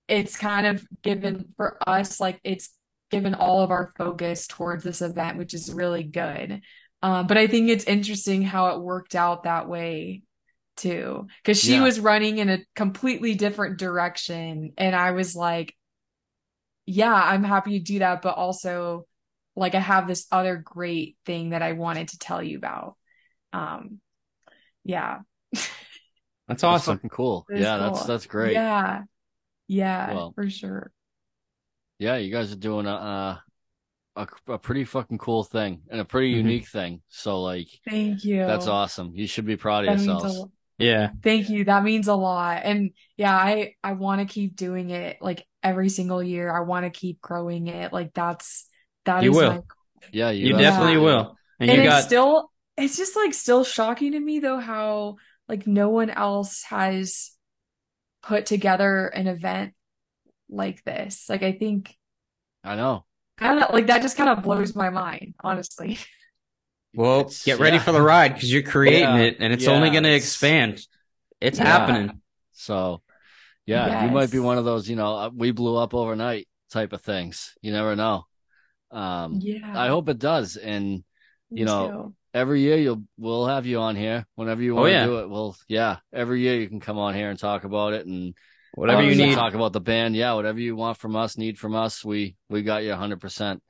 it's 0.08 0.36
kind 0.36 0.66
of 0.66 0.86
given 1.02 1.46
for 1.56 1.78
us 1.86 2.20
like 2.20 2.40
it's 2.44 2.70
given 3.10 3.34
all 3.34 3.62
of 3.62 3.70
our 3.70 3.92
focus 3.98 4.46
towards 4.46 4.84
this 4.84 5.02
event, 5.02 5.38
which 5.38 5.54
is 5.54 5.72
really 5.72 6.02
good. 6.04 6.62
Um, 7.02 7.26
but 7.26 7.36
I 7.38 7.46
think 7.46 7.68
it's 7.68 7.84
interesting 7.84 8.42
how 8.42 8.68
it 8.76 8.80
worked 8.82 9.14
out 9.14 9.44
that 9.44 9.68
way 9.68 10.22
too, 10.76 11.26
because 11.42 11.60
she 11.60 11.74
Yeah. 11.74 11.82
was 11.82 12.00
running 12.00 12.38
in 12.38 12.48
a 12.48 12.58
completely 12.74 13.34
different 13.34 13.78
direction, 13.78 14.72
and 14.78 14.94
I 14.94 15.10
was 15.12 15.34
like, 15.34 15.74
yeah, 16.86 17.12
I'm 17.14 17.44
happy 17.44 17.78
to 17.78 17.84
do 17.84 17.98
that, 18.00 18.22
but 18.22 18.36
also 18.36 19.06
like 19.56 19.74
I 19.74 19.80
have 19.80 20.06
this 20.06 20.26
other 20.32 20.56
great 20.56 21.16
thing 21.26 21.50
that 21.50 21.62
I 21.62 21.72
wanted 21.72 22.08
to 22.08 22.18
tell 22.18 22.42
you 22.42 22.56
about. 22.56 22.96
Um, 23.52 24.00
yeah. 24.84 25.18
That's 25.52 25.68
That's 26.48 26.64
awesome. 26.64 26.96
fucking 26.96 27.10
cool. 27.10 27.46
It 27.50 27.56
is 27.56 27.60
Yeah, 27.62 27.76
that's 27.78 28.04
that's 28.04 28.26
great. 28.26 28.52
Yeah. 28.54 29.02
Yeah, 29.68 30.14
Well- 30.14 30.32
for 30.32 30.48
sure. 30.50 30.90
Yeah, 32.00 32.16
you 32.16 32.32
guys 32.32 32.50
are 32.50 32.56
doing 32.56 32.86
a 32.86 32.94
uh, 32.94 33.36
a 34.16 34.52
a 34.54 34.58
pretty 34.58 34.84
fucking 34.84 35.18
cool 35.18 35.44
thing 35.44 35.82
and 35.90 36.00
a 36.00 36.04
pretty 36.04 36.32
Mhm. 36.32 36.36
unique 36.38 36.68
thing. 36.68 37.02
So 37.08 37.42
like 37.42 37.68
Thank 37.88 38.24
you. 38.24 38.38
that's 38.38 38.66
awesome. 38.66 39.12
You 39.14 39.26
should 39.26 39.44
be 39.44 39.56
proud 39.56 39.84
of 39.84 39.90
That 39.90 39.98
means 39.98 40.08
a 40.08 40.26
yourselves. 40.26 40.52
Yeah. 40.78 41.10
Thank 41.22 41.50
you. 41.50 41.66
That 41.66 41.84
means 41.84 42.08
a 42.08 42.14
lot. 42.14 42.62
And 42.64 42.92
yeah, 43.18 43.36
I 43.36 43.74
I 43.84 43.92
want 43.92 44.26
to 44.26 44.32
keep 44.32 44.56
doing 44.56 44.88
it 44.88 45.18
like 45.20 45.46
every 45.62 45.90
single 45.90 46.22
year. 46.22 46.50
I 46.50 46.60
want 46.60 46.86
to 46.86 46.90
keep 46.90 47.20
growing 47.20 47.66
it. 47.66 47.92
Like 47.92 48.14
that's 48.14 48.66
that 49.04 49.22
You 49.22 49.30
is 49.32 49.36
will. 49.36 49.52
my 49.52 49.60
Yeah, 50.10 50.30
you, 50.30 50.48
You 50.48 50.52
Yeah. 50.54 50.62
definitely 50.62 50.96
will. 50.96 51.36
And 51.60 51.70
and 51.70 51.82
you 51.82 51.84
it's 51.84 51.94
got 51.94 52.04
still 52.04 52.50
it's 52.78 52.96
just 52.96 53.14
like 53.14 53.34
still 53.34 53.62
shocking 53.62 54.12
to 54.12 54.20
me 54.20 54.40
though 54.40 54.58
how 54.58 55.16
like 55.50 55.66
no 55.66 55.90
one 55.90 56.08
else 56.08 56.62
has 56.62 57.32
put 58.22 58.46
together 58.46 59.06
an 59.08 59.26
event 59.26 59.74
like 60.50 60.84
this. 60.84 61.28
Like 61.28 61.42
I 61.42 61.52
think 61.52 61.96
I 62.64 62.76
know. 62.76 63.04
I 63.38 63.48
don't 63.48 63.60
know, 63.60 63.68
like 63.72 63.86
that 63.86 64.02
just 64.02 64.16
kind 64.18 64.28
of 64.28 64.42
blows 64.42 64.74
my 64.74 64.90
mind, 64.90 65.34
honestly. 65.42 65.98
well, 66.94 67.20
It's- 67.20 67.44
get 67.44 67.58
ready 67.58 67.76
yeah. 67.76 67.82
for 67.82 67.92
the 67.92 68.02
ride 68.02 68.34
because 68.34 68.52
you're 68.52 68.62
creating 68.62 69.00
Yeah. 69.00 69.16
it 69.18 69.36
and 69.40 69.52
it's 69.52 69.66
only 69.66 69.90
going 69.90 70.02
to 70.02 70.12
expand. 70.14 70.84
It's 71.40 71.58
Yeah. 71.58 71.64
happening. 71.64 72.20
So 72.52 73.00
yeah, 73.66 74.04
you 74.04 74.10
might 74.10 74.30
be 74.30 74.40
one 74.40 74.58
of 74.58 74.64
those, 74.64 74.90
you 74.90 74.96
know, 74.96 75.14
uh, 75.16 75.30
we 75.34 75.52
blew 75.52 75.76
up 75.76 75.94
overnight 75.94 76.48
type 76.70 76.92
of 76.92 77.00
things. 77.02 77.54
You 77.62 77.72
never 77.72 77.96
know. 77.96 78.26
Um, 78.90 79.38
Yeah. 79.40 79.72
I 79.74 79.88
hope 79.88 80.08
it 80.08 80.18
does. 80.18 80.56
And 80.56 81.04
me 81.50 81.60
you 81.60 81.64
know, 81.64 81.88
too. 81.90 82.14
every 82.34 82.60
year 82.60 82.76
you'll 82.76 83.04
we'll 83.16 83.46
have 83.46 83.64
you 83.66 83.78
on 83.78 83.96
here 83.96 84.26
whenever 84.34 84.60
you 84.62 84.72
Oh, 84.72 84.80
want 84.82 84.88
to 84.88 84.92
yeah. 84.92 85.06
do 85.06 85.18
it. 85.20 85.30
Well, 85.30 85.56
yeah, 85.68 85.98
every 86.12 86.40
year 86.42 86.56
you 86.56 86.68
can 86.68 86.80
come 86.80 86.98
on 86.98 87.14
here 87.14 87.30
and 87.30 87.38
talk 87.38 87.64
about 87.64 87.94
it 87.94 88.04
and 88.06 88.34
Whatever 88.74 89.02
Oh, 89.02 89.04
you 89.04 89.12
yeah. 89.12 89.26
need. 89.26 89.34
talk 89.34 89.54
about 89.54 89.72
the 89.72 89.80
band. 89.80 90.14
Yeah, 90.16 90.34
whatever 90.34 90.58
you 90.60 90.76
want 90.76 90.98
from 90.98 91.16
us, 91.16 91.36
need 91.36 91.58
from 91.58 91.74
us, 91.74 92.04
we 92.04 92.36
we 92.48 92.62
got 92.62 92.84
you 92.84 92.94
hundred 92.94 93.20
percent. 93.20 93.62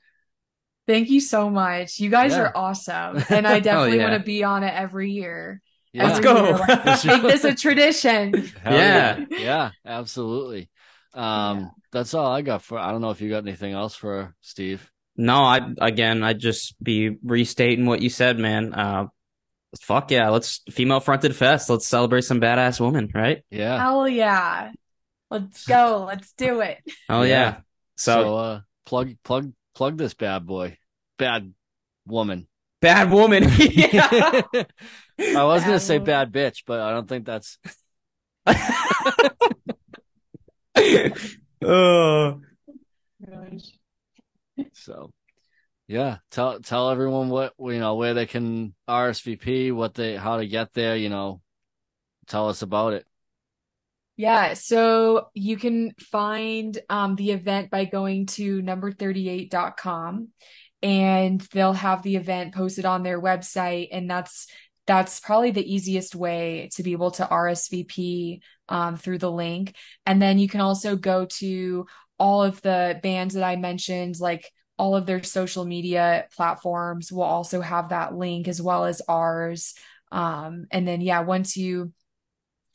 Thank 0.86 1.08
you 1.10 1.20
so 1.20 1.48
much. 1.50 1.98
You 2.00 2.10
guys 2.10 2.32
Yeah. 2.32 2.40
are 2.42 2.56
awesome. 2.56 3.22
And 3.28 3.46
I 3.46 3.60
definitely 3.60 3.98
yeah. 3.98 4.10
want 4.10 4.20
to 4.20 4.26
be 4.26 4.44
on 4.44 4.62
it 4.64 4.74
every 4.74 5.10
year. 5.12 5.62
Yeah. 5.92 6.04
Let's 6.04 6.18
Every 6.18 6.32
go. 6.32 6.44
year, 6.44 6.58
like, 6.58 7.04
Make 7.04 7.22
this 7.22 7.44
a 7.44 7.54
tradition. 7.54 8.32
Hell 8.62 8.72
Yeah. 8.74 9.24
Yeah, 9.30 9.70
absolutely. 9.84 10.68
Um, 11.14 11.70
that's 11.92 12.14
all 12.14 12.30
I 12.32 12.42
got 12.42 12.62
for 12.62 12.78
I 12.78 12.92
don't 12.92 13.00
know 13.00 13.10
if 13.10 13.20
you 13.20 13.28
got 13.30 13.42
anything 13.44 13.72
else 13.72 13.94
for 13.96 14.34
Steve. 14.40 14.88
No, 15.16 15.42
I 15.42 15.60
again, 15.80 16.22
I'd 16.22 16.38
just 16.38 16.80
be 16.82 17.16
restating 17.24 17.86
what 17.86 18.00
you 18.00 18.08
said, 18.08 18.38
man. 18.38 18.72
Uh, 18.72 19.06
fuck 19.80 20.10
yeah, 20.10 20.28
let's 20.30 20.62
female 20.70 21.00
fronted 21.00 21.34
fest. 21.34 21.68
Let's 21.68 21.86
celebrate 21.86 22.22
some 22.22 22.40
badass 22.40 22.80
women, 22.80 23.10
right? 23.14 23.42
Yeah. 23.50 23.78
Hell 23.78 24.08
yeah. 24.08 24.70
Let's 25.30 25.66
go. 25.66 26.04
Let's 26.06 26.32
do 26.32 26.60
it. 26.60 26.78
Oh 27.08 27.22
yeah. 27.22 27.28
Yeah. 27.28 27.56
So, 27.96 28.12
So, 28.12 28.36
uh 28.36 28.60
plug 28.86 29.16
plug 29.24 29.52
plug 29.74 29.96
this 29.96 30.14
bad 30.14 30.46
boy. 30.46 30.78
Bad 31.18 31.52
woman. 32.06 32.48
bad 32.80 33.10
woman. 33.10 33.44
I 33.48 34.64
was 35.18 35.62
gonna 35.62 35.74
Bad 35.74 35.82
say 35.82 35.98
bad 35.98 36.32
bitch, 36.32 36.64
but 36.66 36.80
I 36.80 36.90
don't 36.92 37.08
think 37.08 37.26
that's 37.26 37.58
oh. 41.62 42.40
so. 44.72 45.12
Yeah, 45.90 46.18
tell 46.30 46.60
tell 46.60 46.90
everyone 46.90 47.30
what 47.30 47.52
you 47.58 47.80
know 47.80 47.96
where 47.96 48.14
they 48.14 48.26
can 48.26 48.74
RSVP, 48.88 49.72
what 49.72 49.94
they 49.94 50.16
how 50.16 50.36
to 50.36 50.46
get 50.46 50.72
there. 50.72 50.96
You 50.96 51.08
know, 51.08 51.42
tell 52.28 52.48
us 52.48 52.62
about 52.62 52.92
it. 52.92 53.06
Yeah, 54.20 54.52
so 54.52 55.30
you 55.32 55.56
can 55.56 55.92
find 55.98 56.78
um, 56.90 57.16
the 57.16 57.30
event 57.30 57.70
by 57.70 57.86
going 57.86 58.26
to 58.26 58.60
number38.com 58.60 60.28
and 60.82 61.40
they'll 61.40 61.72
have 61.72 62.02
the 62.02 62.16
event 62.16 62.54
posted 62.54 62.84
on 62.84 63.02
their 63.02 63.18
website 63.18 63.88
and 63.92 64.10
that's 64.10 64.46
that's 64.86 65.20
probably 65.20 65.52
the 65.52 65.74
easiest 65.74 66.14
way 66.14 66.68
to 66.74 66.82
be 66.82 66.92
able 66.92 67.12
to 67.12 67.24
RSVP 67.24 68.40
um, 68.68 68.98
through 68.98 69.16
the 69.16 69.32
link. 69.32 69.74
And 70.04 70.20
then 70.20 70.38
you 70.38 70.50
can 70.50 70.60
also 70.60 70.96
go 70.96 71.24
to 71.38 71.86
all 72.18 72.42
of 72.42 72.60
the 72.60 73.00
bands 73.02 73.32
that 73.32 73.42
I 73.42 73.56
mentioned, 73.56 74.20
like 74.20 74.46
all 74.76 74.96
of 74.96 75.06
their 75.06 75.22
social 75.22 75.64
media 75.64 76.26
platforms 76.36 77.10
will 77.10 77.22
also 77.22 77.62
have 77.62 77.88
that 77.88 78.14
link 78.14 78.48
as 78.48 78.60
well 78.60 78.84
as 78.84 79.00
ours. 79.08 79.72
Um, 80.12 80.66
and 80.70 80.86
then, 80.86 81.00
yeah, 81.00 81.20
once 81.20 81.56
you 81.56 81.94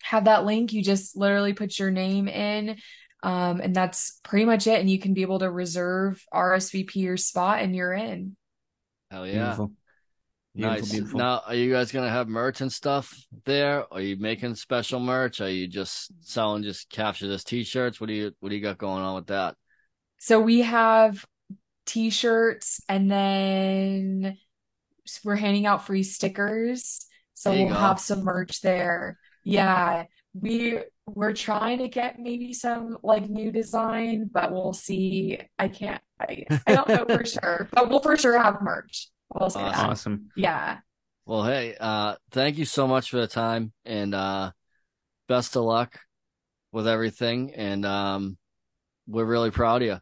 have 0.05 0.25
that 0.25 0.45
link, 0.45 0.71
you 0.71 0.83
just 0.83 1.17
literally 1.17 1.53
put 1.53 1.79
your 1.79 1.91
name 1.91 2.27
in. 2.27 2.77
Um, 3.23 3.59
and 3.59 3.75
that's 3.75 4.19
pretty 4.23 4.45
much 4.45 4.67
it. 4.67 4.79
And 4.79 4.89
you 4.89 4.99
can 4.99 5.15
be 5.15 5.23
able 5.23 5.39
to 5.39 5.49
reserve 5.49 6.23
RSVP 6.31 6.95
your 6.95 7.17
spot 7.17 7.61
and 7.61 7.75
you're 7.75 7.93
in. 7.93 8.37
Hell 9.09 9.25
yeah. 9.25 9.45
Beautiful. 9.45 9.71
Beautiful, 10.53 10.77
nice. 10.77 10.91
beautiful. 10.91 11.19
Now, 11.19 11.41
are 11.47 11.55
you 11.55 11.71
guys 11.71 11.91
gonna 11.91 12.09
have 12.09 12.29
merch 12.29 12.61
and 12.61 12.71
stuff 12.71 13.13
there? 13.43 13.91
Are 13.91 13.99
you 13.99 14.15
making 14.17 14.55
special 14.55 15.01
merch? 15.01 15.41
Are 15.41 15.49
you 15.49 15.67
just 15.67 16.11
selling 16.21 16.63
just 16.63 16.89
capture 16.89 17.27
this 17.27 17.43
t-shirts? 17.43 17.99
What 17.99 18.07
do 18.07 18.13
you 18.13 18.31
what 18.39 18.49
do 18.49 18.55
you 18.55 18.61
got 18.61 18.77
going 18.77 19.03
on 19.03 19.15
with 19.15 19.27
that? 19.27 19.55
So 20.19 20.39
we 20.39 20.61
have 20.61 21.25
t-shirts 21.85 22.79
and 22.87 23.11
then 23.11 24.37
we're 25.25 25.35
handing 25.35 25.65
out 25.65 25.85
free 25.85 26.03
stickers. 26.03 27.05
So 27.33 27.51
we'll 27.51 27.67
go. 27.67 27.73
have 27.73 27.99
some 27.99 28.23
merch 28.23 28.61
there. 28.61 29.17
Yeah. 29.45 30.05
We 30.33 30.79
we're 31.07 31.33
trying 31.33 31.77
to 31.79 31.87
get 31.87 32.19
maybe 32.19 32.51
some 32.51 32.97
like 33.03 33.29
new 33.29 33.51
design, 33.51 34.29
but 34.31 34.51
we'll 34.51 34.73
see. 34.73 35.39
I 35.57 35.69
can't 35.69 36.01
I, 36.19 36.45
I 36.67 36.75
don't 36.75 36.89
know 36.89 37.05
for 37.05 37.25
sure, 37.25 37.69
but 37.71 37.89
we'll 37.89 38.01
for 38.01 38.17
sure 38.17 38.37
have 38.37 38.61
merch. 38.61 39.09
We'll 39.33 39.49
say 39.49 39.61
that. 39.61 39.75
Awesome. 39.75 39.89
Awesome. 39.89 40.29
Yeah. 40.35 40.79
Well, 41.25 41.43
hey, 41.43 41.75
uh, 41.79 42.15
thank 42.31 42.57
you 42.57 42.65
so 42.65 42.87
much 42.87 43.09
for 43.09 43.17
the 43.17 43.27
time 43.27 43.73
and 43.83 44.13
uh, 44.13 44.51
best 45.27 45.55
of 45.55 45.63
luck 45.63 45.99
with 46.71 46.87
everything. 46.87 47.53
And 47.55 47.85
um, 47.85 48.37
we're 49.07 49.25
really 49.25 49.51
proud 49.51 49.81
of 49.81 49.87
you. 49.87 49.97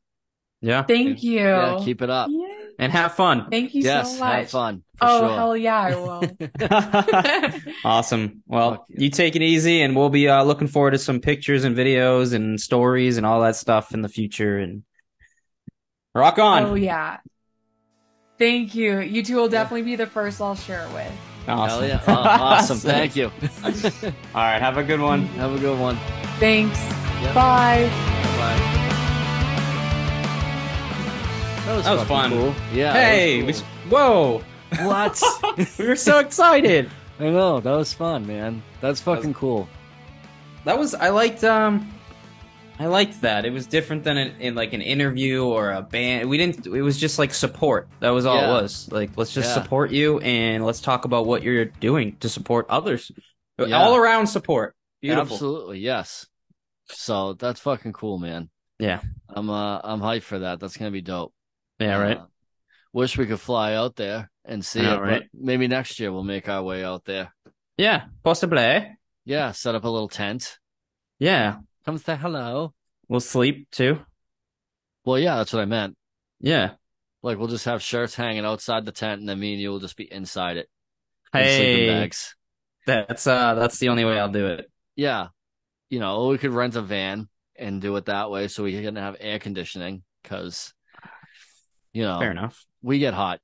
Yeah. 0.62 0.84
Thank 0.84 1.24
you. 1.24 1.40
Yeah, 1.40 1.80
keep 1.84 2.02
it 2.02 2.10
up. 2.10 2.30
Yeah. 2.32 2.43
And 2.80 2.92
have 2.92 3.14
fun. 3.16 3.50
Thank 3.52 3.76
you 3.76 3.84
yes, 3.84 4.14
so 4.14 4.20
much. 4.20 4.34
have 4.36 4.50
fun. 4.50 4.84
For 4.98 5.06
Oh, 5.08 5.20
sure. 5.28 5.36
hell 5.36 5.58
yeah, 5.58 5.80
I 5.80 5.96
will. 5.96 7.62
awesome. 7.86 8.42
Well, 8.48 8.72
Fuck 8.72 8.86
yeah. 8.90 9.00
you 9.02 9.10
take 9.10 9.36
it 9.36 9.42
easy, 9.42 9.82
and 9.82 9.96
we'll 9.96 10.10
be 10.10 10.28
uh, 10.28 10.44
looking 10.44 10.68
forward 10.68 10.92
to 10.92 10.98
some 10.98 11.20
pictures 11.20 11.64
and 11.66 11.76
videos 11.76 12.34
and 12.34 12.60
stories 12.60 13.18
and 13.18 13.26
all 13.26 13.42
that 13.42 13.56
stuff 13.56 13.94
in 13.94 14.02
the 14.02 14.10
future. 14.10 14.58
And 14.58 14.84
rock 16.16 16.40
on. 16.40 16.64
Oh 16.64 16.74
yeah. 16.76 17.18
Thank 18.40 18.74
you. 18.76 19.00
You 19.00 19.24
two 19.24 19.36
will 19.36 19.50
definitely 19.50 19.84
be 19.84 19.96
the 19.96 20.08
first 20.08 20.42
I'll 20.42 20.56
share 20.56 20.86
it 20.86 20.94
with. 20.94 21.12
Awesome. 21.48 21.80
Hell 21.82 21.88
yeah. 21.88 22.02
Oh, 22.08 22.14
awesome. 22.14 22.78
Thank 22.80 23.16
you. 23.16 23.26
All 23.64 23.72
right. 24.34 24.60
Have 24.60 24.78
a 24.78 24.84
good 24.84 25.00
one. 25.00 25.28
have 25.38 25.54
a 25.54 25.60
good 25.60 25.80
one. 25.80 25.98
Thanks. 26.40 26.80
Yep. 27.22 27.36
Bye. 27.36 27.90
Bye. 27.90 28.20
That 31.66 31.76
was, 31.78 31.86
That 31.86 31.94
was 31.94 32.04
fun. 32.08 32.32
Cool. 32.32 32.56
Yeah. 32.74 32.94
that 32.94 33.00
hey. 33.14 33.38
we 33.42 33.48
was 33.48 33.62
s- 33.62 33.68
whoa. 33.90 34.44
what? 34.82 35.22
we 35.80 35.88
were 35.88 35.96
so 35.96 36.20
excited. 36.20 36.90
I 37.20 37.30
know 37.30 37.60
that 37.62 37.72
was 37.72 37.94
fun, 37.94 38.28
man. 38.28 38.62
That's 38.82 39.00
fucking 39.00 39.34
cool. 39.34 39.70
That 40.66 40.78
was. 40.78 40.94
I 40.94 41.10
liked. 41.10 41.44
Um. 41.44 41.90
I 42.80 42.88
liked 42.88 43.22
that. 43.22 43.46
It 43.46 43.52
was 43.52 43.68
different 43.68 44.04
than 44.04 44.18
in, 44.18 44.42
in 44.42 44.56
like 44.56 44.74
an 44.74 44.82
interview 44.82 45.46
or 45.46 45.72
a 45.72 45.82
band. 45.84 46.28
We 46.28 46.38
didn't. 46.38 46.66
It 46.66 46.82
was 46.82 47.00
just 47.00 47.20
like 47.20 47.34
support. 47.34 47.88
That 48.00 48.10
was 48.10 48.26
all 48.26 48.36
Yeah. 48.36 48.50
it 48.50 48.62
was. 48.64 48.92
Like, 48.92 49.12
let's 49.16 49.32
just 49.34 49.56
Yeah. 49.56 49.62
support 49.64 49.92
you 49.92 50.20
and 50.20 50.66
let's 50.66 50.82
talk 50.82 51.06
about 51.06 51.26
what 51.28 51.44
you're 51.44 51.66
doing 51.66 52.18
to 52.22 52.30
support 52.30 52.66
others. 52.70 53.12
Yeah. 53.60 53.78
All 53.78 53.96
around 53.96 54.28
support. 54.28 54.76
Beautiful. 55.02 55.36
Absolutely, 55.36 55.80
yes. 55.80 56.26
So 56.90 57.34
that's 57.34 57.60
fucking 57.60 57.94
cool, 57.94 58.18
man. 58.18 58.50
Yeah. 58.80 59.02
I'm 59.30 59.50
uh 59.50 59.80
I'm 59.84 60.02
hyped 60.02 60.24
for 60.24 60.40
that. 60.40 60.60
That's 60.60 60.76
gonna 60.76 60.92
be 60.92 61.02
dope. 61.02 61.32
Yeah. 61.84 61.98
Right. 61.98 62.18
Uh, 62.18 62.26
wish 62.92 63.18
we 63.18 63.26
could 63.26 63.40
fly 63.40 63.74
out 63.74 63.96
there 63.96 64.30
and 64.46 64.64
see 64.64 64.82
it, 64.82 65.00
right? 65.00 65.22
but 65.22 65.24
maybe 65.34 65.68
next 65.68 66.00
year 66.00 66.12
we'll 66.12 66.24
make 66.24 66.50
our 66.50 66.64
way 66.64 66.84
out 66.84 67.06
there. 67.06 67.34
Yeah. 67.78 68.06
Possibly. 68.24 68.88
Yeah, 69.26 69.52
set 69.52 69.76
up 69.76 69.84
a 69.86 69.90
little 69.90 70.10
tent. 70.10 70.60
Yeah. 71.20 71.58
Come 71.86 71.98
say 71.98 72.16
hello. 72.16 72.74
We'll 73.08 73.20
sleep 73.20 73.70
too. 73.72 74.00
Well, 75.06 75.20
yeah, 75.20 75.38
that's 75.38 75.54
what 75.54 75.62
I 75.62 75.66
meant. 75.66 75.96
Yeah. 76.40 76.72
Like 77.22 77.38
we'll 77.38 77.48
just 77.48 77.66
have 77.66 77.82
shirts 77.82 78.16
hanging 78.16 78.46
outside 78.46 78.86
the 78.86 78.92
tent, 78.92 79.22
and 79.22 79.30
then 79.30 79.40
me 79.40 79.54
and 79.54 79.62
you 79.62 79.70
will 79.70 79.80
just 79.80 79.96
be 79.96 80.12
inside 80.12 80.58
it. 80.58 80.68
Hey. 81.32 81.88
bags. 81.88 82.36
That's 82.86 83.26
uh. 83.26 83.56
That's 83.56 83.80
the 83.80 83.90
only 83.90 84.04
way 84.04 84.20
I'll 84.20 84.30
do 84.30 84.48
it. 84.48 84.70
Yeah, 84.96 85.28
you 85.90 86.00
know, 86.00 86.18
or 86.18 86.30
we 86.30 86.38
could 86.38 86.52
rent 86.52 86.76
a 86.76 86.82
van 86.82 87.30
and 87.56 87.82
do 87.82 87.96
it 87.96 88.06
that 88.06 88.30
way, 88.30 88.50
so 88.50 88.64
we 88.64 88.82
can 88.82 88.98
have 88.98 89.16
air 89.20 89.40
conditioning. 89.40 90.04
Because, 90.22 90.74
you 91.94 92.04
know, 92.04 92.20
Fair 92.20 92.32
enough. 92.32 92.66
we 92.82 93.00
get 93.00 93.14
hot. 93.14 93.40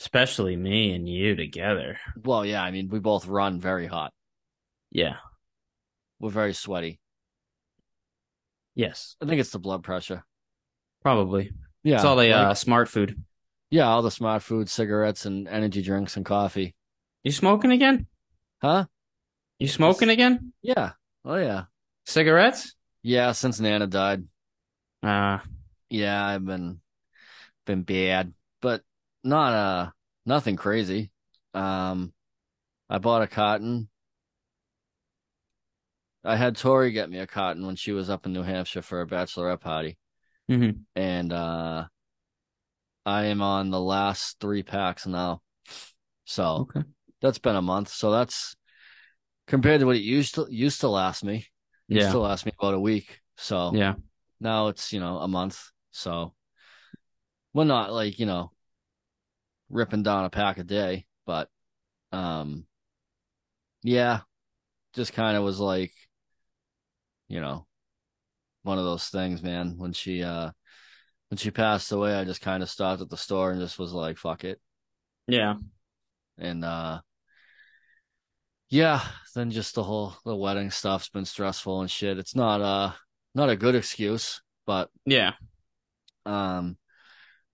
Especially 0.00 0.56
me 0.56 0.92
and 0.94 1.08
you 1.08 1.36
together. 1.36 1.98
Well, 2.24 2.44
yeah, 2.44 2.62
I 2.62 2.70
mean, 2.72 2.88
we 2.88 2.98
both 2.98 3.26
run 3.26 3.60
very 3.60 3.86
hot. 3.86 4.12
Yeah. 4.90 5.16
We're 6.18 6.30
very 6.30 6.54
sweaty. 6.54 6.98
Yes. 8.74 9.16
I 9.22 9.26
think 9.26 9.40
it's 9.40 9.50
the 9.50 9.58
blood 9.58 9.82
pressure. 9.82 10.24
Probably. 11.02 11.52
Yeah, 11.84 11.96
it's 11.96 12.04
all 12.04 12.16
the 12.16 12.28
like- 12.28 12.34
uh, 12.34 12.54
smart 12.54 12.88
food. 12.88 13.22
yeah, 13.70 13.88
all 13.88 14.02
the 14.02 14.10
smart 14.10 14.42
food, 14.42 14.68
cigarettes, 14.68 15.26
and 15.26 15.48
energy 15.48 15.82
drinks 15.82 16.16
and 16.16 16.24
coffee. 16.26 16.74
You 17.24 17.32
smoking 17.32 17.70
again? 17.72 18.06
Huh? 18.60 18.86
You 19.58 19.68
smoking 19.68 20.08
again? 20.10 20.52
Yeah. 20.62 20.92
Oh 21.24 21.36
yeah. 21.36 21.64
Cigarettes? 22.06 22.74
Yeah. 23.02 23.32
Since 23.32 23.60
Nana 23.60 23.86
died. 23.86 24.24
Uh, 25.02 25.38
Yeah, 25.90 26.24
I've 26.24 26.44
been 26.44 26.80
been 27.64 27.82
bad, 27.82 28.32
but 28.60 28.82
not 29.24 29.52
uh 29.52 29.90
nothing 30.26 30.56
crazy. 30.56 31.12
Um, 31.54 32.12
I 32.88 32.98
bought 32.98 33.22
a 33.22 33.26
cotton. 33.26 33.88
I 36.24 36.36
had 36.36 36.56
Tori 36.56 36.92
get 36.92 37.10
me 37.10 37.18
a 37.18 37.26
cotton 37.26 37.66
when 37.66 37.76
she 37.76 37.92
was 37.92 38.08
up 38.08 38.26
in 38.26 38.32
New 38.32 38.42
Hampshire 38.42 38.82
for 38.82 39.00
a 39.00 39.06
bachelorette 39.06 39.60
party, 39.60 39.98
mhm. 40.48 40.84
and 40.94 41.32
uh, 41.32 41.86
I 43.04 43.24
am 43.24 43.42
on 43.42 43.70
the 43.70 43.80
last 43.80 44.38
three 44.40 44.62
packs 44.62 45.06
now. 45.06 45.42
So 46.24 46.68
Okay. 46.70 46.82
that's 47.20 47.38
been 47.38 47.56
a 47.56 47.62
month. 47.62 47.88
So 47.88 48.10
that's 48.12 48.54
compared 49.46 49.80
to 49.80 49.86
what 49.86 49.96
it 49.96 50.02
used 50.02 50.36
to 50.36 50.46
used 50.48 50.80
to 50.80 50.88
last 50.88 51.24
me. 51.24 51.46
It 51.88 51.94
used 51.96 52.06
Yeah. 52.06 52.12
to 52.12 52.18
last 52.20 52.46
me 52.46 52.52
about 52.58 52.74
a 52.74 52.80
week. 52.80 53.20
So 53.36 53.72
Yeah. 53.74 53.94
now 54.40 54.68
it's, 54.68 54.92
you 54.92 55.00
know, 55.00 55.18
a 55.18 55.28
month. 55.28 55.60
So 55.90 56.34
we're 57.54 57.64
not 57.64 57.92
like, 57.92 58.18
you 58.18 58.26
know, 58.26 58.52
ripping 59.70 60.02
down 60.02 60.24
a 60.24 60.30
pack 60.30 60.58
a 60.58 60.64
day, 60.64 61.06
but 61.26 61.48
um 62.12 62.66
yeah, 63.82 64.20
just 64.94 65.12
kind 65.12 65.36
of 65.36 65.42
was 65.44 65.58
like, 65.60 65.92
you 67.28 67.40
know, 67.40 67.66
one 68.62 68.78
of 68.78 68.84
those 68.84 69.08
things, 69.08 69.42
man. 69.42 69.74
When 69.78 69.92
she 69.92 70.22
uh 70.22 70.50
when 71.30 71.38
she 71.38 71.50
passed 71.50 71.90
away, 71.92 72.14
I 72.14 72.24
just 72.24 72.40
kind 72.40 72.62
of 72.62 72.70
stopped 72.70 73.02
at 73.02 73.10
the 73.10 73.16
store 73.16 73.50
and 73.50 73.60
just 73.60 73.78
was 73.78 73.92
like, 73.92 74.18
fuck 74.18 74.44
it. 74.44 74.60
Yeah. 75.26 75.54
And 76.38 76.64
uh 76.64 77.00
yeah, 78.68 79.02
then 79.34 79.50
just 79.50 79.74
the 79.74 79.82
whole 79.82 80.14
the 80.24 80.36
wedding 80.36 80.70
stuff's 80.70 81.08
been 81.08 81.24
stressful 81.24 81.80
and 81.80 81.90
shit. 81.90 82.18
It's 82.18 82.34
not 82.34 82.60
uh 82.60 82.92
not 83.34 83.50
a 83.50 83.56
good 83.56 83.74
excuse, 83.74 84.42
but 84.66 84.90
Yeah. 85.04 85.32
um 86.26 86.76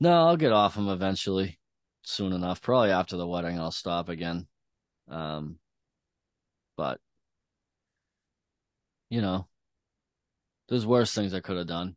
no, 0.01 0.11
I'll 0.11 0.37
get 0.37 0.53
off 0.53 0.75
them 0.75 0.89
eventually, 0.89 1.59
soon 2.03 2.33
enough. 2.33 2.63
Probably 2.63 2.91
after 2.91 3.17
the 3.17 3.27
wedding, 3.27 3.59
I'll 3.59 3.71
stop 3.71 4.09
again. 4.09 4.47
Um, 5.09 5.59
but 6.77 7.01
you 9.11 9.21
know, 9.21 9.47
there's 10.69 10.87
worse 10.87 11.15
things 11.15 11.35
I 11.35 11.41
could 11.41 11.57
have 11.57 11.67
done. 11.67 11.97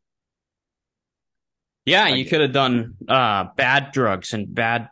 Yeah, 1.85 2.05
I 2.05 2.09
you 2.09 2.25
could 2.25 2.41
have 2.41 2.53
done 2.53 2.95
uh 3.07 3.45
bad 3.55 3.91
drugs 3.91 4.33
and 4.33 4.53
bad 4.53 4.89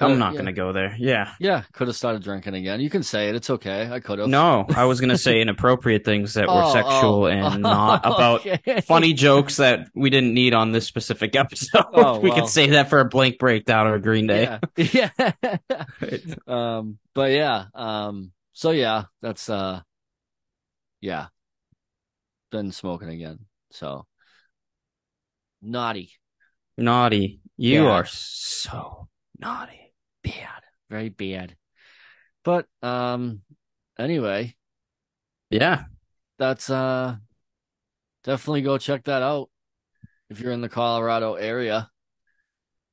I'm 0.00 0.18
not 0.18 0.32
yeah. 0.34 0.38
gonna 0.38 0.52
go 0.52 0.72
there. 0.72 0.94
Yeah. 0.98 1.32
Yeah, 1.40 1.62
could 1.72 1.88
have 1.88 1.96
started 1.96 2.22
drinking 2.22 2.54
again. 2.54 2.80
You 2.80 2.88
can 2.88 3.02
say 3.02 3.28
it. 3.28 3.34
It's 3.34 3.50
okay. 3.50 3.90
I 3.90 4.00
could 4.00 4.20
have. 4.20 4.28
No, 4.28 4.64
I 4.76 4.84
was 4.84 5.00
gonna 5.00 5.18
say 5.18 5.40
inappropriate 5.40 6.04
things 6.04 6.34
that 6.34 6.46
were 6.46 6.62
Oh, 6.62 6.72
sexual 6.72 7.24
oh. 7.24 7.26
and 7.26 7.62
not 7.62 8.06
about 8.06 8.46
Okay. 8.46 8.80
funny 8.82 9.12
jokes 9.12 9.56
that 9.56 9.88
we 9.94 10.10
didn't 10.10 10.34
need 10.34 10.54
on 10.54 10.70
this 10.72 10.86
specific 10.86 11.34
episode. 11.34 11.84
Oh, 11.92 12.18
we 12.22 12.30
well. 12.30 12.40
could 12.40 12.48
save 12.48 12.70
that 12.70 12.88
for 12.90 13.00
a 13.00 13.04
Blink 13.06 13.38
breakdown 13.38 13.86
or 13.88 13.94
a 13.94 14.00
Green 14.00 14.26
Day. 14.26 14.58
Yeah. 14.76 15.10
yeah. 15.20 15.34
um, 16.46 16.98
but 17.14 17.32
yeah. 17.32 17.64
Um, 17.74 18.30
so 18.52 18.70
yeah, 18.70 19.04
that's 19.20 19.50
uh, 19.50 19.80
yeah, 21.00 21.26
been 22.50 22.70
smoking 22.72 23.08
again. 23.08 23.40
So 23.72 24.06
naughty, 25.60 26.12
Naughty. 26.76 27.40
You 27.56 27.84
Yeah. 27.84 27.90
are 27.90 28.04
so 28.06 29.08
naughty. 29.38 29.87
Bad, 30.22 30.62
very 30.90 31.08
bad. 31.08 31.56
But 32.44 32.66
um, 32.82 33.42
anyway, 33.98 34.56
Yeah. 35.50 35.84
that's 36.38 36.70
uh, 36.70 37.16
definitely 38.24 38.62
go 38.62 38.78
check 38.78 39.04
that 39.04 39.22
out 39.22 39.50
if 40.30 40.40
you're 40.40 40.52
in 40.52 40.60
the 40.60 40.68
Colorado 40.68 41.34
area. 41.34 41.90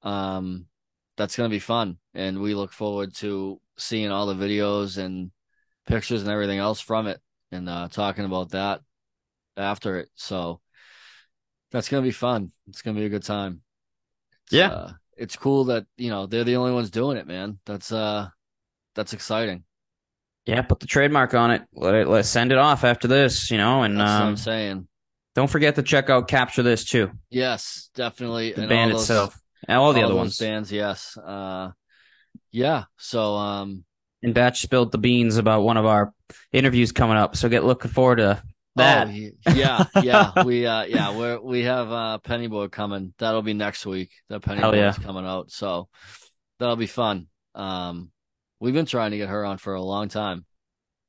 Um, 0.02 0.68
that's 1.18 1.36
gonna 1.36 1.50
be 1.50 1.60
fun, 1.60 1.98
and 2.14 2.42
we 2.42 2.54
look 2.54 2.72
forward 2.72 3.16
to 3.16 3.60
seeing 3.78 4.12
all 4.12 4.28
the 4.28 4.36
videos 4.36 4.98
and 4.98 5.32
pictures 5.88 6.22
and 6.22 6.30
everything 6.32 6.60
else 6.60 6.80
from 6.82 7.08
it, 7.08 7.22
and 7.52 7.70
uh, 7.70 7.88
talking 7.88 8.26
about 8.26 8.52
that 8.52 8.82
after 9.58 9.98
it. 10.00 10.10
So 10.16 10.62
that's 11.72 11.90
gonna 11.90 12.04
be 12.04 12.12
fun. 12.12 12.52
It's 12.68 12.82
gonna 12.82 13.00
be 13.00 13.06
a 13.06 13.10
good 13.10 13.24
time. 13.24 13.62
It's, 14.46 14.54
Yeah. 14.54 14.68
uh, 14.70 14.94
it's 15.16 15.36
cool 15.36 15.66
that 15.66 15.86
you 15.98 16.10
know 16.10 16.26
they're 16.26 16.44
the 16.44 16.56
only 16.58 16.72
ones 16.74 16.90
doing 16.90 17.18
it, 17.18 17.28
man. 17.28 17.60
That's 17.66 17.92
uh, 17.92 18.28
that's 18.96 19.14
exciting. 19.14 19.64
Yeah, 20.46 20.62
put 20.62 20.80
the 20.80 20.88
trademark 20.88 21.34
on 21.34 21.52
it. 21.52 21.64
Let 21.74 21.96
it 21.96 22.08
let's 22.08 22.30
send 22.30 22.52
it 22.52 22.58
off 22.58 22.84
after 22.84 23.08
this, 23.08 23.50
you 23.50 23.58
know, 23.58 23.84
and 23.84 24.00
That's 24.00 24.10
what 24.12 24.22
um, 24.22 24.28
I'm 24.30 24.38
saying. 24.38 24.88
don't 25.34 25.50
forget 25.50 25.76
to 25.76 25.84
check 25.84 26.10
out 26.10 26.28
Capture 26.28 26.62
This 26.64 26.86
too. 26.86 27.12
Yes, 27.30 27.90
definitely. 27.96 28.52
The 28.54 28.62
and 28.62 28.70
band 28.70 28.92
all 28.92 28.98
those- 28.98 29.04
itself. 29.10 29.40
And 29.68 29.80
all 29.80 29.94
the 29.94 30.02
all 30.02 30.06
other 30.10 30.16
ones. 30.16 30.38
bands, 30.38 30.72
yes. 30.72 31.18
Uh, 31.18 31.72
yeah. 32.52 32.84
So, 32.98 33.34
um, 33.34 33.84
And 34.22 34.36
Bash 34.36 34.62
spilled 34.62 34.92
the 34.92 35.00
beans 35.00 35.38
about 35.38 35.64
one 35.64 35.78
of 35.78 35.88
our 35.88 36.14
interviews 36.52 36.92
coming 36.92 37.18
up, 37.18 37.36
so 37.36 37.50
get 37.50 37.64
looking 37.64 37.90
forward 37.90 38.18
to 38.18 38.44
that. 38.76 39.08
Oh, 39.08 39.52
yeah, 39.54 39.86
yeah. 40.02 40.44
we, 40.46 40.66
uh, 40.66 40.84
yeah, 40.84 41.16
we're, 41.16 41.40
we 41.40 41.64
have, 41.64 41.92
uh, 41.92 42.20
Pennyboard 42.24 42.72
coming. 42.72 43.14
That'll 43.18 43.42
be 43.42 43.54
next 43.54 43.86
week. 43.86 44.12
The 44.30 44.40
Pennyboard's 44.40 44.98
yeah. 45.00 45.04
coming 45.04 45.26
out. 45.26 45.52
So 45.52 45.88
that'll 46.60 46.76
be 46.76 46.88
fun. 46.88 47.28
Um, 47.54 48.12
we've 48.60 48.74
been 48.74 48.86
trying 48.86 49.12
to 49.12 49.18
get 49.18 49.30
her 49.30 49.46
on 49.46 49.58
for 49.58 49.74
a 49.76 49.82
long 49.82 50.10
time. 50.10 50.46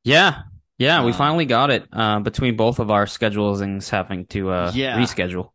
Yeah. 0.04 0.42
Yeah, 0.78 1.04
we 1.04 1.12
Um, 1.12 1.18
finally 1.18 1.46
got 1.46 1.70
it 1.70 1.86
uh, 1.92 2.20
between 2.20 2.56
both 2.56 2.78
of 2.78 2.90
our 2.90 3.06
schedules 3.06 3.62
and 3.62 3.82
having 3.82 4.26
to 4.26 4.50
uh, 4.50 4.72
Yeah. 4.74 4.98
reschedule. 4.98 5.50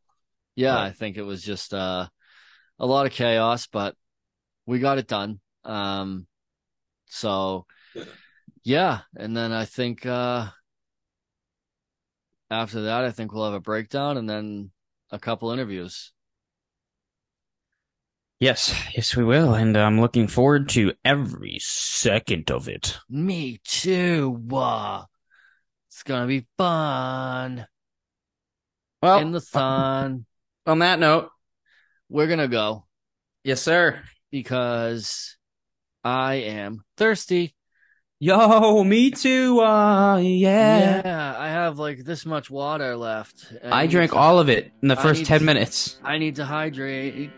Yeah. 0.55 0.75
Right. 0.75 0.87
I 0.87 0.91
think 0.91 1.17
it 1.17 1.21
was 1.23 1.43
just, 1.43 1.73
uh, 1.73 2.07
a 2.79 2.85
lot 2.85 3.05
of 3.05 3.11
chaos, 3.13 3.67
but 3.67 3.95
we 4.65 4.79
got 4.79 4.97
it 4.97 5.07
done. 5.07 5.39
Um, 5.63 6.25
so 7.05 7.65
yeah. 8.63 9.01
And 9.15 9.37
then 9.37 9.51
I 9.51 9.65
think, 9.65 10.05
uh, 10.05 10.47
after 12.51 12.81
that, 12.83 13.03
I 13.05 13.11
think 13.11 13.33
we'll 13.33 13.45
have 13.45 13.53
a 13.53 13.59
breakdown 13.61 14.17
and 14.17 14.29
then 14.29 14.71
a 15.09 15.17
couple 15.17 15.51
interviews. 15.51 16.11
Yes, 18.39 18.73
yes, 18.95 19.15
we 19.15 19.23
will. 19.23 19.53
And 19.53 19.77
I'm 19.77 20.01
looking 20.01 20.27
forward 20.27 20.67
to 20.69 20.93
every 21.05 21.57
second 21.61 22.49
of 22.51 22.67
it. 22.67 22.97
Me 23.07 23.59
too. 23.63 24.41
Uh, 24.51 25.03
it's 25.89 26.03
gonna 26.03 26.27
be 26.27 26.47
fun 26.57 27.67
Well, 29.01 29.19
in 29.19 29.31
the 29.31 29.41
sun. 29.41 30.25
on 30.65 30.79
that 30.79 30.99
note, 30.99 31.29
We're 32.09 32.27
gonna 32.27 32.47
go 32.47 32.85
yes, 33.43 33.61
sir. 33.61 34.01
because 34.31 35.37
I 36.03 36.35
am 36.35 36.83
thirsty. 36.97 37.53
Yo, 38.23 38.83
me 38.83 39.09
too. 39.09 39.59
Uh, 39.61 40.17
yeah. 40.17 41.01
Yeah, 41.03 41.35
I 41.39 41.47
have 41.47 41.79
like 41.79 42.03
this 42.05 42.23
much 42.23 42.51
water 42.51 42.95
left. 42.95 43.51
I 43.65 43.81
need 43.81 43.91
drank 43.91 44.11
to- 44.11 44.17
all 44.17 44.37
of 44.37 44.47
it 44.47 44.71
in 44.83 44.89
the 44.89 44.99
I 44.99 45.01
first 45.01 45.25
10 45.25 45.39
to- 45.39 45.45
minutes. 45.45 45.97
I 46.03 46.19
need 46.19 46.35
to 46.35 46.45
hydrate. 46.45 47.31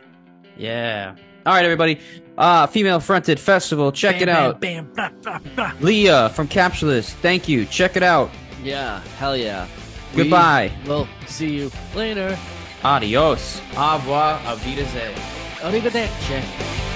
Yeah. 0.57 1.15
All 1.45 1.53
right, 1.53 1.64
everybody. 1.64 1.99
Uh, 2.38 2.68
Female 2.68 2.99
Fronted 2.99 3.39
Festival. 3.39 3.93
Check 3.93 4.19
it 4.22 4.27
out. 4.27 4.60
Bam, 4.60 4.91
bam, 4.93 5.15
blah, 5.22 5.39
blah, 5.39 5.72
blah. 5.72 5.72
Leah 5.80 6.30
from 6.35 6.49
Capture 6.49 6.88
This. 6.88 7.14
Thank 7.14 7.47
you. 7.47 7.64
Check 7.65 7.95
it 7.95 8.03
out. 8.03 8.30
Yeah, 8.61 8.99
hell 9.18 9.38
yeah. 9.38 9.68
Goodbye. 10.18 10.69
We 10.84 10.89
will 10.89 11.07
see 11.27 11.49
you 11.55 11.72
later. 11.95 12.38
Adios. 12.84 13.61
Au 13.77 13.95
revoir. 13.95 14.38
Auf 14.45 14.61
Wiedersehen. 14.65 15.14
Arrivederci. 15.61 16.93